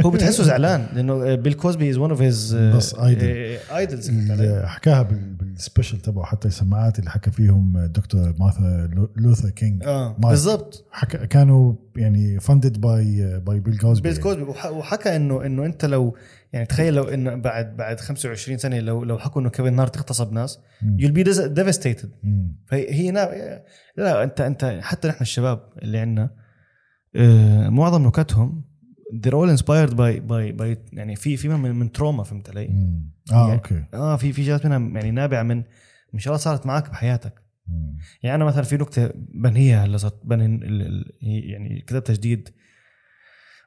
هو 0.04 0.10
بتحسه 0.10 0.44
زعلان 0.44 0.86
لأنه 0.94 1.34
بيل 1.34 1.52
كوزبي 1.54 1.90
is 1.90 1.96
one 1.96 2.10
of 2.10 2.22
his 2.22 2.54
بس 2.54 2.94
idol. 2.94 2.98
idols 3.74 4.10
حكاها 4.64 5.02
بال- 5.02 5.34
بال 5.34 5.48
special 5.48 5.98
تبعه 6.00 6.24
حتى 6.24 6.48
السماعات 6.48 6.98
اللي 6.98 7.10
حكى 7.10 7.30
فيهم 7.30 7.76
الدكتور 7.76 8.34
مارتن 8.38 8.90
لو- 8.94 9.10
لوثر 9.16 9.50
كينج 9.50 9.82
آه. 9.84 10.16
بالضبط 10.18 10.84
كانوا 11.30 11.74
يعني 11.96 12.40
funded 12.40 12.80
by 12.80 13.38
by 13.40 13.60
بيل 13.60 13.78
كوزبي 13.78 14.08
بيل 14.10 14.22
كوزبي 14.22 14.42
وح- 14.42 14.66
وحكى 14.70 15.16
إنه 15.16 15.46
إنه 15.46 15.66
أنت 15.66 15.84
لو 15.84 16.16
يعني 16.52 16.66
تخيل 16.66 16.94
لو 16.94 17.04
إنه 17.04 17.34
بعد 17.34 17.76
بعد 17.76 18.00
25 18.00 18.58
سنة 18.58 18.78
لو 18.78 19.04
لو 19.04 19.18
حكوا 19.18 19.40
إنه 19.42 19.50
كيفن 19.50 19.72
هارت 19.76 19.96
اغتصب 19.96 20.32
ناس 20.32 20.58
be 21.00 21.24
devastated 21.56 22.06
مم. 22.22 22.56
فهي 22.66 22.92
هي 22.94 23.10
نا... 23.10 23.30
لا 23.96 24.22
أنت 24.24 24.40
أنت 24.40 24.78
حتى 24.82 25.08
نحن 25.08 25.18
الشباب 25.22 25.60
اللي 25.82 25.98
عندنا 25.98 26.30
آه، 27.16 27.68
معظم 27.68 28.06
نكتهم 28.06 28.64
they're 29.14 29.30
all 29.32 29.58
inspired 29.58 29.90
by 29.92 30.20
by 30.30 30.60
by 30.60 30.78
يعني 30.92 31.16
في 31.16 31.36
في 31.36 31.48
من 31.48 31.74
من 31.74 31.92
trauma 31.92 32.22
فهمت 32.22 32.50
علي؟ 32.50 32.64
آه 33.32 33.34
يعني- 33.34 33.52
okay 33.52 33.84
آه 33.94 34.16
في 34.16 34.32
في 34.32 34.44
شغلات 34.44 34.66
منها 34.66 34.78
يعني 35.00 35.10
نابعة 35.10 35.42
من 35.42 35.62
من 36.12 36.18
شغلات 36.20 36.40
صارت 36.40 36.66
معك 36.66 36.90
بحياتك. 36.90 37.45
يعني 38.22 38.34
أنا 38.34 38.44
مثلا 38.44 38.62
في 38.62 38.76
نكتة 38.76 39.10
بنهيها 39.14 39.84
هلأ 39.84 39.96
صرت 39.96 40.26
بنهي 40.26 40.58
يعني 41.22 41.84
كتبتها 41.86 42.14
جديد 42.14 42.48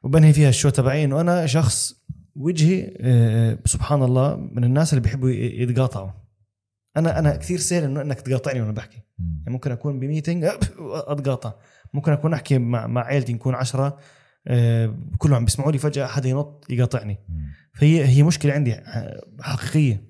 وبنهي 0.04 0.32
فيها 0.32 0.48
الشو 0.48 0.68
تبعي 0.68 1.04
انه 1.04 1.20
أنا 1.20 1.46
شخص 1.46 1.94
وجهي 2.36 2.94
آه، 3.00 3.58
سبحان 3.64 4.02
الله 4.02 4.36
من 4.36 4.64
الناس 4.64 4.92
اللي 4.92 5.00
بيحبوا 5.02 5.30
يتقاطعوا. 5.30 6.10
أنا 6.96 7.18
أنا 7.18 7.36
كثير 7.36 7.58
سهل 7.58 7.84
إنه 7.84 8.00
إنك 8.00 8.20
تقاطعني 8.20 8.60
وأنا 8.60 8.72
بحكي. 8.72 8.96
يعني 9.18 9.52
ممكن 9.52 9.70
أكون 9.70 10.00
بميتنج 10.00 10.44
أتقاطع. 10.90 11.52
ممكن 11.94 12.12
أكون 12.12 12.34
أحكي 12.34 12.58
مع 12.58 12.86
مع 12.86 13.00
عائلتي 13.04 13.32
نكون 13.32 13.54
عشرة 13.54 13.98
آه، 14.46 14.98
كلهم 15.18 15.34
عم 15.36 15.44
بيسمعوا 15.44 15.72
لي 15.72 15.78
فجأة 15.78 16.06
حدا 16.06 16.28
ينط 16.28 16.66
يقاطعني. 16.70 17.18
فهي 17.74 18.04
هي 18.06 18.22
مشكلة 18.22 18.52
عندي 18.52 18.74
ح- 18.74 18.80
حقيقية. 19.40 20.09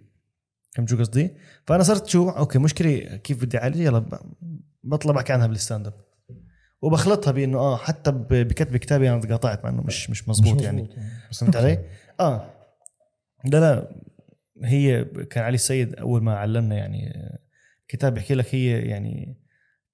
فهمت 0.74 0.88
شو 0.88 0.98
قصدي؟ 0.98 1.30
فأنا 1.66 1.82
صرت 1.82 2.06
شو 2.06 2.28
okay 2.28 2.59
مشكلة 2.58 3.16
كيف 3.16 3.44
بدي 3.44 3.58
أعالجها؟ 3.58 3.82
يلا 3.82 4.04
بطلع 4.84 5.12
بحكي 5.12 5.32
عنها 5.32 5.46
بال 5.46 5.58
stand 5.58 5.86
up. 5.86 5.94
وبخلطها 6.82 7.30
بإنه 7.30 7.58
آه 7.58 7.76
حتى 7.76 8.10
بكتب 8.30 8.76
كتابي 8.76 9.10
أنا 9.10 9.20
تقاطعت 9.20 9.64
مع 9.64 9.70
إنه 9.70 9.82
مش 9.82 10.10
مش 10.10 10.28
مزبوط 10.28 10.54
مش 10.54 10.62
يعني. 10.62 10.88
بس 11.30 11.40
فهمت. 11.40 11.56
علي؟ 11.56 11.84
آه. 12.20 12.50
لا 13.44 13.60
لا 13.60 13.90
هي 14.64 15.04
كان 15.04 15.44
علي 15.44 15.54
السيد 15.54 15.94
أول 15.94 16.22
ما 16.22 16.36
علمنا 16.36 16.76
يعني 16.76 17.10
آه، 17.10 17.38
كتاب 17.88 18.14
بيحكي 18.14 18.34
لك 18.34 18.54
هي 18.54 18.80
يعني 18.80 19.40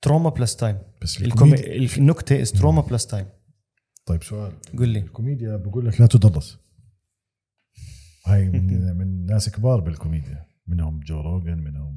trauma 0.02 0.30
plus 0.30 0.56
time 0.56 0.78
بس 1.02 1.20
الكوميديا 1.22 1.66
الكومي... 1.66 1.98
النكته 1.98 2.42
is 2.42 2.52
trauma 2.52 2.82
plus 2.82 3.06
time 3.06 3.26
طيب 4.06 4.22
سؤال. 4.22 4.52
قل 4.78 4.88
لي. 4.88 4.98
الكوميديا 4.98 5.56
بقول 5.56 5.86
لك 5.86 6.00
لا 6.00 6.06
تدرس 6.06 6.58
هاي 8.26 8.48
من 8.48 8.66
من 8.98 9.26
ناس 9.26 9.50
كبار 9.50 9.80
بالكوميديا. 9.80 10.45
منهم 10.68 11.00
جو 11.00 11.20
روجن 11.20 11.58
منهم 11.58 11.96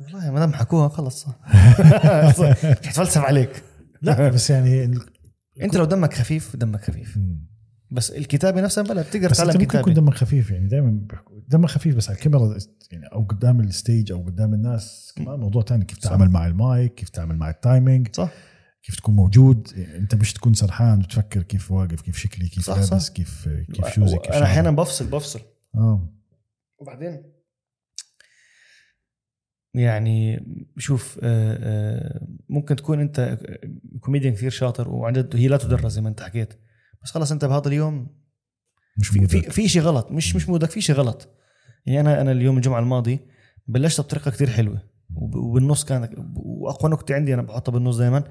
والله 0.00 0.30
ما 0.30 0.38
دام 0.38 0.52
حكوها 0.52 0.88
خلص. 0.88 1.24
صح 2.38 2.52
حتفلسف 2.52 3.18
عليك. 3.20 3.62
لا. 4.02 4.28
بس 4.34 4.50
يعني 4.50 4.98
انت 5.62 5.76
لو 5.76 5.84
دمك 5.84 6.14
خفيف 6.14 6.56
دمك 6.56 6.80
خفيف. 6.80 7.18
بس 7.90 8.10
الكتابه 8.10 8.60
نفسها 8.60 8.84
بلا 8.84 9.02
بتقدر 9.02 9.26
انت 9.26 9.34
تتعلم 9.34 9.50
ممكن 9.50 9.62
يكون 9.62 9.92
كتابه 9.92 9.92
دمك 9.92 10.14
خفيف 10.14 10.50
يعني 10.50 10.68
دائما 10.68 11.06
دمك 11.48 11.68
خفيف 11.68 11.96
بس 11.96 12.08
على 12.08 12.18
الكاميرا 12.18 12.58
يعني 12.90 13.06
أو 13.06 13.22
قدام 13.22 13.60
ال 13.60 13.69
stage 13.69 14.12
أو 14.12 14.22
قدام 14.22 14.54
الناس. 14.54 15.12
كمان 15.16 15.40
موضوع 15.40 15.62
تاني 15.62 15.84
كيف. 15.84 15.98
تتعامل 15.98 16.30
مع 16.30 16.46
المايك 16.46 16.94
كيف 16.94 17.08
تتعامل 17.08 17.36
مع 17.36 17.50
ال 17.50 17.58
timing 17.58 18.08
صح. 18.12 18.30
كيف 18.82 18.96
تكون 18.96 19.16
موجود. 19.16 19.68
انت 19.76 20.14
مش 20.14 20.32
تكون 20.32 20.54
سرحان 20.54 20.98
وتفكر 20.98 21.42
كيف 21.42 21.72
واقف 21.72 22.00
كيف 22.00 22.16
شكلي 22.16 22.48
كيف 22.48 22.68
لابس. 22.70 23.10
كيف 23.10 23.48
كيف 23.72 23.88
shoes 23.88 24.13
ي 24.13 24.18
كيف 24.18 24.32
أنا. 24.32 24.44
أحيانا 24.44 24.70
بفصل 24.70 25.06
بفصل. 25.06 25.40
آه. 25.74 26.14
وبعدين؟ 26.78 27.22
يعني 29.74 30.46
شوف 30.78 31.18
آه، 31.22 31.58
آه، 31.62 32.26
ممكن 32.48 32.76
تكون 32.76 33.00
أنت 33.00 33.38
كوميديان 34.00 34.34
كثير 34.34 34.50
شاطر 34.50 34.88
وعن 34.88 35.12
جد 35.12 35.36
هي 35.36 35.48
لا 35.48 35.56
تدرس 35.56 35.92
زي 35.92 36.00
ما 36.00 36.08
أنت 36.08 36.22
حكيت 36.22 36.54
بس 37.02 37.10
خلص 37.10 37.32
أنت 37.32 37.44
بهذا 37.44 37.68
اليوم 37.68 38.06
مش 38.96 39.08
في 39.08 39.26
في, 39.26 39.36
مودك. 39.36 39.50
في 39.50 39.68
شيء 39.68 39.82
غلط 39.82 40.10
مش 40.12 40.36
مش 40.36 40.48
مودك 40.48 40.70
في 40.70 40.80
شيء 40.80 40.96
غلط. 40.96 41.28
يعني 41.86 42.00
أنا 42.00 42.20
أنا 42.20 42.32
اليوم 42.32 42.56
الجمعة 42.56 42.78
الماضي 42.80 43.18
بلشت 43.66 44.00
بطريقة 44.00 44.30
كثير 44.30 44.50
حلوة 44.50 44.82
وب- 45.14 45.34
وبالنص 45.34 45.84
كانت 45.84 46.12
واقوى 46.36 46.90
نكتة 46.92 47.14
عندي 47.14 47.34
أنا 47.34 47.42
بحطها 47.42 47.72
بالنص 47.72 47.96
دائما. 47.96 48.24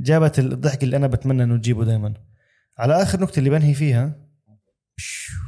جابت 0.00 0.38
الضحك 0.38 0.82
اللي 0.82 0.96
أنا 0.96 1.06
بتمنى 1.06 1.42
إنه 1.42 1.56
تجيبه 1.56 1.84
دائما 1.84 2.14
على 2.78 3.02
آخر 3.02 3.20
نكتة 3.20 3.38
اللي 3.38 3.50
بنهي 3.50 3.74
فيها 3.74 4.16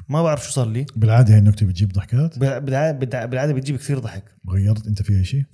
ما 0.09 0.23
بعرف 0.23 0.45
شو 0.45 0.51
صار 0.51 0.69
لي. 0.69 0.87
بالعادة 0.97 1.33
هاي 1.35 1.39
النكتة 1.39 1.67
بتجيب 1.67 1.93
ضحكات؟ 1.93 2.39
بالع- 2.39 2.59
بالع- 2.59 2.91
بالع- 2.93 3.25
بالعادة 3.25 3.53
بتجيب 3.53 3.77
كثير 3.77 3.99
ضحك. 3.99 4.25
غيرت 4.51 4.87
أنت 4.87 5.03
فيها 5.03 5.23
شيء؟ 5.23 5.45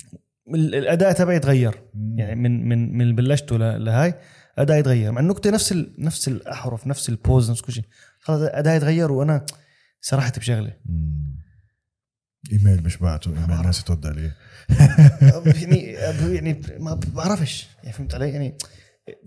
ال- 0.55 0.75
الأداء 0.75 1.11
تبعي 1.11 1.39
تغير. 1.39 1.81
يعني 2.15 2.35
من 2.35 2.69
من 2.69 2.97
من 2.97 3.15
بلشته 3.15 3.57
لهاي 3.57 4.13
ادائي 4.57 4.79
يتغير 4.79 5.11
مع 5.11 5.21
النكتة 5.21 5.49
نفس 5.51 5.71
ال... 5.71 5.93
نفس 5.97 6.27
الأحرف 6.27 6.87
نفس 6.87 7.09
البوز 7.09 7.51
نفس 7.51 7.61
كل 7.61 7.73
شيء. 7.73 7.83
خلص 8.19 8.41
ادائي 8.41 8.77
يتغير 8.77 9.11
وأنا 9.11 9.45
سرحت 10.01 10.39
بشغله 10.39 10.73
مم. 10.85 11.41
إيميل 12.51 12.83
مش 12.83 12.97
بعته 12.97 13.31
إيميل 13.31 13.61
ناس 13.65 13.83
ترد 13.83 14.05
عليه. 14.07 14.35
يعني 15.61 15.81
يعني 16.35 16.61
ما 16.79 16.99
بعرفش. 17.13 17.67
يعني 17.83 17.93
فهمت 17.93 18.15
علي؟ 18.15 18.29
يعني 18.29 18.57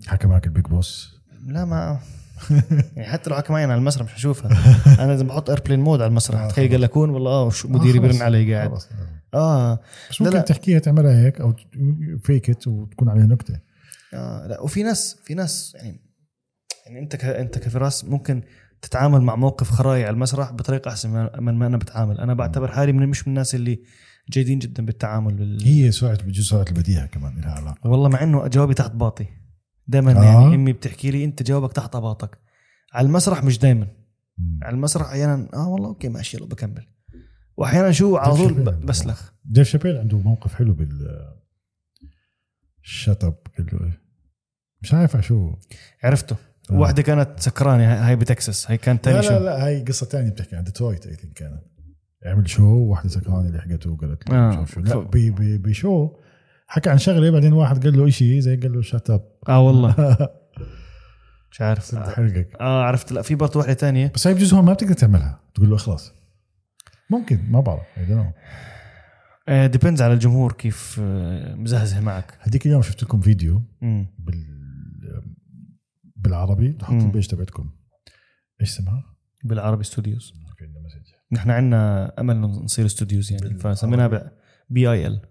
حكى 0.07 0.27
معك 0.27 0.45
ال 0.45 0.50
big 0.50 0.65
boss؟ 0.65 1.15
لا 1.47 1.65
ما 1.65 1.99
يعني 2.95 3.09
حتى 3.09 3.29
لو 3.29 3.35
أنا 3.35 3.55
على 3.55 3.75
المسرح 3.75 4.05
مش 4.05 4.13
حشوفها 4.13 4.51
أنا 4.99 5.11
لازم 5.11 5.27
بحط 5.27 5.49
airplane 5.49 5.79
mode 5.79 6.01
على 6.01 6.09
المسرح 6.09 6.39
آه، 6.41 6.47
تخيل 6.47 6.71
قال 6.71 6.81
لك 6.81 6.89
كون 6.89 7.09
والله 7.09 7.31
آه 7.31 7.51
مديري 7.65 7.99
آه، 7.99 8.01
خلص. 8.01 8.11
بيرن 8.11 8.21
علي 8.21 8.55
قاعد. 8.55 8.69
خلص. 8.69 8.89
آه. 9.33 9.79
بس 10.09 10.21
ممكن 10.21 10.33
لا. 10.33 10.41
تحكيها 10.41 10.79
تعملها 10.79 11.25
هيك 11.25 11.41
أو 11.41 11.53
فيك 12.23 12.57
وتكون 12.67 13.09
عليها 13.09 13.25
نكتة. 13.25 13.59
آه 14.13 14.47
لا 14.47 14.61
وفي 14.61 14.83
ناس 14.83 15.17
في 15.23 15.33
ناس 15.33 15.75
يعني 15.75 16.01
يعني 16.85 16.99
أنت 16.99 17.15
ك 17.15 17.25
أنت 17.25 17.57
كفراس 17.57 18.05
ممكن 18.05 18.41
تتعامل 18.81 19.21
مع 19.21 19.35
موقف 19.35 19.71
خراي 19.71 20.03
على 20.03 20.13
المسرح 20.13 20.51
بطريقة 20.51 20.89
أحسن 20.89 21.09
من 21.09 21.43
من 21.43 21.53
ما 21.53 21.67
أنا 21.67 21.77
بتعامل. 21.77 22.19
أنا 22.19 22.33
بعتبر 22.33 22.71
حالي 22.71 22.91
من 22.91 23.07
مش 23.07 23.27
من 23.27 23.31
الناس 23.33 23.55
اللي 23.55 23.79
جيدين 24.29 24.59
جدا 24.59 24.85
بالتعامل 24.85 25.33
بال... 25.33 25.63
هي 25.63 25.91
سرعه 25.91 26.23
بجوز 26.23 26.49
سرعه 26.49 26.65
البديهة 26.69 27.05
كمان 27.05 27.41
لها 27.41 27.51
علاقة. 27.51 27.89
والله 27.89 28.09
مع 28.09 28.23
إنه 28.23 28.47
جوابي 28.47 28.73
تحت 28.73 28.91
باطي. 28.91 29.25
دائما 29.87 30.11
آه. 30.19 30.23
يعني 30.23 30.55
أمي 30.55 30.73
بتحكي 30.73 31.11
لي 31.11 31.25
أنت 31.25 31.43
جوابك 31.43 31.73
تحت 31.73 31.95
باطك 31.97 32.37
على 32.93 33.07
المسرح 33.07 33.43
مش 33.43 33.59
دائما. 33.59 33.87
على 34.61 34.75
المسرح 34.75 35.05
أحيانا 35.07 35.49
آه 35.53 35.67
والله 35.69 35.87
okay 35.87 36.09
ماشي 36.09 36.37
يلا 36.37 36.45
بكمل. 36.45 36.87
واحيانا 37.57 37.91
شو 37.91 38.15
على 38.17 38.35
طول 38.35 38.53
بسلخ. 38.63 39.31
ديف 39.45 39.67
شابيل 39.67 39.97
عنده 39.97 40.17
موقف 40.17 40.53
حلو 40.53 40.73
بال 40.73 41.17
shut 42.81 43.23
up 43.23 43.35
مش 44.81 44.93
عارف 44.93 45.17
شو. 45.25 45.55
عرفته. 46.03 46.35
آه. 46.71 46.73
واحدة 46.79 47.01
كانت 47.01 47.39
سكرانة 47.39 48.07
هاي- 48.07 48.15
بتكساس 48.15 48.71
هاي 48.71 48.77
كانت 48.77 49.07
لا 49.07 49.13
تاني 49.21 49.27
لا 49.27 49.39
شو. 49.39 49.45
لا 49.45 49.65
هاي 49.65 49.83
قصة 49.83 50.05
تانية 50.05 50.29
بتحكي 50.29 50.55
عن 50.55 50.63
ديترويت 50.63 51.07
I 51.07 51.15
think 51.15 51.33
كانت. 51.33 51.61
عمل 52.25 52.49
شو 52.49 52.63
واحدة 52.77 53.09
سكرانة 53.09 53.49
لحقته 53.49 53.89
وقالت 53.91 54.29
له 54.29 54.35
آه. 54.61 54.65
شو. 54.65 54.79
لا 54.79 54.89
ف- 55.01 55.07
بي- 55.07 55.31
بي- 55.31 55.57
بشو 55.57 56.09
حكى 56.67 56.89
عن 56.89 56.97
شغلة 56.97 57.29
بعدين 57.29 57.53
واحد 57.53 57.83
قال 57.83 57.97
له 57.97 58.09
شيء 58.09 58.39
زي 58.39 58.55
قال 58.55 58.73
له 58.73 58.81
shut 58.81 59.09
up 59.09 59.21
آه 59.49 59.59
والله. 59.59 59.95
مش 61.51 61.61
عارف 61.61 61.83
صرت 61.83 62.09
حرقك. 62.09 62.55
آه 62.61 62.83
عرفت. 62.83 63.11
لا 63.11 63.21
في 63.21 63.35
برضه 63.35 63.59
واحدة 63.59 63.73
تانية. 63.73 64.11
بس 64.15 64.27
هاي 64.27 64.33
بجوز 64.33 64.53
هون 64.53 64.65
ما 64.65 64.73
بتقدر 64.73 64.93
تعملها. 64.93 65.39
تقول 65.53 65.69
له 65.69 65.75
اخلص. 65.75 66.13
ممكن 67.09 67.39
ما 67.49 67.59
بعرف. 67.59 67.83
depends 69.47 70.01
على 70.01 70.13
الجمهور 70.13 70.51
كيف 70.51 70.99
آه، 71.03 71.55
مزهزه 71.55 72.01
معك. 72.01 72.37
هديك 72.41 72.65
اليوم 72.65 72.81
شفت 72.81 73.03
لكم 73.03 73.21
فيديو 73.21 73.61
مم. 73.81 74.07
بال 74.19 74.45
بالعربي 76.15 76.73
تحط 76.73 76.91
مم. 76.91 77.05
ال 77.05 77.09
page 77.09 77.27
تبعتكم. 77.27 77.69
إيش 78.61 78.69
اسمها؟ 78.69 79.03
بالعربي 79.43 79.83
ستوديوز 79.83 80.33
نحن 81.31 81.51
عندنا 81.51 82.13
أمل 82.19 82.39
نصير 82.41 82.85
استوديوز 82.85 83.31
يعني. 83.31 83.57
فسميناها 83.59 84.31
B 84.69 84.91
A 84.91 85.07
L 85.07 85.21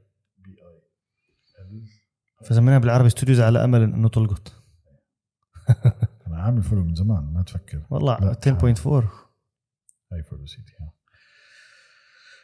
فسميناها 2.45 2.79
بالعربي 2.79 3.07
استوديوز 3.07 3.41
على 3.41 3.65
أمل 3.65 3.83
إنه 3.83 4.09
تلقط. 4.09 4.53
أنا 6.27 6.43
عامل 6.43 6.63
follow 6.63 6.85
من 6.85 6.95
زمان 6.95 7.33
ما 7.33 7.43
تفكر. 7.43 7.87
والله 7.91 8.19
لا. 8.19 8.33
10.4 8.33 8.87
هاي 10.13 10.23
follow 10.23 10.47
سيتي. 10.47 10.73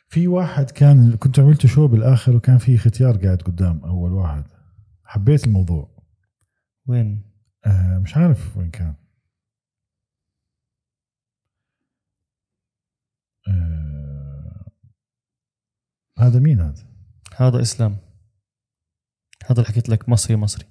في 0.09 0.29
واحد 0.29 0.71
كان 0.71 1.17
كنت 1.17 1.39
عملت 1.39 1.67
شو 1.67 1.89
بالآخر 1.89 2.37
وكان 2.37 2.59
في 2.59 2.79
ختيار 2.79 3.17
قاعد 3.17 3.43
قدام 3.43 3.85
أول 3.85 4.13
واحد. 4.13 4.45
حبيت 5.05 5.45
الموضوع. 5.47 6.05
وين؟ 6.87 7.31
آه 7.67 7.99
مش 7.99 8.17
عارف 8.17 8.57
وين 8.57 8.71
كان. 8.71 8.95
آه 13.49 14.65
هذا 16.19 16.39
مين 16.39 16.61
هذا؟ 16.61 16.87
هذا 17.37 17.61
إسلام. 17.61 18.10
هذا 19.51 19.61
اللي 19.61 19.69
حكيت 19.69 19.89
لك 19.89 20.09
مصري 20.09 20.37
مصري. 20.37 20.65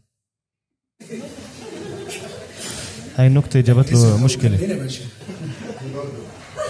هاي 3.15 3.27
النكتة 3.27 3.61
جابت 3.61 3.91
له 3.93 4.23
مشكلة. 4.23 4.55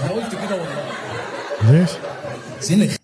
أنا 0.03 0.11
قلت 0.11 0.31
كده 0.35 0.55
والله. 0.61 1.71
ليش؟ 1.71 1.89
زنخ 2.61 2.95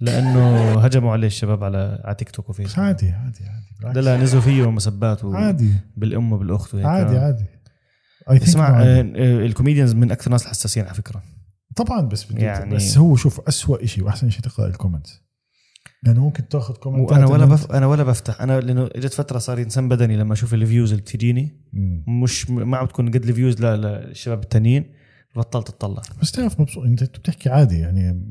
لأنه 0.00 0.74
هجموا 0.80 1.12
عليه 1.12 1.26
الشباب 1.26 1.64
على 1.64 2.00
على 2.04 2.14
تيك 2.14 2.30
توك 2.30 2.50
وفيسبوك 2.50 2.78
عادي 2.78 3.10
عادي 3.10 3.44
عادي. 3.84 4.00
لا 4.00 4.00
لا 4.04 4.16
نزلوا 4.16 4.42
فيه 4.42 4.70
مسبات 4.70 5.24
و- 5.24 5.34
عادي. 5.34 5.72
بالأم 5.96 6.32
وبالأخت 6.32 6.74
وهيك. 6.74 6.86
عادي 6.86 7.18
عادي. 7.18 7.44
I 8.30 8.32
think 8.32 8.42
اسمع 8.42 8.64
عادي. 8.76 8.88
آه، 8.90 9.02
آه، 9.16 9.46
ال 9.46 9.51
comedians 9.51 9.92
من 9.94 10.10
أكثر 10.10 10.26
الناس 10.26 10.42
الحساسين 10.42 10.84
على 10.84 10.94
فكرة. 10.94 11.22
طبعا 11.76 12.00
بس 12.00 12.24
بدي 12.24 12.44
يعني- 12.44 12.58
يعني 12.58 12.74
بس 12.74 12.98
هو 12.98 13.16
شوف 13.16 13.40
أسوأ 13.48 13.86
شيء 13.86 14.04
وأحسن 14.04 14.30
شيء 14.30 14.40
تقرأ 14.42 14.66
ال 14.66 14.72
comments. 14.72 15.25
لأنه 16.02 16.24
ممكن 16.24 16.48
تاخذ 16.48 16.74
comment 16.74 17.12
وأنا 17.12 17.26
ولا 17.26 17.44
بف... 17.44 17.72
أنا 17.72 17.86
ولا 17.86 18.02
بفتح. 18.02 18.42
أنا 18.42 18.60
لأنه 18.60 18.88
إجت 18.92 19.14
فترة 19.14 19.38
صار 19.38 19.58
انسان 19.58 19.88
بدني 19.88 20.16
لما 20.16 20.32
أشوف 20.32 20.54
ال 20.54 20.60
views 20.60 20.90
اللي 20.90 21.02
بتجيني 21.02 21.60
مش 22.22 22.50
ما 22.50 22.76
عم 22.76 22.86
تكون 22.86 23.08
قد 23.08 23.24
ال 23.24 23.30
views 23.30 23.60
للشباب 23.64 24.42
التانيين. 24.42 24.84
بطلت 25.36 25.68
اطلع 25.68 26.02
بس 26.22 26.32
تعرف 26.32 26.60
مبسوط 26.60 26.84
أنت 26.84 27.04
بتحكي 27.04 27.48
عادي 27.48 27.78
يعني. 27.78 28.26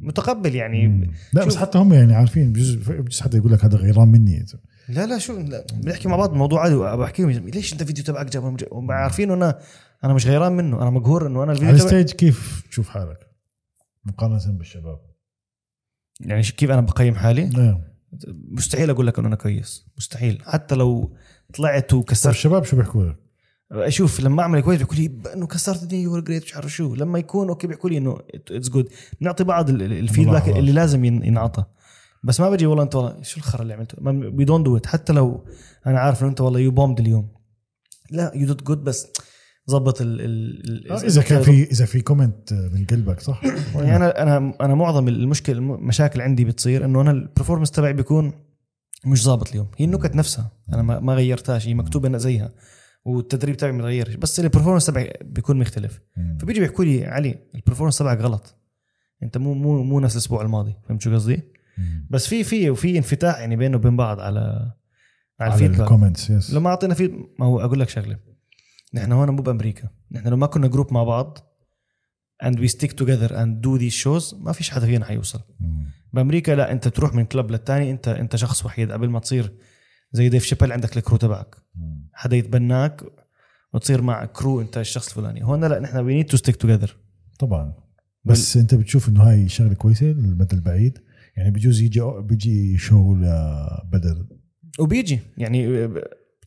متقبل 0.00 0.54
يعني. 0.54 0.88
مم. 0.88 1.10
لا 1.32 1.44
بس 1.44 1.56
حتى 1.56 1.78
هم 1.78 1.92
يعني 1.92 2.14
عارفين 2.14 2.52
بجوز 2.52 2.74
بجوز 2.74 3.20
حدا 3.20 3.38
يقول 3.38 3.52
لك 3.52 3.64
هذا 3.64 3.76
غيران 3.76 4.08
مني. 4.08 4.46
لا 4.88 5.06
لا 5.06 5.18
شو 5.18 5.38
لا 5.38 5.66
بنحكي 5.74 6.08
مع 6.08 6.16
بعض 6.16 6.32
الموضوع 6.32 6.62
عادي 6.62 6.76
بحكي 6.76 7.22
لهم 7.22 7.48
ليش 7.48 7.72
أنت 7.72 7.82
فيديو 7.82 8.04
تبعك 8.04 8.32
جاب؟ 8.32 8.56
عارفين 8.90 9.30
أنا 9.30 9.58
أنا 10.04 10.14
مش 10.14 10.26
غيران 10.26 10.52
منه. 10.52 10.82
أنا 10.82 10.90
مقهور 10.90 11.26
إنه 11.26 11.42
أنا 11.42 11.52
على 11.52 11.60
الفيديو 11.60 11.88
تبعي 11.88 12.00
ال 12.00 12.03
stage 12.03 12.18
كيف 12.18 12.62
تشوف 12.70 12.88
حالك؟ 12.88 13.18
مقارنة 14.04 14.58
بالشباب. 14.58 15.07
يعني 16.20 16.42
كيف 16.42 16.70
أنا 16.70 16.80
بقيم 16.80 17.14
حالي؟ 17.14 17.46
نعم 17.46 17.80
مستحيل 18.50 18.90
أقول 18.90 19.06
لك 19.06 19.18
إنه 19.18 19.28
أنا 19.28 19.36
كويس. 19.36 19.86
مستحيل. 19.96 20.42
حتى 20.46 20.74
لو 20.74 21.16
طلعت 21.54 21.94
وكسرت. 21.94 22.34
الشباب 22.34 22.64
شو 22.64 22.76
بيحكوا 22.76 23.04
لك؟ 23.04 23.16
أشوف 23.72 24.20
لما 24.20 24.42
أعمل 24.42 24.60
كويس 24.60 24.78
بيحكوا 24.78 24.96
لي 24.96 25.10
إنه 25.34 25.46
كسرت 25.46 25.82
الدنيا 25.82 26.02
you're 26.02 26.20
great 26.20 26.44
مش 26.44 26.56
عارف 26.56 26.72
شو. 26.72 26.94
لما 26.94 27.18
يكون 27.18 27.48
okay 27.48 27.66
بيحكوا 27.66 27.90
لي 27.90 27.98
إنه 27.98 28.18
it's 28.34 28.68
good 28.68 28.88
بنعطي 29.20 29.44
بعض 29.44 29.70
ال- 29.70 29.82
ال- 29.82 29.92
ال 29.92 29.98
feedback. 29.98 30.48
اللي 30.48 30.72
لازم 30.72 31.04
ين- 31.04 31.22
ينعطى. 31.24 31.64
بس 32.24 32.40
ما 32.40 32.50
بجي 32.50 32.66
والله 32.66 32.82
أنت 32.84 32.94
والله 32.94 33.22
شو 33.22 33.36
الخرا 33.36 33.62
اللي 33.62 33.74
عملته؟ 33.74 33.96
we 34.36 34.44
don't 34.44 34.66
do 34.66 34.76
it 34.76 34.86
حتى 34.86 35.12
لو 35.12 35.44
أنا 35.86 35.98
عارف 36.00 36.22
إنه 36.22 36.30
أنت 36.30 36.40
والله 36.40 36.60
you 36.60 36.70
bombed 36.70 37.00
اليوم. 37.00 37.28
لا 38.10 38.32
you 38.34 38.46
did 38.46 38.62
good 38.62 38.84
بس 38.84 39.06
ظبط 39.70 40.00
ال 40.00 40.20
ال 40.20 40.90
آه، 40.92 40.96
إذا 40.96 41.22
كان 41.22 41.42
في 41.42 41.62
إذا 41.70 41.84
في 41.84 42.00
comment 42.00 42.52
من 42.52 42.84
قلبك 42.84 43.20
صح؟ 43.20 43.44
يعني 43.74 43.96
أنا 43.96 44.22
أنا 44.22 44.54
أنا 44.60 44.74
معظم 44.74 45.08
المشكلة 45.08 45.58
المشاكل 45.58 46.20
عندي 46.20 46.44
بتصير 46.44 46.84
إنه 46.84 47.00
أنا 47.00 47.10
ال 47.10 47.15
performance 47.15 47.70
تبعي 47.70 47.92
بيكون 47.92 48.32
مش 49.06 49.24
ظابط 49.24 49.50
اليوم. 49.50 49.66
هي 49.76 49.84
النكت 49.84 50.14
نفسها. 50.14 50.50
أنا 50.72 51.00
ما 51.00 51.14
غيرتهاش. 51.14 51.68
هي 51.68 51.74
مكتوبة 51.74 52.08
أنا 52.08 52.18
زيها. 52.18 52.52
والتدريب 53.04 53.56
تبعي 53.56 53.72
ما 53.72 53.82
تغيرش. 53.82 54.14
بس 54.14 54.40
ال 54.40 54.44
performance 54.44 54.86
تبعي 54.86 55.12
بيكون 55.22 55.58
مختلف. 55.58 56.00
فبيجي 56.40 56.60
بيحكوا 56.60 56.84
لي 56.84 57.04
علي 57.04 57.38
ال 57.54 57.58
performance 57.58 57.98
تبعك 57.98 58.20
غلط. 58.20 58.54
أنت 59.22 59.38
مو 59.38 59.54
مو 59.54 59.82
مو 59.82 60.00
نفس 60.00 60.14
الأسبوع 60.14 60.42
الماضي. 60.42 60.74
فهمت 60.88 61.02
شو 61.02 61.14
قصدي؟ 61.14 61.42
بس 62.10 62.26
في 62.26 62.44
في 62.44 62.70
وفي 62.70 62.98
انفتاح 62.98 63.38
يعني 63.38 63.56
بينه 63.56 63.76
وبين 63.76 63.96
بعض 63.96 64.20
على 64.20 64.40
على 64.40 64.72
على 65.40 65.54
ال 65.54 65.57
feedback. 65.57 65.80
ال 65.80 65.86
comments 65.86 66.30
yes 66.30 66.54
لما 66.54 66.70
أعطينا 66.70 66.94
في 66.94 67.08
ما 67.38 67.46
هو 67.46 67.60
أقول 67.60 67.80
لك 67.80 67.88
شغلة. 67.88 68.27
نحن 68.94 69.12
هون 69.12 69.30
مو 69.30 69.42
بأمريكا. 69.42 69.88
نحن 70.12 70.28
لو 70.28 70.36
ما 70.36 70.46
كنا 70.46 70.66
group 70.66 70.92
مع 70.92 71.04
بعض 71.04 71.38
and 72.44 72.56
we 72.56 72.68
stick 72.68 72.90
together 72.90 73.30
and 73.30 73.66
do 73.66 73.80
these 73.80 74.04
shows 74.04 74.34
ما 74.34 74.52
فيش 74.52 74.70
حدا 74.70 74.86
فينا 74.86 75.04
حيوصل. 75.04 75.40
مم. 75.60 75.90
بأمريكا 76.12 76.52
لا 76.52 76.72
أنت 76.72 76.88
تروح 76.88 77.14
من 77.14 77.24
club 77.24 77.50
للتاني 77.50 77.90
أنت 77.90 78.08
أنت 78.08 78.36
شخص 78.36 78.64
وحيد. 78.64 78.92
قبل 78.92 79.08
ما 79.08 79.18
تصير 79.20 79.52
زي 80.12 80.28
ديف 80.28 80.44
شابيل 80.44 80.72
عندك 80.72 80.96
ال 80.96 81.00
crew 81.00 81.16
تبعك. 81.16 81.56
حدا 82.12 82.36
يتبناك 82.36 83.02
وتصير 83.74 84.02
مع 84.02 84.24
crew 84.24 84.60
أنت 84.60 84.78
الشخص 84.78 85.08
الفلاني. 85.08 85.44
هون 85.44 85.64
لا 85.64 85.80
نحن 85.80 85.96
we 85.96 86.14
need 86.14 86.26
to 86.26 86.36
stick 86.36 86.56
together 86.56 86.96
طبعا. 87.38 87.74
بس 88.24 88.56
أنت 88.56 88.74
بتشوف 88.74 89.08
إنه 89.08 89.22
هاي 89.22 89.48
شغلة 89.48 89.74
كويسة 89.74 90.06
للمدى 90.06 90.56
البعيد. 90.56 90.98
يعني 91.36 91.50
بجوز 91.50 91.80
يجي 91.80 92.00
بيجي 92.20 92.78
شو 92.78 93.14
لبدر 93.14 94.26
وبيجي. 94.78 95.20
يعني 95.36 95.88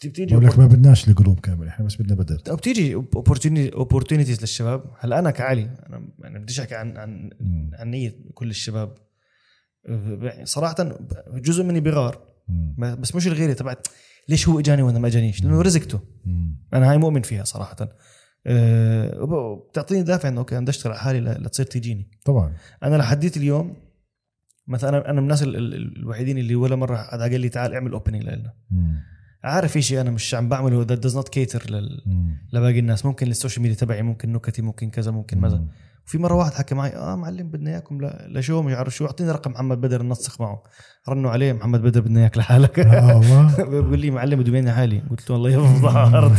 بت- 0.02 0.07
بتيجي 0.07 0.36
بقول 0.36 0.45
لك 0.45 0.60
ما 0.60 0.65
بدناش 0.68 1.07
ال 1.08 1.13
group 1.13 1.40
كامل 1.40 1.68
إحنا 1.68 1.86
بس 1.86 1.95
بدنا 2.02 2.15
بدر 2.15 2.56
بتيجي 2.56 2.94
opportunities 3.74 4.41
للشباب. 4.41 4.84
هلا 4.99 5.19
أنا 5.19 5.32
كعلي 5.32 5.64
أنا 5.90 6.07
يعني 6.19 6.40
بديش 6.40 6.60
أحكي 6.60 6.76
عن 6.76 6.98
عن 6.98 7.30
مم. 7.40 7.72
عن 7.73 7.91
نية 7.91 8.15
كل 8.34 8.49
الشباب. 8.49 8.98
صراحة 10.44 10.76
جزء 11.34 11.64
مني 11.64 11.80
بغار 11.80 12.22
مم. 12.48 12.95
بس 12.95 13.15
مش 13.15 13.28
الغيرة 13.28 13.53
تبعت. 13.53 13.88
ليش 14.30 14.49
هو 14.49 14.60
إجاني 14.60 14.82
وأنا 14.82 14.99
ما 14.99 15.07
إجانيش؟ 15.07 15.44
لأنه 15.44 15.61
رزقته. 15.61 15.99
مم. 16.26 16.57
أنا 16.73 16.91
هاي 16.91 16.98
مؤمن 16.98 17.22
فيها 17.22 17.44
صراحة. 17.44 17.76
أه 18.45 19.60
بتعطيني 19.69 20.03
دافع 20.03 20.30
إنه 20.30 20.40
okay 20.40 20.56
أنا 20.56 20.61
بدي 20.61 20.69
أشتغل 20.72 20.91
على 20.94 21.02
حالي 21.02 21.19
لتصير 21.19 21.65
تجيني 21.65 22.11
طبعا. 22.26 22.53
أنا 22.84 22.95
لحديت 22.95 23.38
اليوم 23.38 23.78
مثلا 24.68 25.06
أنا 25.06 25.14
من 25.14 25.19
الناس 25.23 25.44
ال- 25.44 25.56
ال- 25.56 25.98
الوحيدين 25.98 26.38
اللي 26.38 26.56
ولا 26.56 26.76
مرة 26.76 26.98
حدا 26.98 27.22
قال 27.23 27.41
لي 27.41 27.49
تعال 27.49 27.73
اعمل 27.73 27.91
opening 27.91 28.24
لنا. 28.23 28.53
عارف 29.44 29.78
شيء 29.78 30.02
أنا 30.02 30.12
مش 30.12 30.34
عم 30.36 30.50
بعمله 30.50 30.78
that 30.84 30.99
does 30.99 31.16
not 31.16 31.30
cater 31.30 31.64
مم. 32.06 32.38
لباقي 32.54 32.80
الناس. 32.80 33.06
ممكن 33.06 33.28
ال 33.28 33.32
social 33.32 33.62
media 33.64 33.78
تبعي 33.78 34.02
ممكن 34.02 34.34
نكتي 34.34 34.62
ممكن 34.62 34.90
كذا 34.90 35.12
ممكن 35.12 35.40
ماذا. 35.40 35.64
في 36.06 36.18
مرة 36.18 36.34
واحد 36.36 36.54
حكى 36.54 36.76
معي 36.76 36.96
آه 36.96 37.16
معلم 37.16 37.48
بدنا 37.50 37.72
إياكم 37.72 38.02
ل- 38.02 38.38
لشو 38.40 38.62
مش 38.62 38.74
عارف 38.74 38.96
شو. 38.96 39.06
أعطيني 39.06 39.32
رقم 39.32 39.52
محمد 39.52 39.82
بدر 39.82 40.04
ننسق 40.04 40.42
معه. 40.42 40.64
رنوا 41.10 41.32
عليه 41.32 41.54
محمد 41.54 41.82
بدر 41.82 42.02
بدنا 42.02 42.20
إياك 42.20 42.38
لحالك. 42.38 42.78
والله. 42.78 43.56
بيقول 43.70 44.00
لي 44.00 44.12
معلم 44.12 44.40
بدي 44.40 44.52
مني 44.52 44.72
حالي 44.72 45.00
قلت 45.10 45.30
له 45.30 45.36
الله 45.36 45.50
يفضحك 45.50 46.32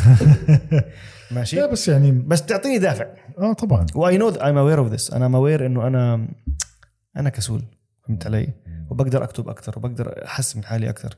ماشي. 1.31 1.57
لا 1.57 1.66
بس 1.73 1.89
يعني 1.89 2.12
بس 2.12 2.43
تعطيني 2.47 2.79
دافع. 2.79 3.07
آه 3.39 3.53
طبعا. 3.53 3.87
و 3.94 4.19
I 4.19 4.20
know 4.20 4.28
I'm 4.28 4.59
aware 4.59 4.78
of 4.78 4.89
this 4.93 5.10
أنا 5.12 5.37
aware 5.36 5.66
إنه 5.66 5.87
أنا 5.87 6.29
أنا 7.16 7.29
كسول. 7.29 7.62
فهمت 8.09 8.27
علي؟ 8.27 8.49
وبقدر 8.91 9.24
أكتب 9.24 9.49
أكثر 9.49 9.73
وبقدر 9.77 10.24
أحسن 10.24 10.59
من 10.59 10.65
حالي 10.65 10.91
أكثر. 10.91 11.16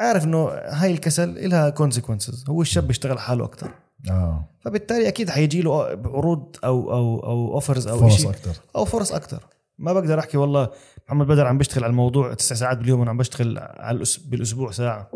عارف 0.00 0.24
إنه 0.24 0.48
هاي 0.48 0.92
الكسل 0.92 1.50
لها 1.50 1.70
consequences 1.70 2.44
هو 2.48 2.62
الشاب 2.62 2.86
بيشتغل 2.86 3.18
حاله 3.18 3.44
أكثر 3.44 3.74
آه. 4.10 4.48
فبالتالي 4.60 5.08
أكيد 5.08 5.30
حيجي 5.30 5.62
له 5.62 5.84
عروض 6.04 6.56
أو 6.64 6.92
أو 6.92 7.24
أو 7.24 7.54
offers 7.54 7.88
أو 7.88 7.98
فرص 7.98 8.26
أكثر 8.26 8.56
أو 8.76 8.84
فرص 8.84 9.12
أكثر 9.12 9.42
ما 9.78 9.92
بقدر 9.92 10.18
أحكي 10.18 10.36
والله 10.36 10.70
محمد 11.06 11.26
بدر 11.26 11.46
عم 11.46 11.58
بيشتغل 11.58 11.84
على 11.84 11.90
الموضوع 11.90 12.34
تسع 12.34 12.54
ساعات 12.54 12.78
باليوم 12.78 13.00
وأنا 13.00 13.10
عم 13.10 13.16
بشتغل 13.16 13.58
على. 13.58 14.04
بالأسبوع 14.26 14.70
ساعة. 14.70 15.10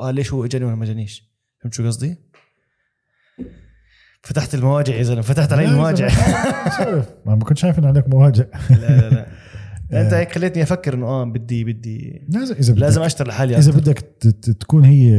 آه 0.00 0.10
ليش 0.10 0.32
هو 0.32 0.44
إجاني 0.44 0.64
وأنا 0.64 0.76
ما 0.76 0.84
جانيش 0.84 1.24
فهمت 1.62 1.74
شو 1.74 1.86
قصدي؟ 1.86 2.16
فتحت 4.22 4.54
المواجع 4.54 4.94
يا 4.94 5.02
زلمة. 5.02 5.22
فتحت 5.22 5.52
علي 5.52 5.64
المواجع. 5.64 6.08
ما 7.26 7.38
كنت 7.44 7.58
شايف 7.58 7.78
إنه 7.78 7.88
عليك 7.88 8.08
مواجع. 8.08 8.44
لا 8.70 8.76
لا 8.76 9.10
لا. 9.10 9.26
انت 9.92 10.14
هيك 10.14 10.32
خليتني 10.32 10.62
أفكر 10.62 10.94
انه 10.94 11.06
آه 11.06 11.24
بدي 11.24 11.64
بدي 11.64 12.26
لازم 12.28 12.54
اذا 12.54 12.72
بدك 12.72 12.82
لازم 12.82 13.02
أشتغل 13.02 13.28
لحالي 13.28 13.58
إذا. 13.58 13.72
بدك 13.72 13.98
تكون 14.60 14.84
هي 14.84 15.12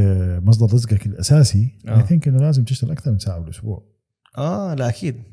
مصدر 0.43 0.73
رزقك 0.73 1.05
الأساسي 1.05 1.79
آه. 1.87 1.97
اي 1.97 2.03
ثينك 2.03 2.27
إنه 2.27 2.37
لازم 2.37 2.63
تشتغل 2.63 2.91
أكثر 2.91 3.11
من 3.11 3.19
ساعة 3.19 3.39
بالأسبوع 3.39 3.83
آه 4.37 4.73
لا 4.73 4.89
أكيد 4.89 5.23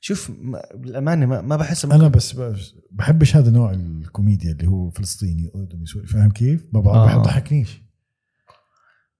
شوف 0.00 0.30
ما- 0.42 0.62
بالامانه 0.74 1.26
ما, 1.26 1.40
ما 1.40 1.56
بحس 1.56 1.84
أنا 1.84 2.08
بس 2.08 2.36
بحبش 2.90 3.36
هذا 3.36 3.50
نوع 3.50 3.70
الكوميديا 3.70 4.52
اللي 4.52 4.66
هو 4.66 4.90
فلسطيني 4.90 5.50
أردني 5.54 5.86
سوري 5.86 6.06
فاهم 6.06 6.30
كيف؟ 6.30 6.66
ما 6.72 6.80
آه. 6.80 7.18
بضحكنيش 7.18 7.82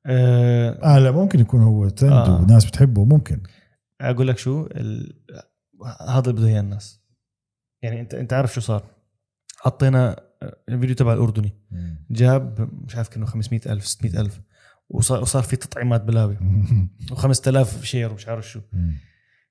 آه 0.07 0.97
آه 0.97 0.99
لا 0.99 1.11
ممكن 1.11 1.41
يكون 1.41 1.63
هو 1.63 1.89
ترند 1.89 2.13
آه. 2.13 2.43
وناس 2.43 2.65
بتحبه 2.65 3.05
ممكن 3.05 3.41
أقول 4.01 4.29
لك 4.29 4.39
شو 4.39 4.67
ال... 4.67 5.23
هذا 6.09 6.31
اللي 6.31 6.33
بده 6.33 6.47
إياه 6.47 6.61
الناس 6.61 7.01
يعني 7.83 8.01
انت 8.01 8.15
أنت 8.15 8.33
عارف 8.33 8.55
شو 8.55 8.61
صار 8.61 8.85
حطينا 9.65 10.21
الفيديو 10.69 10.95
تبع 10.95 11.13
الأردني. 11.13 11.53
جاب 12.11 12.69
مش 12.87 12.97
عارف 12.97 13.09
كأنه 13.09 13.27
500 13.27 13.61
ألف 13.67 13.87
600 13.87 14.21
ألف. 14.21 14.41
وصار 14.89 15.23
وصار 15.23 15.43
في 15.43 15.57
تطعيمات 15.57 16.03
بلاوي. 16.03 16.39
و5000 17.13 17.83
share 17.83 18.13
ومش 18.13 18.29
عارف 18.29 18.49
شو. 18.49 18.61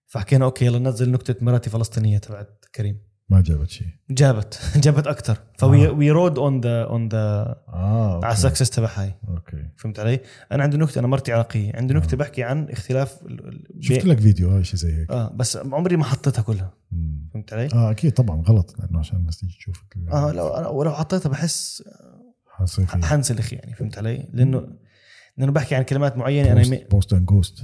فحكينا 0.05 0.45
okay 0.45 0.65
يلا 0.65 0.79
ننزل 0.79 1.11
نكتة 1.11 1.45
مراتي 1.45 1.69
فلسطينية 1.69 2.17
تبعت 2.17 2.65
كريم. 2.75 3.01
ما 3.29 3.41
جابت 3.41 3.69
شيء. 3.69 3.87
جابت. 4.09 4.61
جابت 4.83 5.07
أكثر 5.07 5.37
فوي 5.59 5.87
we 5.87 6.11
rode 6.11 6.37
on 6.37 6.61
the 6.61 6.83
on 6.83 7.09
the 7.09 7.17
آه 7.69 8.25
على. 8.25 8.33
ال 8.33 8.38
success 8.38 8.69
تبعها 8.69 9.03
هاي. 9.03 9.13
okay. 9.27 9.69
فهمت 9.77 9.99
علي؟ 9.99 10.19
أنا 10.51 10.63
عندي 10.63 10.77
نكتة 10.77 10.99
أنا 10.99 11.07
مرتي 11.07 11.33
عراقية. 11.33 11.75
عندي 11.75 11.93
نكتة 11.93 12.17
بحكي 12.17 12.43
عن 12.43 12.69
اختلاف 12.69 13.17
شفت 13.79 14.05
لك 14.05 14.19
فيديو 14.19 14.49
هاي 14.49 14.63
شيء 14.63 14.75
زي 14.79 14.93
هيك. 14.95 15.11
آه 15.11 15.29
بس 15.35 15.57
عمري 15.57 15.95
ما 15.97 16.03
حطيتها 16.03 16.41
كلها. 16.41 16.73
مم. 16.91 17.29
فهمت 17.33 17.53
علي؟ 17.53 17.69
آه 17.73 17.91
أكيد 17.91 18.11
طبعا 18.13 18.41
غلط 18.41 18.75
لأنه 18.79 18.99
عشان 18.99 19.17
الناس 19.17 19.37
تيجي 19.37 19.53
تشوف 19.57 19.83
آه 20.11 20.31
لو 20.31 20.49
أنا- 20.49 20.67
ولو 20.67 20.91
حطيتها 20.93 21.29
بحس 21.29 21.83
في 22.65 22.87
حنسلخ 23.05 23.53
يعني 23.53 23.73
فهمت 23.75 23.97
علي؟ 23.97 24.29
لأنه 24.33 24.67
لأنه 25.37 25.51
بحكي 25.51 25.75
عن 25.75 25.83
كلمات 25.83 26.17
معينة 26.17 26.51
أنا 26.51 26.61
يمي... 26.61 26.83
بوست 26.91 27.13
اند 27.13 27.25
جوست 27.25 27.63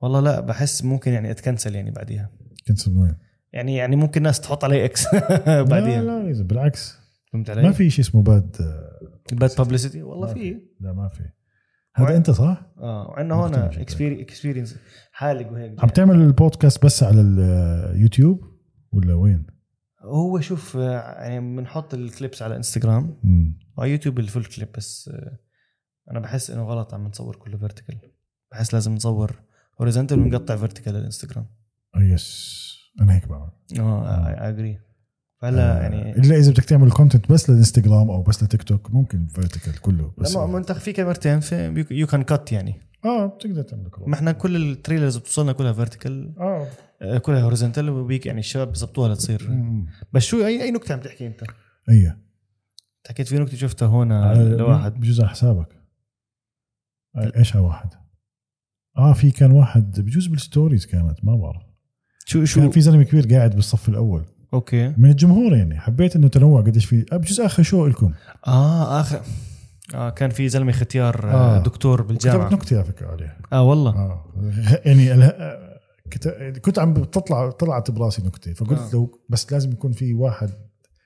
والله 0.00 0.20
لا 0.20 0.40
بحس 0.40 0.84
ممكن 0.84 1.12
يعني 1.12 1.30
أتكنسل 1.30 1.74
يعني 1.74 1.90
بعديها. 1.90 2.30
كنسل 2.68 2.90
من 2.92 2.98
وين؟ 3.02 3.14
يعني 3.52 3.76
يعني 3.76 3.96
ممكن 3.96 4.22
ناس 4.22 4.40
تحط 4.40 4.64
علي 4.64 4.84
إكس 4.84 5.06
لا 5.14 5.62
بعديها 5.62 6.02
لا 6.02 6.30
إذا 6.30 6.42
بالعكس. 6.42 6.98
فهمت 7.32 7.50
ما 7.50 7.56
علي؟ 7.56 7.72
في 7.72 7.90
شيء 7.90 8.04
اسمه 8.04 8.22
باد 8.22 8.56
باد 9.32 9.50
بابليستي 9.58 10.02
والله 10.02 10.26
ما 10.26 10.34
في. 10.34 10.60
لا 10.80 10.92
ما 10.92 11.08
في. 11.08 11.22
هذا 11.94 12.16
أنت 12.16 12.30
صح؟ 12.30 12.62
آه 12.78 13.08
وعندنا 13.08 13.34
هون. 13.34 13.54
اكسبيرينس 13.54 14.76
حالق 15.12 15.52
وهيك. 15.52 15.82
عم 15.82 15.88
تعمل 15.88 16.16
البودكاست 16.16 16.84
بس 16.84 17.02
على 17.02 17.20
اليوتيوب 17.20 18.44
ولا 18.92 19.14
وين؟ 19.14 19.46
هو 20.02 20.40
شوف 20.40 20.76
آه، 20.76 21.22
يعني 21.22 21.56
بنحط 21.56 21.94
ال 21.94 22.02
clips 22.02 22.42
على 22.42 22.56
انستغرام. 22.56 23.16
وعلى 23.76 23.90
يوتيوب 23.92 24.18
ال 24.18 24.23
full 24.23 24.44
clip 24.44 24.68
بس 24.76 25.10
آه، 25.14 25.38
أنا 26.10 26.20
بحس 26.20 26.50
إنه 26.50 26.64
غلط 26.64 26.94
عم 26.94 27.06
نصور 27.06 27.36
كله 27.36 27.58
vertical 27.58 27.98
بحس 28.52 28.74
لازم 28.74 28.94
نصور 28.94 29.42
horizontal 29.80 30.18
ونقطع 30.18 30.56
vertical 30.56 30.94
للانستغرام 30.94 31.46
آه، 31.94 32.02
yes 32.02 32.67
أنا 33.00 33.14
هيك 33.14 33.28
بعمل. 33.28 33.50
آه 33.78 34.28
اي 34.28 34.48
اجري 34.48 34.78
فهلا 35.40 35.78
آه، 35.78 35.82
يعني 35.82 36.16
إلا 36.16 36.36
إذا 36.36 36.50
بدك 36.50 36.64
تعمل 36.64 36.90
content 36.90 37.32
بس 37.32 37.50
للانستغرام 37.50 38.10
أو 38.10 38.22
بس 38.22 38.42
لتيك 38.42 38.62
توك 38.62 38.90
ممكن 38.90 39.26
vertical 39.26 39.80
كله 39.80 40.12
بس 40.18 40.36
لما 40.36 40.46
ما 40.46 40.58
أنت 40.58 40.72
في 40.72 40.92
كاميرتين 40.92 41.40
you 41.40 41.86
can 41.90 42.22
cut 42.22 42.52
يعني. 42.52 42.74
آه 43.04 43.26
بتقدر 43.26 43.62
تعمل 43.62 43.90
كله 43.90 44.06
ما 44.06 44.14
إحنا 44.14 44.32
كل 44.32 44.56
ال 44.56 44.63
trailers 44.63 45.16
بتوصلنا 45.16 45.52
كلها 45.52 45.72
vertical 45.72 46.34
آه. 46.38 47.18
كلها 47.18 47.42
horizontal 47.42 47.90
وبيك 47.90 48.26
يعني 48.26 48.40
الشباب 48.40 48.72
بزبطوها 48.72 49.14
لتصير. 49.14 49.50
بس 50.12 50.22
شو 50.22 50.46
اي 50.46 50.62
أي 50.62 50.70
نكتة 50.70 50.92
عم 50.92 51.00
تحكي 51.00 51.26
أنت؟ 51.26 51.44
اي 51.88 52.16
حكيت 53.08 53.28
في 53.28 53.38
نكتة 53.38 53.56
شفتها 53.56 53.88
هون 53.88 54.12
آه، 54.12 54.42
لواحد 54.42 54.94
بجوز 55.00 55.20
على 55.20 55.28
حسابك. 55.28 55.68
آه، 57.16 57.32
إيش 57.36 57.54
واحد؟ 57.54 57.88
آه 58.98 59.12
في 59.12 59.30
كان 59.30 59.50
واحد 59.50 60.00
بجوز 60.00 60.26
بال 60.26 60.39
stories 60.39 60.86
كانت 60.86 61.24
ما 61.24 61.36
بعرف. 61.36 61.67
شو 62.28 62.38
كان 62.38 62.46
شو 62.46 62.70
في 62.70 62.80
زلمة 62.80 63.02
كبير 63.02 63.34
قاعد 63.36 63.54
بالصف 63.54 63.88
الأول. 63.88 64.24
أوكي. 64.54 64.94
من 64.98 65.10
الجمهور 65.10 65.56
يعني. 65.56 65.80
حبيت 65.80 66.16
إنه 66.16 66.28
تنوع 66.28 66.60
قديش 66.62 66.84
في. 66.84 67.06
آه، 67.12 67.16
بجوز 67.16 67.40
آخر 67.40 67.62
شو 67.62 67.86
لكم؟ 67.86 68.12
آه 68.46 69.00
آخر. 69.00 69.20
آه 69.94 70.10
كان 70.10 70.30
في 70.30 70.48
زلمة 70.48 70.72
ختيار 70.72 71.30
آه. 71.30 71.56
آه. 71.58 71.62
دكتور 71.62 71.98
كتبت 72.00 72.08
بالجامعة 72.08 72.48
نكتة 72.52 72.76
على 72.76 72.84
فكرة 72.84 73.06
عليها. 73.08 73.36
آه 73.52 73.62
والله. 73.62 73.90
آه. 73.90 74.24
يعني 74.84 75.12
آه، 75.12 75.78
كت- 76.10 76.58
كنت 76.64 76.78
عم 76.78 76.92
بتطلع 76.94 77.50
طلعت 77.50 77.90
براسي 77.90 78.22
نكتة. 78.22 78.52
فقلت 78.54 78.78
آه. 78.80 78.90
لو 78.92 79.20
بس 79.28 79.52
لازم 79.52 79.72
يكون 79.72 79.92
في 79.92 80.14
واحد 80.14 80.50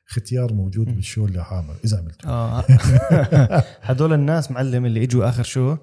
ختيار 0.06 0.52
موجود 0.52 0.94
بالشو 0.94 1.24
اللي 1.26 1.44
حامل 1.44 1.74
إذا 1.84 1.98
عملته. 1.98 2.28
آه. 2.28 2.64
هدول 3.82 4.12
الناس 4.12 4.50
معلم 4.50 4.86
اللي 4.86 5.02
إجوا 5.04 5.28
آخر 5.28 5.42
شو؟ 5.42 5.70
آه 5.72 5.78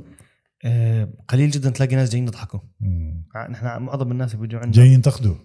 قليل 1.27 1.49
جدا 1.49 1.69
تلاقي 1.69 1.95
ناس 1.95 2.09
جايين 2.09 2.27
يضحكوا. 2.27 2.59
مم. 2.79 3.25
نحن 3.49 3.65
معظم 3.65 4.11
الناس 4.11 4.33
اللي 4.35 4.47
بيجوا 4.47 4.59
عندنا 4.59 4.83
جاي 4.83 4.93
ينتقدوا. 4.93 5.35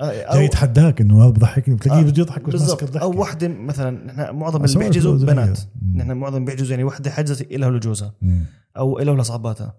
آه، 0.00 0.34
جاي 0.34 0.44
يتحداك 0.44 1.00
إنه 1.00 1.22
هذا 1.24 1.30
بضحكني. 1.30 1.74
بتلاقيه 1.74 2.00
آه، 2.00 2.04
بده 2.04 2.22
يضحك 2.22 2.42
بالضبط. 2.42 2.96
أو 2.96 3.20
وحدة 3.20 3.48
مثلا 3.48 4.06
نحن 4.06 4.36
معظم 4.36 4.64
اللي 4.64 4.78
بيحجزوا 4.78 5.18
بنات. 5.18 5.60
نحن 5.94 6.12
معظم 6.12 6.44
بيحجزوا 6.44 6.70
يعني 6.70 6.84
وحدة 6.84 7.10
حجزت 7.10 7.52
لها 7.52 7.70
لجوزها. 7.70 8.14
مم. 8.22 8.44
أو 8.76 8.98
لها 8.98 9.12
ولصاحباتها 9.12 9.74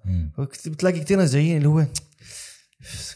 بتلاقي 0.68 1.00
كثير 1.00 1.18
ناس 1.18 1.34
جايين 1.34 1.58
اللي 1.58 1.68
هو 1.68 1.86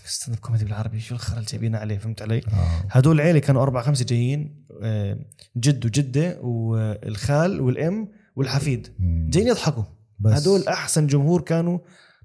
stand 0.05 0.37
up 0.37 0.43
comedy 0.43 0.65
بالعربي 0.65 0.99
شو 0.99 1.15
الخرا 1.15 1.37
اللي 1.37 1.45
جايبينها 1.51 1.79
عليه؟ 1.79 1.97
فهمت 1.97 2.21
علي؟ 2.21 2.37
آه. 2.37 2.85
هدول 2.89 3.15
العيله 3.15 3.39
كانوا 3.39 3.61
أربع 3.63 3.81
خمسة 3.81 4.05
جايين 4.05 4.65
آه، 4.81 5.19
جد 5.57 5.85
وجدة 5.85 6.39
والخال 6.41 7.61
والأم 7.61 8.07
والحفيد. 8.35 8.87
جايين 9.29 9.47
يضحكوا. 9.47 9.83
بس 10.19 10.41
هدول 10.41 10.67
أحسن 10.67 11.07
جمهور 11.07 11.41
كانوا 11.41 11.79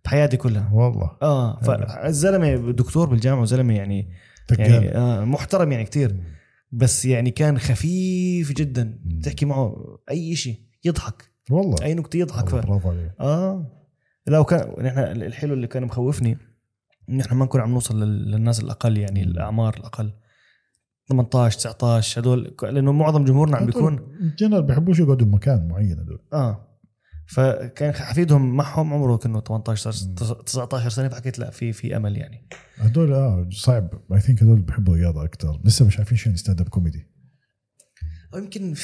بحياتي 0.05 0.37
كلها. 0.37 0.71
والله. 0.73 1.11
آه 1.23 1.61
فالزلمه 1.61 2.73
دكتور 2.73 3.09
بالجامعة 3.09 3.43
وزلمة 3.43 3.75
يعني 3.75 4.11
تقال. 4.49 4.71
يعني 4.71 4.95
آه 4.97 5.25
محترم 5.25 5.73
يعني 5.73 5.85
كتير. 5.85 6.21
بس 6.73 7.05
يعني 7.05 7.31
كان 7.31 7.59
خفيف 7.59 8.53
جدا. 8.53 8.99
مم. 9.05 9.21
تحكي 9.21 9.47
معه 9.47 9.77
أي 10.11 10.37
شيء 10.37 10.61
يضحك. 10.85 11.25
والله. 11.51 11.77
أي 11.83 11.95
نكتة 11.95 12.17
يضحك 12.17 12.49
ف... 12.49 12.55
برافو 12.55 12.91
عليك. 12.91 13.13
آه. 13.21 13.79
لو 14.27 14.45
كان 14.45 14.85
نحن 14.85 14.99
الحلو 14.99 15.55
اللي 15.55 15.67
كان 15.67 15.83
مخوفني 15.85 16.39
ان 17.09 17.21
إحنا 17.21 17.35
ما 17.35 17.45
نكون 17.45 17.61
عم 17.61 17.71
نوصل 17.71 18.01
لل- 18.03 18.31
للناس 18.31 18.61
الأقل 18.61 18.99
يعني 18.99 19.23
الأعمار 19.23 19.75
الأقل. 19.77 20.13
18 21.09 21.59
19 21.59 22.21
هدول 22.21 22.57
لأنه 22.63 22.93
معظم 22.93 23.25
جمهورنا 23.25 23.57
عم 23.57 23.67
بيكون 23.67 23.99
الجنرال 24.21 24.63
بيحبوش 24.63 24.99
يقعدوا 25.01 25.27
بمكان 25.27 25.69
معين 25.69 25.99
هدول. 25.99 26.19
آه. 26.33 26.69
فكان 27.33 27.93
حفيدهم 27.95 28.57
معهم 28.57 28.95
عمره 28.95 29.17
كأنه 29.17 29.41
18 29.41 29.93
19 29.93 30.89
سنة 30.89 31.09
فحكيت 31.09 31.39
لا 31.39 31.51
في 31.51 31.73
في 31.73 31.97
أمل 31.97 32.17
يعني. 32.17 32.49
هدول 32.79 33.13
آه 33.13 33.49
صعب. 33.53 33.89
I 34.13 34.21
think 34.21 34.43
هدول 34.43 34.61
بيحبوا 34.61 34.95
الرياضة 34.95 35.25
أكثر 35.25 35.61
لسه 35.65 35.87
مش 35.87 35.99
عارفين 35.99 36.19
شو 36.19 36.35
stand 36.35 36.61
up 36.61 36.69
comedy 36.69 37.07
أو 38.35 38.39
يمكن 38.39 38.75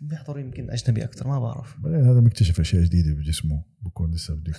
بيحضروا 0.00 0.40
يمكن 0.40 0.70
أجنبي 0.70 1.04
أكثر 1.04 1.28
ما 1.28 1.38
بعرف. 1.40 1.76
بعدين 1.80 2.04
هذا 2.04 2.20
مكتشف 2.20 2.60
أشياء 2.60 2.82
جديدة 2.82 3.14
بجسمه. 3.14 3.64
بكون 3.82 4.14
لسه 4.14 4.34
بده 4.34 4.52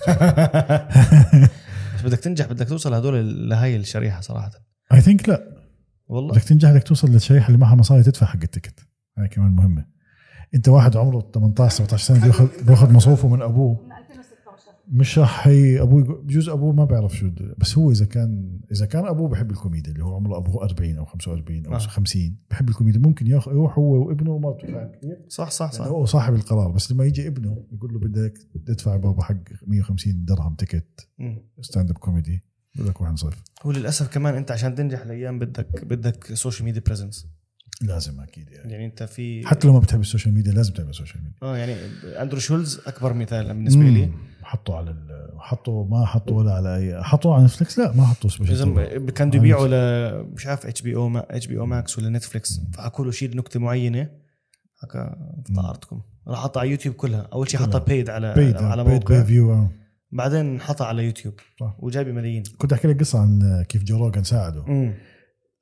بس 1.95 2.02
بدك 2.06 2.20
تنجح 2.20 2.45
بدك 2.45 2.70
توصل 2.70 2.94
هدول 2.94 3.49
لهي 3.49 3.76
الشريحة 3.76 4.22
صراحة. 4.22 4.52
اي 4.94 5.02
ثينك 5.02 5.30
لا. 5.30 5.57
والله. 6.07 6.32
بدك 6.34 6.44
تنجح 6.44 6.72
بدك 6.72 6.84
توصل 6.84 7.11
للشريحة 7.11 7.48
اللي 7.48 7.57
معها 7.57 7.76
مصاري 7.76 8.03
تدفع 8.03 8.26
حق 8.26 8.41
التكت 8.44 8.80
هاي 9.18 9.28
كمان 9.28 9.52
مهمة. 9.52 9.86
انت 10.56 10.70
واحد 10.70 10.98
عمره 10.98 11.30
18 11.34 11.76
17 11.76 12.04
سنة 12.04 12.24
بياخذ 12.24 12.66
بياخذ 12.66 12.94
مصروفه 12.94 13.28
من 13.28 13.42
أبوه 13.42 13.74
من 13.84 13.92
2016 13.92 14.72
مش 14.88 15.20
رح 15.20 15.48
هي 15.48 15.82
أبوه 15.82 16.04
بجوز 16.04 16.50
أبوه 16.50 16.74
ما 16.74 16.86
بيعرف 16.86 17.18
شو 17.18 17.30
بس 17.58 17.78
هو 17.78 17.92
إذا 17.92 18.06
كان 18.06 18.60
إذا 18.72 18.86
كان 18.86 19.06
أبوه 19.06 19.30
بحب 19.30 19.52
الكوميديا 19.52 19.92
اللي 19.92 20.04
هو 20.04 20.16
عمره 20.16 20.38
أبوه 20.38 20.64
40 20.64 20.98
أو 20.98 21.06
45 21.06 21.66
أو 21.66 21.74
آه. 21.74 21.78
50 21.78 22.38
بحب 22.50 22.70
الكوميديا 22.70 23.00
ممكن 23.00 23.28
ياخذ 23.28 23.52
يروح 23.52 23.78
هو 23.78 24.08
وابنه 24.08 24.32
ومرته 24.32 24.68
فاهم 24.68 24.92
كيف؟ 25.02 25.18
صح 25.28 25.52
صح 25.52 25.72
صح 25.72 25.86
هو 25.88 26.06
صاحب 26.06 26.34
القرار 26.34 26.72
بس 26.72 26.92
لما 26.92 27.06
يجي 27.06 27.28
ابنه 27.28 27.64
يقول 27.72 27.94
له 27.94 28.00
بدك 28.00 28.34
تدفع 28.66 28.96
بابا 28.98 29.24
حق 29.24 29.36
150 29.68 30.26
درهم 30.26 30.56
ticket. 30.56 31.08
stand 31.62 31.90
up 31.90 31.98
comedy 31.98 32.44
بقول 32.76 32.90
لك 32.90 33.02
روح 33.02 33.12
نصرف 33.12 33.44
هو 33.64 33.72
للأسف 33.72 34.14
كمان 34.14 34.36
أنت 34.36 34.52
عشان 34.52 34.76
تنجح 34.76 35.02
الأيام 35.02 35.40
بدك 35.40 35.86
بدك 35.86 36.34
social 36.34 36.66
media 36.66 36.82
presence 36.86 37.28
لازم 37.86 38.22
أكيد 38.22 38.50
يعني. 38.52 38.72
يعني 38.72 38.86
أنت 38.86 39.04
في 39.04 39.48
حتى 39.48 39.68
لو 39.68 39.74
ما 39.74 39.80
بتحب 39.80 40.00
ال 40.00 40.04
social 40.04 40.34
media 40.34 40.52
لازم 40.52 40.74
تعمل 40.74 40.96
social 40.95 41.24
media. 41.24 41.38
آه 41.44 41.58
يعني 41.58 41.76
أندرو 42.22 42.40
شولز 42.40 42.82
أكبر 42.88 43.14
مثال 43.14 43.48
بالنسبة 43.48 43.84
لي. 43.84 44.06
مم. 44.06 44.14
حطوا 44.44 44.76
على 44.76 44.92
ال... 44.92 45.30
حطوا 45.40 45.86
ما 45.86 46.06
حطوا 46.06 46.38
ولا 46.38 46.54
على 46.54 46.76
اي 46.78 47.04
حطوا 47.04 47.36
على 47.36 47.44
نتفلكس 47.44 47.80
لا 47.80 47.96
ما 47.96 48.06
حطوا 48.06 48.30
special 48.30 48.80
إذا 48.80 49.12
كان 49.12 49.30
بده 49.30 49.38
يبيعوا 49.38 49.68
ل 49.68 50.34
مش 50.34 50.48
عارف 50.48 50.66
إتش 50.66 50.82
بي 50.82 50.96
أو 50.96 51.18
إتش 51.18 51.48
بي 51.48 51.60
أو 51.60 51.66
ماكس 51.66 51.98
ولا 52.00 52.10
نتفليكس. 52.10 52.62
فحكوا 52.74 53.06
له 53.06 53.12
شيل 53.12 53.38
نكتة 53.38 53.60
معينة. 53.60 54.10
حكى 54.76 55.16
طارتكم 55.56 56.02
راح 56.28 56.40
حطها 56.40 56.60
على 56.60 56.72
يوتيوب 56.72 56.96
كلها. 56.96 57.28
أول 57.34 57.50
شيء 57.50 57.60
حطها 57.60 57.80
paid 57.80 58.10
على 58.10 58.34
paid 58.34 58.58
على 58.58 58.84
paid 58.84 58.94
موقع. 58.94 59.20
pay-per-view 59.20 59.68
بعدين 60.12 60.62
حطها 60.62 60.88
على 60.88 61.06
يوتيوب. 61.06 61.34
صح. 61.60 61.76
وجايب 61.80 62.08
ملايين. 62.08 62.44
كنت 62.58 62.74
أحكي 62.74 62.88
لك 62.88 63.00
قصة 63.00 63.20
عن 63.20 63.64
كيف 63.70 63.84
جو 63.84 63.98
روجن 63.98 64.24
ساعده. 64.24 64.66
امم 64.68 64.94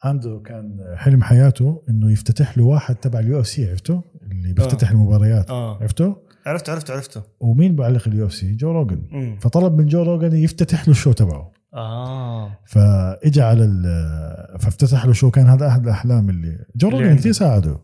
عنده 0.04 0.42
كان 0.46 0.94
حلم 0.96 1.24
حياته 1.24 1.84
إنه 1.90 2.12
يفتتح 2.12 2.58
له 2.58 2.64
واحد 2.64 2.96
تبع 2.96 3.20
ال 3.20 3.40
UFC 3.40 3.70
عرفته؟ 3.70 4.04
اللي 4.22 4.54
بيفتتح 4.54 4.92
المباريات 4.92 5.50
آه. 5.50 5.78
عرفته؟ 5.82 6.16
عرفت 6.46 6.70
عرفت 6.70 6.92
عرفته. 6.92 7.24
ومين 7.40 7.76
بعلق 7.76 8.08
ال 8.08 8.26
UFC 8.26 8.56
جو 8.56 8.72
روجن 8.72 9.38
فطلب 9.42 9.74
من 9.74 9.86
جو 9.86 10.04
روجن 10.04 10.36
يفتتح 10.36 10.88
له 10.88 10.92
ال 10.92 10.96
show 10.96 11.12
تبعه. 11.12 11.52
آه. 11.74 12.60
فاجى 12.66 13.42
على 13.42 13.64
ال 13.64 14.60
فافتتح 14.60 15.06
له 15.06 15.14
شو 15.14 15.32
كان 15.32 15.48
هذا 15.48 15.68
أحد 15.68 15.84
الأحلام 15.84 16.30
اللي 16.30 16.66
جو 16.76 16.90
روجن. 16.90 17.16
كثير 17.16 17.32
ساعده. 17.32 17.80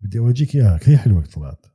بدي 0.00 0.18
أورجيك 0.18 0.54
إياها 0.56 0.78
كثير 0.78 0.96
حلوة 0.96 1.24
طلعت 1.24 1.66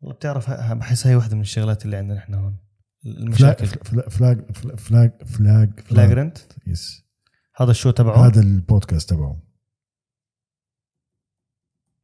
والله 0.00 0.16
بتعرف 0.16 0.50
بحس 0.50 1.06
هاي 1.06 1.16
واحدة 1.16 1.34
من 1.34 1.40
الشغلات 1.40 1.84
اللي 1.84 1.96
عندنا 1.96 2.18
إحنا 2.18 2.36
هون 2.36 2.56
فلاج 3.04 3.16
المشاكل. 3.16 3.66
فلاج 3.66 4.10
فلاج 4.10 4.40
فلاج 4.76 5.10
فلاج 5.26 5.80
فلاجرنت 5.80 6.38
يس 6.66 7.05
هذا 7.56 7.70
الشو 7.70 7.90
تبعه؟ 7.90 8.26
هذا 8.26 8.40
البودكاست 8.40 9.10
تبعه. 9.10 9.42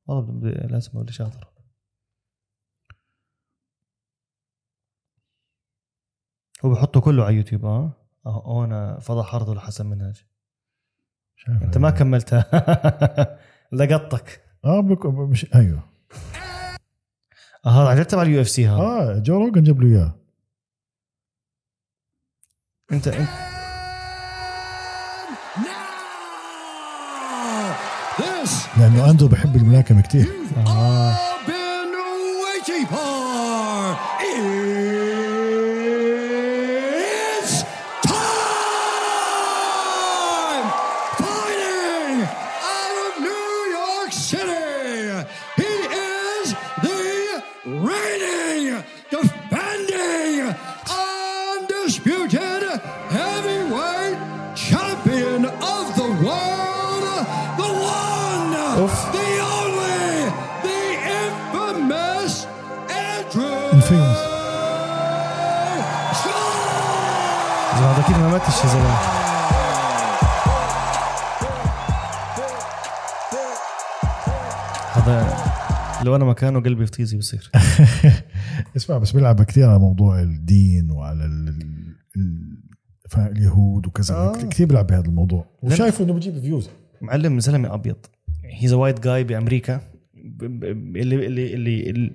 والله 0.06 0.50
لازم 0.50 0.90
أقول 0.94 1.14
شاطر 1.14 1.48
هو 6.64 6.70
بحطه 6.70 7.00
كله 7.00 7.24
على 7.24 7.36
يوتيوب 7.36 7.64
آه 7.64 7.92
هون 8.26 8.98
فضح 8.98 9.34
عرضه 9.34 9.54
لحسن 9.54 9.86
منهاج. 9.86 10.26
شايف 11.36 11.62
أنت 11.62 11.78
ما 11.78 11.90
كملتها. 11.90 12.44
لقطك. 13.72 14.42
آه 14.64 14.80
بك... 14.80 15.06
مش 15.06 15.54
أيوه. 15.54 15.82
آه 17.66 17.68
هذا 17.68 17.88
عن 17.88 17.96
جد 17.96 18.04
تبع 18.04 18.22
ال 18.22 18.40
UFC 18.40 18.68
هذا 18.68 18.80
آه 18.80 19.18
جو 19.18 19.38
روجن 19.38 19.62
جاب 19.62 19.80
له 19.80 19.88
إياه. 19.88 20.14
انت 22.92 23.08
انت 23.08 23.51
لأنه 28.82 29.10
اندرو 29.10 29.28
بحب 29.28 29.56
الملاكمة 29.56 30.00
كثير 30.00 30.26
آه 30.66 31.16
يا 68.42 68.68
زلمه 68.68 68.96
هذا 74.92 75.36
لو 76.04 76.16
أنا 76.16 76.24
مكانه 76.24 76.60
قلبي 76.60 76.84
بطيزي 76.84 77.18
بصير 77.18 77.50
اسمع 78.76 78.98
بس 78.98 79.12
بيلعب 79.12 79.42
كثير 79.42 79.68
على 79.68 79.78
موضوع 79.78 80.20
الدين 80.20 80.90
وعلى 80.90 81.24
ال... 81.24 81.72
اليهود 83.16 83.86
وكذا. 83.86 84.14
آه. 84.14 84.32
كثير 84.32 84.66
بيلعب 84.66 84.86
بهذا 84.86 85.06
الموضوع. 85.06 85.46
وشايفه 85.62 86.04
إنه 86.04 86.12
بجيب 86.12 86.40
views 86.40 86.70
معلم 87.00 87.40
زلمة 87.40 87.74
أبيض. 87.74 87.96
he's 88.44 88.72
white 88.72 89.00
جاي 89.00 89.24
بأمريكا. 89.24 89.80
اللي 90.42 91.26
اللي 91.26 91.90
اللي 91.90 92.12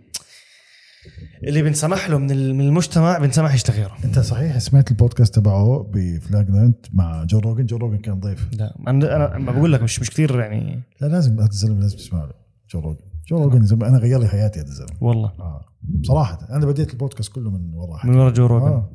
اللي 1.44 1.62
بنسمح 1.62 2.10
له 2.10 2.18
من 2.18 2.32
ال- 2.32 2.56
من 2.56 2.62
المجتمع 2.62 3.18
بنسمح 3.18 3.54
يشتغل 3.54 3.90
انت 4.06 4.20
صحيح 4.20 4.58
سمعت 4.58 4.92
البودكاست 4.92 5.36
تبعه 5.36 5.90
ب 5.94 6.04
Flagrant 6.04 6.86
مع 6.94 7.24
جو 7.24 7.40
روجن. 7.40 7.66
جو 7.66 7.78
روجن 7.78 7.98
كان 7.98 8.20
ضيف. 8.20 8.50
لا 8.54 8.76
أنا 8.88 9.52
بقول 9.52 9.74
لك 9.74 9.82
مش 9.84 10.00
مش 10.00 10.10
كثير 10.10 10.40
يعني. 10.40 10.84
لا 11.02 11.08
لازم 11.08 11.34
هذا 11.40 11.50
الزلمة 11.50 11.80
لازم 11.82 11.98
تسمع 11.98 12.24
له. 12.26 12.32
جو 12.70 12.80
روجن. 12.80 13.00
جو 13.28 13.44
روجن 13.44 13.84
أنا 13.86 13.98
غير 13.98 14.20
لي 14.20 14.28
حياتي 14.28 14.60
هذا 14.60 14.68
الزلمة. 14.68 14.92
والله. 15.02 15.32
آه. 15.40 15.66
بصراحه 16.02 16.56
أنا 16.56 16.66
بديت 16.66 16.94
البودكاست 16.94 17.32
كله 17.32 17.52
من 17.52 17.74
وراه 17.74 18.06
من 18.06 18.16
ورا 18.16 18.30
جو 18.32 18.46
روجن. 18.46 18.66
آه. 18.66 18.90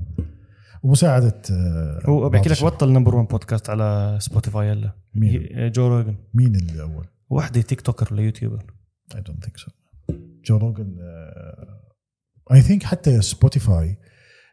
ومساعدة 0.83 1.43
آه 1.51 2.01
هو 2.07 2.29
بحكي 2.29 2.49
لك 2.49 2.65
بطل 2.65 2.93
number 2.93 3.15
1 3.17 3.29
بودكاست 3.29 3.71
على 3.71 4.19
سبوتيفاي 4.21 4.73
هلا. 4.73 4.93
مين؟ 5.15 5.31
هي- 5.31 5.71
جو 5.71 5.89
روجن. 5.89 6.15
مين 6.35 6.57
الأول؟ 6.57 7.07
وحدة 7.31 7.61
TikToker 7.61 8.09
ولا 8.15 8.23
YouTuber. 8.23 8.65
I 9.17 9.21
don't 9.21 9.45
think 9.45 9.57
so 9.57 9.71
جو 10.45 10.57
روجن 10.57 10.97
I 12.53 12.63
think 12.63 12.83
حتى 12.83 13.23
سبوتيفاي 13.23 13.99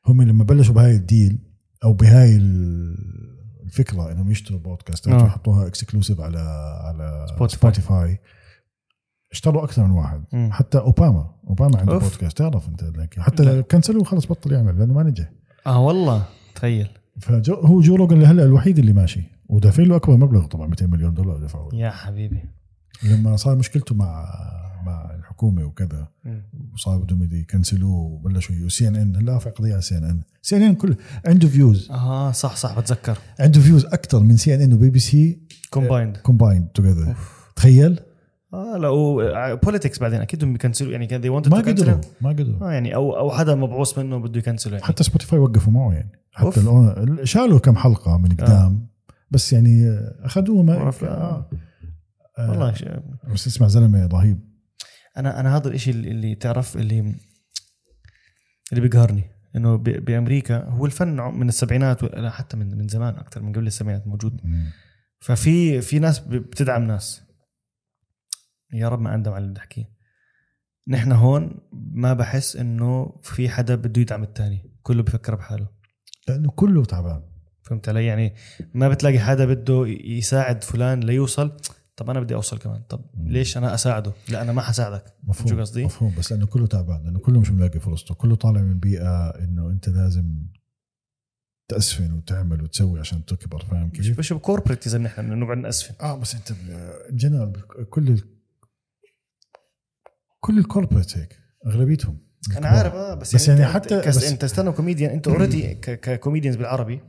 هم 0.08 0.22
لما 0.22 0.44
بلشوا 0.44 0.74
بهاي 0.76 0.96
ال 0.96 1.05
deal 1.05 1.40
أو 1.84 1.94
بهاي 1.94 2.36
ال- 2.36 3.30
الفكرة 3.66 4.12
إنهم 4.12 4.32
يشتروا 4.32 4.60
بودكاستات. 4.60 5.22
ويحطوها 5.22 5.68
exclusive 5.68 6.22
على 6.22 6.40
على 6.84 7.26
سبوتيفاي. 7.30 7.60
سبوتيفاي 7.72 8.20
اشتروا 9.32 9.64
أكثر 9.64 9.84
من 9.86 9.92
واحد 9.92 10.24
مم. 10.34 10.50
حتى 10.52 10.78
أوباما 10.78 11.36
أوباما 11.48 11.80
عنده 11.80 11.94
أوف. 11.94 12.04
بودكاست 12.10 12.38
تعرف 12.38 12.68
أنت 12.70 12.84
لك 12.84 13.20
حتى 13.20 13.62
cancel 13.64 13.94
وه 13.94 14.04
خلص 14.04 14.26
بطل 14.26 14.52
يعمل 14.54 14.80
لأنه 14.80 14.94
ما 14.94 15.04
نجح 15.04 15.30
آه 15.68 15.80
والله 15.80 16.26
تخيل 16.56 16.88
فجو 17.22 17.54
هو 17.56 17.82
جو 17.82 17.96
روجن 17.96 18.20
لهلأ 18.20 18.44
الوحيد 18.46 18.80
اللي 18.80 18.94
ماشي 18.94 19.24
ودافعين 19.50 19.90
له 19.90 19.96
أكبر 19.96 20.18
مبلغ 20.18 20.46
طبعا 20.46 20.68
200 20.68 20.86
مليون 20.88 21.14
دولار 21.14 21.38
دفعوا 21.38 21.72
له. 21.72 21.78
يا 21.80 21.90
حبيبي 21.90 22.44
لما 23.04 23.36
صار 23.36 23.56
مشكلته 23.56 23.96
مع 23.96 24.26
مع 24.90 25.16
الحكومة 25.16 25.64
وكذا. 25.64 26.08
وصار 26.74 26.98
بدهم 26.98 27.24
يكنسلوه 27.32 27.92
وبلشوا 27.96 28.70
CNN. 28.70 29.16
هلا 29.16 29.34
رافع 29.34 29.50
قضية 29.50 29.72
على 29.74 29.82
سي 29.82 29.98
إن 29.98 30.04
إن. 30.04 30.22
سي 30.42 30.58
إن 30.58 30.62
إن 30.62 30.76
كله 30.76 30.96
عنده 31.26 31.48
views 31.48 31.92
آه 31.92 32.32
صح 32.32 32.56
صح 32.56 32.80
بتذكر. 32.80 33.18
عنده 33.40 33.60
views 33.62 33.86
أكثر 33.86 34.20
من 34.20 34.38
CNN 34.38 34.62
و 34.62 34.74
BBC. 34.74 35.40
combined 35.70 36.18
combined 36.18 36.68
together 36.68 37.16
تخيل. 37.56 38.00
آه 38.54 38.78
لا 38.78 39.54
politics 39.54 40.00
بعدين 40.00 40.22
أكيد 40.22 40.40
بدهم 40.40 40.56
يكنسلوا. 40.56 40.92
يعني 40.92 41.08
كان 41.08 41.30
ما 41.30 41.58
قدروا. 41.58 42.02
ما 42.22 42.30
قدروا. 42.30 42.68
آه 42.70 42.72
يعني 42.72 42.96
أو 42.96 43.18
أو 43.18 43.32
حدا 43.32 43.56
مبعوث 43.56 43.98
منه 44.00 44.18
بده 44.18 44.40
يكنسله 44.40 44.74
يعني. 44.74 44.86
حتى 44.86 45.04
سبوتيفاي 45.04 45.40
وقفوا 45.40 45.74
معه 45.74 45.94
يعني. 45.94 46.12
حتى 46.32 46.62
ال 46.62 46.74
own- 46.74 47.24
شالوا 47.24 47.60
كم 47.60 47.76
حلقة 47.76 48.18
من 48.18 48.30
قدام 48.30 48.88
بس 49.32 49.54
يعني 49.54 50.00
أخذوه 50.20 50.64
ما. 50.64 50.74
آه. 50.74 51.50
آه. 52.38 52.50
والله 52.50 52.74
بس 53.34 53.48
اسمع 53.48 53.68
زلمة 53.68 54.06
رهيب. 54.06 54.49
أنا 55.20 55.40
أنا 55.40 55.58
هذا 55.58 55.68
الإشي 55.68 55.92
اللي, 55.92 56.12
اللي 56.12 56.36
تعرف 56.36 56.76
اللي 56.76 57.16
اللي 58.72 58.82
بيقهرني 58.82 59.24
إنه 59.56 59.76
بأمريكا 59.76 60.64
هو 60.64 60.86
الفن 60.86 61.22
من 61.40 61.50
السبعينات 61.50 62.04
لا 62.04 62.30
حتى 62.30 62.58
من 62.58 62.78
من 62.78 62.88
زمان 62.88 63.16
أكثر 63.16 63.42
من 63.42 63.54
قبل 63.54 63.68
السبعينات 63.68 64.08
موجود. 64.08 64.42
ففي 65.20 65.82
في 65.82 66.00
ناس 66.00 66.20
بتدعم 66.20 66.84
ناس. 66.84 67.22
يا 68.74 68.90
رب 68.90 69.02
ما 69.02 69.16
أندم 69.16 69.32
على 69.32 69.42
اللي 69.42 69.52
بدي 69.52 69.60
احكيه 69.60 69.90
نحن 70.88 71.12
هون 71.12 71.60
ما 71.72 72.14
بحس 72.14 72.56
إنه 72.56 73.20
في 73.24 73.50
حدا 73.50 73.76
بده 73.76 74.02
يدعم 74.02 74.24
الثاني 74.24 74.72
كله 74.84 75.04
بفكر 75.04 75.36
بحاله. 75.36 75.68
لأنه 76.28 76.52
كله 76.52 76.86
تعبان. 76.86 77.24
فهمت 77.62 77.90
علي؟ 77.90 78.06
يعني 78.06 78.36
ما 78.74 78.90
بتلاقي 78.90 79.20
حدا 79.20 79.46
بده 79.46 79.86
يساعد 79.88 80.64
فلان 80.64 81.00
ليوصل. 81.00 81.58
طب 82.00 82.10
أنا 82.10 82.20
بدي 82.20 82.36
أوصل 82.36 82.58
كمان. 82.58 82.82
طب 82.90 83.02
ليش 83.18 83.58
أنا 83.58 83.74
أساعده؟ 83.74 84.14
لا 84.30 84.42
أنا 84.42 84.52
ما 84.52 84.62
حساعدك. 84.62 85.04
مفهوم 85.24 85.48
شو 85.48 85.60
قصدي؟ 85.60 85.86
مفهوم 85.86 86.16
بس 86.18 86.32
لأنه 86.32 86.46
كله 86.46 86.68
تعبان 86.68 87.04
لأنه 87.04 87.20
كله 87.20 87.40
مش 87.40 87.52
ملاقي 87.52 87.80
فرصته. 87.80 88.16
كله 88.16 88.36
طالع 88.36 88.62
من 88.62 88.80
بيئة 88.80 89.30
إنه 89.30 89.70
أنت 89.70 89.90
لازم 89.90 90.48
تأسفن 91.68 92.14
وتعمل 92.14 92.62
وتسوي 92.62 93.00
عشان 93.00 93.26
تكبر 93.26 93.66
فاهم 93.66 93.90
كيف؟ 93.90 94.20
مش 94.20 94.34
ب 94.34 94.39
corporate 94.39 94.88
اذا 94.88 94.98
نحن 94.98 95.40
نقعد 95.40 95.58
نأسفن. 95.58 95.96
آه 96.02 96.18
بس 96.18 96.36
أنت 96.36 96.54
جنرال 97.12 97.68
كل 97.90 98.08
ال... 98.08 98.24
كل 100.40 100.58
ال 100.58 100.64
corporate 100.64 101.18
هيك 101.18 101.40
أغلبيتهم. 101.66 102.29
أنا 102.58 102.68
عارف 102.68 102.94
آه 102.94 103.14
بس, 103.14 103.36
بس 103.36 103.48
يعني 103.48 103.66
أنت- 103.66 103.76
حتى- 103.76 103.94
كس 103.94 104.18
بس- 104.18 104.32
أنت 104.32 104.44
استنى 104.44 104.72
كوميديان. 104.72 105.12
أنت 105.12 105.28
already 105.28 105.74
ك 105.76 105.84
comedians 105.84 106.56
بالعربي 106.58 107.00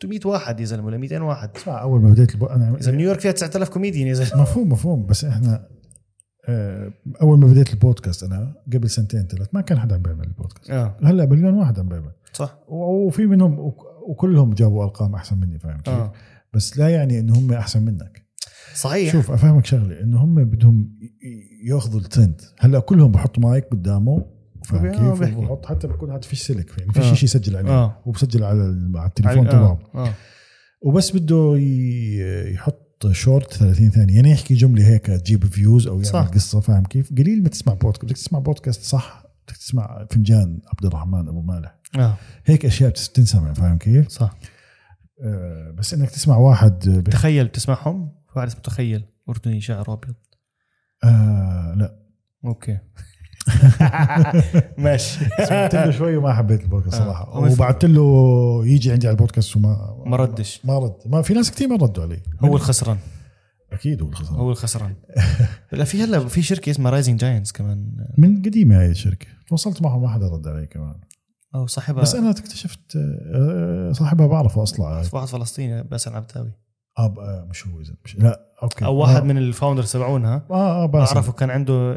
تو 0.00 0.08
100 0.08 0.20
واحد 0.24 0.60
يا 0.60 0.64
زلمة 0.64 0.86
ولا 0.86 0.96
200 0.96 1.22
واحد. 1.22 1.50
اسمع 1.56 1.82
أول 1.82 2.00
ما 2.00 2.10
بديت 2.10 2.34
البو... 2.34 2.46
أنا 2.46 2.76
إذا 2.80 2.92
نيويورك 2.92 3.20
فيها 3.20 3.32
9000 3.32 3.68
كوميديان 3.68 4.06
يا 4.06 4.14
زلمة. 4.14 4.42
مفهوم 4.42 4.68
مفهوم. 4.72 5.06
بس 5.06 5.24
إحنا 5.24 5.68
آه، 6.48 6.92
أول 7.22 7.38
ما 7.38 7.46
بديت 7.46 7.70
البودكاست 7.72 8.22
أنا 8.22 8.54
قبل 8.72 8.90
سنتين 8.90 9.26
ثلاث 9.26 9.48
ما 9.52 9.60
كان 9.60 9.78
حدا 9.78 9.94
عم 9.94 10.02
بيعمل 10.02 10.24
البودكاست. 10.24 10.70
آه. 10.70 10.96
هلأ 11.04 11.26
مليون 11.26 11.54
واحد 11.54 11.78
عم 11.78 11.88
بيعمل. 11.88 12.12
صح. 12.32 12.58
وفي 12.68 13.26
منهم 13.26 13.58
وك- 13.58 14.08
وكلهم 14.08 14.54
جابوا 14.54 14.84
أرقام 14.84 15.14
أحسن 15.14 15.38
مني 15.38 15.58
فاهم 15.58 15.80
كيف؟ 15.80 15.94
آه. 15.94 16.12
بس 16.54 16.78
لا 16.78 16.88
يعني 16.88 17.18
إنه 17.20 17.38
هم 17.38 17.52
أحسن 17.52 17.82
منك. 17.82 18.24
صحيح. 18.74 19.12
شوف 19.12 19.30
أفهمك 19.30 19.66
شغلة 19.66 20.00
إنه 20.00 20.24
هم 20.24 20.44
بدهم 20.44 20.98
يأخذوا 21.66 22.00
الترند 22.00 22.40
هلأ 22.60 22.78
كلهم 22.78 23.12
بحطوا 23.12 23.42
مايك 23.42 23.64
قدامه 23.64 24.26
فاهم 24.64 24.86
آه، 24.86 24.90
كيف؟ 24.92 25.20
بيحكي. 25.20 25.36
وبحط 25.36 25.66
حتى 25.66 25.86
بكون 25.86 26.10
هذا 26.10 26.20
فيش 26.20 26.42
سلك 26.42 26.78
يعني 26.78 26.92
فيش 26.92 27.04
آه. 27.04 27.14
شيء 27.14 27.24
يسجل 27.24 27.56
عليه 27.56 27.70
آه. 27.70 28.02
وبسجل 28.06 28.44
على 28.44 28.90
على 28.94 29.08
التليفون 29.08 29.46
آه. 29.46 29.50
تبعه 29.50 29.78
آه 29.94 30.14
وبس 30.82 31.16
بده 31.16 31.56
يحط 32.52 33.06
شورت 33.12 33.52
30 33.52 33.90
ثانية 33.90 34.14
يعني 34.14 34.30
يحكي 34.30 34.54
جملة 34.54 34.86
هيك 34.86 35.06
تجيب 35.06 35.44
views 35.44 35.86
أو 35.86 35.94
يعمل 35.94 36.06
صح. 36.06 36.26
قصة 36.26 36.60
فاهم 36.60 36.84
كيف؟ 36.84 37.12
قليل 37.12 37.42
ما 37.42 37.48
تسمع 37.48 37.74
بودكاست 37.74 38.04
بدك 38.04 38.16
تسمع 38.16 38.38
بودكاست 38.38 38.82
صح 38.82 39.24
بدك 39.48 39.56
تسمع 39.56 40.06
فنجان 40.10 40.60
عبد 40.66 40.84
الرحمن 40.84 41.28
أبو 41.28 41.42
مالح 41.42 41.78
آه 41.98 42.14
هيك 42.44 42.66
أشياء 42.66 42.90
بتنسمع 42.90 43.52
فاهم 43.52 43.78
كيف؟ 43.78 44.08
صح 44.08 44.36
آه، 45.22 45.70
بس 45.70 45.94
إنك 45.94 46.10
تسمع 46.10 46.36
واحد 46.36 47.04
تخيل 47.10 47.48
تسمعهم 47.48 48.12
في 48.32 48.38
واحد 48.38 48.48
اسمه 48.48 48.60
تخيل 48.60 49.04
أردني 49.28 49.60
شعر 49.60 49.92
أبيض 49.92 50.14
آه 51.04 51.74
لا 51.76 51.98
أوكي 52.44 52.78
ماشي. 54.78 55.18
سمعت 55.44 55.74
له 55.74 55.90
شوي 55.90 56.16
وما 56.16 56.32
حبيت 56.32 56.62
البودكاست 56.62 56.94
آه. 56.94 57.04
صراحة. 57.04 57.24
هو 57.24 57.52
وبعت 57.52 57.84
له 57.84 58.62
يجي 58.66 58.92
عندي 58.92 59.06
على 59.06 59.14
البودكاست 59.14 59.56
وما 59.56 60.02
ما 60.06 60.16
ردش. 60.16 60.60
ما 60.64 60.78
رد. 60.78 60.94
ما 61.06 61.22
في 61.22 61.34
ناس 61.34 61.50
كثير 61.50 61.68
ما 61.68 61.76
ردوا 61.76 62.02
علي. 62.02 62.20
هو 62.40 62.56
الخسران. 62.56 62.96
أكيد 63.72 64.02
هو 64.02 64.08
الخسران. 64.08 64.38
هو 64.40 64.50
الخسران. 64.50 64.94
لا 65.72 65.84
في 65.84 66.04
هلا 66.04 66.28
في 66.28 66.42
شركة 66.42 66.70
اسمها 66.70 66.90
Rising 66.90 67.20
Giants 67.20 67.52
كمان. 67.52 68.06
من 68.18 68.42
قديمة 68.42 68.80
هاي 68.80 68.90
الشركة. 68.90 69.26
تواصلت 69.48 69.82
معهم 69.82 70.02
ما 70.02 70.08
حدا 70.08 70.28
رد 70.28 70.48
علي 70.48 70.66
كمان. 70.66 70.94
أو 71.54 71.66
صاحبها 71.66 72.02
بس 72.02 72.14
أنا 72.14 72.30
اكتشفت 72.30 72.96
آه، 73.34 73.92
صاحبها 73.92 74.26
بعرفه 74.26 74.62
أصلا. 74.62 74.86
واحد 75.12 75.28
فلسطيني 75.28 75.82
باسل 75.82 76.14
عبتاوي 76.14 76.52
آه 76.98 77.06
ب- 77.06 77.18
آه، 77.18 77.46
مش 77.50 77.66
هو 77.66 77.80
إذا 77.80 77.94
مش 78.04 78.16
لا 78.18 78.40
أوكي. 78.62 78.84
أو 78.84 78.96
واحد 78.96 79.16
آه. 79.16 79.20
من 79.24 79.38
ال 79.38 79.44
founders 79.44 79.92
تبعونها 79.92 80.46
آه 80.50 80.82
آه 80.82 80.86
باسل. 80.86 81.14
بعرفه 81.14 81.32
كان 81.32 81.50
عنده 81.50 81.92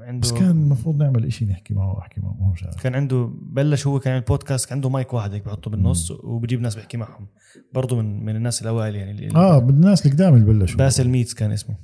عنده 0.00 0.20
بس 0.20 0.32
كان 0.32 0.50
المفروض 0.50 0.96
نعمل 1.02 1.24
إشي 1.24 1.44
نحكي 1.44 1.74
معه 1.74 1.98
أحكي 1.98 2.20
معه 2.20 2.50
مش 2.52 2.62
عارف. 2.64 2.82
كان 2.82 2.94
عنده 2.94 3.30
بلش 3.42 3.86
هو 3.86 4.00
كان 4.00 4.12
يعمل 4.12 4.24
بودكاست 4.24 4.68
كان 4.68 4.76
عنده 4.78 4.88
مايك 4.88 5.12
واحد 5.14 5.32
هيك 5.32 5.44
بحطه 5.44 5.70
بالنص 5.70 6.10
وبجيب 6.10 6.60
ناس 6.60 6.74
بيحكي 6.74 6.96
معهم. 6.96 7.26
برضه 7.74 7.96
من 7.96 8.24
من 8.24 8.36
الناس 8.36 8.62
الأوائل 8.62 8.94
يعني 8.96 9.10
اللي- 9.10 9.34
آه 9.36 9.60
من 9.60 9.70
الناس 9.70 10.06
القدام 10.06 10.34
اللي 10.34 10.44
بلشوا. 10.46 10.78
Basel 10.78 11.08
Meets 11.08 11.34
كان 11.34 11.52
اسمه. 11.52 11.76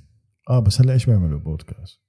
آه 0.51 0.59
بس 0.60 0.80
هلا 0.80 0.93
إيش 0.93 1.06
بيعملوا 1.06 1.38
بودكاست؟ 1.40 2.01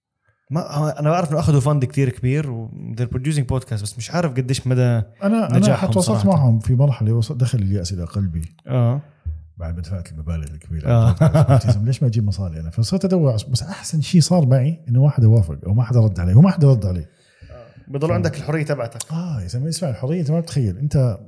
ما 0.51 0.71
هو 0.75 0.87
أنا 0.87 1.09
بعرف 1.09 1.31
إنه 1.31 1.39
أخذوا 1.39 1.59
fund 1.59 1.85
كتير 1.85 2.09
كبير 2.09 2.51
و 2.51 2.69
they're 2.99 3.15
producing 3.17 3.39
بودكاست 3.39 3.83
بس 3.83 3.97
مش 3.97 4.11
عارف 4.11 4.31
قديش 4.31 4.67
مدى 4.67 4.81
أنا 4.81 5.03
أنا 5.57 5.75
حتى 5.75 5.99
وصلت. 5.99 6.25
معهم 6.25 6.59
في 6.59 6.75
مرحلة 6.75 7.21
دخل 7.29 7.59
اليأس 7.59 7.93
إلى 7.93 8.03
قلبي. 8.03 8.41
آه. 8.67 9.01
بعد 9.57 9.75
ما 9.75 9.81
دفعت 9.81 10.11
المبالغ 10.11 10.51
الكبيرة 10.53 10.89
آه. 10.91 11.59
ليش 11.83 12.01
ما 12.03 12.07
أجيب 12.09 12.25
مصاري 12.25 12.59
أنا؟ 12.59 12.69
فصرت 12.69 13.05
أدور 13.05 13.33
بس 13.33 13.63
أحسن 13.63 14.01
شيء 14.01 14.21
صار 14.21 14.45
معي 14.45 14.85
إنه 14.89 15.01
واحد 15.01 15.25
وافق 15.25 15.57
أو 15.65 15.73
ما 15.73 15.83
حدا 15.83 15.99
رد 15.99 16.19
علي 16.19 16.33
وما 16.33 16.51
حدا 16.51 16.67
رد 16.71 16.85
علي. 16.85 17.05
بضل 17.87 18.11
عندك 18.11 18.37
الحرية 18.37 18.63
تبعتك. 18.63 19.11
آه 19.11 19.41
يا 19.41 19.47
زلمه 19.47 19.69
اسمع 19.69 19.89
الحرية 19.89 20.19
أنت 20.21 20.31
ما 20.31 20.39
بتتخيل 20.39 20.77
أنت 20.77 21.19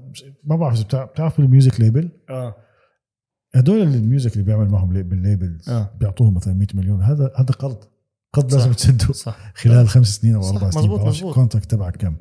ما 0.44 0.56
بعرف 0.56 0.76
إذا 0.76 0.84
بتع- 0.84 1.06
بتعرف 1.06 1.42
بال 1.42 1.53
music 1.53 1.80
label؟ 1.80 2.10
آه. 2.30 2.56
هدول 3.56 3.82
ال 3.82 3.90
music 3.90 4.34
اللي 4.34 4.44
بيعمل 4.44 4.70
معهم 4.70 4.94
لي- 4.94 5.04
بال 5.04 5.20
labels 5.20 5.70
آه. 5.70 5.90
بيعطوهم 6.00 6.34
مثلا 6.34 6.54
100 6.54 6.68
مليون 6.74 7.04
هذا 7.04 7.32
هذا 7.36 7.52
قرض. 7.54 7.84
قرض 8.34 8.54
لازم 8.54 8.72
تسده 8.72 9.14
صح. 9.14 9.52
خلال 9.56 9.90
خمس 9.90 10.08
سنين 10.16 10.36
أو 10.36 10.50
أربع 10.50 10.70
سنين 10.70 10.84
مزبوط، 10.84 11.02
مزبوط. 11.02 11.30
ال 11.30 11.34
contract 11.34 11.72
تبعك 11.72 11.98
كم؟ 11.98 12.16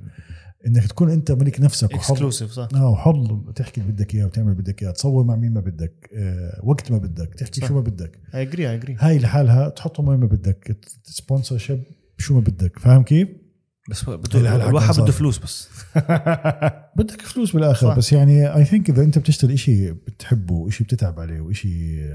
إنك 0.67 0.87
تكون 0.87 1.11
أنت 1.11 1.33
ملك 1.33 1.61
نفسك 1.61 1.95
وحر 1.95 2.13
exclusive 2.13 2.51
صح 2.51 2.69
آه 2.75 2.91
وحر 2.91 3.43
تحكي 3.57 3.81
اللي 3.81 3.93
بدك 3.93 4.15
إياه 4.15 4.25
وتعمل 4.25 4.53
اللي 4.53 4.63
بدك 4.63 4.83
إياه 4.83 4.91
تصور 4.91 5.25
مع 5.25 5.37
مين 5.37 5.53
ما 5.53 5.61
بدك 5.61 6.11
آه 6.15 6.61
وقت 6.65 6.91
ما 6.93 6.99
بدك 6.99 7.35
تحكي 7.35 7.61
صح. 7.61 7.69
شو 7.69 7.75
ما 7.75 7.81
بدك 7.81 8.21
I 8.35 8.43
agree 8.43 8.71
I 8.71 8.75
agree 8.75 8.97
هاي 9.01 9.19
لحالها 9.19 9.69
تحطهم 9.69 10.09
وين 10.09 10.21
ما 10.21 10.27
بدك 10.27 10.79
sponsorship 11.05 11.83
شو 12.19 12.35
ما 12.35 12.41
بدك 12.41 12.79
فاهم 12.79 13.03
كيف؟ 13.03 13.29
بس 13.91 14.05
بده 14.05 14.57
الواحد 14.69 15.01
بده. 15.01 15.13
فلوس 15.13 15.39
بس 15.39 15.69
بدك 16.99 17.23
فلوس 17.23 17.53
بالآخر 17.53 17.89
صح. 17.89 17.97
بس 17.97 18.13
يعني 18.13 18.55
I 18.57 18.65
think 18.65 18.91
إذا 18.91 19.03
أنت 19.03 19.19
بتشتري 19.19 19.57
شيء 19.57 19.93
بتحبه 19.93 20.55
وشيء 20.55 20.87
بتتعب 20.87 21.21
عليه 21.21 21.41
وشيء 21.41 22.13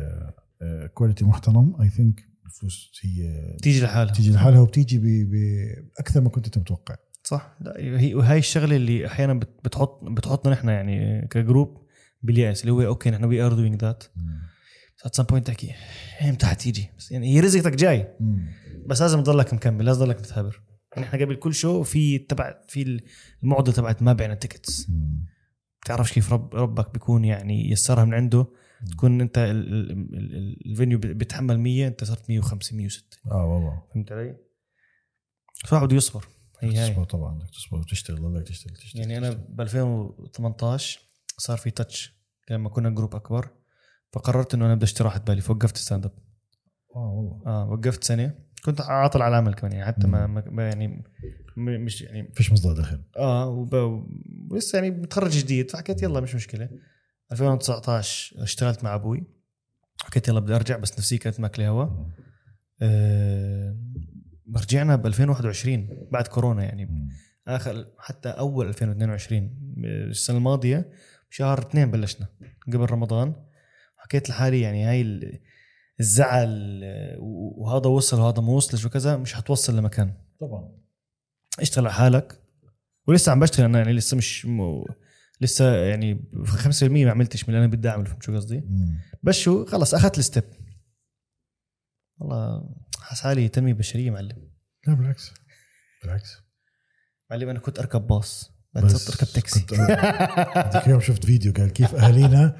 quality 0.94 1.26
محترم 1.26 1.76
I 1.82 1.90
think 1.90 2.24
الفلوس 2.45 2.91
هي 3.03 3.57
تيجي 3.61 3.82
لحالها 3.82 4.14
تيجي 4.14 4.32
لحالها 4.32 4.60
وبتيجي 4.60 5.24
باكثر 5.24 6.22
ما 6.22 6.30
كنت 6.30 6.45
أنت 6.45 6.57
متوقع 6.57 6.95
صح؟ 7.24 7.58
لا 7.62 7.74
هي 7.80 8.16
وهي 8.16 8.38
الشغلة 8.38 8.76
اللي 8.76 9.08
أحيانا 9.08 9.34
بت- 9.34 9.60
بتحط 9.64 10.04
بتحطنا 10.04 10.54
نحن 10.54 10.70
يعني 10.70 11.28
ك 11.28 11.37
group 11.37 11.84
بالياس 12.22 12.62
اللي 12.62 12.72
هو 12.72 12.82
okay 12.82 13.10
نحن 13.12 13.24
we 13.24 13.41
are 13.41 13.54
doing 13.54 13.82
that 13.82 14.04
at 15.06 15.16
some 15.16 15.24
point 15.24 15.48
تحكي 15.48 15.72
إمتى 16.22 16.45
حتيجي 16.45 16.90
بس 16.98 17.12
يعني 17.12 17.36
هي 17.36 17.40
رزقتك 17.40 17.76
جاي. 17.76 18.08
بس 18.86 19.02
لازم 19.02 19.24
تضلك 19.24 19.54
مكمل 19.54 19.86
لازم 19.86 20.00
تضلك 20.00 20.18
متثابر 20.20 20.62
يعني 20.95 21.08
إحنا 21.08 21.20
قبل 21.20 21.36
كل 21.36 21.54
شو 21.54 21.84
في 21.84 22.18
تبع 22.20 22.54
في 22.68 23.02
المعضله 23.44 23.74
تبعت 23.76 24.02
ما 24.02 24.14
بعنا 24.14 24.36
tickets 24.36 24.88
بتعرفش 25.82 26.14
كيف 26.14 26.34
رب 26.34 26.56
ربك 26.56 26.94
بيكون 26.94 27.26
يعني 27.26 27.72
يسرها 27.72 28.06
من 28.06 28.14
عنده. 28.14 28.48
تكون 28.91 29.22
أنت 29.22 29.38
ال- 29.38 29.74
ال- 29.74 29.91
ال- 29.91 30.16
ال- 30.36 30.58
ال 30.72 30.76
venue 30.76 30.98
بيتحمل 31.00 31.60
100 31.60 31.88
أنت 31.88 32.04
صرت 32.04 32.30
150 32.30 32.78
106 32.78 33.18
آه 33.32 33.45
والله. 33.45 33.84
فهمت 33.94 34.12
علي؟ 34.12 34.36
فواحد 35.66 35.86
بده 35.88 35.95
يصبر. 35.95 36.26
هي 36.64 36.77
هاي 36.77 36.90
تصبر 36.90 37.03
طبعا 37.03 37.35
بدك 37.40 37.49
تصبر 37.49 37.77
وتشتغل 37.80 38.22
ضلك 38.34 38.48
تشتغل 38.48 38.76
تشتغل 38.76 39.02
يعني 39.02 39.18
أنا 39.18 39.30
ب 39.49 39.61
2018 39.61 40.99
صار 41.38 41.57
في 41.57 41.72
touch 41.72 42.14
لما 42.49 42.69
كنا 42.69 42.90
group 42.90 43.16
أكبر 43.15 43.49
فقررت 44.14 44.53
إنه 44.53 44.65
أنا 44.65 44.76
بدي 44.76 44.84
أشتري 44.85 45.06
راحه 45.06 45.19
بالي 45.19 45.41
فوقفت 45.41 45.77
stand 45.78 46.06
up 46.06 46.12
آه 46.95 47.10
والله. 47.11 47.41
آه 47.48 47.69
وقفت 47.69 48.03
سنه 48.03 48.35
كنت 48.65 48.81
عاطل 48.81 49.22
على 49.22 49.30
العمل 49.38 49.53
كمان 49.53 49.72
يعني 49.72 49.85
حتى 49.85 50.07
ما, 50.07 50.44
يعني 50.64 51.03
مش 51.57 52.02
يعني 52.02 52.31
فيش 52.34 52.52
مصدر 52.52 52.73
دخل. 52.73 53.02
آه 53.18 53.49
وب- 53.49 54.07
ولسه 54.52 54.76
يعني 54.80 54.91
متخرج 54.91 55.31
جديد 55.31 55.72
فحكيت 55.72 56.03
يلا 56.03 56.19
مش 56.19 56.35
مشكلة. 56.35 56.69
2019 57.31 58.44
اشتغلت 58.44 58.84
مع 58.84 58.95
أبوي 58.95 59.23
حكيت 60.03 60.27
يلا 60.27 60.40
بدي 60.40 60.56
أرجع 60.56 60.77
بس 60.77 60.98
نفسي 60.99 61.18
كانت 61.18 61.40
ماكلة 61.40 61.68
هوا. 61.68 61.88
آه 62.81 63.77
رجعنا 64.56 64.95
ب 64.95 65.06
2021 65.06 66.07
بعد 66.11 66.28
كورونا 66.28 66.64
يعني. 66.64 67.10
آخر 67.48 67.88
حتى 67.99 68.30
أول 68.30 68.68
2022 68.68 69.57
السنة 69.86 70.38
الماضية 70.38 70.91
بشهر 71.32 71.60
اثنين 71.60 71.91
بلشنا 71.91 72.28
قبل 72.68 72.91
رمضان. 72.91 73.36
حكيت 73.98 74.30
لحالي 74.30 74.61
يعني 74.61 74.84
هاي 74.84 75.02
ال- 75.02 75.40
الزعل 75.99 76.82
وهذا 77.57 77.88
وصل 77.88 78.20
وهذا 78.20 78.41
ما 78.41 78.49
وصلش 78.53 78.86
وكذا 78.86 79.18
مش 79.18 79.34
حتوصل 79.34 79.78
لمكان. 79.78 80.14
طبعا. 80.40 80.70
اشتغل 81.60 81.86
على 81.86 81.94
حالك. 81.94 82.40
ولسه 83.07 83.32
عم 83.32 83.40
بشتغل 83.40 83.65
أنا 83.65 83.78
يعني 83.78 83.94
لسه 83.94 84.18
مش 84.18 84.45
م... 84.45 84.84
لسه 85.41 85.76
يعني 85.76 86.26
5% 86.45 86.84
ما 86.84 87.11
عملتش 87.11 87.44
من 87.49 87.56
اللي 87.56 87.65
أنا 87.65 87.74
بدي 87.74 87.90
أعمله 87.90 88.06
فهمت 88.10 88.24
شو 88.24 88.36
قصدي؟ 88.36 88.64
بس 89.24 89.36
شو 89.36 89.65
خلص 89.65 89.94
أخذت 89.94 90.18
ال 90.18 90.22
step. 90.22 90.44
والله 92.24 92.70
حاس 93.02 93.22
حالي 93.22 93.48
تنميه 93.50 93.74
بشريه 93.74 94.12
معلم. 94.12 94.50
لا 94.88 94.94
بالعكس. 94.94 95.32
بالعكس. 96.04 96.38
معلم 97.32 97.50
أنا 97.50 97.60
كنت 97.60 97.80
أركب 97.80 98.02
باص. 98.08 98.52
بعد 98.74 98.86
صرت 98.91 99.10
أركب 99.22 99.34
تاكسي. 99.34 99.60
ذيك 100.74 100.86
اليوم 100.86 101.00
شفت 101.00 101.26
فيديو؟ 101.26 101.54
قال 101.54 101.70
كيف 101.74 101.95
اهالينا 101.95 102.58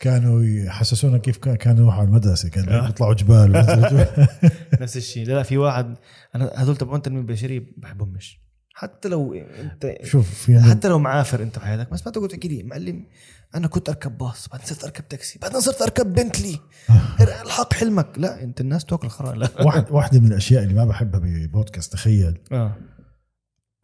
كانوا 0.00 0.42
يحسسونا 0.44 1.18
كيف 1.18 1.38
كان- 1.38 1.56
كانوا 1.56 1.80
يروحوا 1.82 2.00
على 2.00 2.08
المدرسة. 2.08 2.48
كانوا 2.48 2.86
آه. 2.86 2.88
يطلعوا 2.88 3.14
جبال. 3.14 3.52
نفس 4.80 4.96
الشيء. 4.96 5.26
لا 5.26 5.32
لا 5.32 5.42
في 5.42 5.58
واحد 5.58 5.96
أنا 6.34 6.52
هذول 6.56 6.76
تبعون 6.76 6.96
التنميه 6.96 7.20
البشريه 7.20 7.62
بحبهم 7.76 8.08
مش 8.12 8.40
حتى 8.80 9.08
لو 9.08 9.34
انت 9.34 9.94
شوف 10.04 10.30
في 10.34 10.56
عندنا- 10.56 10.70
حتى 10.70 10.88
لو 10.88 10.98
معافر 10.98 11.42
انت 11.42 11.58
بحياتك 11.58 11.90
بس 11.90 12.06
ما 12.06 12.12
تقعد 12.12 12.28
تحكي 12.28 12.48
لي 12.48 12.62
معلم 12.62 13.06
أنا 13.54 13.66
كنت 13.68 13.88
أركب 13.88 14.18
باص 14.18 14.48
بعدين 14.48 14.66
صرت 14.66 14.84
أركب 14.84 15.08
تاكسي 15.08 15.38
بعدين 15.38 15.60
صرت 15.60 15.82
أركب 15.82 16.12
بنتلي. 16.12 16.58
الحق 17.44 17.72
حلمك. 17.74 18.08
لا 18.16 18.42
انت 18.42 18.60
الناس 18.60 18.84
تاكل 18.84 19.08
خرا 19.08 19.34
لا. 19.34 19.48
واحد 19.62 19.90
واحدة 19.90 20.20
من 20.20 20.26
الأشياء 20.26 20.62
اللي 20.62 20.74
ما 20.74 20.84
بحبها 20.84 21.20
ببودكاست 21.20 21.92
تخيل. 21.92 22.38
آه. 22.52 22.76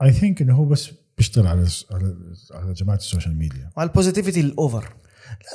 I 0.03 0.13
think 0.13 0.43
إنه 0.43 0.55
هو 0.57 0.65
بس 0.65 0.91
بيشتغل 1.19 1.47
على 1.47 1.67
على 1.91 2.17
على 2.53 2.73
جماعة 2.73 2.97
السوشيال 2.97 3.39
ميديا. 3.39 3.71
وعلى 3.77 3.89
ال 3.89 3.93
positivity 3.93 4.41
ال 4.41 4.49
over. 4.49 4.93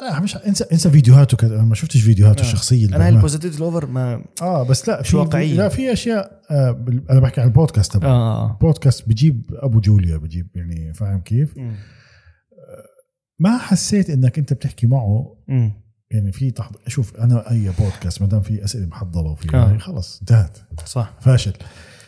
لا 0.01 0.09
لا 0.09 0.19
مش 0.19 0.37
انسى 0.37 0.63
انسى 0.71 0.89
فيديوهاته 0.89 1.37
كده 1.37 1.55
أنا 1.55 1.65
ما 1.65 1.75
شفتش 1.75 2.01
فيديوهاته 2.01 2.41
الشخصيه 2.41 2.85
اللي 2.85 2.95
أنا. 2.95 3.09
ال 3.09 3.14
positivity 3.14 3.57
ال 3.57 3.63
over 3.63 3.85
ما 3.85 4.25
آه 4.41 4.63
بس 4.63 4.89
لا 4.89 5.01
في 5.01 5.17
واقعية. 5.17 5.55
لا 5.55 5.69
في 5.69 5.93
أشياء 5.93 6.41
آه 6.51 6.85
أنا 7.09 7.19
بحكي 7.19 7.41
عن 7.41 7.47
البودكاست 7.47 7.93
تبعه 7.93 8.09
آه 8.09 8.43
آه 8.43 8.57
بودكاست 8.61 9.09
بجيب 9.09 9.51
أبو 9.53 9.79
جوليا 9.79 10.17
بجيب 10.17 10.47
يعني 10.55 10.93
فاهم 10.93 11.21
كيف؟ 11.21 11.57
مم. 11.57 11.75
ما 13.39 13.57
حسيت 13.57 14.09
إنك 14.09 14.37
أنت 14.37 14.53
بتحكي 14.53 14.87
معه 14.87 15.35
مم. 15.47 15.71
يعني 16.11 16.31
في 16.31 16.51
تحض... 16.51 16.75
شوف 16.87 17.15
أنا 17.15 17.51
أي 17.51 17.71
بودكاست 17.79 18.21
ما 18.21 18.27
دام 18.27 18.41
في 18.41 18.63
أسئلة 18.63 18.85
محضرة 18.85 19.31
وفي 19.31 19.57
آه. 19.57 19.71
هاي 19.71 19.79
خلص 19.79 20.19
انتهت 20.19 20.57
صح 20.85 21.13
فاشل 21.21 21.53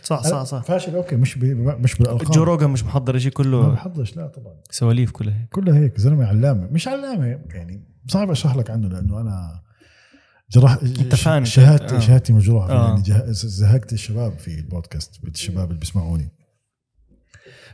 صح 0.04 0.24
صح 0.24 0.44
صح 0.44 0.64
فاشل 0.64 0.96
okay 0.96 1.16
مش 1.16 1.38
ب... 1.38 1.44
مش 1.84 1.96
بالأرقام 1.96 2.32
جو 2.32 2.44
روجن 2.44 2.70
مش 2.70 2.84
محضر 2.84 3.18
شيء 3.20 3.28
ما 3.32 3.34
كله 3.34 3.70
بحضرش 3.70 4.16
لا 4.18 4.28
طبعا 4.28 4.54
سواليف 4.70 5.12
كلها 5.12 5.34
هيك 5.42 5.50
كلها 5.50 5.80
هيك 5.80 6.00
زلمة 6.00 6.26
علامة 6.26 6.68
مش 6.72 6.88
علامة 6.88 7.26
يعني 7.54 7.84
صعب 8.08 8.30
أشرح 8.32 8.56
لك 8.56 8.70
عنه 8.72 8.88
لأنه 8.88 9.22
أنا 9.22 9.62
جرح 10.52 10.78
أنت 11.00 11.16
fan. 11.16 11.46
شهادتي 11.46 11.96
آه. 11.96 12.00
شهادتي 12.00 12.34
مجروحة 12.34 12.70
آه. 12.72 12.88
يعني 12.90 13.02
جه- 13.02 13.32
زهقت 13.32 13.94
الشباب 13.94 14.38
في 14.40 14.60
البودكاست 14.60 15.20
الشباب 15.28 15.68
اللي 15.70 15.80
بيسمعوني 15.80 16.32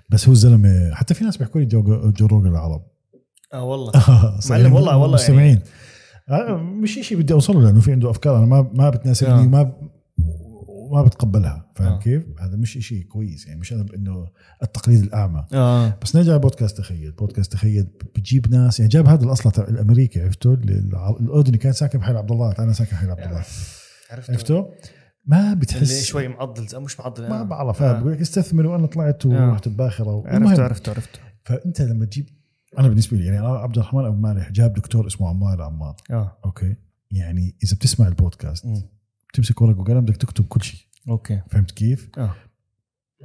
بس 0.09 0.25
هو 0.27 0.31
الزلمة 0.31 0.91
حتى 0.93 1.13
في 1.13 1.23
ناس 1.23 1.37
بيحكوا 1.37 1.61
لي 1.61 1.67
جو, 1.67 2.11
جو 2.11 2.25
روجن 2.25 2.47
العرب 2.47 2.81
آه 3.53 3.63
والله. 3.63 3.91
معلم 4.49 4.73
والله- 4.73 4.97
والله 4.97 4.97
يعني. 4.97 5.13
مستمعين 5.13 5.59
آه، 6.29 6.57
مش 6.57 6.99
شيء 7.01 7.17
بدي 7.17 7.33
أوصله 7.33 7.61
لأنه 7.61 7.79
في 7.81 7.91
عنده 7.91 8.09
أفكار 8.09 8.37
أنا 8.37 8.45
ما 8.45 8.69
ما 8.73 8.89
بتناسبني 8.89 9.33
آه. 9.33 9.41
وما 9.41 9.73
وما 10.89 11.03
بتقبلها 11.03 11.71
فاهم 11.75 11.93
آه. 11.93 11.99
كيف؟ 11.99 12.23
هذا 12.39 12.55
مش 12.55 12.71
شيء 12.71 13.03
كويس 13.03 13.47
يعني 13.47 13.59
مش 13.59 13.73
أنا 13.73 13.85
إنه 13.95 14.27
التقليد 14.63 15.03
الأعمى 15.03 15.45
آه 15.53 15.97
بس 16.01 16.15
نرجع 16.15 16.35
لبودكاست 16.35 16.77
تخيل 16.77 17.11
بودكاست 17.11 17.51
تخيل 17.51 17.83
بتجيب 17.83 18.51
ناس 18.51 18.79
يعني 18.79 18.89
جاب 18.89 19.07
هذا 19.07 19.23
الأصل 19.25 19.63
الأمريكي 19.63 20.21
عرفته 20.21 20.53
اللي 20.53 20.73
الأردني 21.19 21.57
كان 21.57 21.73
ساكن 21.73 21.99
بحي 21.99 22.13
عبد 22.13 22.31
الله 22.31 22.55
أنا 22.59 22.73
ساكن 22.73 22.91
بحي 22.91 23.09
عبد 23.09 23.23
الله 23.23 23.43
عرفت 24.11 24.29
عرفته 24.29 24.65
ما 25.25 25.43
اللي 25.43 25.55
بتحس 25.55 26.03
شوي 26.03 26.27
معضل 26.27 26.81
مش 26.81 26.99
معضل 26.99 27.29
ما 27.29 27.39
آه. 27.39 27.43
بعرف 27.43 27.81
آه. 27.81 27.97
آه. 27.97 27.99
بقول 27.99 28.11
لك 28.11 28.21
استثمر 28.21 28.67
وأنا 28.67 28.87
طلعت 28.87 29.25
ورحت 29.25 29.67
بباخره 29.67 30.23
عرفت 30.25 30.35
المهم 30.35 30.61
عرفت 30.61 30.89
عرفت 30.89 31.19
فأنت 31.43 31.81
لما 31.81 32.05
تجيب 32.05 32.25
أنا 32.79 32.87
بالنسبة 32.87 33.17
لي 33.17 33.25
يعني 33.25 33.37
عبد 33.37 33.77
الرحمن 33.77 34.05
أبو 34.05 34.15
مالح 34.15 34.51
جاب 34.51 34.73
دكتور 34.73 35.07
اسمه 35.07 35.29
عمار 35.29 35.61
عمار 35.61 35.95
آه 36.11 36.37
okay 36.45 36.75
يعني 37.11 37.55
إذا 37.63 37.75
بتسمع 37.75 38.07
البودكاست 38.07 38.65
مم. 38.65 38.81
بتمسك 39.29 39.61
ورق 39.61 39.79
وقلم 39.79 40.01
بدك 40.01 40.17
تكتب 40.17 40.45
كل 40.47 40.61
شيء. 40.63 40.79
okay. 41.09 41.41
فهمت 41.51 41.71
كيف؟ 41.71 42.09
آه. 42.17 42.35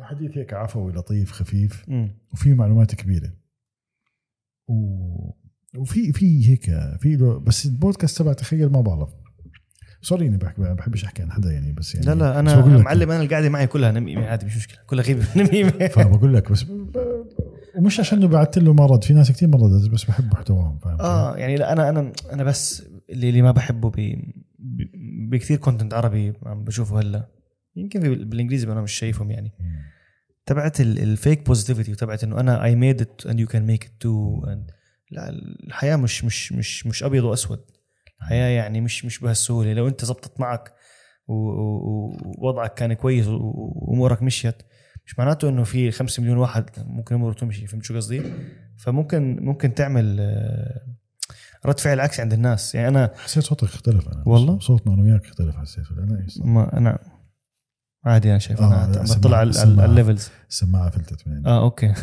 حديث 0.01 0.31
هيك 0.39 0.53
عفوي 0.55 0.93
لطيف 0.93 1.33
خفيف 1.33 1.85
مم. 1.89 2.11
وفيه 2.33 2.55
معلومات 2.55 2.95
كبيرة. 2.95 3.33
و... 4.69 4.75
وفي 5.79 6.13
في 6.13 6.51
هيك 6.51 6.65
في 7.01 7.17
له 7.17 7.39
بس 7.39 7.67
البودكاست 7.67 8.19
تبع 8.19 8.33
تخيل 8.33 8.69
ما 8.73 8.81
بعرف. 8.81 9.09
sorry 10.03 10.27
إني 10.27 10.37
بحكي 10.37 10.61
ما 10.61 10.73
بحبش 10.73 11.05
أحكي 11.05 11.23
عن 11.23 11.33
حدا 11.33 11.53
يعني 11.53 11.73
بس 11.73 11.95
يعني 11.95 12.07
لا 12.07 12.15
لا 12.15 12.39
أنا 12.41 12.67
معلم 12.79 13.11
أنا 13.11 13.23
القعده 13.23 13.49
معي 13.49 13.67
كلها 13.67 13.93
نميمه 13.93 14.27
عادي 14.27 14.47
مش 14.47 14.57
مشكلة. 14.57 14.79
كلها 14.87 15.05
غيبة 15.05 15.27
نميمه 15.37 15.71
فبقول 15.95 16.35
لك 16.35 16.53
بس 16.53 16.63
ب... 16.63 16.97
ومش 17.77 18.01
عشان 18.01 18.27
بعثت 18.27 18.59
له 18.59 18.73
ما 18.73 18.83
رد 18.83 19.05
في 19.05 19.13
ناس 19.15 19.31
كثير 19.33 19.49
ما 19.49 19.59
ردت 19.59 19.89
بس 19.91 20.05
بحب 20.05 20.25
محتواهم 20.33 20.79
فاهم؟ 20.79 21.01
آه 21.01 21.37
يعني 21.37 21.57
لا 21.57 21.73
أنا 21.73 21.89
أنا 21.89 22.13
أنا 22.33 22.45
بس 22.45 22.83
اللي, 23.11 23.29
اللي 23.29 23.43
ما 23.43 23.51
بحبه 23.51 23.91
ب- 23.91 24.23
بكثير 25.35 25.57
content 25.59 25.95
عربي 25.95 26.33
عم 26.47 26.65
بشوفه 26.65 27.01
هلا. 27.01 27.29
يمكن 27.77 28.01
بالإنجليزي 28.01 28.73
أنا 28.73 28.81
مش 28.81 28.93
شايفهم 28.93 29.31
يعني. 29.31 29.53
تبعت 30.47 30.81
ال 30.81 30.94
fake 30.94 31.47
positivity 31.47 31.93
وتبعت 31.93 32.25
إنه 32.25 32.41
أنا 32.41 32.65
I 32.65 32.75
made 32.75 33.01
it 33.01 33.27
and 33.27 33.41
you 33.41 33.47
can 33.47 33.67
make 33.67 33.85
it 33.85 33.93
too 34.01 34.43
لا 35.11 35.29
الحياة 35.67 35.97
مش 35.97 36.25
مش 36.25 36.53
مش 36.53 36.87
مش 36.87 37.03
أبيض 37.05 37.25
وأسود. 37.25 37.61
الحياة 38.21 38.49
يعني 38.49 38.81
مش 38.81 39.05
مش 39.05 39.19
بهالسهولة. 39.19 39.73
لو 39.73 39.89
أنت 39.89 40.05
زبطت 40.05 40.41
معك 40.41 40.75
ووضعك 41.27 42.75
كان 42.75 42.93
كويس 42.93 43.27
وأمورك 43.27 44.23
مشيت 44.23 44.63
مش 45.07 45.19
معناته 45.19 45.49
إنه 45.49 45.65
في 45.65 45.91
5 45.91 46.23
مليون 46.23 46.39
واحد 46.39 46.71
ممكن 46.79 47.15
اموره 47.15 47.33
تمشي. 47.33 47.67
فهمت 47.67 47.85
شو 47.85 47.97
قصدي؟ 47.97 48.23
فممكن 48.79 49.37
ممكن 49.41 49.75
تعمل 49.75 50.17
آه، 50.21 50.81
رد 51.67 51.81
فعل 51.81 52.01
عكسي 52.01 52.23
عند 52.23 52.33
الناس. 52.33 52.75
يعني 52.75 52.89
أنا 52.89 53.11
حسيت 53.17 53.45
صوتك 53.45 53.65
اختلف 53.65 54.09
أنا. 54.09 54.23
والله؟ 54.27 54.59
صوتنا 54.59 54.95
أنا 54.95 55.03
وياك 55.03 55.25
اختلف 55.27 55.57
حسيت 55.57 55.85
أنا؟ 55.99 56.27
ما 56.45 56.77
أنا 56.79 56.99
عادي 58.05 58.31
أنا 58.31 58.39
شايف. 58.39 58.61
آه، 58.61 58.85
أنا 58.85 59.03
بطلع 59.03 59.37
على 59.37 59.85
ال 59.85 59.90
levels. 59.90 60.29
السماعه 60.51 60.91
فلتت 60.91 61.29
من 61.29 61.35
عندي. 61.35 61.49
آه 61.49 61.63
okay. 61.63 61.87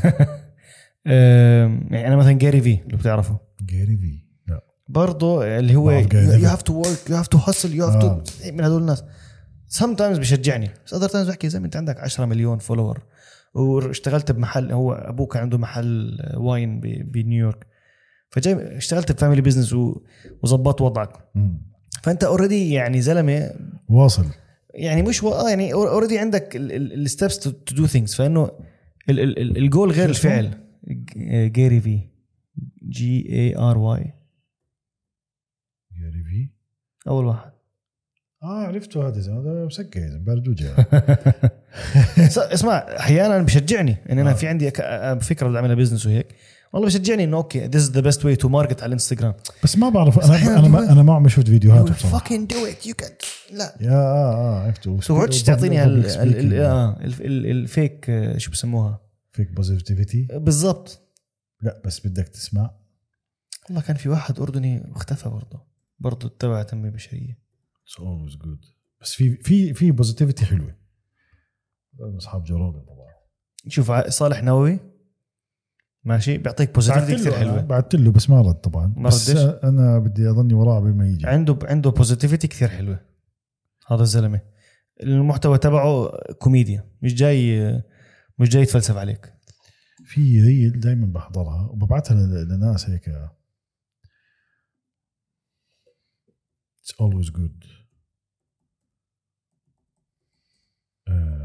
يعني 1.06 2.08
أنا 2.08 2.16
مثلا 2.16 2.32
Gary 2.32 2.62
Vee 2.62 2.80
اللي 2.86 2.98
بتعرفه. 2.98 3.40
Gary 3.62 3.98
Vee 3.98 4.24
لا. 4.48 4.62
برضه 4.90 5.58
اللي 5.60 5.76
هو 5.76 5.92
you. 5.92 6.48
have 6.48 6.62
to 6.62 6.74
work 6.74 7.10
you 7.10 7.16
have 7.16 7.28
to 7.28 7.38
hustle 7.38 7.76
you 7.76 7.86
have. 7.86 8.02
to 8.02 8.22
من 8.52 8.64
هدول 8.64 8.82
الناس. 8.82 9.04
sometimes 9.68 10.18
بشجعني. 10.18 10.70
بس 10.86 10.94
other 10.94 11.08
times 11.08 11.30
بحكي 11.30 11.50
زي 11.50 11.60
ما 11.60 11.66
أنت 11.66 11.76
عندك 11.76 12.00
10 12.00 12.26
مليون 12.26 12.58
follower 12.58 13.04
واشتغلت 13.54 14.32
بمحل 14.32 14.72
هو 14.72 14.94
أبوه 14.94 15.28
كان 15.28 15.42
عنده 15.42 15.58
محل 15.58 16.20
wine 16.38 16.80
بنيويورك. 17.12 17.68
فجاي 18.32 18.78
اشتغلت 18.78 19.12
ب 19.12 19.16
family 19.16 19.42
business 19.42 19.74
وظبطت 20.44 20.82
وضعك. 20.82 21.10
فأنت 22.04 22.24
already 22.24 22.72
يعني 22.72 23.02
زلمة 23.02 23.52
واصل. 23.90 24.26
يعني 24.74 25.02
مش 25.02 25.24
و... 25.24 25.30
آه 25.34 25.50
يعني 25.50 25.74
already 25.74 26.20
عندك 26.20 26.56
ال 26.56 26.70
steps 26.70 27.40
to 27.40 27.52
do 27.76 27.88
things 27.88 28.16
فإنه 28.16 28.52
ال- 29.10 29.20
ال- 29.20 29.40
ال- 29.40 29.58
الجول 29.58 29.92
غير؟ 29.92 30.10
الفعل. 30.10 30.52
Gary 31.52 31.82
Vee 31.82 32.00
G 32.90 33.30
A 33.34 33.58
R 33.58 33.78
Y 33.78 34.14
Gary 36.02 36.24
Vee 36.24 36.50
أول 37.08 37.26
واحد. 37.26 37.52
آه 38.44 38.64
عرفته 38.68 39.08
هذا 39.08 39.20
زلمة. 39.20 39.42
هذا 39.42 39.66
مسكر 39.66 40.18
باردوجه 40.18 40.76
س- 42.30 42.38
اسمع 42.38 42.74
أحيانا 42.78 43.42
بشجعني 43.42 43.98
إن 44.12 44.20
أنا 44.20 44.30
آه. 44.30 44.34
في 44.34 44.48
عندي 44.48 44.72
فكرة 45.22 45.48
بدي 45.48 45.58
اعملها 45.58 45.76
business 45.76 46.06
وهيك. 46.06 46.28
والله 46.74 46.88
بشجعني 46.88 47.24
إنه 47.24 47.38
okay 47.38 47.68
this 47.68 47.90
the 47.92 48.02
best 48.02 48.26
way 48.26 48.36
to 48.36 48.50
market 48.50 48.80
على 48.80 48.88
الانستغرام 48.88 49.34
بس 49.64 49.78
ما 49.78 49.90
بعرف 49.90 50.20
أنا 50.20 50.60
أنا 50.60 50.68
ما 50.68 50.92
أنا 50.92 51.04
ما 51.04 51.14
عم 51.14 51.24
بشوف 51.24 51.46
فيديوهاته 51.46 51.94
بصراحة. 51.94 52.20
fucking 52.20 52.48
do 52.48 52.56
it. 52.56 52.88
You 52.88 52.94
can 53.06 53.12
لا. 53.52 53.78
يا 53.82 53.92
آه 53.92 54.34
آه 54.34 54.64
عرفته 54.66 55.00
تقعدش 55.00 55.44
تعطيني 55.44 55.84
ال 57.52 57.64
fake 57.64 58.10
آه، 58.10 58.38
شو 58.38 58.52
بسموها؟ 58.52 59.02
fake 59.32 59.52
positivity 59.52 60.28
بالضبط. 60.32 61.02
لا 61.62 61.82
بس 61.86 62.08
بدك 62.08 62.28
تسمع. 62.28 62.72
والله 63.70 63.82
كان 63.82 63.96
في 63.96 64.10
واحد 64.10 64.40
أردني 64.40 64.84
واختفى 64.90 65.30
برضه 65.30 65.64
برضه 66.00 66.32
تبع 66.40 66.64
تنمية 66.64 66.90
بشرية. 66.90 67.40
it's 67.84 68.00
always 68.00 68.36
good 68.36 68.66
بس 69.02 69.14
في 69.14 69.36
في 69.36 69.74
في 69.74 69.92
positivity 69.92 70.46
حلوة. 70.46 70.76
أصحاب 72.18 72.44
جو 72.44 72.58
روجن 72.58 72.80
طبعا. 72.82 73.12
شوف 73.68 73.92
صالح 73.92 74.44
نووي 74.44 74.91
ماشي؟ 76.04 76.38
بيعطيك 76.38 76.74
positivity 76.76 77.16
كثير 77.16 77.34
حلوة. 77.34 77.62
بعثت 77.62 77.96
له 77.96 78.12
بس 78.12 78.30
ما 78.30 78.42
رد 78.42 78.56
طبعا. 78.56 78.94
ما 78.98 79.08
بس 79.08 79.30
ردش؟ 79.30 79.40
أنا 79.64 80.00
بدي 80.00 80.30
أظني 80.30 80.54
وراه 80.54 80.80
بما 80.80 81.08
يجي. 81.08 81.28
عنده 81.28 81.60
عنده 81.64 81.90
positivity 81.90 82.48
كثير 82.48 82.68
حلوة. 82.68 83.00
هذا 83.88 84.02
الزلمة. 84.02 84.42
المحتوى 85.04 85.58
تبعه 85.58 86.12
كوميديا. 86.40 86.92
مش 87.02 87.14
جاي 87.14 87.74
مش 88.40 88.50
جاي 88.50 88.62
يتفلسف 88.62 88.98
عليك. 88.98 89.34
في 90.06 90.42
reel 90.42 90.80
دائما 90.80 91.08
بحضرها 91.08 91.70
وببعثها 91.72 92.16
لناس 92.44 92.90
هيك. 92.90 93.08
it's 96.80 97.02
always 97.02 97.30
good 97.30 97.64
آه، 101.08 101.41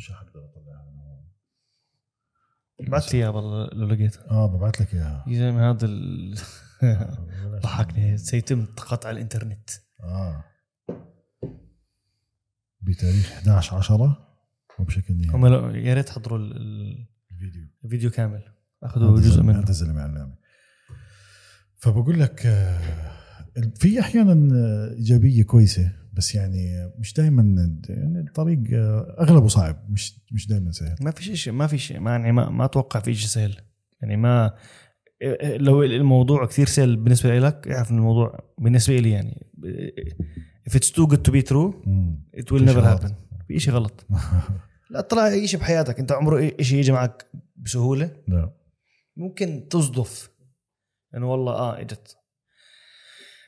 مش 0.00 0.12
حقدر 0.12 0.44
اطلعها 0.44 0.90
من 0.90 0.98
هون 1.00 1.24
بعت 2.90 3.12
لي 3.14 3.18
اياها 3.18 3.28
والله 3.28 3.66
لو 3.72 3.86
لقيتها 3.86 4.30
آه 4.30 4.46
ببعث 4.46 4.80
لك 4.80 4.94
إياها. 4.94 5.24
يا 5.28 5.38
زلمة 5.38 5.70
هذا 5.70 5.86
ال... 5.86 6.34
ضحكني. 7.62 8.18
سيتم 8.18 8.66
قطع 8.76 9.10
الإنترنت. 9.10 9.70
آه. 10.02 10.44
بتاريخ 12.80 13.32
11 13.32 13.76
10 13.76 14.36
وبشكل 14.78 15.14
نهائي. 15.14 15.30
هم 15.36 15.74
يا 15.74 15.94
ريت 15.94 16.08
حضروا 16.10 16.38
ال- 16.38 16.56
ال- 16.56 17.06
الفيديو. 17.30 17.62
الفيديو 17.84 18.10
كامل. 18.10 18.42
أخذوا 18.82 19.20
جزء 19.20 19.42
منه. 19.42 19.58
هذا 19.58 19.68
الزلمه 19.70 20.00
علامة. 20.02 20.36
فبقول 21.76 22.20
لك 22.20 22.46
آه، 22.46 22.80
في 23.74 24.00
أحيانا 24.00 24.54
آه، 24.56 24.94
إيجابية 24.94 25.42
كويسة. 25.42 25.92
بس 26.12 26.34
يعني 26.34 26.92
مش 26.98 27.12
دائما 27.12 27.42
يعني 27.88 28.20
الطريق 28.20 28.58
آه، 28.72 29.16
أغلبه 29.20 29.48
صعب 29.48 29.90
مش 29.90 30.20
مش 30.32 30.46
دائما 30.46 30.72
سهل. 30.72 30.96
ما 31.00 31.10
في 31.10 31.36
شيء 31.36 31.52
ما 31.52 31.66
في 31.66 31.78
شيء 31.78 32.00
ما 32.00 32.10
يعني 32.10 32.32
ما, 32.32 32.48
ما 32.48 32.64
أتوقع 32.64 33.00
في 33.00 33.14
شيء 33.14 33.28
سهل. 33.28 33.56
يعني 34.02 34.16
ما 34.16 34.54
لو 35.42 35.82
الموضوع 35.82 36.46
كثير 36.46 36.66
سهل 36.66 36.96
بالنسبة 36.96 37.38
لك 37.38 37.68
أعرف 37.68 37.90
إن 37.90 37.96
الموضوع 37.96 38.38
بالنسبة 38.58 38.96
لي 38.96 39.10
يعني 39.10 39.46
if 40.68 40.72
it's 40.72 40.90
too 40.90 41.06
good 41.06 41.20
to 41.28 41.32
be 41.32 41.42
true 41.42 41.72
it 42.36 42.50
will 42.52 42.64
never 42.64 42.84
happen. 42.84 43.12
في 43.48 43.58
شيء 43.58 43.74
غلط. 43.74 44.06
لا 44.90 45.00
طلع 45.00 45.26
أي 45.26 45.46
شيء 45.46 45.60
بحياتك 45.60 45.98
أنت 45.98 46.12
عمره 46.12 46.52
شيء 46.60 46.78
يجي 46.78 46.92
معك 46.92 47.30
بسهولة 47.56 48.16
لا 48.28 48.52
ممكن 49.16 49.68
تصدف. 49.70 50.30
انه 51.16 51.32
والله 51.32 51.52
آه 51.52 51.80
إجت. 51.80 52.16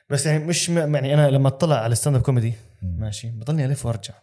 بس 0.09 0.25
يعني 0.25 0.43
مش 0.45 0.69
م- 0.69 0.77
يعني 0.95 1.13
أنا 1.13 1.29
لما 1.29 1.47
أطلع 1.47 1.75
على 1.75 1.95
stand-up 1.95 2.21
comedy. 2.21 2.53
ماشي 2.81 3.29
بضلني 3.31 3.65
ألف 3.65 3.85
وأرجع. 3.85 4.13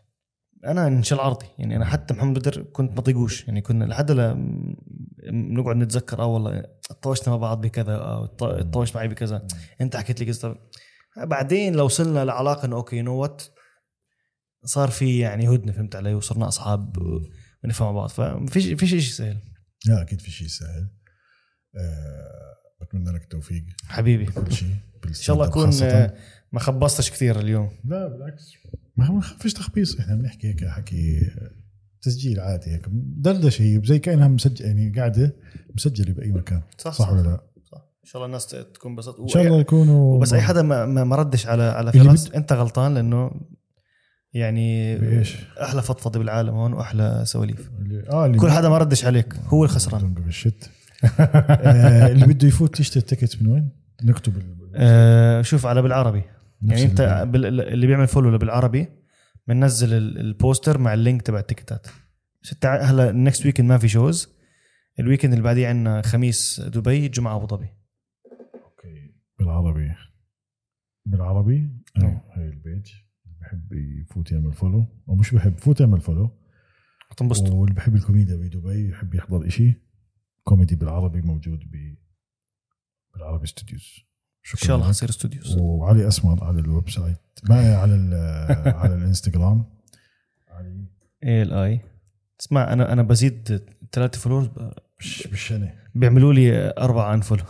أنا 0.67 0.87
انشل 0.87 1.19
عرضي 1.21 1.47
يعني 1.59 1.77
أنا 1.77 1.85
حتى 1.85 2.15
محمد 2.15 2.39
بدر 2.39 2.63
كنت 2.63 2.95
ما 2.97 3.01
طيقوش 3.01 3.49
يعني 3.49 3.61
كنا 3.61 3.85
لحد 3.85 4.11
لا 4.11 4.35
نقعد 5.33 5.77
نتذكر 5.77 6.19
آه 6.23 6.27
والله 6.27 6.65
طوشنا 7.03 7.29
مع 7.29 7.37
بعض 7.37 7.61
بكذا 7.61 7.95
آه 7.97 8.27
ط- 8.27 8.45
طوش 8.73 8.97
معي 8.97 9.09
بكذا. 9.09 9.47
أنت 9.81 9.97
حكيت 9.97 10.21
لي 10.21 10.27
قصة. 10.29 10.57
بعدين 11.17 11.75
لو 11.75 11.85
وصلنا 11.85 12.25
لعلاقة 12.25 12.65
إنه 12.67 12.77
okay 12.77 13.03
know 13.03 13.15
what 13.17 13.43
صار 14.65 14.89
في 14.91 15.19
يعني 15.19 15.49
هدنة 15.55 15.73
فهمت 15.73 15.97
علي؟ 15.97 16.15
وصرنا 16.15 16.49
أصحاب 16.49 16.97
ونفهم 17.65 17.89
مع 17.89 17.93
بعض. 18.01 18.09
ففيش 18.09 18.67
فيش 18.67 18.91
شيء 18.91 19.01
سهل. 19.01 19.37
لا 19.87 20.03
أكيد 20.03 20.21
في 20.21 20.31
شيء 20.31 20.47
سهل. 20.49 20.91
آه، 21.77 22.55
بتمنى 22.81 23.11
لك 23.13 23.23
التوفيق. 23.23 23.65
حبيبي. 23.89 24.25
بكل 24.25 24.53
شيء 24.53 24.69
إن 25.07 25.15
شاء 25.15 25.35
الله 25.37 25.47
أكون 25.47 25.71
آه، 25.83 26.15
ما 26.53 26.61
خبصتش 26.61 27.11
كثير 27.11 27.41
اليوم. 27.41 27.71
لا 27.85 28.09
بالعكس. 28.09 28.53
ما 28.97 29.21
فيش 29.21 29.53
تخبيص. 29.53 30.01
إحنا 30.01 30.15
بنحكي 30.17 30.49
هيك 30.49 30.65
حكي 30.69 31.31
تسجيل 32.03 32.41
عادي 32.41 32.71
هيك. 32.71 32.83
دردشه 33.17 33.63
هي 33.63 33.81
زي 33.85 33.99
كأنها 33.99 34.29
مسجل 34.29 34.65
يعني 34.65 34.93
قاعدة 34.97 35.37
مسجلة 35.75 36.13
بأي 36.13 36.33
مكان. 36.33 36.63
صح 36.79 36.93
صح 36.93 37.13
ولا 37.13 37.23
لا؟ 37.23 37.41
صح 37.73 37.79
إن 37.79 38.05
شاء 38.05 38.17
الله 38.17 38.27
الناس 38.27 38.47
تكون 38.75 38.97
بسط 38.97 39.21
إن 39.21 39.29
شاء 39.29 39.47
الله 39.47 39.61
يكونوا 39.61 40.21
بس 40.21 40.33
أي 40.33 40.41
حدا 40.41 40.63
ما, 40.63 40.87
ما 41.05 41.17
ردش 41.17 41.47
على 41.47 41.63
على 41.63 41.93
فراس 41.93 42.29
بد- 42.29 42.35
أنت 42.35 42.53
غلطان 42.53 42.95
لأنه 42.95 43.31
يعني 44.33 44.99
بإيش؟ 44.99 45.37
أحلى 45.63 45.83
فضفضة 45.83 46.19
بالعالم 46.19 46.55
هون 46.55 46.73
وأحلى 46.73 47.23
سواليف. 47.27 47.71
اللي 47.81 48.39
كل 48.39 48.51
حدا 48.51 48.69
ما 48.69 48.79
ردش 48.79 49.05
عليك 49.05 49.35
هو 49.47 49.65
الخسران. 49.65 50.15
بالشت 50.15 50.65
آه 50.65 50.71
اللي 52.11 52.27
بده 52.27 52.49
يفوت 52.49 52.81
يشتري 52.81 53.01
ال 53.01 53.07
ticket 53.07 53.43
من 53.43 53.49
وين؟ 53.49 53.71
نكتب 54.05 54.33
آه 54.75 55.43
شوف 55.43 55.67
على 55.67 55.83
بالعربي. 55.83 56.23
يعني 56.63 56.85
انت 56.85 57.01
اللي 57.35 57.87
بيعمل 57.87 58.07
follow 58.07 58.39
بالعربي 58.39 58.89
بننزل 59.49 59.93
ال- 59.97 60.19
ال 60.19 60.27
poster 60.27 60.79
مع 60.79 60.95
ال 60.95 61.00
link 61.00 61.23
تبع 61.23 61.39
ال 61.39 61.44
ticket 61.44 61.76
ات. 61.76 61.87
هلا 62.65 63.11
ال 63.11 63.18
next 63.18 63.47
weekend 63.47 63.69
ما 63.69 63.79
في 63.79 63.89
shows 63.89 64.29
ال 64.99 65.03
weekend 65.03 65.33
اللي 65.33 65.45
بعديه 65.45 65.69
عندنا 65.69 66.03
خميس 66.03 66.61
دبي 66.61 67.09
جمعة 67.09 67.37
أبو 67.37 67.47
ظبي. 67.47 67.69
okay. 68.65 69.15
بالعربي. 69.39 69.91
بالعربي. 71.07 71.71
أيوه 71.99 72.23
هاي 72.37 72.45
ال 72.49 72.57
page 72.57 72.93
بحب 73.41 73.73
يفوت 73.73 74.33
يعمل 74.33 74.53
follow 74.53 74.87
أو 75.09 75.15
مش 75.15 75.35
بحب 75.35 75.59
فوت 75.59 75.81
يعمل 75.81 76.01
follow 76.01 76.31
تنبسطوا 77.17 77.55
واللي 77.55 77.75
بحب 77.75 77.95
الكوميديا 77.95 78.37
بدبي 78.37 78.89
يحب 78.91 79.15
يحضر 79.15 79.47
إشي. 79.47 79.90
كوميدي 80.45 80.77
بالعربي 80.77 81.23
موجود 81.23 81.59
ب 81.59 81.95
بالعربي 83.15 83.47
ستوديوز 83.47 83.95
إن 84.55 84.59
شاء 84.67 84.77
الله. 84.77 84.89
حصير 84.89 85.09
استوديوز 85.09 85.57
وعلي 85.59 86.09
أسمر 86.09 86.45
على 86.45 86.61
الويب 86.61 86.91
سايت 86.91 87.17
ما 87.49 87.77
على 87.77 87.95
على 88.81 88.95
الإنستغرام. 88.95 89.65
علي. 90.49 90.87
اي 91.25 91.43
ال 91.43 91.53
اي 91.53 91.81
اسمع 92.41 92.73
أنا 92.73 92.93
أنا 92.93 93.03
بزيد 93.03 93.65
ثلاثة 93.93 94.19
فلورز 94.19 94.49
مش 95.01 95.27
بالشنة. 95.31 95.75
بيعملوا 95.95 96.33
لي 96.33 96.75
أربعة 96.79 97.15
انفولو 97.15 97.45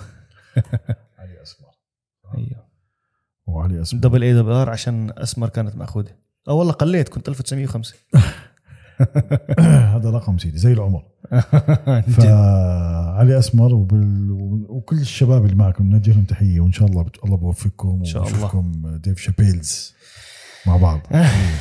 علي 1.18 1.42
أسمر. 1.42 1.68
أيوه. 2.38 2.66
وعلي 3.46 3.82
أسمر. 3.82 4.00
دبل 4.00 4.22
اي 4.22 4.34
دبل 4.34 4.52
ار 4.52 4.70
عشان 4.70 5.12
أسمر 5.18 5.48
كانت 5.48 5.76
مأخوذة. 5.76 6.16
آه 6.48 6.52
والله 6.52 6.72
قليت 6.72 7.08
كنت 7.08 7.28
1905 7.28 7.94
هذا 9.94 10.10
رقم 10.10 10.38
سيدي 10.38 10.58
زي 10.58 10.72
العمر. 10.72 11.02
فعلي 12.16 13.38
أسمر 13.38 13.74
وبال... 13.74 14.30
وكل 14.68 14.96
الشباب 14.96 15.44
اللي 15.44 15.56
معكم 15.56 15.90
نوجه 15.90 16.10
لهم 16.10 16.24
تحية 16.24 16.60
وإن 16.60 16.72
شاء 16.72 16.88
الله 16.88 17.02
بت... 17.02 17.24
الله 17.24 17.36
بوفقكم 17.36 17.98
إن 17.98 18.04
شاء 18.04 18.28
الله. 18.28 18.96
ديف 18.96 19.18
شابيلز 19.18 19.94
مع 20.66 20.76
بعض. 20.76 21.00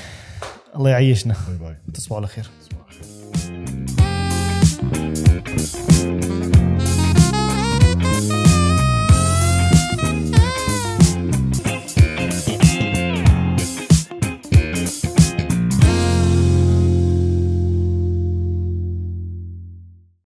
الله 0.76 0.90
يعيشنا. 0.90 1.36
باي 1.48 1.57
باي. 1.57 1.76
تصبحوا 1.94 2.18
على 2.18 2.28
خير. 2.28 2.49
تصبح 2.61 2.78
على 2.78 2.91
خير. 6.24 6.39